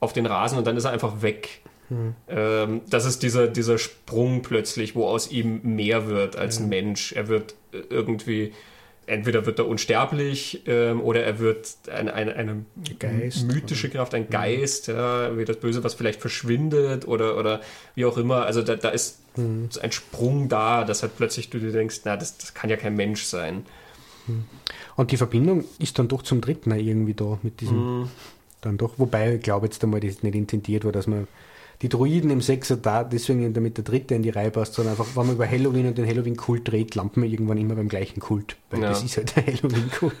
auf 0.00 0.12
den 0.12 0.26
Rasen 0.26 0.58
und 0.58 0.66
dann 0.66 0.76
ist 0.76 0.84
er 0.84 0.90
einfach 0.90 1.22
weg. 1.22 1.62
Hm. 1.90 2.14
Ähm, 2.28 2.80
das 2.88 3.04
ist 3.04 3.22
dieser, 3.22 3.48
dieser 3.48 3.78
Sprung 3.78 4.42
plötzlich, 4.42 4.94
wo 4.94 5.06
aus 5.06 5.30
ihm 5.30 5.60
mehr 5.62 6.06
wird 6.06 6.36
als 6.36 6.58
ein 6.58 6.68
Mensch. 6.68 7.12
Er 7.12 7.28
wird 7.28 7.54
äh, 7.72 7.78
irgendwie, 7.90 8.52
entweder 9.06 9.44
wird 9.44 9.58
er 9.58 9.66
unsterblich 9.66 10.62
ähm, 10.66 11.00
oder 11.00 11.24
er 11.24 11.40
wird 11.40 11.68
eine, 11.92 12.14
eine, 12.14 12.34
eine 12.36 12.64
Geist, 12.98 13.46
mythische 13.46 13.88
oder? 13.88 13.98
Kraft, 13.98 14.14
ein 14.14 14.30
Geist, 14.30 14.86
ja, 14.86 15.36
wie 15.36 15.44
das 15.44 15.56
Böse, 15.56 15.82
was 15.82 15.94
vielleicht 15.94 16.20
verschwindet 16.20 17.06
oder, 17.08 17.36
oder 17.36 17.60
wie 17.96 18.04
auch 18.04 18.16
immer. 18.16 18.46
Also 18.46 18.62
da, 18.62 18.76
da 18.76 18.90
ist 18.90 19.18
hm. 19.34 19.68
ein 19.82 19.92
Sprung 19.92 20.48
da, 20.48 20.84
dass 20.84 21.02
halt 21.02 21.16
plötzlich 21.16 21.50
du 21.50 21.58
dir 21.58 21.72
denkst, 21.72 22.02
na, 22.04 22.16
das, 22.16 22.38
das 22.38 22.54
kann 22.54 22.70
ja 22.70 22.76
kein 22.76 22.94
Mensch 22.94 23.24
sein. 23.24 23.66
Hm. 24.26 24.44
Und 24.94 25.10
die 25.10 25.16
Verbindung 25.16 25.64
ist 25.78 25.98
dann 25.98 26.08
doch 26.08 26.22
zum 26.22 26.40
dritten 26.40 26.70
irgendwie 26.70 27.14
da 27.14 27.38
mit 27.42 27.60
diesem. 27.60 28.02
Mhm. 28.02 28.10
Dann 28.60 28.76
doch, 28.76 28.98
wobei 28.98 29.36
ich 29.36 29.42
glaube 29.42 29.66
jetzt 29.66 29.82
einmal, 29.82 30.00
das 30.00 30.22
nicht 30.22 30.34
intendiert 30.34 30.84
war, 30.84 30.92
dass 30.92 31.06
man 31.06 31.26
die 31.82 31.88
Druiden 31.88 32.30
im 32.30 32.40
Sechser 32.40 32.76
da, 32.76 33.04
deswegen 33.04 33.52
damit 33.54 33.76
der 33.76 33.84
dritte 33.84 34.14
in 34.14 34.22
die 34.22 34.30
Reihe 34.30 34.50
passt, 34.50 34.74
sondern 34.74 34.92
einfach, 34.92 35.16
wenn 35.16 35.26
man 35.26 35.36
über 35.36 35.48
Halloween 35.48 35.86
und 35.86 35.98
den 35.98 36.06
Halloween-Kult 36.06 36.70
redet, 36.72 36.94
landen 36.94 37.22
wir 37.22 37.28
irgendwann 37.28 37.58
immer 37.58 37.74
beim 37.74 37.88
gleichen 37.88 38.20
Kult, 38.20 38.56
weil 38.70 38.82
ja. 38.82 38.90
das 38.90 39.02
ist 39.02 39.16
halt 39.16 39.34
der 39.36 39.46
Halloween-Kult. 39.46 40.14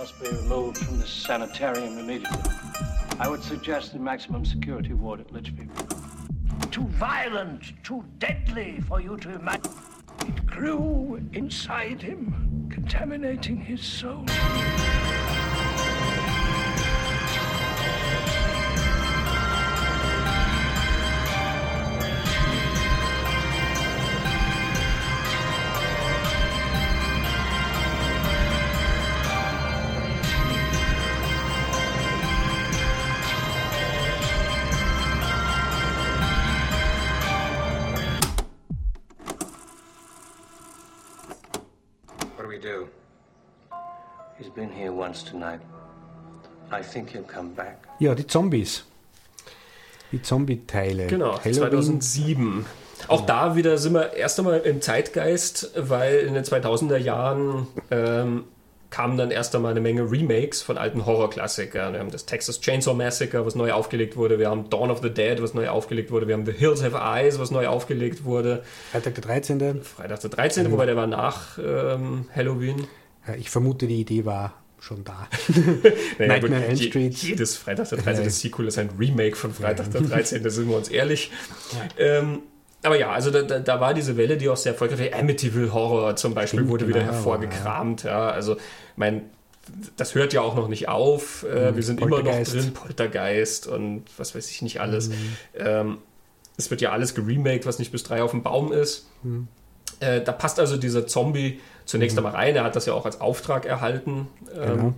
must 0.00 0.18
be 0.18 0.30
removed 0.30 0.78
from 0.78 0.98
the 0.98 1.06
sanitarium 1.06 1.98
immediately. 1.98 2.50
I 3.18 3.28
would 3.28 3.42
suggest 3.42 3.92
the 3.92 3.98
maximum 3.98 4.46
security 4.46 4.94
ward 4.94 5.20
at 5.20 5.30
Litchfield. 5.30 5.68
Too 6.70 6.86
violent, 6.86 7.74
too 7.84 8.02
deadly 8.18 8.80
for 8.88 8.98
you 9.02 9.18
to 9.18 9.34
imagine. 9.34 9.74
It 10.26 10.46
grew 10.46 11.20
inside 11.34 12.00
him, 12.00 12.66
contaminating 12.70 13.58
his 13.58 13.82
soul. 13.82 14.24
Ja, 47.98 48.14
die 48.14 48.26
Zombies. 48.26 48.84
Die 50.12 50.22
Zombie-Teile. 50.22 51.06
Genau, 51.06 51.38
Halloween. 51.38 51.54
2007. 51.54 52.66
Auch 53.08 53.26
da 53.26 53.56
wieder 53.56 53.78
sind 53.78 53.94
wir 53.94 54.12
erst 54.14 54.38
einmal 54.38 54.60
im 54.60 54.80
Zeitgeist, 54.80 55.72
weil 55.76 56.18
in 56.20 56.34
den 56.34 56.44
2000er 56.44 56.96
Jahren 56.96 57.66
ähm, 57.90 58.44
kamen 58.90 59.16
dann 59.16 59.30
erst 59.30 59.54
einmal 59.54 59.70
eine 59.70 59.80
Menge 59.80 60.10
Remakes 60.10 60.62
von 60.62 60.76
alten 60.76 61.06
Horrorklassikern. 61.06 61.92
Wir 61.94 62.00
haben 62.00 62.10
das 62.10 62.26
Texas 62.26 62.60
Chainsaw 62.60 62.94
Massacre, 62.94 63.46
was 63.46 63.54
neu 63.54 63.72
aufgelegt 63.72 64.16
wurde. 64.16 64.38
Wir 64.38 64.50
haben 64.50 64.68
Dawn 64.68 64.90
of 64.90 65.00
the 65.00 65.10
Dead, 65.10 65.40
was 65.40 65.54
neu 65.54 65.68
aufgelegt 65.68 66.10
wurde. 66.10 66.26
Wir 66.26 66.34
haben 66.34 66.44
The 66.44 66.52
Hills 66.52 66.82
Have 66.82 66.96
Eyes, 66.96 67.38
was 67.38 67.50
neu 67.50 67.68
aufgelegt 67.68 68.24
wurde. 68.24 68.62
Freitag 68.90 69.14
der 69.14 69.24
13. 69.24 69.82
Freitag 69.82 70.20
der 70.20 70.30
13., 70.30 70.66
mhm. 70.66 70.72
wobei 70.72 70.86
der 70.86 70.96
war 70.96 71.06
nach 71.06 71.58
ähm, 71.58 72.28
Halloween. 72.34 72.86
Ich 73.38 73.50
vermute, 73.50 73.86
die 73.86 74.00
Idee 74.00 74.24
war 74.24 74.59
schon 74.80 75.04
da. 75.04 75.28
naja, 76.18 76.32
Nightmare 76.32 76.64
Elm 76.64 76.76
Street. 76.76 77.14
Jedes 77.14 77.56
Freitag 77.56 77.88
der 77.90 77.98
13. 77.98 78.24
Ja. 78.24 78.30
Sequel 78.30 78.66
ist 78.66 78.78
ein 78.78 78.90
Remake 78.98 79.36
von 79.36 79.52
Freitag 79.52 79.90
der 79.90 80.00
13., 80.00 80.42
da 80.42 80.50
sind 80.50 80.68
wir 80.68 80.76
uns 80.76 80.88
ehrlich. 80.88 81.30
Ja. 81.72 82.04
Ähm, 82.18 82.42
aber 82.82 82.98
ja, 82.98 83.10
also 83.10 83.30
da, 83.30 83.42
da, 83.42 83.58
da, 83.58 83.80
war 83.80 83.92
diese 83.92 84.16
Welle, 84.16 84.36
die 84.36 84.48
auch 84.48 84.56
sehr 84.56 84.72
erfolgreich 84.72 85.12
war. 85.12 85.18
Amityville 85.18 85.72
Horror 85.72 86.16
zum 86.16 86.34
Beispiel 86.34 86.60
Stimmt, 86.60 86.70
wurde 86.70 86.88
wieder 86.88 87.00
genau, 87.00 87.12
hervorgekramt. 87.12 88.04
Ja. 88.04 88.10
ja. 88.10 88.30
also 88.30 88.56
mein, 88.96 89.22
das 89.96 90.14
hört 90.14 90.32
ja 90.32 90.40
auch 90.40 90.56
noch 90.56 90.68
nicht 90.68 90.88
auf. 90.88 91.44
Äh, 91.44 91.72
mhm, 91.72 91.76
wir 91.76 91.82
sind 91.82 92.00
immer 92.00 92.22
noch 92.22 92.42
drin, 92.42 92.72
Poltergeist 92.72 93.66
und 93.66 94.04
was 94.16 94.34
weiß 94.34 94.50
ich 94.50 94.62
nicht 94.62 94.80
alles. 94.80 95.10
Mhm. 95.10 95.14
Ähm, 95.58 95.98
es 96.56 96.70
wird 96.70 96.80
ja 96.80 96.92
alles 96.92 97.14
geremaked, 97.14 97.66
was 97.66 97.78
nicht 97.78 97.92
bis 97.92 98.02
drei 98.02 98.22
auf 98.22 98.30
dem 98.30 98.42
Baum 98.42 98.72
ist. 98.72 99.08
Mhm. 99.22 99.48
Äh, 100.00 100.22
da 100.22 100.32
passt 100.32 100.58
also 100.58 100.76
dieser 100.76 101.06
Zombie 101.06 101.60
zunächst 101.84 102.16
mhm. 102.16 102.26
einmal 102.26 102.40
rein. 102.40 102.56
Er 102.56 102.64
hat 102.64 102.76
das 102.76 102.86
ja 102.86 102.94
auch 102.94 103.04
als 103.04 103.20
Auftrag 103.20 103.66
erhalten. 103.66 104.28
Ähm, 104.54 104.76
genau. 104.76 104.94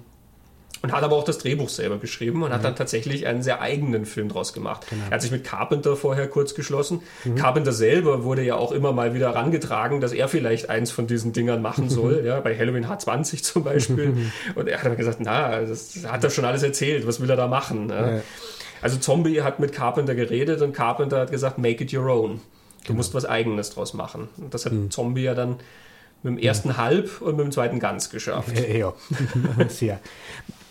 Und 0.83 0.91
hat 0.91 1.05
aber 1.05 1.15
auch 1.15 1.23
das 1.23 1.39
Drehbuch 1.39 1.69
selber 1.69 1.99
geschrieben 1.99 2.43
und 2.43 2.49
mhm. 2.49 2.55
hat 2.55 2.65
dann 2.65 2.75
tatsächlich 2.75 3.27
einen 3.27 3.45
sehr 3.45 3.61
eigenen 3.61 4.05
Film 4.05 4.29
draus 4.29 4.53
gemacht. 4.53 4.87
Genau. 4.91 5.03
Er 5.11 5.13
hat 5.13 5.23
sich 5.23 5.31
mit 5.31 5.45
Carpenter 5.45 5.95
vorher 5.95 6.27
kurz 6.27 6.55
geschlossen. 6.55 7.03
Mhm. 7.25 7.37
Carpenter 7.37 7.73
selber 7.73 8.25
wurde 8.25 8.43
ja 8.43 8.57
auch 8.57 8.73
immer 8.73 8.93
mal 8.93 9.15
wieder 9.15 9.29
herangetragen, 9.29 10.01
dass 10.01 10.13
er 10.13 10.27
vielleicht 10.27 10.71
eins 10.71 10.91
von 10.91 11.07
diesen 11.07 11.33
Dingern 11.33 11.63
machen 11.63 11.89
soll. 11.89 12.25
ja, 12.25 12.41
bei 12.41 12.57
Halloween 12.59 12.87
H20 12.87 13.43
zum 13.45 13.63
Beispiel. 13.63 14.33
und 14.57 14.69
er 14.69 14.79
hat 14.79 14.87
dann 14.87 14.97
gesagt, 14.97 15.19
na, 15.21 15.61
das 15.61 16.05
hat 16.05 16.25
er 16.25 16.31
schon 16.31 16.45
alles 16.45 16.65
erzählt. 16.65 17.07
Was 17.07 17.21
will 17.21 17.31
er 17.31 17.37
da 17.37 17.47
machen? 17.47 17.89
Ja. 17.89 18.17
Ja. 18.17 18.23
Also 18.81 18.99
Zombie 18.99 19.43
hat 19.43 19.61
mit 19.61 19.73
Carpenter 19.73 20.17
geredet 20.17 20.61
und 20.61 20.73
Carpenter 20.73 21.21
hat 21.21 21.31
gesagt, 21.31 21.59
make 21.59 21.85
it 21.85 21.95
your 21.95 22.07
own. 22.07 22.41
Du 22.83 22.89
genau. 22.89 22.99
musst 22.99 23.15
was 23.15 23.25
Eigenes 23.25 23.71
draus 23.71 23.95
machen. 23.95 24.29
Und 24.39 24.55
das 24.55 24.67
hat 24.67 24.73
mhm. 24.73 24.91
Zombie 24.91 25.23
ja 25.23 25.35
dann 25.35 25.57
mit 26.23 26.37
dem 26.37 26.39
ersten 26.39 26.71
mhm. 26.71 26.77
halb 26.77 27.21
und 27.21 27.37
mit 27.37 27.45
dem 27.45 27.53
zweiten 27.53 27.81
ganz 27.81 28.11
geschafft. 28.11 28.53
Ja, 28.59 28.93
sehr 29.69 30.01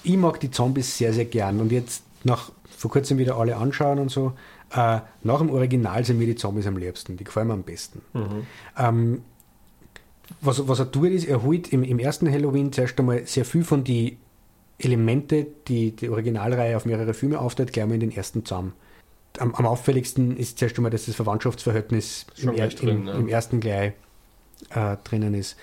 ich 0.03 0.18
mag 0.18 0.39
die 0.39 0.51
Zombies 0.51 0.97
sehr, 0.97 1.14
sehr 1.14 1.26
gern. 1.26 1.59
Und 1.59 1.72
jetzt 1.72 2.03
nach 2.24 2.51
vor 2.78 2.91
kurzem 2.91 3.18
wieder 3.18 3.38
alle 3.38 3.57
anschauen 3.57 3.99
und 3.99 4.09
so. 4.09 4.34
Äh, 4.74 4.99
nach 5.24 5.39
dem 5.39 5.51
Original 5.51 6.03
sind 6.05 6.18
mir 6.18 6.26
die 6.26 6.36
Zombies 6.36 6.66
am 6.68 6.78
liebsten. 6.78 7.18
Die 7.18 7.24
gefallen 7.24 7.47
mir 7.47 7.53
am 7.53 7.64
besten. 7.64 8.01
Mhm. 8.14 8.47
Ähm, 8.78 9.22
was, 10.39 10.68
was 10.68 10.80
er 10.80 10.91
tut, 10.91 11.09
ist, 11.09 11.26
er 11.26 11.43
holt 11.43 11.72
im, 11.74 11.84
im 11.84 11.99
ersten 11.99 12.32
Halloween 12.32 12.72
zuerst 12.72 12.97
einmal 12.99 13.28
sehr 13.28 13.45
viel 13.45 13.64
von 13.64 13.84
den 13.84 14.18
Elemente, 14.80 15.45
die 15.68 15.95
die 15.95 16.09
Originalreihe 16.09 16.76
auf 16.76 16.86
mehrere 16.86 17.14
Filme 17.14 17.39
aufteilt, 17.39 17.74
gleich 17.74 17.86
mal 17.86 17.95
in 17.95 17.99
den 17.99 18.12
ersten 18.12 18.45
zusammen. 18.45 18.74
Am, 19.39 19.55
am 19.55 19.65
auffälligsten 19.65 20.38
ist 20.38 20.59
zuerst 20.59 20.77
einmal, 20.77 20.91
dass 20.91 21.05
das 21.05 21.15
Verwandtschaftsverhältnis 21.15 22.25
im, 22.38 22.53
er, 22.53 22.67
drin, 22.67 22.89
im, 22.89 23.03
ne? 23.05 23.11
im, 23.13 23.27
ersten 23.27 23.59
gleich 23.59 23.93
äh, 24.71 24.97
drinnen 25.03 25.34
ist. 25.34 25.55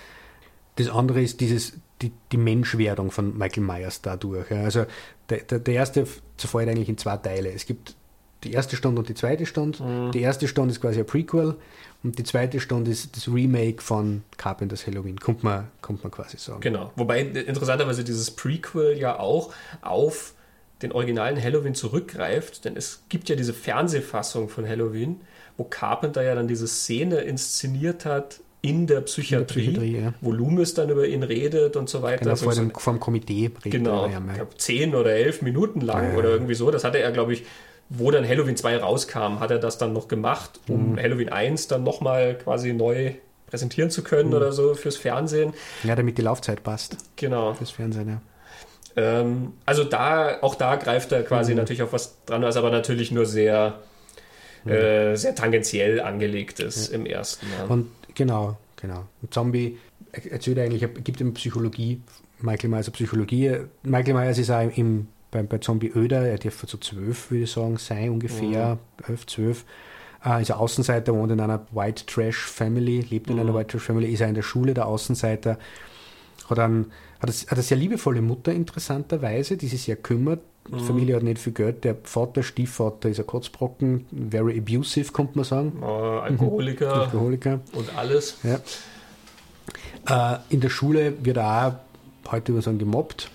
Das 0.75 0.89
andere 0.89 1.21
ist 1.21 1.39
dieses 1.39 1.73
die, 2.01 2.11
die 2.31 2.37
Menschwerdung 2.37 3.11
von 3.11 3.37
Michael 3.37 3.63
Myers 3.63 4.01
dadurch. 4.01 4.49
Ja. 4.49 4.63
Also 4.63 4.85
der, 5.29 5.39
der, 5.39 5.59
der 5.59 5.73
erste 5.73 6.07
zerfällt 6.37 6.69
eigentlich 6.69 6.89
in 6.89 6.97
zwei 6.97 7.17
Teile. 7.17 7.51
Es 7.51 7.65
gibt 7.65 7.95
die 8.43 8.53
erste 8.53 8.75
Stunde 8.75 8.99
und 8.99 9.09
die 9.09 9.15
zweite 9.15 9.45
Stunde. 9.45 9.83
Mhm. 9.83 10.11
Die 10.11 10.21
erste 10.21 10.47
Stunde 10.47 10.71
ist 10.71 10.81
quasi 10.81 10.99
ein 10.99 11.05
Prequel 11.05 11.55
und 12.03 12.17
die 12.17 12.23
zweite 12.23 12.59
Stunde 12.59 12.91
ist 12.91 13.15
das 13.15 13.27
Remake 13.27 13.81
von 13.81 14.23
Carpenters 14.37 14.87
Halloween, 14.87 15.19
kommt 15.19 15.43
man, 15.43 15.67
kommt 15.81 16.03
man 16.03 16.11
quasi 16.11 16.37
sagen. 16.37 16.61
Genau. 16.61 16.91
Wobei 16.95 17.21
interessanterweise 17.21 18.03
dieses 18.03 18.31
Prequel 18.31 18.97
ja 18.97 19.19
auch 19.19 19.53
auf 19.81 20.33
den 20.81 20.91
originalen 20.91 21.41
Halloween 21.41 21.75
zurückgreift, 21.75 22.65
denn 22.65 22.77
es 22.77 23.03
gibt 23.09 23.29
ja 23.29 23.35
diese 23.35 23.53
Fernsehfassung 23.53 24.49
von 24.49 24.67
Halloween, 24.67 25.21
wo 25.57 25.65
Carpenter 25.65 26.23
ja 26.23 26.35
dann 26.35 26.47
diese 26.47 26.67
Szene 26.67 27.17
inszeniert 27.21 28.05
hat, 28.05 28.39
in 28.61 28.87
der 28.87 29.01
Psychiatrie, 29.01 29.67
in 29.67 29.73
der 29.73 29.79
Psychiatrie 29.79 30.03
ja. 30.03 30.13
wo 30.21 30.31
Loomis 30.31 30.73
dann 30.73 30.89
über 30.89 31.07
ihn 31.07 31.23
redet 31.23 31.75
und 31.75 31.89
so 31.89 32.01
weiter. 32.01 32.25
Genau, 32.25 32.35
vor, 32.35 32.53
dem, 32.53 32.71
vor 32.71 32.93
dem 32.93 32.99
Komitee 32.99 33.45
redet 33.45 33.71
Genau, 33.71 34.05
er, 34.05 34.11
ja. 34.11 34.21
ich 34.27 34.33
glaube 34.35 34.57
zehn 34.57 34.95
oder 34.95 35.13
elf 35.13 35.41
Minuten 35.41 35.81
lang 35.81 36.11
ja, 36.11 36.17
oder 36.17 36.29
irgendwie 36.29 36.55
so. 36.55 36.69
Das 36.69 36.83
hatte 36.83 36.99
er, 36.99 37.11
glaube 37.11 37.33
ich, 37.33 37.45
wo 37.89 38.11
dann 38.11 38.27
Halloween 38.27 38.55
2 38.55 38.77
rauskam, 38.77 39.39
hat 39.39 39.51
er 39.51 39.59
das 39.59 39.77
dann 39.77 39.93
noch 39.93 40.07
gemacht, 40.07 40.59
um 40.67 40.91
mhm. 40.91 40.99
Halloween 40.99 41.29
1 41.29 41.67
dann 41.67 41.83
nochmal 41.83 42.37
quasi 42.37 42.73
neu 42.73 43.13
präsentieren 43.47 43.89
zu 43.89 44.03
können 44.03 44.29
mhm. 44.29 44.35
oder 44.35 44.51
so 44.51 44.75
fürs 44.75 44.97
Fernsehen. 44.97 45.53
Ja, 45.83 45.95
damit 45.95 46.17
die 46.17 46.21
Laufzeit 46.21 46.63
passt. 46.63 46.97
Genau. 47.15 47.53
Fürs 47.53 47.71
Fernsehen, 47.71 48.09
ja. 48.09 48.21
Ähm, 48.99 49.53
also 49.65 49.83
da, 49.83 50.39
auch 50.41 50.55
da 50.55 50.75
greift 50.75 51.11
er 51.11 51.23
quasi 51.23 51.51
mhm. 51.51 51.59
natürlich 51.59 51.83
auf 51.83 51.93
was 51.93 52.23
dran, 52.25 52.41
was 52.41 52.57
aber 52.57 52.69
natürlich 52.69 53.11
nur 53.11 53.25
sehr, 53.25 53.79
mhm. 54.65 54.71
äh, 54.71 55.15
sehr 55.15 55.35
tangentiell 55.35 56.01
angelegt 56.01 56.59
ist 56.59 56.89
ja. 56.89 56.95
im 56.95 57.05
ersten. 57.05 57.45
Ja. 57.57 57.65
Und 57.65 57.87
Genau, 58.19 58.57
genau. 58.75 59.05
Und 59.21 59.33
Zombie 59.33 59.77
erzählt 60.11 60.59
eigentlich, 60.59 60.85
gibt 61.05 61.21
ihm 61.21 61.33
Psychologie, 61.35 62.01
Michael 62.41 62.69
Myers 62.69 62.89
Psychologie. 62.89 63.59
Michael 63.83 64.13
Myers 64.13 64.37
ist 64.37 64.51
auch 64.51 64.69
im, 64.75 65.07
bei, 65.31 65.41
bei 65.43 65.59
Zombie 65.59 65.89
Öder, 65.95 66.27
er 66.27 66.37
dürfte 66.37 66.67
so 66.67 66.77
zwölf, 66.77 67.31
würde 67.31 67.45
ich 67.45 67.51
sagen, 67.51 67.77
sein, 67.77 68.09
ungefähr, 68.09 68.75
mhm. 68.75 69.05
elf, 69.07 69.25
zwölf. 69.25 69.63
Äh, 70.25 70.41
ist 70.41 70.51
ein 70.51 70.57
Außenseiter, 70.57 71.13
wohnt 71.13 71.31
in 71.31 71.39
einer 71.39 71.65
White 71.71 72.05
Trash 72.07 72.45
Family, 72.45 72.99
lebt 73.09 73.29
in 73.29 73.35
mhm. 73.35 73.41
einer 73.41 73.55
White 73.55 73.67
Trash 73.67 73.83
Family, 73.83 74.11
ist 74.11 74.19
er 74.19 74.27
in 74.27 74.35
der 74.35 74.41
Schule 74.41 74.73
der 74.73 74.87
Außenseiter, 74.87 75.57
hat, 76.49 76.59
einen, 76.59 76.91
hat, 77.19 77.29
eine, 77.29 77.33
hat 77.33 77.53
eine 77.53 77.61
sehr 77.61 77.77
liebevolle 77.77 78.21
Mutter 78.21 78.51
interessanterweise, 78.51 79.57
die 79.57 79.67
sich 79.67 79.83
sehr 79.83 79.95
kümmert. 79.95 80.41
Die 80.67 80.75
mhm. 80.75 80.79
Familie 80.79 81.15
hat 81.15 81.23
nicht 81.23 81.39
viel 81.39 81.53
Geld. 81.53 81.83
Der 81.83 81.95
Vater, 82.03 82.43
Stiefvater 82.43 83.09
ist 83.09 83.19
ein 83.19 83.27
Kotzbrocken, 83.27 84.05
very 84.29 84.59
abusive, 84.59 85.11
kommt 85.11 85.35
man 85.35 85.45
sagen. 85.45 85.79
Äh, 85.81 85.85
Alkoholiker, 85.85 86.93
Alkoholiker 86.93 87.59
und 87.73 87.97
alles. 87.97 88.37
Ja. 88.43 88.59
Äh, 90.07 90.39
in 90.49 90.61
der 90.61 90.69
Schule 90.69 91.13
wird 91.23 91.37
er 91.37 91.67
auch, 92.25 92.31
heute 92.31 92.51
über 92.51 92.61
sagen, 92.61 92.77
gemobbt. 92.77 93.29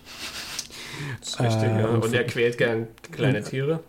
Das 1.20 1.30
ist 1.30 1.40
richtig, 1.40 1.62
äh, 1.64 1.80
ja. 1.80 1.88
Und, 1.88 2.04
und 2.04 2.14
er 2.14 2.24
quält 2.24 2.56
gern 2.56 2.86
kleine 3.10 3.42
Tiere. 3.42 3.80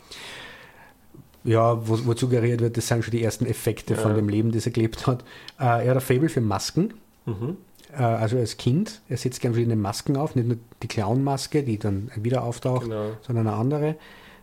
Ja, 1.43 1.87
wo, 1.87 1.99
wo 2.05 2.15
suggeriert 2.15 2.61
wird, 2.61 2.75
das 2.75 2.87
sind 2.87 3.03
schon 3.03 3.11
die 3.11 3.23
ersten 3.23 3.45
Effekte 3.45 3.93
ja. 3.93 3.99
von 3.99 4.15
dem 4.15 4.27
Leben, 4.27 4.51
das 4.51 4.65
er 4.65 4.71
gelebt 4.71 5.05
hat. 5.05 5.21
Äh, 5.59 5.85
er 5.85 5.89
hat 5.89 5.97
ein 5.97 6.01
Fable 6.01 6.29
für 6.29 6.41
Masken. 6.41 6.95
Mhm. 7.25 7.57
Äh, 7.97 8.03
also 8.03 8.37
als 8.37 8.57
Kind, 8.57 9.01
er 9.09 9.17
setzt 9.17 9.41
gerne 9.41 9.53
verschiedene 9.53 9.75
Masken 9.75 10.17
auf, 10.17 10.35
nicht 10.35 10.47
nur 10.47 10.57
die 10.81 10.87
Clown-Maske, 10.87 11.63
die 11.63 11.77
dann 11.77 12.11
wieder 12.15 12.43
auftaucht, 12.43 12.83
genau. 12.83 13.17
sondern 13.21 13.47
eine 13.47 13.55
andere. 13.55 13.95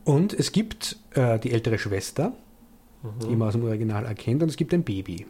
Und 0.04 0.32
es 0.32 0.52
gibt 0.52 0.96
äh, 1.14 1.38
die 1.38 1.52
ältere 1.52 1.78
Schwester, 1.78 2.32
mhm. 3.02 3.28
die 3.28 3.36
man 3.36 3.48
aus 3.48 3.54
dem 3.54 3.64
Original 3.64 4.04
erkennt, 4.04 4.42
und 4.42 4.48
es 4.48 4.56
gibt 4.56 4.72
ein 4.74 4.82
Baby, 4.82 5.26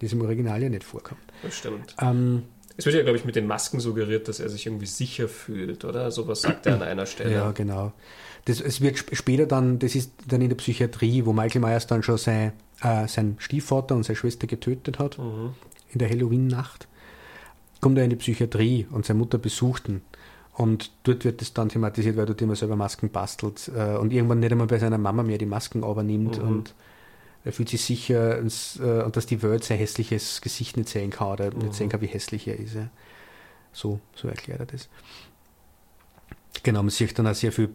das 0.00 0.12
im 0.12 0.22
Original 0.22 0.62
ja 0.62 0.68
nicht 0.68 0.84
vorkommt. 0.84 1.20
Das 1.42 1.56
stimmt. 1.56 1.94
Ähm, 2.00 2.44
es 2.76 2.86
wird 2.86 2.96
ja, 2.96 3.02
glaube 3.02 3.18
ich, 3.18 3.24
mit 3.24 3.36
den 3.36 3.46
Masken 3.46 3.78
suggeriert, 3.78 4.26
dass 4.26 4.40
er 4.40 4.48
sich 4.48 4.66
irgendwie 4.66 4.86
sicher 4.86 5.28
fühlt, 5.28 5.84
oder? 5.84 6.10
So 6.10 6.26
was 6.26 6.42
sagt 6.42 6.66
er 6.66 6.74
an 6.74 6.82
einer 6.82 7.06
Stelle. 7.06 7.32
Ja, 7.32 7.52
genau. 7.52 7.92
Das, 8.46 8.60
es 8.60 8.80
wird 8.80 8.98
später 9.12 9.46
dann, 9.46 9.78
das 9.78 9.94
ist 9.94 10.12
dann 10.26 10.42
in 10.42 10.48
der 10.48 10.56
Psychiatrie, 10.56 11.24
wo 11.24 11.32
Michael 11.32 11.60
Myers 11.60 11.86
dann 11.86 12.02
schon 12.02 12.18
sein, 12.18 12.52
äh, 12.82 13.06
seinen 13.06 13.36
Stiefvater 13.38 13.94
und 13.94 14.02
seine 14.02 14.16
Schwester 14.16 14.46
getötet 14.46 14.98
hat, 14.98 15.18
mhm. 15.18 15.54
in 15.92 15.98
der 16.00 16.10
Halloween-Nacht 16.10 16.88
kommt 17.84 17.98
er 17.98 18.04
in 18.04 18.08
die 18.08 18.16
Psychiatrie 18.16 18.86
und 18.90 19.04
seine 19.04 19.18
Mutter 19.18 19.36
besucht 19.36 19.90
ihn. 19.90 20.00
Und 20.54 20.90
dort 21.02 21.26
wird 21.26 21.42
es 21.42 21.52
dann 21.52 21.68
thematisiert, 21.68 22.16
weil 22.16 22.24
dort 22.24 22.40
immer 22.40 22.56
selber 22.56 22.76
Masken 22.76 23.10
bastelt 23.10 23.70
äh, 23.76 23.98
und 23.98 24.10
irgendwann 24.10 24.40
nicht 24.40 24.52
einmal 24.52 24.68
bei 24.68 24.78
seiner 24.78 24.96
Mama 24.96 25.22
mehr 25.22 25.36
die 25.36 25.44
Masken 25.44 25.80
übernimmt 25.80 26.40
mhm. 26.40 26.48
und 26.48 26.74
er 27.44 27.52
fühlt 27.52 27.68
sich 27.68 27.84
sicher 27.84 28.38
und, 28.38 28.80
äh, 28.82 29.02
und, 29.02 29.16
dass 29.18 29.26
die 29.26 29.42
Welt 29.42 29.64
sein 29.64 29.76
hässliches 29.76 30.40
Gesicht 30.40 30.78
nicht 30.78 30.88
sehen 30.88 31.10
kann 31.10 31.32
oder 31.32 31.50
mhm. 31.52 31.58
nicht 31.58 31.74
sehen 31.74 31.90
kann, 31.90 32.00
wie 32.00 32.06
hässlich 32.06 32.48
er 32.48 32.58
ist. 32.58 32.74
Ja. 32.74 32.88
So, 33.74 34.00
so 34.14 34.28
erklärt 34.28 34.60
er 34.60 34.66
das. 34.66 34.88
Genau, 36.62 36.82
man 36.82 36.88
sieht 36.88 37.18
dann 37.18 37.26
auch 37.26 37.34
sehr 37.34 37.52
viel, 37.52 37.68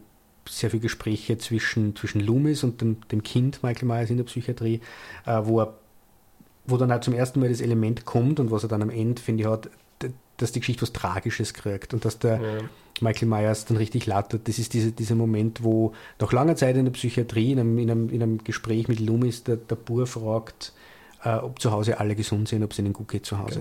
sehr 0.49 0.71
viel 0.71 0.79
Gespräche 0.79 1.37
zwischen, 1.37 1.95
zwischen 1.95 2.19
Loomis 2.19 2.63
und 2.63 2.81
dem, 2.81 3.07
dem 3.09 3.21
Kind 3.21 3.61
Michael 3.61 3.87
Myers 3.87 4.09
in 4.09 4.17
der 4.17 4.23
Psychiatrie, 4.23 4.81
äh, 5.27 5.41
wo 5.43 5.59
er 5.59 5.75
wo 6.65 6.77
dann 6.77 6.91
auch 6.91 7.01
zum 7.01 7.13
ersten 7.13 7.39
Mal 7.39 7.49
das 7.49 7.61
Element 7.61 8.05
kommt 8.05 8.39
und 8.39 8.51
was 8.51 8.63
er 8.63 8.69
dann 8.69 8.81
am 8.81 8.89
Ende, 8.89 9.21
finde 9.21 9.43
ich, 9.43 9.49
hat, 9.49 9.69
dass 10.41 10.51
die 10.51 10.59
Geschichte 10.59 10.81
was 10.81 10.93
Tragisches 10.93 11.53
kriegt 11.53 11.93
und 11.93 12.05
dass 12.05 12.19
der 12.19 12.41
ja. 12.41 12.57
Michael 13.01 13.27
Myers 13.27 13.65
dann 13.65 13.77
richtig 13.77 14.05
laut 14.05 14.27
Das 14.43 14.59
ist 14.59 14.73
diese, 14.73 14.91
dieser 14.91 15.15
Moment, 15.15 15.63
wo 15.63 15.93
nach 16.19 16.31
langer 16.31 16.55
Zeit 16.55 16.75
in 16.77 16.85
der 16.85 16.91
Psychiatrie, 16.91 17.51
in 17.51 17.59
einem, 17.59 17.77
in 17.77 17.91
einem, 17.91 18.09
in 18.09 18.21
einem 18.21 18.43
Gespräch 18.43 18.87
mit 18.87 18.99
Loomis, 18.99 19.43
der, 19.43 19.57
der 19.57 19.75
Bur 19.75 20.07
fragt, 20.07 20.73
äh, 21.23 21.35
ob 21.35 21.61
zu 21.61 21.71
Hause 21.71 21.99
alle 21.99 22.15
gesund 22.15 22.47
sind, 22.47 22.63
ob 22.63 22.71
es 22.71 22.79
ihnen 22.79 22.93
gut 22.93 23.07
geht 23.09 23.25
zu 23.25 23.37
Hause. 23.39 23.59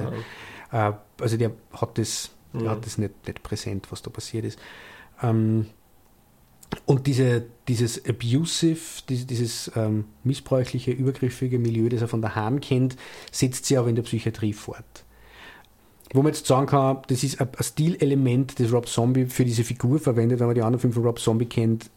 Genau. 0.71 0.89
Äh, 0.91 0.93
also 1.21 1.37
der 1.37 1.53
hat 1.73 1.99
das, 1.99 2.31
der 2.53 2.71
hat 2.71 2.85
das 2.87 2.99
nicht, 2.99 3.27
nicht 3.27 3.43
präsent, 3.43 3.87
was 3.91 4.03
da 4.03 4.11
passiert 4.11 4.45
ist. 4.45 4.59
Ähm, 5.23 5.67
Und 6.85 7.07
diese, 7.07 7.47
dieses 7.67 8.05
abusive, 8.05 9.03
dieses, 9.09 9.27
dieses 9.27 9.73
ähm, 9.75 10.05
missbräuchliche, 10.23 10.91
übergriffige 10.91 11.59
Milieu, 11.59 11.89
das 11.89 12.03
er 12.03 12.09
von 12.09 12.21
daheim 12.21 12.61
kennt, 12.61 12.97
setzt 13.33 13.65
sich 13.65 13.79
auch 13.79 13.87
in 13.87 13.95
der 13.95 14.03
Psychiatrie 14.03 14.53
fort. 14.53 15.05
Wo 16.13 16.23
man 16.23 16.33
jetzt 16.33 16.47
sagen 16.47 16.67
kann, 16.67 16.99
das 17.09 17.23
ist 17.23 17.41
ein, 17.41 17.49
Stilelement, 17.61 18.59
das 18.59 18.73
Rob 18.73 18.89
Zombie 18.89 19.27
für 19.27 19.45
diese 19.45 19.65
Figur 19.65 19.99
verwendet, 19.99 20.41
wenn 20.41 20.47
man 20.47 20.55
die 20.55 20.63
anderen 20.63 20.81
Filme 20.81 20.95
von 20.95 21.05
Rob 21.05 21.19
Zombie 21.19 21.47
kennt. 21.47 21.91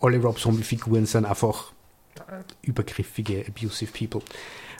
Alle 0.00 0.20
Rob 0.20 0.38
Zombie-Figuren 0.38 1.06
sind 1.06 1.24
einfach 1.24 1.72
übergriffige, 2.62 3.44
abusive 3.48 3.92
people. 3.92 4.20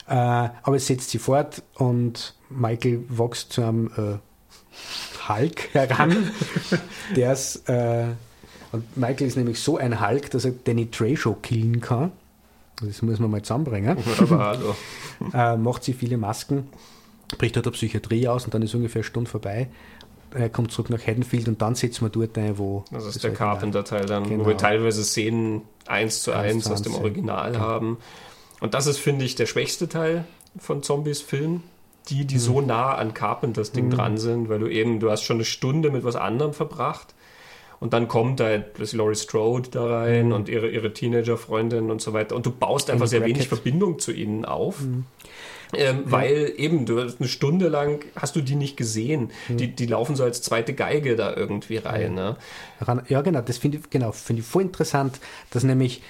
Äh, 0.07 0.13
aber 0.13 0.75
es 0.75 0.87
setzt 0.87 1.09
sie 1.09 1.19
fort 1.19 1.63
und 1.75 2.35
Michael 2.49 3.03
wächst 3.09 3.53
zu 3.53 3.63
einem 3.63 3.87
äh, 3.97 5.27
Hulk 5.27 5.73
heran, 5.73 6.31
der 7.15 7.33
ist, 7.33 7.67
äh, 7.67 8.07
und 8.71 8.97
Michael 8.97 9.27
ist 9.27 9.37
nämlich 9.37 9.59
so 9.59 9.77
ein 9.77 10.05
Hulk, 10.05 10.31
dass 10.31 10.45
er 10.45 10.51
Danny 10.51 10.89
Trejo 10.89 11.33
killen 11.35 11.81
kann. 11.81 12.11
Das 12.81 13.01
muss 13.01 13.19
man 13.19 13.31
mal 13.31 13.41
zusammenbringen. 13.41 13.97
Aber 14.19 14.39
hallo. 14.39 14.75
äh, 15.33 15.57
macht 15.57 15.83
sie 15.83 15.93
viele 15.93 16.17
Masken, 16.17 16.69
bricht 17.37 17.55
dort 17.55 17.65
der 17.65 17.71
Psychiatrie 17.71 18.27
aus 18.27 18.45
und 18.45 18.53
dann 18.53 18.61
ist 18.61 18.73
ungefähr 18.75 18.99
eine 19.01 19.03
Stunde 19.03 19.29
vorbei. 19.29 19.67
Er 20.33 20.49
kommt 20.49 20.71
zurück 20.71 20.89
nach 20.89 21.05
Haddonfield 21.05 21.47
und 21.47 21.61
dann 21.61 21.75
setzen 21.75 22.05
wir 22.05 22.09
dort 22.09 22.37
ein, 22.37 22.57
wo. 22.57 22.83
Das 22.91 23.05
ist 23.05 23.15
das 23.15 23.21
der 23.21 23.33
Carpenter-Teil 23.33 24.05
dann, 24.05 24.27
Genau. 24.27 24.43
wo 24.43 24.49
wir 24.49 24.57
teilweise 24.57 25.03
Szenen 25.03 25.61
eins 25.87 26.21
zu 26.21 26.33
Eins 26.33 26.69
aus 26.69 26.81
dem. 26.81 26.93
Original 26.95 27.51
Genau. 27.53 27.63
haben. 27.63 27.97
Und 28.59 28.73
das 28.73 28.87
ist, 28.87 28.99
finde 28.99 29.23
ich, 29.25 29.35
der 29.35 29.45
schwächste 29.45 29.87
Teil 29.87 30.25
von 30.59 30.83
Zombies 30.83 31.21
Film. 31.21 31.63
Die, 32.09 32.25
die 32.25 32.35
Mhm. 32.35 32.39
so 32.39 32.61
nah 32.61 32.95
an 32.95 33.13
Carpenters 33.13 33.73
Ding 33.73 33.89
dran 33.89 34.17
sind, 34.17 34.47
weil 34.47 34.59
du 34.59 34.67
eben, 34.69 34.99
du 35.01 35.11
hast 35.11 35.23
schon 35.23 35.37
eine 35.37 35.45
Stunde 35.45 35.91
mit 35.91 36.03
was 36.05 36.15
anderem 36.15 36.53
verbracht. 36.53 37.13
Und 37.79 37.93
dann 37.93 38.07
kommt 38.07 38.39
da 38.39 38.57
plötzlich 38.57 38.97
Laurie 38.97 39.15
Strode 39.15 39.69
da 39.69 39.85
Mhm. 39.85 39.91
rein 39.93 40.31
und 40.33 40.49
ihre, 40.49 40.69
ihre 40.69 40.93
Teenager-Freundin 40.93 41.91
und 41.91 42.01
so 42.01 42.13
weiter. 42.13 42.35
Und 42.35 42.45
du 42.45 42.51
baust 42.51 42.89
einfach 42.89 43.07
sehr 43.07 43.21
wenig 43.21 43.49
Brackett. 43.49 43.49
Verbindung 43.49 43.99
zu 43.99 44.11
ihnen 44.13 44.45
auf. 44.45 44.81
Mhm. 44.81 45.05
Ähm, 45.73 46.03
Weil 46.05 46.53
eben, 46.57 46.85
du 46.85 47.01
hast 47.01 47.19
eine 47.19 47.27
Stunde 47.27 47.67
lang 47.67 48.05
hast 48.15 48.35
du 48.35 48.41
die 48.41 48.55
nicht 48.55 48.77
gesehen. 48.77 49.31
Mhm. 49.49 49.57
Die, 49.57 49.75
die 49.75 49.85
laufen 49.85 50.15
so 50.15 50.23
als 50.23 50.41
zweite 50.41 50.73
Geige 50.73 51.15
da 51.15 51.35
irgendwie 51.35 51.77
rein. 51.77 52.13
Ne? 52.13 52.37
Ja, 53.09 53.21
genau, 53.21 53.41
das 53.41 53.57
finde 53.57 53.79
ich, 53.79 53.89
genau, 53.89 54.11
finde 54.11 54.41
ich 54.41 54.47
voll 54.47 54.63
interessant, 54.63 55.19
dass 55.51 55.63
nämlich, 55.63 56.01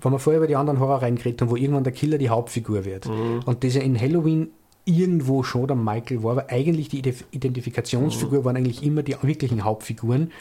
wenn 0.00 0.12
wir 0.12 0.18
vorher 0.18 0.38
über 0.38 0.46
die 0.46 0.56
anderen 0.56 0.78
Horror 0.78 1.02
reingeredet 1.02 1.42
haben, 1.42 1.50
wo 1.50 1.56
irgendwann 1.56 1.84
der 1.84 1.92
Killer 1.92 2.18
die 2.18 2.28
Hauptfigur 2.28 2.84
wird. 2.84 3.06
Und 3.06 3.64
das 3.64 3.74
ja 3.74 3.82
in 3.82 4.00
Halloween 4.00 4.50
irgendwo 4.84 5.42
schon 5.42 5.66
der 5.66 5.76
Michael 5.76 6.22
war, 6.22 6.32
aber 6.32 6.50
eigentlich 6.50 6.88
die 6.88 7.02
Ident- 7.02 7.24
Identifikationsfigur 7.30 8.44
waren 8.44 8.56
eigentlich 8.56 8.82
immer 8.82 9.02
die 9.02 9.16
wirklichen 9.22 9.64
Hauptfiguren. 9.64 10.32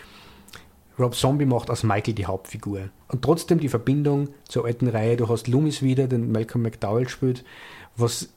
Rob 1.00 1.16
Zombie 1.16 1.46
macht 1.46 1.70
aus 1.70 1.84
Michael 1.84 2.14
die 2.14 2.26
Hauptfigur. 2.26 2.90
Und 3.08 3.24
trotzdem 3.24 3.60
die 3.60 3.70
Verbindung 3.70 4.30
zur 4.48 4.66
alten 4.66 4.88
Reihe, 4.88 5.18
du 5.18 5.30
hast 5.30 5.48
Loomis 5.48 5.82
wieder, 5.82 6.08
den 6.08 6.32
Malcolm 6.32 6.64
McDowell 6.64 7.08
spielt, 7.08 7.44
was 7.96 8.30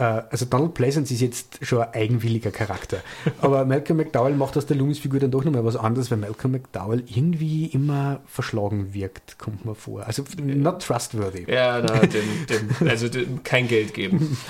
also 0.00 0.44
Donald 0.46 0.74
Pleasance 0.74 1.14
ist 1.14 1.20
jetzt 1.20 1.58
schon 1.62 1.80
ein 1.80 1.94
eigenwilliger 1.94 2.50
Charakter. 2.50 2.98
Aber 3.40 3.64
Malcolm 3.66 3.98
McDowell 3.98 4.34
macht 4.34 4.56
aus 4.56 4.66
der 4.66 4.76
Loomis-Figur 4.76 5.20
dann 5.20 5.30
doch 5.30 5.44
nochmal 5.44 5.64
was 5.64 5.76
anderes, 5.76 6.10
weil 6.10 6.18
Malcolm 6.18 6.52
McDowell 6.52 7.04
irgendwie 7.06 7.66
immer 7.66 8.20
verschlagen 8.26 8.92
wirkt, 8.92 9.38
kommt 9.38 9.64
mir 9.64 9.76
vor. 9.76 10.04
Also 10.04 10.24
not 10.42 10.82
trustworthy. 10.82 11.50
Ja, 11.50 11.80
na, 11.80 12.00
dem, 12.00 12.46
dem, 12.48 12.88
also 12.88 13.08
dem, 13.08 13.44
kein 13.44 13.68
Geld 13.68 13.94
geben. 13.94 14.36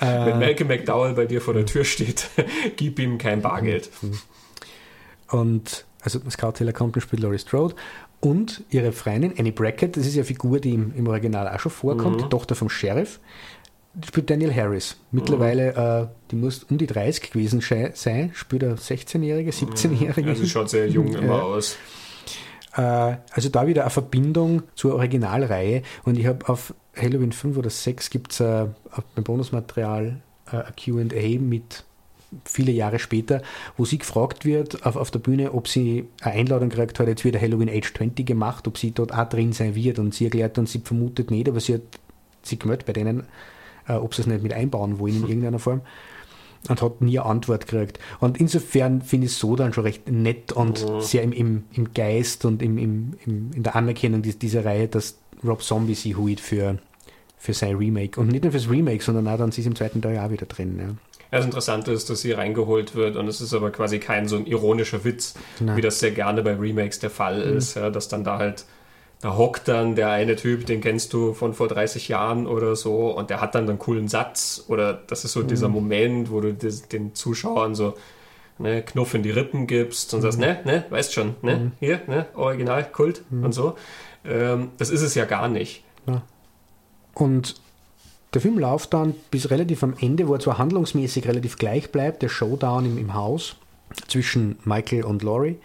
Äh. 0.00 0.26
Wenn 0.26 0.38
Malcolm 0.40 0.68
McDowell 0.68 1.14
bei 1.14 1.26
dir 1.26 1.40
vor 1.40 1.54
der 1.54 1.64
Tür 1.64 1.84
steht, 1.84 2.28
gib 2.76 2.98
ihm 2.98 3.18
kein 3.18 3.40
Bargeld. 3.40 3.90
Und 5.28 5.84
also 6.00 6.18
Scout 6.28 6.52
Taylor 6.52 6.72
Compton 6.72 7.00
spielt 7.00 7.22
Laurie 7.22 7.38
Strode 7.38 7.74
und 8.20 8.64
ihre 8.70 8.92
Freundin 8.92 9.34
Annie 9.38 9.52
Brackett, 9.52 9.96
das 9.96 10.06
ist 10.06 10.14
ja 10.14 10.20
eine 10.20 10.26
Figur, 10.26 10.60
die 10.60 10.74
im, 10.74 10.92
im 10.94 11.06
Original 11.06 11.48
auch 11.48 11.60
schon 11.60 11.72
vorkommt, 11.72 12.20
die 12.20 12.28
Tochter 12.28 12.54
vom 12.54 12.68
Sheriff, 12.68 13.20
spielt 14.06 14.30
Daniel 14.30 14.54
Harris. 14.54 14.96
Mittlerweile, 15.10 16.08
äh, 16.10 16.14
die 16.30 16.36
muss 16.36 16.64
um 16.64 16.78
die 16.78 16.86
30 16.86 17.30
gewesen 17.32 17.60
sein, 17.94 18.30
spielt 18.34 18.64
eine 18.64 18.74
16-Jährige, 18.76 19.50
17-Jährige. 19.50 20.30
Also 20.30 20.46
schaut 20.46 20.70
sehr 20.70 20.88
jung 20.88 21.08
immer 21.14 21.36
Ja. 21.36 21.42
aus. 21.42 21.76
Äh, 22.76 23.16
also 23.32 23.48
da 23.50 23.66
wieder 23.66 23.82
eine 23.82 23.90
Verbindung 23.90 24.62
zur 24.74 24.94
Originalreihe. 24.94 25.82
Und 26.04 26.18
ich 26.18 26.26
habe 26.26 26.48
auf 26.48 26.74
Halloween 26.96 27.32
5 27.32 27.56
oder 27.56 27.70
6 27.70 28.10
gibt 28.10 28.32
es 28.32 28.40
äh, 28.40 28.66
beim 29.14 29.24
Bonusmaterial 29.24 30.20
äh, 30.50 30.56
ein 30.56 30.72
QA 30.76 31.38
mit 31.40 31.84
viele 32.46 32.72
Jahre 32.72 32.98
später, 32.98 33.42
wo 33.76 33.84
sie 33.84 33.98
gefragt 33.98 34.46
wird 34.46 34.86
auf, 34.86 34.96
auf 34.96 35.10
der 35.10 35.18
Bühne, 35.18 35.52
ob 35.52 35.68
sie 35.68 36.06
eine 36.22 36.34
Einladung 36.34 36.70
gekriegt 36.70 36.98
hat, 36.98 37.06
jetzt 37.06 37.24
wird 37.24 37.34
der 37.34 37.42
Halloween 37.42 37.68
Age 37.68 37.92
20 37.92 38.24
gemacht, 38.26 38.66
ob 38.66 38.78
sie 38.78 38.92
dort 38.92 39.12
auch 39.12 39.28
drin 39.28 39.52
sein 39.52 39.74
wird. 39.74 39.98
Und 39.98 40.14
sie 40.14 40.24
erklärt 40.24 40.56
dann, 40.56 40.64
sie 40.64 40.80
vermutet 40.82 41.30
nicht, 41.30 41.46
aber 41.46 41.60
sie 41.60 41.74
hat 41.74 41.82
sich 42.42 42.58
gemeldet 42.58 42.86
bei 42.86 42.94
denen, 42.94 43.24
äh, 43.88 43.94
ob 43.94 44.14
sie 44.14 44.22
es 44.22 44.26
nicht 44.28 44.42
mit 44.42 44.52
einbauen 44.52 44.98
wollen 44.98 45.16
in 45.22 45.28
irgendeiner 45.28 45.58
Form. 45.58 45.80
Und 46.68 46.80
hat 46.80 47.00
nie 47.00 47.18
eine 47.18 47.28
Antwort 47.28 47.66
gekriegt. 47.66 47.98
Und 48.20 48.38
insofern 48.38 49.02
finde 49.02 49.26
ich 49.26 49.32
es 49.32 49.38
so 49.40 49.56
dann 49.56 49.72
schon 49.72 49.82
recht 49.82 50.08
nett 50.08 50.52
und 50.52 50.86
sehr 51.00 51.22
im, 51.24 51.32
im, 51.32 51.64
im 51.72 51.92
Geist 51.92 52.44
und 52.44 52.62
im, 52.62 52.78
im, 52.78 53.14
in 53.26 53.62
der 53.64 53.74
Anerkennung 53.74 54.22
dies- 54.22 54.38
dieser 54.38 54.64
Reihe, 54.64 54.86
dass 54.86 55.18
Rob 55.44 55.60
Zombie 55.64 55.96
sie 55.96 56.14
holt 56.14 56.38
für, 56.38 56.78
für 57.36 57.52
sein 57.52 57.74
Remake. 57.74 58.20
Und 58.20 58.28
nicht 58.28 58.44
nur 58.44 58.52
fürs 58.52 58.70
Remake, 58.70 59.02
sondern 59.02 59.26
auch 59.26 59.38
dann 59.38 59.50
sie 59.50 59.62
ist 59.62 59.66
im 59.66 59.74
zweiten 59.74 60.00
Teil 60.00 60.16
auch 60.20 60.30
wieder 60.30 60.46
drin. 60.46 60.76
Ja. 60.78 60.84
Ja, 60.84 61.38
Das 61.38 61.44
Interessante 61.46 61.90
ist, 61.90 62.08
dass 62.10 62.20
sie 62.20 62.30
reingeholt 62.30 62.94
wird 62.94 63.16
und 63.16 63.26
es 63.26 63.40
ist 63.40 63.54
aber 63.54 63.70
quasi 63.72 63.98
kein 63.98 64.28
so 64.28 64.36
ein 64.36 64.46
ironischer 64.46 65.02
Witz, 65.02 65.34
Nein. 65.58 65.76
wie 65.76 65.80
das 65.80 65.98
sehr 65.98 66.12
gerne 66.12 66.42
bei 66.42 66.54
Remakes 66.54 67.00
der 67.00 67.10
Fall 67.10 67.40
ist, 67.40 67.74
ja, 67.74 67.90
dass 67.90 68.06
dann 68.06 68.22
da 68.22 68.38
halt, 68.38 68.66
da 69.22 69.36
hockt 69.36 69.68
dann 69.68 69.94
der 69.94 70.10
eine 70.10 70.34
Typ, 70.34 70.66
den 70.66 70.80
kennst 70.80 71.12
du 71.12 71.32
von 71.32 71.54
vor 71.54 71.68
30 71.68 72.08
Jahren 72.08 72.48
oder 72.48 72.74
so 72.74 73.16
und 73.16 73.30
der 73.30 73.40
hat 73.40 73.54
dann 73.54 73.68
einen 73.68 73.78
coolen 73.78 74.08
Satz 74.08 74.64
oder 74.66 74.92
das 74.94 75.24
ist 75.24 75.32
so 75.32 75.42
dieser 75.42 75.68
Moment, 75.68 76.30
wo 76.30 76.40
du 76.40 76.52
den 76.52 77.14
Zuschauern 77.14 77.76
so 77.76 77.94
ne, 78.58 78.82
Knuff 78.82 79.14
in 79.14 79.22
die 79.22 79.30
Rippen 79.30 79.68
gibst 79.68 80.12
und 80.12 80.22
sagst, 80.22 80.40
ne, 80.40 80.60
ne, 80.64 80.84
weißt 80.90 81.14
schon, 81.14 81.36
ne, 81.40 81.70
hier, 81.78 82.00
ne, 82.08 82.26
Original, 82.34 82.84
Kult 82.90 83.22
und 83.30 83.52
so. 83.52 83.76
Ähm, 84.24 84.70
das 84.78 84.90
ist 84.90 85.02
es 85.02 85.14
ja 85.14 85.24
gar 85.24 85.48
nicht. 85.48 85.84
Und 87.14 87.54
der 88.34 88.40
Film 88.40 88.58
läuft 88.58 88.92
dann 88.92 89.14
bis 89.30 89.50
relativ 89.50 89.84
am 89.84 89.94
Ende, 90.00 90.26
wo 90.26 90.34
er 90.34 90.40
zwar 90.40 90.58
handlungsmäßig 90.58 91.28
relativ 91.28 91.58
gleich 91.58 91.92
bleibt, 91.92 92.22
der 92.22 92.28
Showdown 92.28 92.86
im, 92.86 92.98
im 92.98 93.14
Haus 93.14 93.56
zwischen 94.08 94.58
Michael 94.64 95.04
und 95.04 95.22
Laurie. 95.22 95.58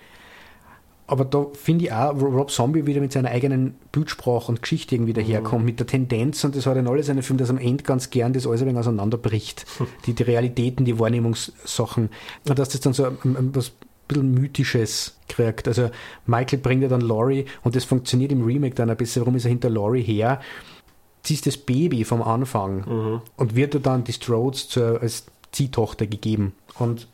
Aber 1.08 1.24
da 1.24 1.48
finde 1.54 1.86
ich 1.86 1.92
auch, 1.94 2.14
Rob 2.22 2.52
Zombie 2.52 2.86
wieder 2.86 3.00
mit 3.00 3.14
seiner 3.14 3.30
eigenen 3.30 3.76
Bildsprache 3.94 4.50
und 4.50 4.62
Geschichte 4.62 4.96
irgendwie 4.96 5.14
daherkommt, 5.14 5.64
mit 5.64 5.80
der 5.80 5.88
Tendenz, 5.88 6.44
und 6.44 6.56
das 6.56 6.66
hat 6.66 6.76
in 6.76 6.88
alle 6.88 7.02
seine 7.02 7.24
Filme, 7.24 7.40
dass 7.40 7.50
am 7.50 7.58
Ende 7.58 7.84
ganz 7.84 8.10
gern 8.10 8.34
das 8.34 8.46
alles 8.46 8.62
ein 8.62 8.68
wenig 8.68 8.80
auseinanderbricht. 8.80 9.66
Die, 10.06 10.14
die 10.14 10.24
Realitäten, 10.24 10.86
die 10.86 11.00
Wahrnehmungssachen. 11.00 12.10
Und 12.48 12.60
dass 12.60 12.70
das 12.70 12.82
dann 12.82 12.94
so 12.94 13.06
ein, 13.06 13.52
was 13.54 13.72
bisschen 14.08 14.34
Mythisches 14.34 15.18
kriegt. 15.28 15.68
Also 15.68 15.90
Michael 16.26 16.60
bringt 16.60 16.84
ja 16.84 16.88
dann 16.88 17.02
Laurie 17.02 17.46
und 17.64 17.76
das 17.76 17.84
funktioniert 17.84 18.32
im 18.32 18.44
Remake 18.44 18.76
dann 18.76 18.90
ein 18.90 18.98
bisschen. 18.98 19.22
Warum 19.22 19.36
ist 19.36 19.46
er 19.46 19.50
hinter 19.50 19.70
Laurie 19.70 20.02
her? 20.02 20.42
Sie 21.24 21.34
ist 21.34 21.46
das 21.46 21.58
Baby 21.58 22.06
vom 22.06 22.22
Anfang 22.22 23.22
und 23.36 23.56
wird 23.56 23.86
dann 23.86 24.06
die 24.06 24.14
Strodes 24.14 24.70
zur, 24.70 25.02
als 25.02 25.26
Ziehtochter 25.52 26.08
gegeben. 26.08 26.54
Und 26.80 27.08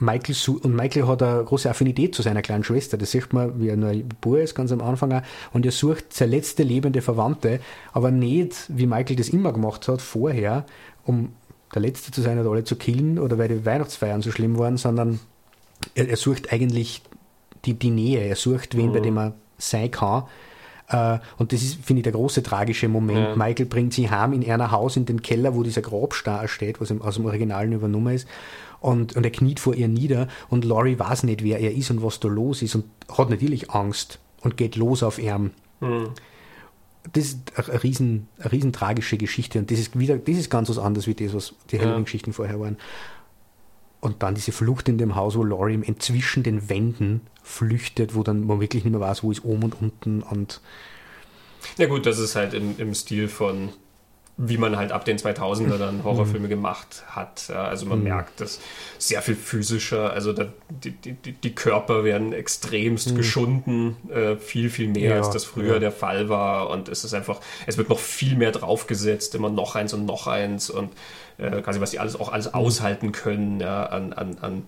Michael, 0.00 0.34
und 0.62 0.74
Michael 0.74 1.06
hat 1.06 1.22
eine 1.22 1.44
große 1.44 1.68
Affinität 1.68 2.14
zu 2.14 2.22
seiner 2.22 2.42
kleinen 2.42 2.64
Schwester. 2.64 2.96
Das 2.96 3.10
sieht 3.10 3.32
man, 3.32 3.60
wie 3.60 3.68
er 3.68 3.76
nur 3.76 3.92
Bub 4.20 4.36
ist, 4.36 4.54
ganz 4.54 4.72
am 4.72 4.80
Anfang 4.80 5.12
auch. 5.12 5.22
Und 5.52 5.66
er 5.66 5.72
sucht 5.72 6.12
seine 6.12 6.36
letzte 6.36 6.62
lebende 6.62 7.02
Verwandte, 7.02 7.60
aber 7.92 8.10
nicht, 8.10 8.54
wie 8.68 8.86
Michael 8.86 9.16
das 9.16 9.28
immer 9.28 9.52
gemacht 9.52 9.88
hat, 9.88 10.00
vorher, 10.02 10.64
um 11.04 11.32
der 11.74 11.82
Letzte 11.82 12.10
zu 12.10 12.22
sein 12.22 12.38
oder 12.38 12.50
alle 12.50 12.64
zu 12.64 12.76
killen 12.76 13.18
oder 13.18 13.38
weil 13.38 13.48
die 13.48 13.64
Weihnachtsfeiern 13.64 14.22
so 14.22 14.30
schlimm 14.32 14.58
waren, 14.58 14.76
sondern 14.76 15.20
er, 15.94 16.08
er 16.08 16.16
sucht 16.16 16.52
eigentlich 16.52 17.02
die, 17.64 17.74
die 17.74 17.90
Nähe. 17.90 18.20
Er 18.20 18.36
sucht 18.36 18.76
wen, 18.76 18.92
bei 18.92 19.00
dem 19.00 19.18
er 19.18 19.34
sein 19.58 19.90
kann. 19.90 20.24
Äh, 20.88 21.18
Und 21.38 21.52
das 21.52 21.62
ist, 21.62 21.84
finde 21.84 22.00
ich, 22.00 22.04
der 22.04 22.12
große 22.12 22.42
tragische 22.42 22.88
Moment. 22.88 23.18
Ja. 23.18 23.36
Michael 23.36 23.66
bringt 23.66 23.94
sie 23.94 24.10
heim 24.10 24.32
in 24.32 24.50
einer 24.50 24.70
Haus 24.70 24.96
in 24.96 25.06
den 25.06 25.22
Keller, 25.22 25.54
wo 25.54 25.62
dieser 25.62 25.82
Grabstar 25.82 26.48
steht, 26.48 26.80
was 26.80 26.90
aus 27.00 27.14
dem 27.14 27.26
Originalen 27.26 27.72
übernommen 27.72 28.14
ist. 28.14 28.26
Und, 28.80 29.14
und 29.14 29.24
er 29.24 29.30
kniet 29.30 29.60
vor 29.60 29.74
ihr 29.74 29.88
nieder 29.88 30.26
und 30.48 30.64
Laurie 30.64 30.98
weiß 30.98 31.24
nicht, 31.24 31.44
wer 31.44 31.60
er 31.60 31.74
ist 31.74 31.90
und 31.90 32.02
was 32.02 32.18
da 32.18 32.28
los 32.28 32.62
ist 32.62 32.74
und 32.74 32.84
hat 33.16 33.28
natürlich 33.28 33.70
Angst 33.70 34.18
und 34.40 34.56
geht 34.56 34.76
los 34.76 35.02
auf 35.02 35.18
ihn. 35.18 35.50
Das 37.12 37.24
ist 37.24 37.38
eine 37.56 37.82
riesen, 37.82 38.28
eine 38.38 38.52
riesen 38.52 38.72
tragische 38.72 39.16
Geschichte 39.18 39.58
und 39.58 39.70
das 39.70 39.78
ist 39.78 39.98
wieder, 39.98 40.16
das 40.18 40.36
ist 40.36 40.50
ganz 40.50 40.68
was 40.70 40.78
anderes 40.78 41.06
wie 41.06 41.14
das, 41.14 41.34
was 41.34 41.54
die 41.70 41.78
Halloween-Geschichten 41.78 42.32
vorher 42.32 42.58
waren. 42.60 42.76
Und 44.00 44.22
dann 44.22 44.34
diese 44.34 44.52
Flucht 44.52 44.88
in 44.88 44.96
dem 44.96 45.14
Haus, 45.14 45.36
wo 45.36 45.44
Laurie 45.44 45.74
im- 45.74 46.00
zwischen 46.00 46.42
den 46.42 46.70
Wänden 46.70 47.20
flüchtet, 47.42 48.14
wo 48.14 48.22
dann 48.22 48.46
man 48.46 48.60
wirklich 48.60 48.84
nicht 48.84 48.92
mehr 48.92 49.00
weiß, 49.00 49.22
wo 49.22 49.30
ist 49.30 49.44
oben 49.44 49.64
und 49.64 49.80
unten 49.80 50.22
und 50.22 50.62
Ja 51.76 51.86
gut, 51.86 52.06
das 52.06 52.18
ist 52.18 52.34
halt 52.34 52.54
im, 52.54 52.76
im 52.78 52.94
Stil 52.94 53.28
von 53.28 53.68
wie 54.42 54.56
man 54.56 54.76
halt 54.76 54.90
ab 54.90 55.04
den 55.04 55.18
2000er 55.18 55.76
dann 55.76 56.02
Horrorfilme 56.04 56.46
mhm. 56.46 56.50
gemacht 56.50 57.04
hat. 57.08 57.50
Also 57.50 57.84
man 57.84 57.98
mhm. 57.98 58.04
merkt 58.04 58.40
das 58.40 58.58
sehr 58.98 59.20
viel 59.20 59.34
physischer. 59.34 60.12
Also 60.12 60.32
da, 60.32 60.46
die, 60.70 60.92
die, 60.92 61.32
die, 61.32 61.54
Körper 61.54 62.04
werden 62.04 62.32
extremst 62.32 63.10
mhm. 63.10 63.16
geschunden, 63.16 63.96
äh, 64.10 64.36
viel, 64.36 64.70
viel 64.70 64.88
mehr, 64.88 65.10
ja, 65.10 65.16
als 65.16 65.28
das 65.28 65.44
früher 65.44 65.74
ja. 65.74 65.78
der 65.78 65.92
Fall 65.92 66.30
war. 66.30 66.70
Und 66.70 66.88
es 66.88 67.04
ist 67.04 67.12
einfach, 67.12 67.40
es 67.66 67.76
wird 67.76 67.90
noch 67.90 67.98
viel 67.98 68.34
mehr 68.34 68.50
draufgesetzt, 68.50 69.34
immer 69.34 69.50
noch 69.50 69.76
eins 69.76 69.92
und 69.92 70.06
noch 70.06 70.26
eins 70.26 70.70
und 70.70 70.90
äh, 71.36 71.60
quasi, 71.60 71.80
was 71.82 71.90
die 71.90 71.98
alles 71.98 72.18
auch 72.18 72.32
alles 72.32 72.54
aushalten 72.54 73.12
können 73.12 73.60
ja, 73.60 73.84
an, 73.84 74.14
an, 74.14 74.38
an, 74.40 74.62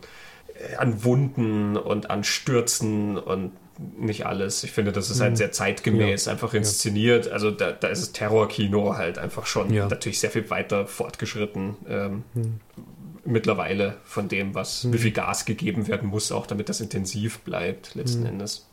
äh, 0.55 0.77
an 0.77 1.03
Wunden 1.03 1.79
und 1.79 2.11
an 2.11 2.25
Stürzen 2.25 3.17
und 3.17 3.53
nicht 3.99 4.27
alles. 4.27 4.65
Ich 4.65 4.73
finde, 4.73 4.93
das 4.93 5.11
ist 5.11 5.21
halt 5.21 5.33
mhm. 5.33 5.37
sehr 5.37 5.53
zeitgemäß, 5.53 6.27
ja. 6.27 6.33
einfach 6.33 6.55
inszeniert. 6.55 7.29
Also 7.29 7.51
da, 7.51 7.73
da 7.73 7.89
ist 7.89 8.03
das 8.03 8.13
Terrorkino 8.13 8.97
halt 8.97 9.19
einfach 9.19 9.47
schon 9.47 9.73
ja. 9.73 9.89
natürlich 9.89 10.21
sehr 10.21 10.31
viel 10.31 10.49
weiter 10.51 10.87
fortgeschritten. 10.87 11.77
Ähm, 11.89 12.25
mhm. 12.35 12.61
Mittlerweile 13.25 13.97
von 14.05 14.29
dem, 14.29 14.55
was, 14.55 14.85
mhm. 14.85 14.95
wie 14.95 14.99
viel 14.99 15.13
Gas 15.13 15.45
gegeben 15.45 15.87
werden 15.89 16.09
muss, 16.09 16.33
auch 16.33 16.47
damit 16.47 16.69
das 16.69 16.81
intensiv 16.81 17.41
bleibt, 17.41 17.95
letzten 17.95 18.21
mhm. 18.21 18.27
Endes. 18.27 18.67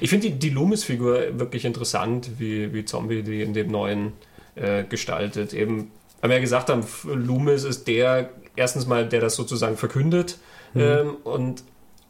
Ich 0.00 0.10
finde 0.10 0.30
die, 0.30 0.38
die 0.38 0.50
Loomis-Figur 0.50 1.38
wirklich 1.38 1.64
interessant, 1.64 2.38
wie, 2.38 2.72
wie 2.72 2.84
Zombie 2.84 3.22
die 3.22 3.42
in 3.42 3.54
dem 3.54 3.70
neuen 3.70 4.12
äh, 4.54 4.84
gestaltet. 4.84 5.52
Eben, 5.52 5.90
haben 6.22 6.30
wir 6.30 6.36
ja 6.36 6.40
gesagt 6.40 6.70
haben, 6.70 6.84
Loomis 7.04 7.64
ist 7.64 7.88
der, 7.88 8.30
erstens 8.56 8.86
mal, 8.86 9.08
der 9.08 9.20
das 9.20 9.34
sozusagen 9.34 9.76
verkündet 9.76 10.38
mhm. 10.74 10.80
ähm, 10.80 11.16
und 11.24 11.64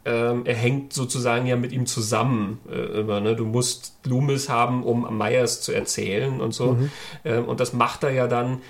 ähm, 0.09 0.41
er 0.45 0.55
hängt 0.55 0.91
sozusagen 0.91 1.45
ja 1.45 1.55
mit 1.55 1.71
ihm 1.71 1.85
zusammen 1.85 2.59
äh, 2.69 2.99
immer. 2.99 3.21
Ne? 3.21 3.35
Du 3.35 3.45
musst 3.45 3.93
Loomis 4.05 4.49
haben, 4.49 4.83
um 4.83 5.15
Myers 5.15 5.61
zu 5.61 5.71
erzählen 5.71 6.41
und 6.41 6.51
so. 6.51 6.73
Mhm. 6.73 6.91
Ähm, 7.25 7.45
und 7.45 7.59
das 7.59 7.73
macht 7.73 8.03
er 8.03 8.11
ja 8.11 8.27
dann 8.27 8.61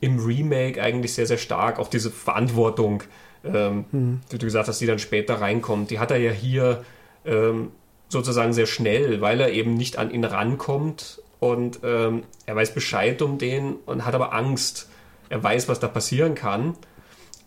im 0.00 0.24
Remake 0.24 0.80
eigentlich 0.80 1.14
sehr, 1.14 1.26
sehr 1.26 1.38
stark. 1.38 1.80
Auch 1.80 1.88
diese 1.88 2.12
Verantwortung, 2.12 3.02
ähm, 3.44 3.84
mhm. 3.90 4.20
die 4.30 4.38
du 4.38 4.46
gesagt 4.46 4.68
hast, 4.68 4.80
die 4.80 4.86
dann 4.86 5.00
später 5.00 5.40
reinkommt, 5.40 5.90
die 5.90 5.98
hat 5.98 6.12
er 6.12 6.18
ja 6.18 6.30
hier 6.30 6.84
ähm, 7.24 7.72
sozusagen 8.08 8.52
sehr 8.52 8.66
schnell, 8.66 9.20
weil 9.20 9.40
er 9.40 9.50
eben 9.50 9.74
nicht 9.74 9.98
an 9.98 10.12
ihn 10.12 10.24
rankommt 10.24 11.20
und 11.40 11.80
ähm, 11.82 12.22
er 12.46 12.54
weiß 12.54 12.72
Bescheid 12.72 13.20
um 13.20 13.38
den 13.38 13.74
und 13.86 14.04
hat 14.04 14.14
aber 14.14 14.32
Angst. 14.32 14.88
Er 15.28 15.42
weiß, 15.42 15.68
was 15.68 15.80
da 15.80 15.88
passieren 15.88 16.36
kann 16.36 16.76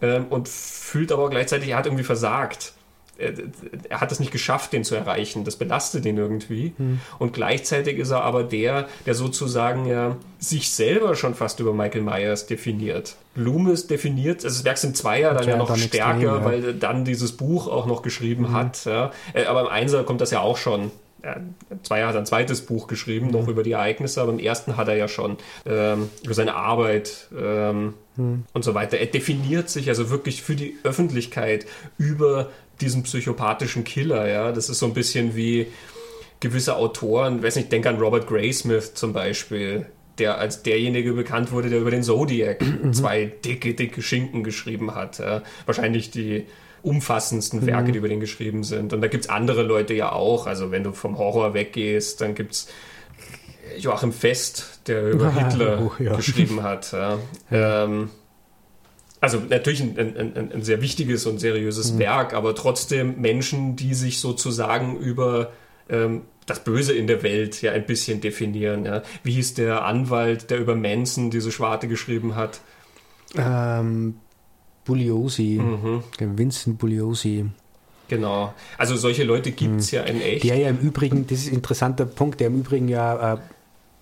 ähm, 0.01 0.25
und 0.29 0.49
fühlt 0.49 1.13
aber 1.13 1.29
gleichzeitig, 1.29 1.69
er 1.69 1.77
hat 1.77 1.85
irgendwie 1.85 2.03
versagt 2.03 2.73
er, 3.17 3.33
er, 3.89 4.01
hat 4.01 4.11
es 4.11 4.19
nicht 4.19 4.31
geschafft, 4.31 4.73
den 4.73 4.83
zu 4.83 4.95
erreichen. 4.95 5.43
Das 5.43 5.55
belastet 5.55 6.05
ihn 6.05 6.17
irgendwie. 6.17 6.73
Hm. 6.77 6.99
Und 7.19 7.33
gleichzeitig 7.33 7.97
ist 7.97 8.11
er 8.11 8.23
aber 8.23 8.43
der, 8.43 8.87
der 9.05 9.15
sozusagen 9.15 9.85
ja 9.85 10.17
sich 10.39 10.71
selber 10.71 11.15
schon 11.15 11.35
fast 11.35 11.59
über 11.59 11.73
Michael 11.73 12.01
Myers 12.01 12.45
definiert. 12.45 13.15
Loomis 13.35 13.87
definiert, 13.87 14.43
also 14.43 14.57
das 14.57 14.65
Werk 14.65 14.77
sind 14.77 14.97
Zweier 14.97 15.33
dann 15.33 15.47
ja 15.47 15.57
noch 15.57 15.67
dann 15.67 15.77
stärker, 15.77 16.13
extrem, 16.13 16.35
ja. 16.35 16.45
weil 16.45 16.63
er 16.63 16.73
dann 16.73 17.05
dieses 17.05 17.33
Buch 17.33 17.67
auch 17.67 17.85
noch 17.85 18.01
geschrieben 18.01 18.49
mhm. 18.49 18.53
hat. 18.53 18.85
Ja. 18.85 19.11
Äh, 19.33 19.45
aber 19.45 19.61
im 19.61 19.67
Einser 19.67 20.03
kommt 20.03 20.21
das 20.21 20.31
ja 20.31 20.41
auch 20.41 20.57
schon. 20.57 20.91
Zweier 21.83 22.07
hat 22.07 22.15
ein 22.15 22.25
zweites 22.25 22.61
Buch 22.61 22.87
geschrieben, 22.87 23.27
mhm. 23.27 23.31
noch 23.33 23.47
über 23.47 23.63
die 23.63 23.71
Ereignisse, 23.71 24.21
aber 24.21 24.31
im 24.31 24.39
ersten 24.39 24.77
hat 24.77 24.87
er 24.87 24.95
ja 24.95 25.07
schon 25.07 25.37
ähm, 25.65 26.09
über 26.23 26.33
seine 26.33 26.55
Arbeit 26.55 27.27
ähm, 27.37 27.95
mhm. 28.15 28.43
und 28.53 28.63
so 28.63 28.73
weiter. 28.73 28.97
Er 28.97 29.07
definiert 29.07 29.69
sich 29.69 29.89
also 29.89 30.09
wirklich 30.09 30.41
für 30.41 30.55
die 30.55 30.77
Öffentlichkeit 30.83 31.65
über 31.97 32.49
diesen 32.81 33.03
psychopathischen 33.03 33.83
Killer, 33.83 34.27
ja. 34.27 34.51
Das 34.51 34.69
ist 34.69 34.79
so 34.79 34.85
ein 34.85 34.93
bisschen 34.93 35.35
wie 35.35 35.67
gewisse 36.39 36.75
Autoren, 36.75 37.41
weiß 37.41 37.55
nicht, 37.55 37.71
denk 37.71 37.85
an 37.85 37.97
Robert 37.97 38.27
Graysmith 38.27 38.93
zum 38.93 39.13
Beispiel, 39.13 39.87
der 40.19 40.37
als 40.37 40.63
derjenige 40.63 41.13
bekannt 41.13 41.51
wurde, 41.51 41.69
der 41.69 41.79
über 41.79 41.91
den 41.91 42.03
Zodiac 42.03 42.61
mhm. 42.61 42.93
zwei 42.93 43.25
dicke, 43.25 43.73
dicke 43.73 44.01
Schinken 44.01 44.43
geschrieben 44.43 44.95
hat. 44.95 45.19
Ja. 45.19 45.41
Wahrscheinlich 45.65 46.11
die 46.11 46.45
umfassendsten 46.83 47.65
Werke, 47.65 47.89
mhm. 47.89 47.93
die 47.93 47.97
über 47.99 48.07
den 48.07 48.19
geschrieben 48.19 48.63
sind. 48.63 48.93
Und 48.93 49.01
da 49.01 49.07
gibt 49.07 49.25
es 49.25 49.29
andere 49.29 49.63
Leute 49.63 49.93
ja 49.93 50.11
auch. 50.11 50.47
Also 50.47 50.71
wenn 50.71 50.83
du 50.83 50.91
vom 50.91 51.17
Horror 51.17 51.53
weggehst, 51.53 52.21
dann 52.21 52.35
gibt 52.35 52.53
es 52.53 52.67
Joachim 53.77 54.13
Fest, 54.13 54.81
der 54.87 55.09
über 55.09 55.33
Hitler 55.33 55.81
oh, 55.81 55.91
ja. 56.01 56.15
geschrieben 56.15 56.63
hat. 56.63 56.93
Ja. 56.93 57.17
Ähm, 57.51 58.09
also 59.19 59.39
natürlich 59.39 59.81
ein, 59.81 59.97
ein, 59.97 60.51
ein, 60.53 60.61
sehr 60.63 60.81
wichtiges 60.81 61.25
und 61.25 61.39
seriöses 61.39 61.93
mhm. 61.93 61.99
Werk, 61.99 62.33
aber 62.33 62.53
trotzdem 62.55 63.19
Menschen, 63.19 63.75
die 63.75 63.93
sich 63.93 64.19
sozusagen 64.19 64.97
über 64.97 65.51
ähm, 65.89 66.21
das 66.45 66.63
Böse 66.63 66.93
in 66.93 67.07
der 67.07 67.23
Welt 67.23 67.61
ja 67.61 67.71
ein 67.71 67.85
bisschen 67.85 68.21
definieren. 68.21 68.85
Ja. 68.85 69.03
Wie 69.23 69.33
hieß 69.33 69.55
der 69.55 69.85
Anwalt, 69.85 70.49
der 70.49 70.59
über 70.59 70.75
Manson 70.75 71.29
diese 71.29 71.51
Schwarte 71.51 71.87
geschrieben 71.87 72.35
hat? 72.35 72.61
Ähm, 73.35 74.15
Bugliosi, 74.85 75.59
mhm. 75.61 76.03
Vincent 76.19 76.77
Bugliosi. 76.77 77.45
Genau. 78.07 78.53
Also 78.77 78.95
solche 78.95 79.23
Leute 79.23 79.51
gibt 79.51 79.81
es 79.81 79.91
mhm. 79.91 79.97
ja 79.97 80.03
in 80.03 80.21
echt. 80.21 80.43
Der 80.43 80.57
ja 80.57 80.69
im 80.69 80.77
Übrigen, 80.77 81.27
das 81.27 81.39
ist 81.39 81.49
ein 81.49 81.55
interessanter 81.55 82.05
Punkt, 82.05 82.39
der 82.39 82.47
im 82.47 82.59
Übrigen 82.59 82.87
ja 82.87 83.33
äh, 83.33 83.37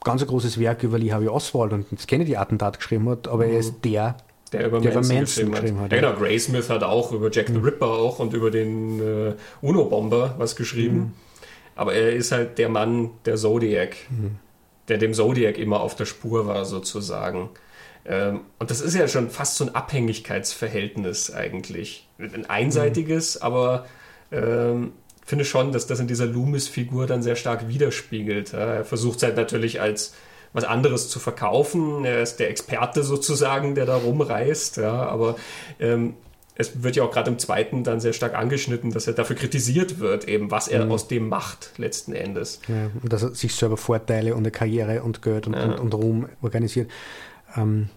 ganz 0.04 0.22
ein 0.22 0.28
großes 0.28 0.60
Werk 0.60 0.84
über 0.84 1.00
Lee 1.00 1.12
Harvey 1.12 1.28
Oswald 1.28 1.74
und 1.74 1.88
das 1.92 2.06
Kennedy-Attentat 2.06 2.78
geschrieben 2.78 3.10
hat, 3.10 3.28
aber 3.28 3.48
mhm. 3.48 3.54
er 3.54 3.60
ist 3.60 3.74
der, 3.84 4.18
der 4.58 4.68
über 4.68 4.80
der 4.80 4.94
Manson, 4.94 5.18
Manson 5.18 5.52
geschrieben 5.52 5.80
hat. 5.80 5.92
Ja, 5.92 6.02
genau. 6.02 6.14
Graysmith 6.14 6.70
hat 6.70 6.84
auch 6.84 7.12
über 7.12 7.32
Jack 7.32 7.48
the 7.48 7.58
Ripper 7.58 7.88
auch 7.88 8.20
und 8.20 8.34
über 8.34 8.52
den 8.52 9.00
äh, 9.00 9.34
UNO-Bomber 9.62 10.36
was 10.38 10.56
geschrieben. 10.56 10.98
Mhm. 10.98 11.12
Aber 11.76 11.94
er 11.94 12.14
ist 12.14 12.32
halt 12.32 12.58
der 12.58 12.70
Mann 12.70 13.12
der 13.26 13.36
Zodiac, 13.36 13.96
mhm. 14.10 14.38
der 14.88 14.98
dem 14.98 15.14
Zodiac 15.14 15.58
immer 15.58 15.82
auf 15.82 15.96
der 15.96 16.06
Spur 16.06 16.48
war, 16.48 16.66
sozusagen. 16.66 17.50
Ähm, 18.06 18.42
und 18.60 18.72
das 18.72 18.82
ist 18.82 18.96
ja 18.96 19.08
schon 19.08 19.30
fast 19.30 19.58
so 19.58 19.66
ein 19.66 19.76
Abhängigkeitsverhältnis 19.76 21.32
eigentlich. 21.32 22.08
Ein 22.18 22.50
einseitiges, 22.50 23.36
mhm. 23.36 23.42
aber 23.42 23.86
ähm, 24.32 24.94
finde 25.26 25.44
schon, 25.44 25.72
dass 25.72 25.88
das 25.88 26.00
in 26.00 26.08
dieser 26.08 26.28
Loomis-Figur 26.28 27.08
dann 27.08 27.24
sehr 27.24 27.36
stark 27.36 27.68
widerspiegelt. 27.68 28.54
Ja. 28.54 28.60
Er 28.60 28.86
versucht 28.86 29.18
es 29.18 29.24
halt 29.24 29.36
natürlich 29.36 29.82
als 29.82 30.14
was 30.56 30.64
anderes 30.64 31.10
zu 31.10 31.20
verkaufen. 31.20 32.06
Er 32.06 32.22
ist 32.22 32.38
der 32.38 32.50
Experte 32.50 33.04
sozusagen, 33.04 33.76
der 33.76 33.86
da 33.86 33.98
rumreist. 33.98 34.78
Ja, 34.78 35.06
aber 35.06 35.36
ähm, 35.80 36.16
es 36.56 36.82
wird 36.82 36.96
ja 36.96 37.04
auch 37.04 37.12
gerade 37.12 37.30
im 37.30 37.38
zweiten 37.38 37.84
dann 37.84 38.00
sehr 38.00 38.14
stark 38.14 38.34
angeschnitten, 38.34 38.92
dass 38.92 39.08
er 39.08 39.14
dafür 39.14 39.36
kritisiert 39.36 40.00
wird, 40.00 40.28
eben 40.28 40.52
was 40.52 40.70
er 40.70 40.86
mhm. 40.86 40.92
aus 40.92 41.08
dem 41.10 41.28
macht 41.28 41.72
letzten 41.78 42.14
Endes. 42.14 42.62
Ja, 42.70 42.90
und 43.02 43.12
dass 43.12 43.24
er 43.24 43.36
sich 43.36 43.54
selber 43.54 43.76
Vorteile 43.76 44.34
und 44.34 44.40
eine 44.40 44.52
Karriere 44.52 45.04
und 45.04 45.22
Geld 45.22 45.48
und, 45.48 45.54
ja. 45.54 45.66
und, 45.66 45.80
und 45.80 45.94
Ruhm 45.94 46.30
organisiert. 46.42 46.90
Ähm, 47.58 47.90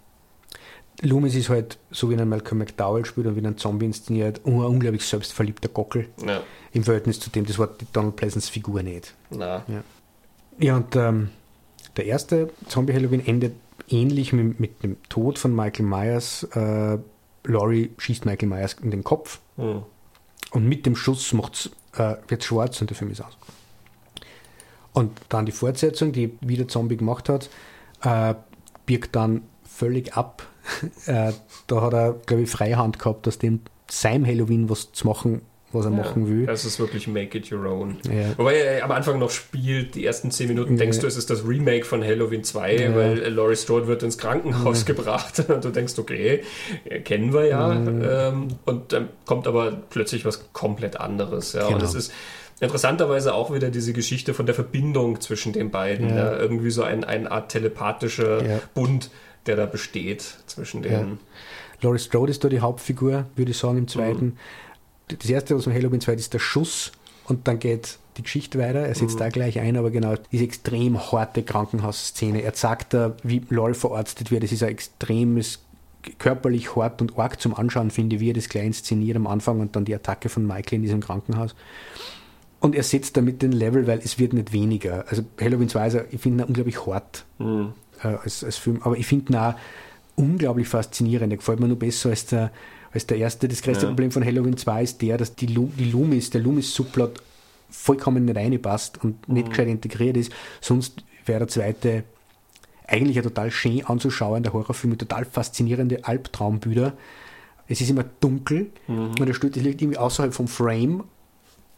Loomis 1.00 1.36
ist 1.36 1.48
halt, 1.48 1.78
so 1.92 2.10
wie 2.10 2.16
ein 2.16 2.28
Malcolm 2.28 2.58
McDowell 2.58 3.04
spielt 3.04 3.28
und 3.28 3.36
wie 3.36 3.46
ein 3.46 3.56
Zombie 3.56 3.86
inszeniert, 3.86 4.40
ein 4.44 4.54
unglaublich 4.54 5.04
selbstverliebter 5.04 5.68
Gockel. 5.68 6.08
Ja. 6.26 6.42
Im 6.72 6.82
Verhältnis 6.82 7.20
zu 7.20 7.30
dem, 7.30 7.46
das 7.46 7.56
war 7.60 7.68
die 7.68 7.86
Donald 7.92 8.16
Pleasants 8.16 8.48
Figur 8.48 8.82
nicht. 8.82 9.14
Ja. 9.30 9.64
ja, 10.58 10.76
und 10.76 10.96
ähm, 10.96 11.30
der 11.98 12.06
erste 12.06 12.50
Zombie 12.68 12.94
Halloween 12.94 13.26
endet 13.26 13.54
ähnlich 13.88 14.32
mit, 14.32 14.60
mit 14.60 14.82
dem 14.82 14.96
Tod 15.08 15.38
von 15.38 15.54
Michael 15.54 15.84
Myers. 15.84 16.44
Äh, 16.54 16.98
Laurie 17.44 17.90
schießt 17.98 18.24
Michael 18.24 18.48
Myers 18.48 18.76
in 18.82 18.90
den 18.90 19.04
Kopf 19.04 19.40
mhm. 19.56 19.82
und 20.52 20.68
mit 20.68 20.86
dem 20.86 20.96
Schuss 20.96 21.32
äh, 21.32 22.14
wird 22.28 22.44
schwarz 22.44 22.80
und 22.80 22.90
der 22.90 22.96
Film 22.96 23.10
ist 23.10 23.20
aus. 23.20 23.36
Und 24.92 25.20
dann 25.28 25.44
die 25.44 25.52
Fortsetzung, 25.52 26.12
die 26.12 26.36
wieder 26.40 26.68
Zombie 26.68 26.96
gemacht 26.96 27.28
hat, 27.28 27.50
äh, 28.02 28.34
birgt 28.86 29.16
dann 29.16 29.42
völlig 29.64 30.14
ab. 30.14 30.46
äh, 31.06 31.32
da 31.66 31.80
hat 31.82 31.92
er, 31.92 32.12
glaube 32.26 32.44
ich, 32.44 32.50
Freihand 32.50 32.98
gehabt, 32.98 33.26
aus 33.26 33.38
dem 33.38 33.60
seinem 33.90 34.26
Halloween 34.26 34.68
was 34.68 34.92
zu 34.92 35.06
machen, 35.06 35.40
was 35.72 35.84
er 35.84 35.90
ja, 35.90 35.98
machen 35.98 36.28
will. 36.28 36.46
Das 36.46 36.64
ist 36.64 36.78
wirklich 36.78 37.06
Make 37.08 37.38
It 37.38 37.52
Your 37.52 37.66
Own. 37.66 37.98
Ja. 38.06 38.36
Wobei 38.38 38.56
er 38.56 38.84
am 38.84 38.90
Anfang 38.90 39.18
noch 39.18 39.30
spielt, 39.30 39.94
die 39.94 40.04
ersten 40.04 40.30
zehn 40.30 40.48
Minuten 40.48 40.72
ja. 40.72 40.78
denkst 40.78 41.00
du, 41.00 41.06
es 41.06 41.16
ist 41.16 41.28
das 41.28 41.46
Remake 41.46 41.84
von 41.84 42.02
Halloween 42.02 42.42
2, 42.42 42.94
weil 42.94 43.18
Laurie 43.28 43.56
Strode 43.56 43.86
wird 43.86 44.02
ins 44.02 44.16
Krankenhaus 44.16 44.86
gebracht 44.86 45.44
und 45.48 45.64
du 45.64 45.70
denkst, 45.70 45.98
okay, 45.98 46.42
kennen 47.04 47.34
wir 47.34 47.46
ja. 47.46 47.72
Ähm, 47.72 48.48
und 48.64 48.92
dann 48.92 49.08
kommt 49.26 49.46
aber 49.46 49.72
plötzlich 49.90 50.24
was 50.24 50.52
komplett 50.52 50.98
anderes. 50.98 51.52
Ja. 51.52 51.64
Genau. 51.64 51.74
Und 51.74 51.82
es 51.82 51.94
ist 51.94 52.12
interessanterweise 52.60 53.34
auch 53.34 53.52
wieder 53.52 53.70
diese 53.70 53.92
Geschichte 53.92 54.32
von 54.32 54.46
der 54.46 54.54
Verbindung 54.54 55.20
zwischen 55.20 55.52
den 55.52 55.70
beiden. 55.70 56.16
Ja. 56.16 56.36
Irgendwie 56.38 56.70
so 56.70 56.82
ein, 56.82 57.04
eine 57.04 57.30
Art 57.30 57.50
telepathischer 57.50 58.60
Bund, 58.72 59.10
der 59.44 59.56
da 59.56 59.66
besteht 59.66 60.22
zwischen 60.46 60.82
denen. 60.82 61.18
Laurie 61.80 61.98
Strode 61.98 62.30
ist 62.30 62.42
da 62.42 62.48
die 62.48 62.60
Hauptfigur, 62.60 63.26
würde 63.36 63.50
ich 63.50 63.58
sagen, 63.58 63.78
im 63.78 63.86
zweiten. 63.86 64.24
Mhm 64.24 64.38
das 65.08 65.30
erste 65.30 65.56
aus 65.56 65.64
dem 65.64 65.72
Halloween 65.72 66.00
2 66.00 66.14
ist 66.14 66.34
der 66.34 66.38
Schuss 66.38 66.92
und 67.26 67.48
dann 67.48 67.58
geht 67.58 67.98
die 68.16 68.22
Geschichte 68.22 68.58
weiter. 68.58 68.80
Er 68.80 68.94
setzt 68.94 69.14
mhm. 69.14 69.20
da 69.20 69.28
gleich 69.28 69.58
ein, 69.60 69.76
aber 69.76 69.90
genau 69.90 70.14
diese 70.32 70.44
extrem 70.44 71.12
harte 71.12 71.42
Krankenhausszene. 71.42 72.42
Er 72.42 72.54
sagt 72.54 72.94
da, 72.94 73.16
wie 73.22 73.42
Lol 73.48 73.74
verarztet 73.74 74.30
wird. 74.30 74.44
Es 74.44 74.52
ist 74.52 74.62
ein 74.62 74.70
extremes, 74.70 75.60
körperlich 76.18 76.74
hart 76.76 77.00
und 77.00 77.18
arg 77.18 77.40
zum 77.40 77.54
Anschauen, 77.54 77.90
finde 77.90 78.16
ich, 78.16 78.20
wie 78.20 78.30
er 78.30 78.34
das 78.34 78.48
gleich 78.48 78.66
inszeniert 78.66 79.16
am 79.16 79.26
Anfang 79.26 79.60
und 79.60 79.76
dann 79.76 79.84
die 79.84 79.94
Attacke 79.94 80.28
von 80.28 80.46
Michael 80.46 80.76
in 80.76 80.82
diesem 80.82 81.00
Krankenhaus. 81.00 81.54
Und 82.60 82.74
er 82.74 82.82
setzt 82.82 83.16
damit 83.16 83.42
den 83.42 83.52
Level, 83.52 83.86
weil 83.86 83.98
es 83.98 84.18
wird 84.18 84.32
nicht 84.32 84.52
weniger. 84.52 85.04
Also 85.08 85.22
Halloween 85.40 85.68
2 85.68 85.86
ist, 85.86 85.98
ich 86.10 86.20
finde, 86.20 86.44
unglaublich 86.44 86.86
hart. 86.86 87.24
Mhm. 87.38 87.72
äh, 88.02 88.08
als, 88.08 88.42
als 88.42 88.56
Film. 88.56 88.80
Aber 88.82 88.96
ich 88.96 89.06
finde 89.06 89.32
ihn 89.32 89.36
auch 89.36 89.54
unglaublich 90.16 90.68
faszinierend. 90.68 91.32
Er 91.32 91.36
gefällt 91.36 91.60
mir 91.60 91.68
nur 91.68 91.78
besser 91.78 92.10
als 92.10 92.26
der, 92.26 92.50
als 92.92 93.06
der 93.06 93.18
erste. 93.18 93.48
Das 93.48 93.62
größte 93.62 93.84
ja. 93.84 93.88
Problem 93.88 94.10
von 94.10 94.24
Halloween 94.24 94.56
2 94.56 94.82
ist 94.82 95.02
der, 95.02 95.18
dass 95.18 95.34
die, 95.34 95.46
Lu 95.46 95.70
die 95.78 95.90
Loomis, 95.90 96.30
der 96.30 96.40
Loomis-Subplot 96.40 97.22
vollkommen 97.70 98.24
nicht 98.24 98.36
reinpasst 98.36 99.02
und 99.02 99.28
mhm. 99.28 99.34
nicht 99.34 99.50
gescheit 99.50 99.68
integriert 99.68 100.16
ist. 100.16 100.32
Sonst 100.60 101.04
wäre 101.26 101.40
der 101.40 101.48
zweite 101.48 102.04
eigentlich 102.86 103.18
ein 103.18 103.22
total 103.22 103.50
schön 103.50 103.84
anzuschauender 103.84 104.52
Horrorfilm 104.52 104.92
mit 104.92 105.00
total 105.00 105.24
faszinierende 105.26 106.04
Albtraumbilder. 106.04 106.94
Es 107.68 107.82
ist 107.82 107.90
immer 107.90 108.04
dunkel 108.20 108.70
mhm. 108.86 109.14
und 109.20 109.28
das 109.28 109.42
liegt 109.42 109.82
irgendwie 109.82 109.98
außerhalb 109.98 110.32
vom 110.32 110.48
Frame, 110.48 111.04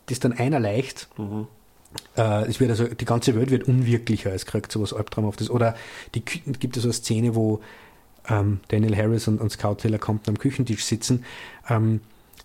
das 0.06 0.20
dann 0.20 0.32
einer 0.32 0.60
leicht. 0.60 1.08
Mhm. 1.18 1.48
Äh, 2.16 2.46
es 2.46 2.60
wird 2.60 2.70
also, 2.70 2.86
die 2.86 3.04
ganze 3.04 3.34
Welt 3.34 3.50
wird 3.50 3.64
unwirklicher, 3.64 4.32
es 4.32 4.46
kriegt 4.46 4.70
sowas 4.70 4.92
Albtraumhaftes. 4.92 5.50
Oder 5.50 5.74
die, 6.14 6.20
gibt 6.24 6.76
es 6.76 6.84
so 6.84 6.88
eine 6.88 6.92
Szene, 6.92 7.34
wo 7.34 7.60
ähm, 8.28 8.60
Daniel 8.68 8.96
Harris 8.96 9.28
und, 9.28 9.40
und 9.40 9.50
Scout 9.50 9.76
Taylor 9.76 9.98
Compton 9.98 10.34
am 10.34 10.38
Küchentisch 10.38 10.84
sitzen. 10.84 11.24
Ähm, 11.68 12.00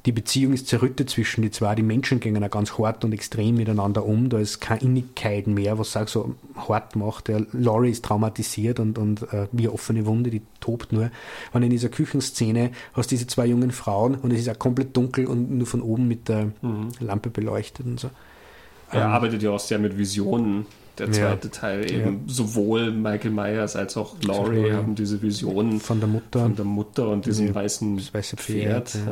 die 0.06 0.12
Beziehung 0.12 0.54
ist 0.54 0.68
zerrüttet 0.68 1.10
zwischen 1.10 1.42
die 1.42 1.50
zwei. 1.50 1.74
Die 1.74 1.82
Menschen 1.82 2.20
gehen 2.20 2.42
auch 2.44 2.50
ganz 2.50 2.78
hart 2.78 3.04
und 3.04 3.12
extrem 3.12 3.56
miteinander 3.56 4.06
um. 4.06 4.30
Da 4.30 4.38
ist 4.38 4.62
keine 4.62 4.82
Innigkeit 4.82 5.48
mehr, 5.48 5.80
was 5.80 5.98
auch 5.98 6.08
so 6.08 6.36
hart 6.56 6.96
macht. 6.96 7.28
Der 7.28 7.44
Laurie 7.54 7.90
ist 7.90 8.06
traumatisiert 8.06 8.80
und, 8.80 9.00
und 9.00 9.24
äh, 9.34 9.48
wie 9.52 9.64
eine 9.64 9.74
offene 9.74 10.06
Wunde, 10.06 10.30
die 10.30 10.44
tobt 10.60 10.94
nur. 10.94 11.10
Und 11.54 11.64
in 11.64 11.72
dieser 11.72 11.90
Küchenszene 11.90 12.72
hast 12.94 13.10
du 13.10 13.16
diese 13.16 13.26
zwei 13.26 13.48
jungen 13.48 13.72
Frauen 13.72 14.14
und 14.16 14.32
es 14.32 14.42
ist 14.42 14.50
auch 14.50 14.60
komplett 14.60 14.96
dunkel 14.96 15.26
und 15.26 15.50
nur 15.58 15.66
von 15.66 15.82
oben 15.82 16.08
mit 16.08 16.30
der 16.30 16.52
mhm. 16.62 16.90
Lampe 17.00 17.32
beleuchtet 17.32 17.88
und 17.88 18.00
so. 18.00 18.12
Er 18.92 19.06
ähm, 19.06 19.12
arbeitet 19.12 19.42
ja 19.42 19.50
auch 19.50 19.60
sehr 19.60 19.80
mit 19.80 19.98
Visionen 19.98 20.68
der 21.00 21.12
zweite 21.12 21.48
ja. 21.48 21.54
Teil 21.54 21.92
eben 21.92 22.24
ja. 22.28 22.34
sowohl 22.34 22.92
Michael 22.92 23.32
Myers 23.32 23.76
als 23.76 23.98
auch 23.98 24.16
Laurie 24.22 24.72
haben 24.72 24.96
diese 24.96 25.22
Visionen 25.22 25.80
von 25.80 26.00
der 26.00 26.10
Mutter, 26.10 26.42
von 26.42 26.56
der 26.56 26.66
Mutter 26.66 27.10
und 27.10 27.26
diesem 27.26 27.54
weißen 27.54 28.02
weiße 28.14 28.38
Pferd. 28.38 28.90
Pferd 28.90 29.06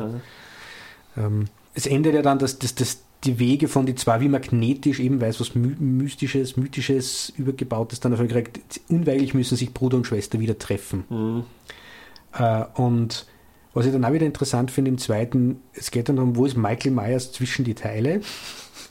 ja. 1.16 1.24
Ähm, 1.26 1.46
es 1.74 1.86
endet 1.86 2.14
ja 2.14 2.22
dann, 2.22 2.38
dass, 2.38 2.58
dass, 2.58 2.74
dass 2.74 2.98
die 3.24 3.38
Wege 3.38 3.68
von 3.68 3.86
die 3.86 3.94
zwei 3.94 4.20
wie 4.20 4.28
magnetisch 4.28 5.00
eben, 5.00 5.20
weil 5.20 5.30
es 5.30 5.40
was 5.40 5.54
Mystisches, 5.54 6.56
Mythisches 6.56 7.32
übergebaut 7.36 7.92
ist, 7.92 8.04
dann 8.04 8.12
dafür 8.12 8.26
gekriegt, 8.26 8.80
unweigerlich 8.88 9.34
müssen 9.34 9.56
sich 9.56 9.72
Bruder 9.72 9.96
und 9.96 10.06
Schwester 10.06 10.40
wieder 10.40 10.58
treffen. 10.58 11.04
Mhm. 11.08 11.44
Äh, 12.38 12.64
und 12.74 13.26
was 13.72 13.86
ich 13.86 13.92
dann 13.92 14.04
auch 14.04 14.12
wieder 14.12 14.26
interessant 14.26 14.70
finde 14.70 14.90
im 14.90 14.98
zweiten, 14.98 15.60
es 15.72 15.90
geht 15.90 16.08
dann 16.08 16.16
darum, 16.16 16.36
wo 16.36 16.46
ist 16.46 16.56
Michael 16.56 16.92
Myers 16.92 17.32
zwischen 17.32 17.64
die 17.64 17.74
Teile? 17.74 18.20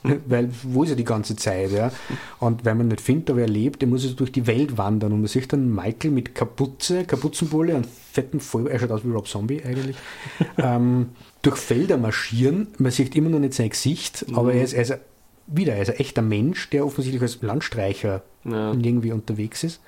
weil 0.26 0.50
wo 0.62 0.84
ist 0.84 0.90
er 0.90 0.96
die 0.96 1.04
ganze 1.04 1.36
Zeit? 1.36 1.72
Ja? 1.72 1.90
Und 2.38 2.64
wenn 2.64 2.76
man 2.76 2.88
nicht 2.88 3.00
findet, 3.00 3.30
aber 3.30 3.40
er 3.40 3.48
lebt, 3.48 3.80
der 3.80 3.88
muss 3.88 4.04
also 4.04 4.14
durch 4.14 4.32
die 4.32 4.46
Welt 4.46 4.76
wandern 4.76 5.12
und 5.12 5.20
man 5.20 5.28
sieht 5.28 5.52
dann 5.52 5.74
Michael 5.74 6.10
mit 6.10 6.34
Kapuze, 6.34 7.04
Kapuzenbulle 7.04 7.74
und 7.74 7.86
fetten 7.86 8.40
Voll, 8.40 8.68
er 8.68 8.78
schaut 8.78 8.90
aus 8.90 9.04
wie 9.04 9.10
Rob 9.10 9.26
Zombie 9.26 9.62
eigentlich, 9.64 9.96
ähm, 10.58 11.10
durch 11.42 11.56
Felder 11.56 11.96
marschieren. 11.96 12.68
Man 12.78 12.92
sieht 12.92 13.16
immer 13.16 13.30
noch 13.30 13.38
nicht 13.38 13.54
sein 13.54 13.70
Gesicht, 13.70 14.28
mhm. 14.28 14.38
aber 14.38 14.52
er 14.52 14.62
ist, 14.62 14.74
ist 14.74 14.98
wieder, 15.46 15.74
er 15.74 15.82
ist 15.82 15.90
ein 15.90 15.96
echter 15.96 16.22
Mensch, 16.22 16.70
der 16.70 16.86
offensichtlich 16.86 17.22
als 17.22 17.42
Landstreicher 17.42 18.22
ja. 18.44 18.72
irgendwie 18.72 19.12
unterwegs 19.12 19.64
ist. 19.64 19.80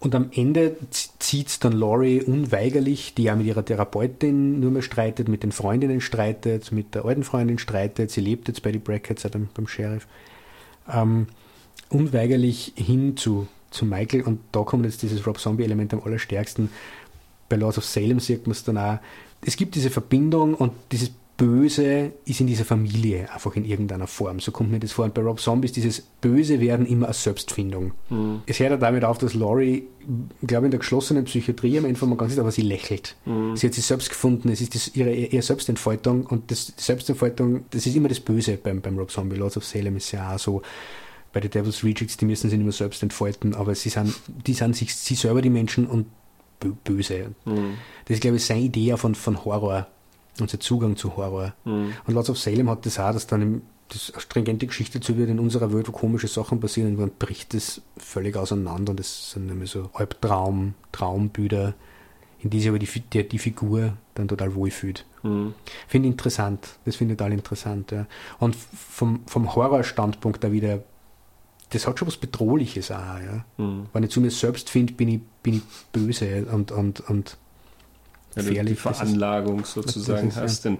Und 0.00 0.14
am 0.14 0.30
Ende 0.32 0.76
zieht 0.90 1.64
dann 1.64 1.72
Laurie 1.72 2.22
unweigerlich, 2.22 3.14
die 3.14 3.24
ja 3.24 3.34
mit 3.34 3.46
ihrer 3.46 3.64
Therapeutin 3.64 4.60
nur 4.60 4.70
mehr 4.70 4.82
streitet, 4.82 5.28
mit 5.28 5.42
den 5.42 5.50
Freundinnen 5.50 6.00
streitet, 6.00 6.70
mit 6.70 6.94
der 6.94 7.04
alten 7.04 7.24
Freundin 7.24 7.58
streitet, 7.58 8.12
sie 8.12 8.20
lebt 8.20 8.46
jetzt 8.46 8.62
bei 8.62 8.70
den 8.70 8.80
Brackets 8.80 9.24
beim, 9.24 9.48
beim 9.54 9.66
Sheriff, 9.66 10.06
ähm, 10.88 11.26
unweigerlich 11.88 12.74
hin 12.76 13.16
zu, 13.16 13.48
zu 13.70 13.86
Michael 13.86 14.22
und 14.22 14.40
da 14.52 14.62
kommt 14.62 14.84
jetzt 14.84 15.02
dieses 15.02 15.26
Rob 15.26 15.40
Zombie-Element 15.40 15.92
am 15.92 16.02
allerstärksten. 16.04 16.70
Bei 17.48 17.56
Lords 17.56 17.78
of 17.78 17.84
Salem 17.84 18.20
sieht 18.20 18.46
man 18.46 18.52
es 18.52 18.62
dann 18.62 18.78
auch. 18.78 18.98
Es 19.44 19.56
gibt 19.56 19.74
diese 19.74 19.90
Verbindung 19.90 20.54
und 20.54 20.72
dieses 20.92 21.10
Böse 21.38 22.14
ist 22.24 22.40
in 22.40 22.48
dieser 22.48 22.64
Familie 22.64 23.32
einfach 23.32 23.54
in 23.54 23.64
irgendeiner 23.64 24.08
Form. 24.08 24.40
So 24.40 24.50
kommt 24.50 24.72
mir 24.72 24.80
das 24.80 24.90
vor. 24.90 25.04
Und 25.04 25.14
bei 25.14 25.22
Rob 25.22 25.38
Zombie 25.38 25.66
ist 25.66 25.76
dieses 25.76 26.00
Böse 26.00 26.60
werden 26.60 26.84
immer 26.84 27.06
als 27.06 27.22
Selbstfindung. 27.22 27.92
Mhm. 28.10 28.42
Es 28.46 28.58
hört 28.58 28.72
ja 28.72 28.76
damit 28.76 29.04
auf, 29.04 29.18
dass 29.18 29.34
Laurie, 29.34 29.86
glaube 30.42 30.66
in 30.66 30.72
der 30.72 30.80
geschlossenen 30.80 31.24
Psychiatrie 31.26 31.78
am 31.78 31.84
Ende 31.84 31.96
von 31.96 32.14
ganz 32.18 32.32
ist, 32.32 32.40
aber 32.40 32.50
sie 32.50 32.62
lächelt. 32.62 33.14
Mhm. 33.24 33.56
Sie 33.56 33.68
hat 33.68 33.74
sich 33.74 33.86
selbst 33.86 34.08
gefunden, 34.08 34.48
es 34.48 34.60
ist 34.60 34.74
das, 34.74 34.96
ihre, 34.96 35.14
ihre 35.14 35.42
Selbstentfaltung 35.42 36.26
und 36.26 36.50
das 36.50 36.72
Selbstentfaltung, 36.76 37.66
das 37.70 37.86
ist 37.86 37.94
immer 37.94 38.08
das 38.08 38.18
Böse 38.18 38.58
beim, 38.60 38.80
beim 38.80 38.98
Rob 38.98 39.12
Zombie. 39.12 39.36
Lords 39.36 39.56
of 39.56 39.64
Salem 39.64 39.96
ist 39.96 40.10
ja 40.10 40.34
auch 40.34 40.38
so. 40.40 40.62
Bei 41.32 41.40
den 41.40 41.50
Devil's 41.50 41.84
Rejects, 41.84 42.16
die 42.16 42.24
müssen 42.24 42.50
sich 42.50 42.58
nicht 42.58 42.64
mehr 42.64 42.72
selbst 42.72 43.02
entfalten, 43.02 43.54
aber 43.54 43.74
sie 43.74 43.90
sind, 43.90 44.12
die 44.46 44.54
sind 44.54 44.74
sich, 44.74 44.94
sie 44.96 45.14
selber 45.14 45.42
die 45.42 45.50
Menschen 45.50 45.86
und 45.86 46.06
böse. 46.82 47.32
Mhm. 47.44 47.74
Das 48.06 48.16
ist, 48.16 48.22
glaube 48.22 48.38
ich, 48.38 48.44
seine 48.44 48.62
Idee 48.62 48.96
von, 48.96 49.14
von 49.14 49.44
Horror 49.44 49.86
unser 50.40 50.60
Zugang 50.60 50.96
zu 50.96 51.16
Horror. 51.16 51.54
Mhm. 51.64 51.94
Und 52.06 52.14
Lots 52.14 52.30
of 52.30 52.38
Salem 52.38 52.70
hat 52.70 52.86
das 52.86 52.98
auch, 52.98 53.12
dass 53.12 53.26
dann 53.26 53.42
im, 53.42 53.62
das 53.88 54.12
stringente 54.18 54.66
Geschichte 54.66 55.00
zu 55.00 55.16
wird 55.16 55.30
in 55.30 55.38
unserer 55.38 55.72
Welt, 55.72 55.88
wo 55.88 55.92
komische 55.92 56.28
Sachen 56.28 56.60
passieren 56.60 56.94
und 56.94 57.00
dann 57.00 57.12
bricht 57.18 57.54
das 57.54 57.80
völlig 57.96 58.36
auseinander 58.36 58.90
und 58.90 59.00
das 59.00 59.32
sind 59.32 59.46
nämlich 59.46 59.70
so 59.70 59.90
Albtraum, 59.94 60.74
Traumbilder, 60.92 61.74
in 62.40 62.50
die 62.50 62.60
sich 62.60 62.68
aber 62.68 62.78
die, 62.78 62.86
die, 62.86 63.28
die 63.28 63.38
Figur 63.38 63.96
dann 64.14 64.28
total 64.28 64.54
wohlfühlt. 64.54 65.04
Mhm. 65.22 65.54
Finde 65.86 66.08
ich 66.08 66.12
interessant, 66.12 66.68
das 66.84 66.96
finde 66.96 67.14
ich 67.14 67.18
total 67.18 67.32
interessant. 67.32 67.90
Ja. 67.90 68.06
Und 68.38 68.56
vom, 68.56 69.20
vom 69.26 69.54
Horrorstandpunkt 69.54 70.44
da 70.44 70.52
wieder, 70.52 70.82
das 71.70 71.86
hat 71.86 71.98
schon 71.98 72.08
was 72.08 72.16
Bedrohliches 72.16 72.90
auch. 72.90 72.96
Ja. 72.96 73.44
Mhm. 73.56 73.86
Wenn 73.92 74.02
ich 74.02 74.10
zu 74.10 74.20
mir 74.20 74.30
selbst 74.30 74.70
finde, 74.70 74.92
bin 74.92 75.08
ich, 75.08 75.20
bin 75.42 75.54
ich 75.54 75.62
böse 75.92 76.46
und, 76.46 76.70
und, 76.72 77.00
und 77.08 77.36
wenn 78.46 78.54
du 78.54 78.64
die 78.64 78.74
Veranlagung 78.74 79.64
sozusagen 79.64 80.34
hast. 80.34 80.64
Denn 80.64 80.78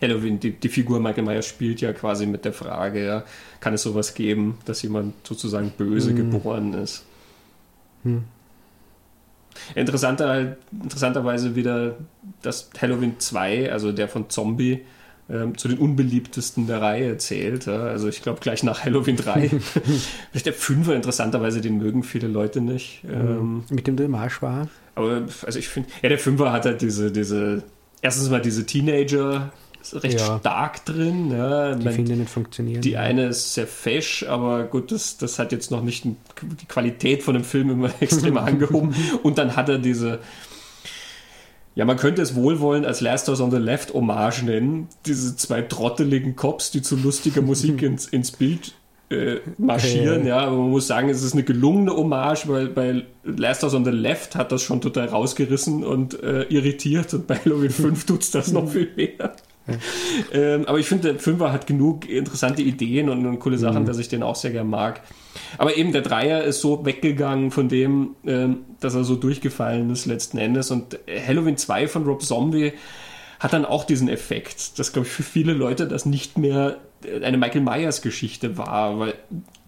Halloween, 0.00 0.40
die, 0.40 0.52
die 0.52 0.68
Figur 0.68 1.00
Michael 1.00 1.24
Myers 1.24 1.46
spielt 1.46 1.80
ja 1.80 1.92
quasi 1.92 2.26
mit 2.26 2.44
der 2.44 2.52
Frage, 2.52 3.04
ja, 3.04 3.24
kann 3.60 3.74
es 3.74 3.82
sowas 3.82 4.14
geben, 4.14 4.58
dass 4.64 4.82
jemand 4.82 5.14
sozusagen 5.26 5.72
böse 5.76 6.10
hm. 6.10 6.16
geboren 6.16 6.74
ist? 6.74 7.04
Hm. 8.02 8.24
Interessanter, 9.74 10.56
interessanterweise 10.72 11.54
wieder, 11.54 11.96
dass 12.42 12.70
Halloween 12.80 13.18
2, 13.18 13.72
also 13.72 13.92
der 13.92 14.08
von 14.08 14.28
Zombie, 14.28 14.82
ähm, 15.30 15.56
zu 15.56 15.68
den 15.68 15.78
unbeliebtesten 15.78 16.66
der 16.66 16.82
Reihe 16.82 17.16
zählt. 17.16 17.66
Ja. 17.66 17.84
Also 17.84 18.08
ich 18.08 18.20
glaube 18.20 18.40
gleich 18.40 18.62
nach 18.62 18.84
Halloween 18.84 19.16
3. 19.16 19.50
der 20.44 20.52
Fünfer 20.52 20.94
interessanterweise, 20.94 21.60
den 21.60 21.78
mögen 21.78 22.02
viele 22.02 22.28
Leute 22.28 22.60
nicht. 22.60 23.02
Hm. 23.04 23.10
Ähm, 23.10 23.64
Mit 23.70 23.86
dem 23.86 23.96
der 23.96 24.08
Marsch 24.08 24.42
war. 24.42 24.68
Aber 24.94 25.26
also 25.44 25.58
ich 25.58 25.68
finde, 25.68 25.88
ja, 26.02 26.08
der 26.08 26.18
Fünfer 26.18 26.52
hat 26.52 26.66
halt 26.66 26.82
diese, 26.82 27.10
diese, 27.10 27.62
erstens 28.00 28.30
mal 28.30 28.40
diese 28.40 28.64
Teenager 28.66 29.52
recht 29.92 30.20
ja. 30.20 30.38
stark 30.38 30.84
drin. 30.84 31.30
Ja. 31.30 31.74
Die 31.74 31.88
finden 31.90 32.18
nicht 32.18 32.30
funktionieren. 32.30 32.80
Die 32.80 32.96
eine 32.96 33.26
ist 33.26 33.54
sehr 33.54 33.66
fesch, 33.66 34.24
aber 34.24 34.64
gut, 34.64 34.92
das, 34.92 35.18
das 35.18 35.38
hat 35.38 35.52
jetzt 35.52 35.70
noch 35.70 35.82
nicht 35.82 36.04
die 36.04 36.66
Qualität 36.66 37.22
von 37.22 37.34
dem 37.34 37.44
Film 37.44 37.70
immer 37.70 37.90
extrem 38.00 38.38
angehoben. 38.38 38.94
Und 39.22 39.38
dann 39.38 39.56
hat 39.56 39.68
er 39.68 39.78
diese, 39.78 40.20
ja, 41.74 41.84
man 41.84 41.96
könnte 41.96 42.22
es 42.22 42.34
wohlwollend 42.34 42.86
als 42.86 43.00
Last 43.00 43.28
House 43.28 43.40
on 43.40 43.50
the 43.50 43.58
Left 43.58 43.92
Hommage 43.92 44.42
nennen. 44.44 44.88
Diese 45.06 45.36
zwei 45.36 45.62
trotteligen 45.62 46.36
Cops, 46.36 46.70
die 46.70 46.82
zu 46.82 46.96
lustiger 46.96 47.42
Musik 47.42 47.82
ins, 47.82 48.06
ins 48.06 48.30
Bild 48.30 48.74
äh, 49.10 49.36
marschieren, 49.58 50.26
ja, 50.26 50.38
aber 50.38 50.56
man 50.56 50.70
muss 50.70 50.86
sagen, 50.86 51.08
es 51.08 51.22
ist 51.22 51.34
eine 51.34 51.42
gelungene 51.42 51.94
Hommage, 51.94 52.48
weil 52.48 52.68
bei 52.68 53.04
Last 53.24 53.62
House 53.62 53.74
on 53.74 53.84
the 53.84 53.90
Left 53.90 54.34
hat 54.34 54.50
das 54.52 54.62
schon 54.62 54.80
total 54.80 55.08
rausgerissen 55.08 55.84
und 55.84 56.22
äh, 56.22 56.44
irritiert 56.44 57.12
und 57.14 57.26
bei 57.26 57.36
Halloween 57.36 57.70
5 57.70 58.06
tut 58.06 58.22
es 58.22 58.30
das 58.30 58.52
noch 58.52 58.68
viel 58.68 58.90
mehr. 58.96 59.34
ähm, 60.32 60.66
aber 60.66 60.78
ich 60.78 60.86
finde, 60.86 61.12
der 61.12 61.20
Fünfer 61.20 61.52
hat 61.52 61.66
genug 61.66 62.08
interessante 62.08 62.62
Ideen 62.62 63.08
und, 63.08 63.24
und 63.26 63.38
coole 63.40 63.58
Sachen, 63.58 63.82
mhm. 63.82 63.86
dass 63.86 63.98
ich 63.98 64.08
den 64.08 64.22
auch 64.22 64.36
sehr 64.36 64.50
gern 64.50 64.68
mag. 64.68 65.00
Aber 65.58 65.76
eben 65.76 65.92
der 65.92 66.02
Dreier 66.02 66.44
ist 66.44 66.60
so 66.60 66.84
weggegangen 66.84 67.50
von 67.50 67.68
dem, 67.68 68.14
ähm, 68.26 68.58
dass 68.80 68.94
er 68.94 69.04
so 69.04 69.16
durchgefallen 69.16 69.90
ist 69.90 70.06
letzten 70.06 70.38
Endes. 70.38 70.70
Und 70.70 70.98
Halloween 71.26 71.56
2 71.56 71.88
von 71.88 72.04
Rob 72.04 72.22
Zombie 72.22 72.72
hat 73.44 73.52
dann 73.52 73.66
auch 73.66 73.84
diesen 73.84 74.08
Effekt, 74.08 74.78
dass, 74.78 74.94
glaube 74.94 75.06
ich, 75.06 75.12
für 75.12 75.22
viele 75.22 75.52
Leute 75.52 75.86
das 75.86 76.06
nicht 76.06 76.38
mehr 76.38 76.78
eine 77.22 77.36
Michael 77.36 77.60
Myers 77.60 78.00
Geschichte 78.00 78.56
war, 78.56 78.98
weil 78.98 79.14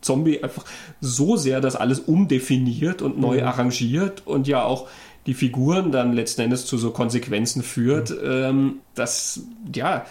Zombie 0.01 0.43
einfach 0.43 0.65
so 1.03 1.37
sehr 1.37 1.61
das 1.61 1.77
alles 1.77 2.01
umdefiniert 2.01 3.03
und 3.03 3.21
neu 3.21 3.37
mhm. 3.37 3.47
arrangiert 3.47 4.27
und 4.27 4.49
ja 4.49 4.65
auch 4.65 4.89
die 5.27 5.35
Figuren 5.35 5.93
dann 5.93 6.15
letzten 6.15 6.41
Endes 6.41 6.65
zu 6.65 6.79
so 6.79 6.91
Konsequenzen 6.91 7.63
führt, 7.63 8.09
mhm. 8.09 8.17
ähm, 8.25 8.75
dass, 8.95 9.43
ja, 9.75 10.07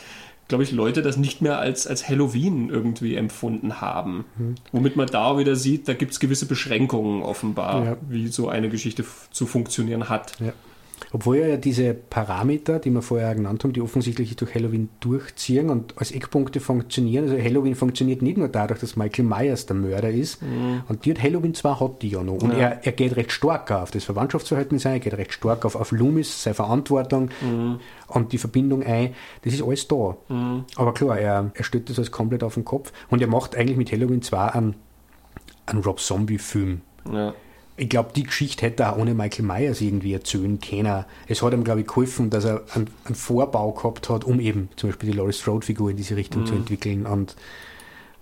glaube 0.48 0.64
ich, 0.64 0.72
Leute 0.72 1.02
das 1.02 1.18
nicht 1.18 1.42
mehr 1.42 1.58
als, 1.58 1.88
als 1.88 2.08
Halloween 2.08 2.70
irgendwie 2.70 3.16
empfunden 3.16 3.82
haben. 3.82 4.26
Mhm. 4.38 4.56
Womit 4.74 4.96
man 4.96 5.08
da 5.08 5.40
wieder 5.40 5.56
sieht, 5.56 5.88
da 5.88 5.96
gibt 5.96 6.12
es 6.12 6.20
gewisse 6.20 6.46
Beschränkungen 6.46 7.24
offenbar, 7.24 7.84
ja. 7.84 7.98
wie 8.08 8.28
so 8.28 8.48
eine 8.48 8.70
Geschichte 8.70 9.04
zu 9.32 9.48
funktionieren 9.48 10.08
hat. 10.08 10.34
Ja. 10.40 10.54
Obwohl 11.12 11.38
ja 11.38 11.58
diese 11.58 11.94
Parameter, 11.94 12.80
die 12.80 12.90
wir 12.90 13.02
vorher 13.02 13.34
genannt 13.36 13.64
haben, 13.64 13.74
die 13.74 13.82
offensichtlich 13.82 14.36
durch 14.36 14.54
Halloween 14.54 14.90
durchziehen 15.00 15.70
und 15.70 15.98
als 15.98 16.12
Eckpunkte 16.12 16.60
funktionieren. 16.60 17.26
Also 17.26 17.38
Halloween 17.38 17.76
funktioniert 17.76 18.22
nicht 18.22 18.38
nur 18.38 18.48
dadurch, 18.48 18.80
dass 18.80 18.96
Michael 18.96 19.26
Myers 19.26 19.66
der 19.66 19.76
Mörder 19.76 20.10
ist. 20.10 20.42
Mhm. 20.42 20.84
Und 20.88 21.06
die 21.06 21.12
hat 21.12 21.22
Halloween 21.22 21.54
zwar 21.54 21.80
hat 21.80 22.02
die 22.02 22.10
ja 22.10 22.24
noch. 22.24 22.42
Und 22.42 22.52
ja. 22.52 22.60
Er, 22.60 22.86
er 22.86 22.92
geht 22.92 23.16
recht 23.16 23.32
stark 23.32 23.72
auf 23.72 23.92
das 23.92 24.04
Verwandtschaftsverhältnis 24.04 24.86
ein, 24.86 24.94
er 24.94 25.00
geht 25.00 25.14
recht 25.14 25.34
stark 25.34 25.66
auf, 25.66 25.76
auf 25.76 25.92
Loomis, 25.92 26.44
seine 26.44 26.54
Verantwortung 26.54 27.30
mhm. 27.42 27.80
und 28.08 28.34
die 28.34 28.38
Verbindung 28.38 28.84
ein. 28.84 29.14
Das 29.44 29.54
ist 29.54 29.64
alles 29.64 29.88
da. 29.88 30.18
Mhm. 30.30 30.66
Aber 30.76 30.94
klar, 30.94 31.18
er, 31.18 31.52
er 31.54 31.64
stellt 31.64 31.90
das 31.90 31.98
alles 31.98 32.12
komplett 32.12 32.44
auf 32.44 32.56
den 32.56 32.66
Kopf 32.66 32.92
und 33.10 33.22
er 33.22 33.28
macht 33.28 33.56
eigentlich 33.56 33.78
mit 33.78 33.92
Halloween 33.92 34.22
zwar 34.22 34.56
einen, 34.56 34.76
einen 35.66 35.82
Rob 35.82 36.00
Zombie-Film. 36.00 36.82
Ja 37.12 37.34
ich 37.78 37.90
glaube, 37.90 38.12
die 38.16 38.24
Geschichte 38.24 38.66
hätte 38.66 38.84
er 38.84 38.98
ohne 38.98 39.14
Michael 39.14 39.46
Myers 39.46 39.82
irgendwie 39.82 40.14
erzählen 40.14 40.60
können. 40.60 41.06
Es 41.28 41.42
hat 41.42 41.54
ihm, 41.54 41.64
glaube 41.64 41.82
ich, 41.82 41.88
geholfen, 41.88 42.30
dass 42.30 42.46
er 42.46 42.64
einen, 42.74 42.90
einen, 43.04 43.16
Vorbau 43.16 43.74
gehabt 43.74 44.10
hat, 44.10 44.24
um 44.24 44.40
eben 44.40 44.70
zum 44.78 44.90
Beispiel 44.90 45.12
die 45.12 45.18
Laurie 45.18 45.34
Strode-Figur 45.34 45.92
in 45.92 45.98
diese 45.98 46.16
Richtung 46.16 46.44
mhm. 46.44 46.46
zu 46.46 46.54
entwickeln. 46.54 47.06
Und 47.06 47.36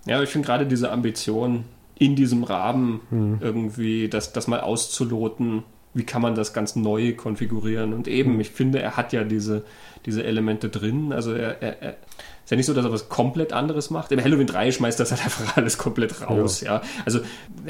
ja, 0.05 0.21
ich 0.21 0.29
finde 0.29 0.47
gerade 0.47 0.65
diese 0.65 0.91
Ambition, 0.91 1.65
in 1.99 2.15
diesem 2.15 2.43
Rahmen 2.43 3.01
mhm. 3.11 3.37
irgendwie 3.41 4.09
das, 4.09 4.33
das 4.33 4.47
mal 4.47 4.61
auszuloten, 4.61 5.63
wie 5.93 6.03
kann 6.03 6.23
man 6.23 6.33
das 6.33 6.53
ganz 6.53 6.75
neu 6.75 7.13
konfigurieren. 7.13 7.93
Und 7.93 8.07
eben, 8.07 8.33
mhm. 8.33 8.41
ich 8.41 8.49
finde, 8.49 8.81
er 8.81 8.97
hat 8.97 9.13
ja 9.13 9.23
diese, 9.23 9.63
diese 10.07 10.23
Elemente 10.23 10.69
drin. 10.69 11.13
Also 11.13 11.33
er, 11.33 11.61
er, 11.61 11.81
er 11.81 11.95
ist 12.43 12.51
ja 12.51 12.57
nicht 12.57 12.65
so, 12.65 12.73
dass 12.73 12.83
er 12.83 12.91
was 12.91 13.07
komplett 13.07 13.53
anderes 13.53 13.89
macht. 13.89 14.11
Im 14.11 14.21
Halloween 14.21 14.47
3 14.47 14.73
schmeißt 14.73 14.99
das 14.99 15.11
halt 15.11 15.23
einfach 15.23 15.55
alles 15.57 15.77
komplett 15.77 16.27
raus, 16.27 16.59
ja. 16.59 16.75
ja. 16.75 16.81
Also 17.05 17.21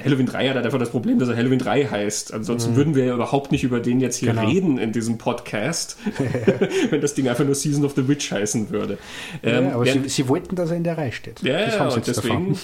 Halloween 0.04 0.26
3 0.26 0.48
hat 0.50 0.56
halt 0.56 0.66
einfach 0.66 0.80
das 0.80 0.90
Problem, 0.90 1.20
dass 1.20 1.30
er 1.30 1.36
Halloween 1.36 1.60
3 1.60 1.86
heißt. 1.86 2.34
Ansonsten 2.34 2.72
mhm. 2.72 2.76
würden 2.76 2.95
wir 2.95 3.06
ja 3.06 3.14
überhaupt 3.14 3.52
nicht 3.52 3.64
über 3.64 3.80
den 3.80 4.00
jetzt 4.00 4.18
hier 4.18 4.32
genau. 4.32 4.48
reden 4.48 4.80
in 4.80 4.91
diesem 4.91 5.20
Podcast, 5.20 5.98
wenn 6.90 7.02
das 7.02 7.14
Ding 7.14 7.30
einfach 7.30 7.45
nur 7.45 7.54
Season 7.54 7.86
of 7.86 7.94
the 7.95 8.08
Witch 8.08 8.32
heißen 8.32 8.72
würde. 8.72 8.98
Ja, 9.44 9.60
ähm, 9.60 9.68
aber 9.74 9.86
sie, 9.86 10.10
sie, 10.10 10.28
wollten, 10.28 10.56
dass 10.56 10.72
er 10.72 10.78
in 10.78 10.84
der 10.84 10.98
Reihe 10.98 11.12
steht. 11.12 11.44
Ja, 11.44 11.66
das 11.66 11.76
ja, 11.76 12.02
deswegen. 12.08 12.58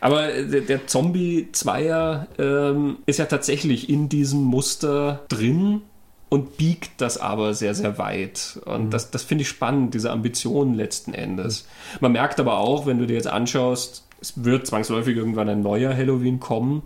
aber 0.00 0.28
der, 0.28 0.60
der 0.60 0.86
Zombie 0.86 1.48
Zweier 1.50 2.28
ähm, 2.38 2.98
ist 3.06 3.18
ja 3.18 3.24
tatsächlich 3.24 3.88
in 3.88 4.08
diesem 4.08 4.42
Muster 4.42 5.24
drin 5.28 5.82
und 6.28 6.56
biegt 6.56 7.00
das 7.00 7.18
aber 7.18 7.54
sehr, 7.54 7.74
sehr 7.74 7.98
weit. 7.98 8.60
Und 8.64 8.86
mhm. 8.86 8.90
das, 8.90 9.10
das 9.10 9.22
finde 9.22 9.42
ich 9.42 9.48
spannend, 9.48 9.94
diese 9.94 10.10
Ambition 10.10 10.74
letzten 10.74 11.14
Endes. 11.14 11.66
Man 12.00 12.12
merkt 12.12 12.40
aber 12.40 12.58
auch, 12.58 12.86
wenn 12.86 12.98
du 12.98 13.06
dir 13.06 13.14
jetzt 13.14 13.28
anschaust, 13.28 14.04
es 14.20 14.44
wird 14.44 14.66
zwangsläufig 14.66 15.16
irgendwann 15.16 15.48
ein 15.48 15.62
neuer 15.62 15.94
Halloween 15.94 16.40
kommen, 16.40 16.82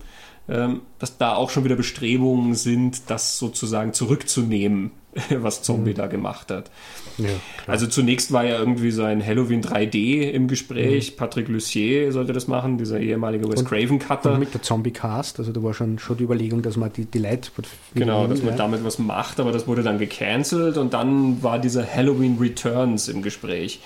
dass 0.46 1.16
da 1.16 1.34
auch 1.34 1.50
schon 1.50 1.64
wieder 1.64 1.76
Bestrebungen 1.76 2.54
sind, 2.54 3.02
das 3.08 3.38
sozusagen 3.38 3.92
zurückzunehmen, 3.92 4.90
was 5.30 5.62
Zombie 5.62 5.90
mhm. 5.90 5.96
da 5.96 6.06
gemacht 6.08 6.50
hat. 6.50 6.70
Ja, 7.18 7.28
also 7.66 7.86
zunächst 7.86 8.32
war 8.32 8.44
ja 8.44 8.58
irgendwie 8.58 8.90
so 8.90 9.02
ein 9.02 9.24
Halloween 9.24 9.62
3D 9.62 10.30
im 10.30 10.48
Gespräch. 10.48 11.12
Mhm. 11.12 11.16
Patrick 11.16 11.48
Lucier 11.48 12.10
sollte 12.12 12.32
das 12.32 12.48
machen, 12.48 12.78
dieser 12.78 12.98
ehemalige 12.98 13.48
Wes 13.52 13.64
Craven 13.64 13.98
Cutter. 13.98 14.32
Und 14.32 14.40
mit 14.40 14.54
der 14.54 14.62
Zombie 14.62 14.90
Cast, 14.90 15.38
also 15.38 15.52
da 15.52 15.62
war 15.62 15.74
schon, 15.74 15.98
schon 15.98 16.16
die 16.16 16.24
Überlegung, 16.24 16.62
dass 16.62 16.76
man 16.76 16.92
die, 16.92 17.04
die 17.04 17.18
Leute. 17.18 17.50
Genau, 17.94 18.26
dass 18.26 18.42
man 18.42 18.52
ja. 18.52 18.56
damit 18.56 18.84
was 18.84 18.98
macht, 18.98 19.38
aber 19.38 19.52
das 19.52 19.66
wurde 19.66 19.82
dann 19.82 19.98
gecancelt 19.98 20.78
und 20.78 20.94
dann 20.94 21.42
war 21.42 21.58
dieser 21.58 21.86
Halloween 21.86 22.38
Returns 22.38 23.08
im 23.08 23.22
Gespräch 23.22 23.80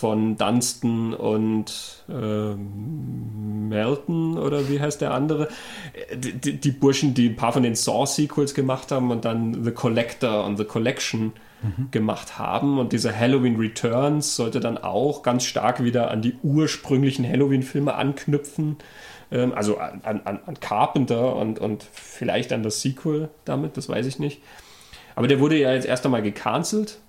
von 0.00 0.38
Dunstan 0.38 1.12
und 1.12 2.04
äh, 2.08 2.54
Melton 2.54 4.38
oder 4.38 4.70
wie 4.70 4.80
heißt 4.80 5.02
der 5.02 5.12
andere? 5.12 5.48
Die, 6.14 6.58
die, 6.58 6.70
Burschen, 6.70 7.12
die 7.12 7.28
ein 7.28 7.36
paar 7.36 7.52
von 7.52 7.62
den 7.62 7.74
Saw-Sequels 7.74 8.54
gemacht 8.54 8.92
haben 8.92 9.10
und 9.10 9.26
dann 9.26 9.62
The 9.62 9.72
Collector 9.72 10.46
und 10.46 10.56
The 10.56 10.64
Collection 10.64 11.34
mhm. 11.60 11.90
gemacht 11.90 12.38
haben. 12.38 12.78
Und 12.78 12.94
dieser 12.94 13.14
Halloween 13.14 13.56
Returns 13.56 14.36
sollte 14.36 14.58
dann 14.58 14.78
auch 14.78 15.22
ganz 15.22 15.44
stark 15.44 15.84
wieder 15.84 16.10
an 16.10 16.22
die 16.22 16.34
ursprünglichen 16.42 17.28
Halloween-Filme 17.28 17.94
anknüpfen. 17.94 18.78
Ähm, 19.30 19.52
also 19.52 19.76
an, 19.76 20.00
an, 20.02 20.40
an 20.46 20.60
Carpenter 20.60 21.36
und, 21.36 21.58
und 21.58 21.86
vielleicht 21.92 22.54
an 22.54 22.62
das 22.62 22.80
Sequel 22.80 23.28
damit, 23.44 23.76
das 23.76 23.90
weiß 23.90 24.06
ich 24.06 24.18
nicht. 24.18 24.40
Aber 25.14 25.28
der 25.28 25.40
wurde 25.40 25.58
ja 25.58 25.74
jetzt 25.74 25.86
erst 25.86 26.06
einmal 26.06 26.22
gecancelt. 26.22 27.00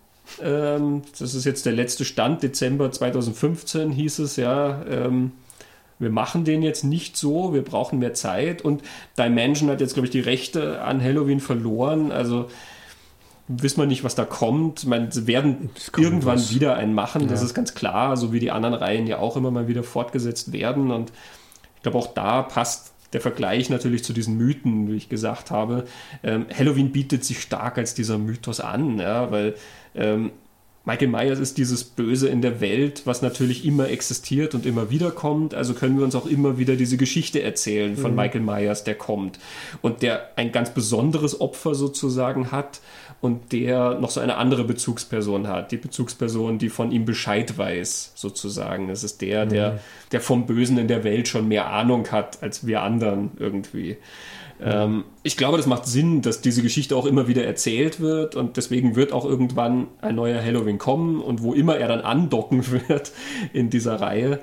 Ähm, 0.42 1.02
das 1.20 1.34
ist 1.34 1.46
jetzt 1.46 1.66
der 1.66 1.74
letzte 1.74 2.06
Stand, 2.06 2.44
Dezember 2.44 2.92
2015 2.92 3.92
hieß 3.92 4.20
es 4.20 4.36
ja. 4.36 4.84
Ähm, 4.86 5.32
wir 6.00 6.10
machen 6.10 6.46
den 6.46 6.64
jetzt 6.64 6.84
nicht 6.84 7.16
so, 7.16 7.54
wir 7.54 7.64
brauchen 7.64 8.00
mehr 8.00 8.14
Zeit. 8.14 8.64
Und 8.64 8.82
Dimension 9.20 9.70
hat 9.70 9.82
jetzt, 9.82 9.94
glaube 9.94 10.08
ich, 10.08 10.12
die 10.12 10.20
Rechte 10.20 10.82
an 10.82 11.02
Halloween 11.02 11.40
verloren. 11.40 12.12
Also 12.12 12.48
wissen 13.48 13.80
wir 13.80 13.86
nicht, 13.86 14.04
was 14.04 14.16
da 14.16 14.26
kommt. 14.26 14.86
meine, 14.86 15.12
sie 15.12 15.28
werden 15.28 15.70
irgendwann 15.98 16.38
was. 16.38 16.54
wieder 16.54 16.76
einen 16.76 16.94
machen, 16.94 17.24
ja. 17.24 17.28
das 17.28 17.44
ist 17.44 17.54
ganz 17.54 17.74
klar, 17.74 18.18
so 18.18 18.34
wie 18.34 18.40
die 18.40 18.52
anderen 18.52 18.74
Reihen 18.74 19.08
ja 19.08 19.20
auch 19.20 19.38
immer 19.38 19.52
mal 19.52 19.68
wieder 19.68 19.84
fortgesetzt 19.84 20.52
werden. 20.52 20.92
Und 20.92 21.12
ich 21.76 21.84
glaube, 21.84 21.98
auch 21.98 22.14
da 22.14 22.42
passt 22.42 22.94
der 23.14 23.22
Vergleich 23.22 23.70
natürlich 23.70 24.04
zu 24.04 24.14
diesen 24.14 24.38
Mythen, 24.38 24.88
wie 24.88 24.96
ich 24.96 25.10
gesagt 25.10 25.52
habe. 25.52 25.86
Ähm, 26.24 26.46
Halloween 26.58 26.92
bietet 26.92 27.26
sich 27.26 27.42
stark 27.42 27.78
als 27.78 27.94
dieser 27.94 28.18
Mythos 28.18 28.60
an, 28.60 29.00
ja, 29.00 29.32
weil 29.32 29.56
ähm, 29.96 30.32
Michael 30.84 31.10
Myers 31.10 31.38
ist 31.38 31.60
dieses 31.60 31.84
Böse 31.84 32.28
in 32.28 32.42
der 32.42 32.60
Welt, 32.60 33.04
was 33.06 33.22
natürlich 33.22 33.66
immer 33.66 33.90
existiert 33.90 34.56
und 34.56 34.66
immer 34.66 34.90
wieder 34.90 35.12
kommt. 35.12 35.54
Also 35.54 35.76
können 35.76 35.98
wir 35.98 36.04
uns 36.04 36.16
auch 36.16 36.26
immer 36.26 36.58
wieder 36.58 36.76
diese 36.76 36.98
Geschichte 36.98 37.44
erzählen 37.44 37.96
von 37.96 38.12
mhm. 38.12 38.18
Michael 38.18 38.42
Myers, 38.42 38.84
der 38.84 38.96
kommt 38.96 39.38
und 39.84 40.02
der 40.02 40.32
ein 40.38 40.52
ganz 40.52 40.72
besonderes 40.72 41.40
Opfer 41.40 41.76
sozusagen 41.76 42.52
hat 42.52 42.82
und 43.22 43.52
der 43.52 44.00
noch 44.00 44.10
so 44.10 44.20
eine 44.22 44.38
andere 44.38 44.64
Bezugsperson 44.64 45.48
hat. 45.48 45.72
Die 45.72 45.78
Bezugsperson, 45.78 46.58
die 46.58 46.70
von 46.70 46.92
ihm 46.92 47.06
Bescheid 47.06 47.56
weiß, 47.56 48.14
sozusagen. 48.16 48.88
Das 48.88 49.04
ist 49.04 49.22
der, 49.22 49.46
der, 49.46 49.74
mhm. 49.74 49.78
der 50.14 50.22
vom 50.22 50.48
Bösen 50.48 50.80
in 50.80 50.88
der 50.88 51.04
Welt 51.04 51.28
schon 51.28 51.48
mehr 51.48 51.68
Ahnung 51.68 52.08
hat 52.12 52.42
als 52.42 52.66
wir 52.66 52.82
anderen 52.82 53.32
irgendwie. 53.38 53.98
Ähm, 54.62 55.06
ich 55.24 55.38
glaube, 55.38 55.58
das 55.58 55.66
macht 55.66 55.86
Sinn, 55.86 56.22
dass 56.22 56.42
diese 56.42 56.62
Geschichte 56.62 56.96
auch 56.96 57.06
immer 57.06 57.28
wieder 57.28 57.44
erzählt 57.44 58.00
wird 58.00 58.36
und 58.36 58.58
deswegen 58.58 58.96
wird 58.96 59.12
auch 59.12 59.26
irgendwann 59.26 59.88
ein 60.02 60.16
neuer 60.16 60.42
Halloween 60.42 60.78
kommen 60.78 61.22
und 61.22 61.42
wo 61.42 61.54
immer 61.54 61.78
er 61.78 61.88
dann 61.88 62.02
andocken 62.02 62.66
wird 62.88 63.12
in 63.54 63.70
dieser 63.70 64.00
Reihe. 64.00 64.40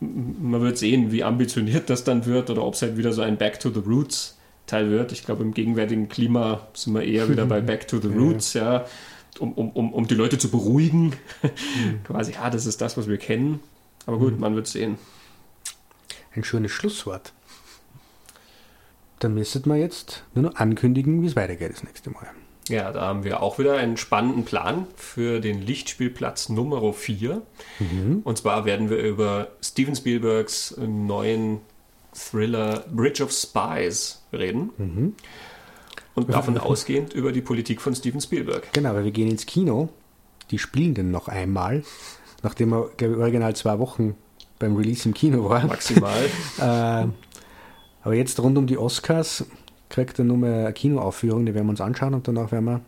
Man 0.00 0.60
wird 0.60 0.78
sehen, 0.78 1.12
wie 1.12 1.22
ambitioniert 1.22 1.90
das 1.90 2.04
dann 2.04 2.26
wird 2.26 2.50
oder 2.50 2.64
ob 2.64 2.74
es 2.74 2.82
halt 2.82 2.96
wieder 2.96 3.12
so 3.12 3.22
ein 3.22 3.36
Back 3.36 3.60
to 3.60 3.70
the 3.70 3.80
Roots 3.80 4.38
Teil 4.66 4.90
wird. 4.90 5.12
Ich 5.12 5.24
glaube, 5.24 5.42
im 5.42 5.52
gegenwärtigen 5.52 6.08
Klima 6.08 6.68
sind 6.74 6.94
wir 6.94 7.02
eher 7.02 7.28
wieder 7.28 7.46
bei 7.46 7.60
Back 7.60 7.88
to 7.88 7.98
the 7.98 8.08
Roots, 8.08 8.54
ja, 8.54 8.86
um, 9.38 9.52
um, 9.52 9.70
um, 9.70 9.92
um 9.92 10.06
die 10.06 10.14
Leute 10.14 10.38
zu 10.38 10.50
beruhigen. 10.50 11.12
Mhm. 11.42 12.02
Quasi, 12.04 12.32
ja, 12.32 12.50
das 12.50 12.66
ist 12.66 12.80
das, 12.80 12.96
was 12.96 13.08
wir 13.08 13.18
kennen. 13.18 13.60
Aber 14.06 14.18
gut, 14.18 14.34
mhm. 14.34 14.40
man 14.40 14.54
wird 14.54 14.66
sehen. 14.66 14.96
Ein 16.34 16.44
schönes 16.44 16.70
Schlusswort. 16.70 17.32
Dann 19.20 19.34
müsstet 19.34 19.66
man 19.66 19.78
jetzt 19.78 20.24
nur 20.34 20.44
noch 20.44 20.56
ankündigen, 20.56 21.22
wie 21.22 21.26
es 21.26 21.36
weitergeht 21.36 21.72
das 21.72 21.84
nächste 21.84 22.10
Mal. 22.10 22.26
Ja, 22.68 22.92
da 22.92 23.02
haben 23.02 23.24
wir 23.24 23.42
auch 23.42 23.58
wieder 23.58 23.76
einen 23.76 23.96
spannenden 23.96 24.44
Plan 24.44 24.86
für 24.96 25.40
den 25.40 25.60
Lichtspielplatz 25.60 26.48
Nummer 26.48 26.92
4. 26.92 27.42
Mhm. 27.80 28.20
Und 28.24 28.38
zwar 28.38 28.64
werden 28.64 28.90
wir 28.90 28.98
über 28.98 29.48
Steven 29.60 29.94
Spielbergs 29.94 30.76
neuen 30.78 31.60
Thriller 32.14 32.84
Bridge 32.90 33.22
of 33.22 33.32
Spies 33.32 34.22
reden. 34.32 34.70
Mhm. 34.78 35.14
Und 36.14 36.32
davon 36.32 36.58
ausgehend 36.58 37.12
über 37.12 37.32
die 37.32 37.40
Politik 37.40 37.80
von 37.80 37.94
Steven 37.94 38.20
Spielberg. 38.20 38.72
Genau, 38.72 38.94
weil 38.94 39.04
wir 39.04 39.12
gehen 39.12 39.30
ins 39.30 39.46
Kino. 39.46 39.88
Die 40.50 40.58
spielen 40.58 40.94
den 40.94 41.10
noch 41.10 41.28
einmal, 41.28 41.84
nachdem 42.42 42.72
er, 42.72 42.88
glaube 42.96 43.14
ich, 43.14 43.20
original 43.20 43.54
zwei 43.54 43.78
Wochen 43.78 44.16
beim 44.58 44.76
Release 44.76 45.08
im 45.08 45.14
Kino 45.14 45.48
war. 45.48 45.66
Maximal. 45.66 46.24
äh, 46.58 47.06
aber 48.02 48.14
jetzt 48.14 48.40
rund 48.40 48.56
um 48.58 48.66
die 48.66 48.78
Oscars 48.78 49.44
kriegt 49.88 50.18
er 50.18 50.24
nur 50.24 50.38
mehr 50.38 50.66
eine 50.66 50.72
Kinoaufführung, 50.72 51.44
die 51.46 51.54
werden 51.54 51.66
wir 51.66 51.70
uns 51.70 51.80
anschauen 51.80 52.14
und 52.14 52.26
danach 52.28 52.52
werden 52.52 52.64
wir 52.64 52.80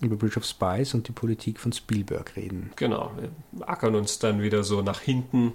über 0.00 0.16
Bridge 0.16 0.38
of 0.38 0.44
Spies 0.44 0.94
und 0.94 1.08
die 1.08 1.12
Politik 1.12 1.58
von 1.58 1.72
Spielberg 1.72 2.36
reden. 2.36 2.70
Genau, 2.76 3.10
wir 3.16 3.68
ackern 3.68 3.94
uns 3.94 4.18
dann 4.18 4.42
wieder 4.42 4.62
so 4.62 4.82
nach 4.82 5.00
hinten 5.00 5.54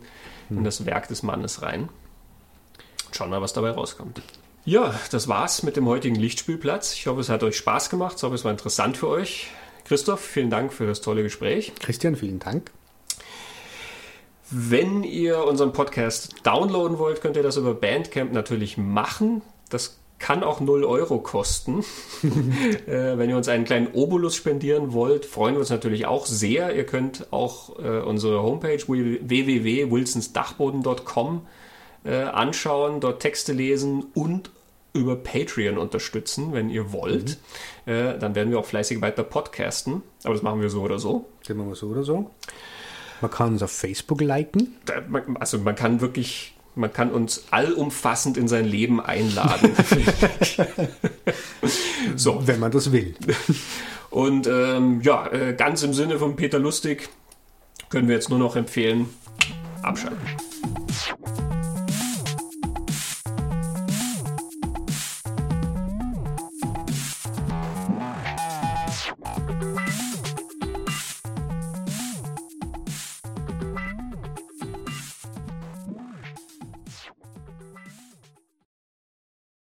hm. 0.49 0.57
in 0.57 0.63
das 0.63 0.85
Werk 0.85 1.07
des 1.07 1.23
Mannes 1.23 1.61
rein. 1.61 1.89
Schauen 3.11 3.29
wir, 3.29 3.41
was 3.41 3.53
dabei 3.53 3.71
rauskommt. 3.71 4.21
Ja, 4.63 4.93
das 5.11 5.27
war's 5.27 5.63
mit 5.63 5.75
dem 5.75 5.87
heutigen 5.87 6.15
Lichtspielplatz. 6.15 6.93
Ich 6.93 7.07
hoffe, 7.07 7.19
es 7.19 7.29
hat 7.29 7.43
euch 7.43 7.57
Spaß 7.57 7.89
gemacht. 7.89 8.15
Ich 8.17 8.23
hoffe, 8.23 8.35
es 8.35 8.45
war 8.45 8.51
interessant 8.51 8.97
für 8.97 9.07
euch. 9.07 9.47
Christoph, 9.85 10.21
vielen 10.21 10.49
Dank 10.49 10.71
für 10.71 10.85
das 10.85 11.01
tolle 11.01 11.23
Gespräch. 11.23 11.73
Christian, 11.79 12.15
vielen 12.15 12.39
Dank. 12.39 12.71
Wenn 14.51 15.03
ihr 15.03 15.43
unseren 15.45 15.71
Podcast 15.71 16.35
downloaden 16.43 16.99
wollt, 16.99 17.21
könnt 17.21 17.37
ihr 17.37 17.43
das 17.43 17.55
über 17.55 17.73
Bandcamp 17.73 18.33
natürlich 18.33 18.77
machen. 18.77 19.41
Das 19.69 19.97
kann 20.19 20.43
auch 20.43 20.59
0 20.59 20.83
Euro 20.83 21.19
kosten. 21.19 21.79
äh, 22.85 23.17
wenn 23.17 23.29
ihr 23.29 23.37
uns 23.37 23.47
einen 23.47 23.63
kleinen 23.63 23.93
Obolus 23.93 24.35
spendieren 24.35 24.91
wollt, 24.91 25.25
freuen 25.25 25.55
wir 25.55 25.61
uns 25.61 25.69
natürlich 25.69 26.05
auch 26.05 26.25
sehr. 26.25 26.75
Ihr 26.75 26.85
könnt 26.85 27.31
auch 27.31 27.79
äh, 27.79 28.01
unsere 28.01 28.43
Homepage 28.43 28.85
www.wilsonsdachboden.com 28.87 31.47
äh, 32.03 32.23
anschauen, 32.23 32.99
dort 32.99 33.21
Texte 33.21 33.53
lesen 33.53 34.07
und 34.13 34.49
über 34.93 35.15
Patreon 35.15 35.77
unterstützen, 35.77 36.51
wenn 36.51 36.69
ihr 36.69 36.91
wollt. 36.91 37.37
Mhm. 37.85 37.93
Äh, 37.93 38.19
dann 38.19 38.35
werden 38.35 38.51
wir 38.51 38.59
auch 38.59 38.65
fleißig 38.65 38.99
weiter 39.01 39.23
podcasten. 39.23 40.03
Aber 40.25 40.33
das 40.33 40.43
machen 40.43 40.59
wir 40.61 40.69
so 40.69 40.81
oder 40.81 40.99
so. 40.99 41.29
Das 41.47 41.55
machen 41.55 41.69
wir 41.69 41.75
so 41.75 41.87
oder 41.87 42.03
so. 42.03 42.29
Man 43.21 43.31
kann 43.31 43.53
uns 43.53 43.63
auf 43.63 43.71
Facebook 43.71 44.21
liken. 44.21 44.75
Also 45.39 45.59
man 45.59 45.75
kann 45.75 46.01
wirklich, 46.01 46.53
man 46.75 46.91
kann 46.91 47.11
uns 47.11 47.45
allumfassend 47.51 48.37
in 48.37 48.47
sein 48.47 48.65
Leben 48.65 48.99
einladen. 48.99 49.75
so. 52.15 52.45
Wenn 52.45 52.59
man 52.59 52.71
das 52.71 52.91
will. 52.91 53.15
Und 54.09 54.47
ähm, 54.47 55.01
ja, 55.01 55.31
äh, 55.31 55.53
ganz 55.53 55.83
im 55.83 55.93
Sinne 55.93 56.19
von 56.19 56.35
Peter 56.35 56.59
Lustig 56.59 57.09
können 57.89 58.07
wir 58.07 58.15
jetzt 58.15 58.29
nur 58.29 58.39
noch 58.39 58.55
empfehlen, 58.55 59.09
abschalten. 59.81 60.19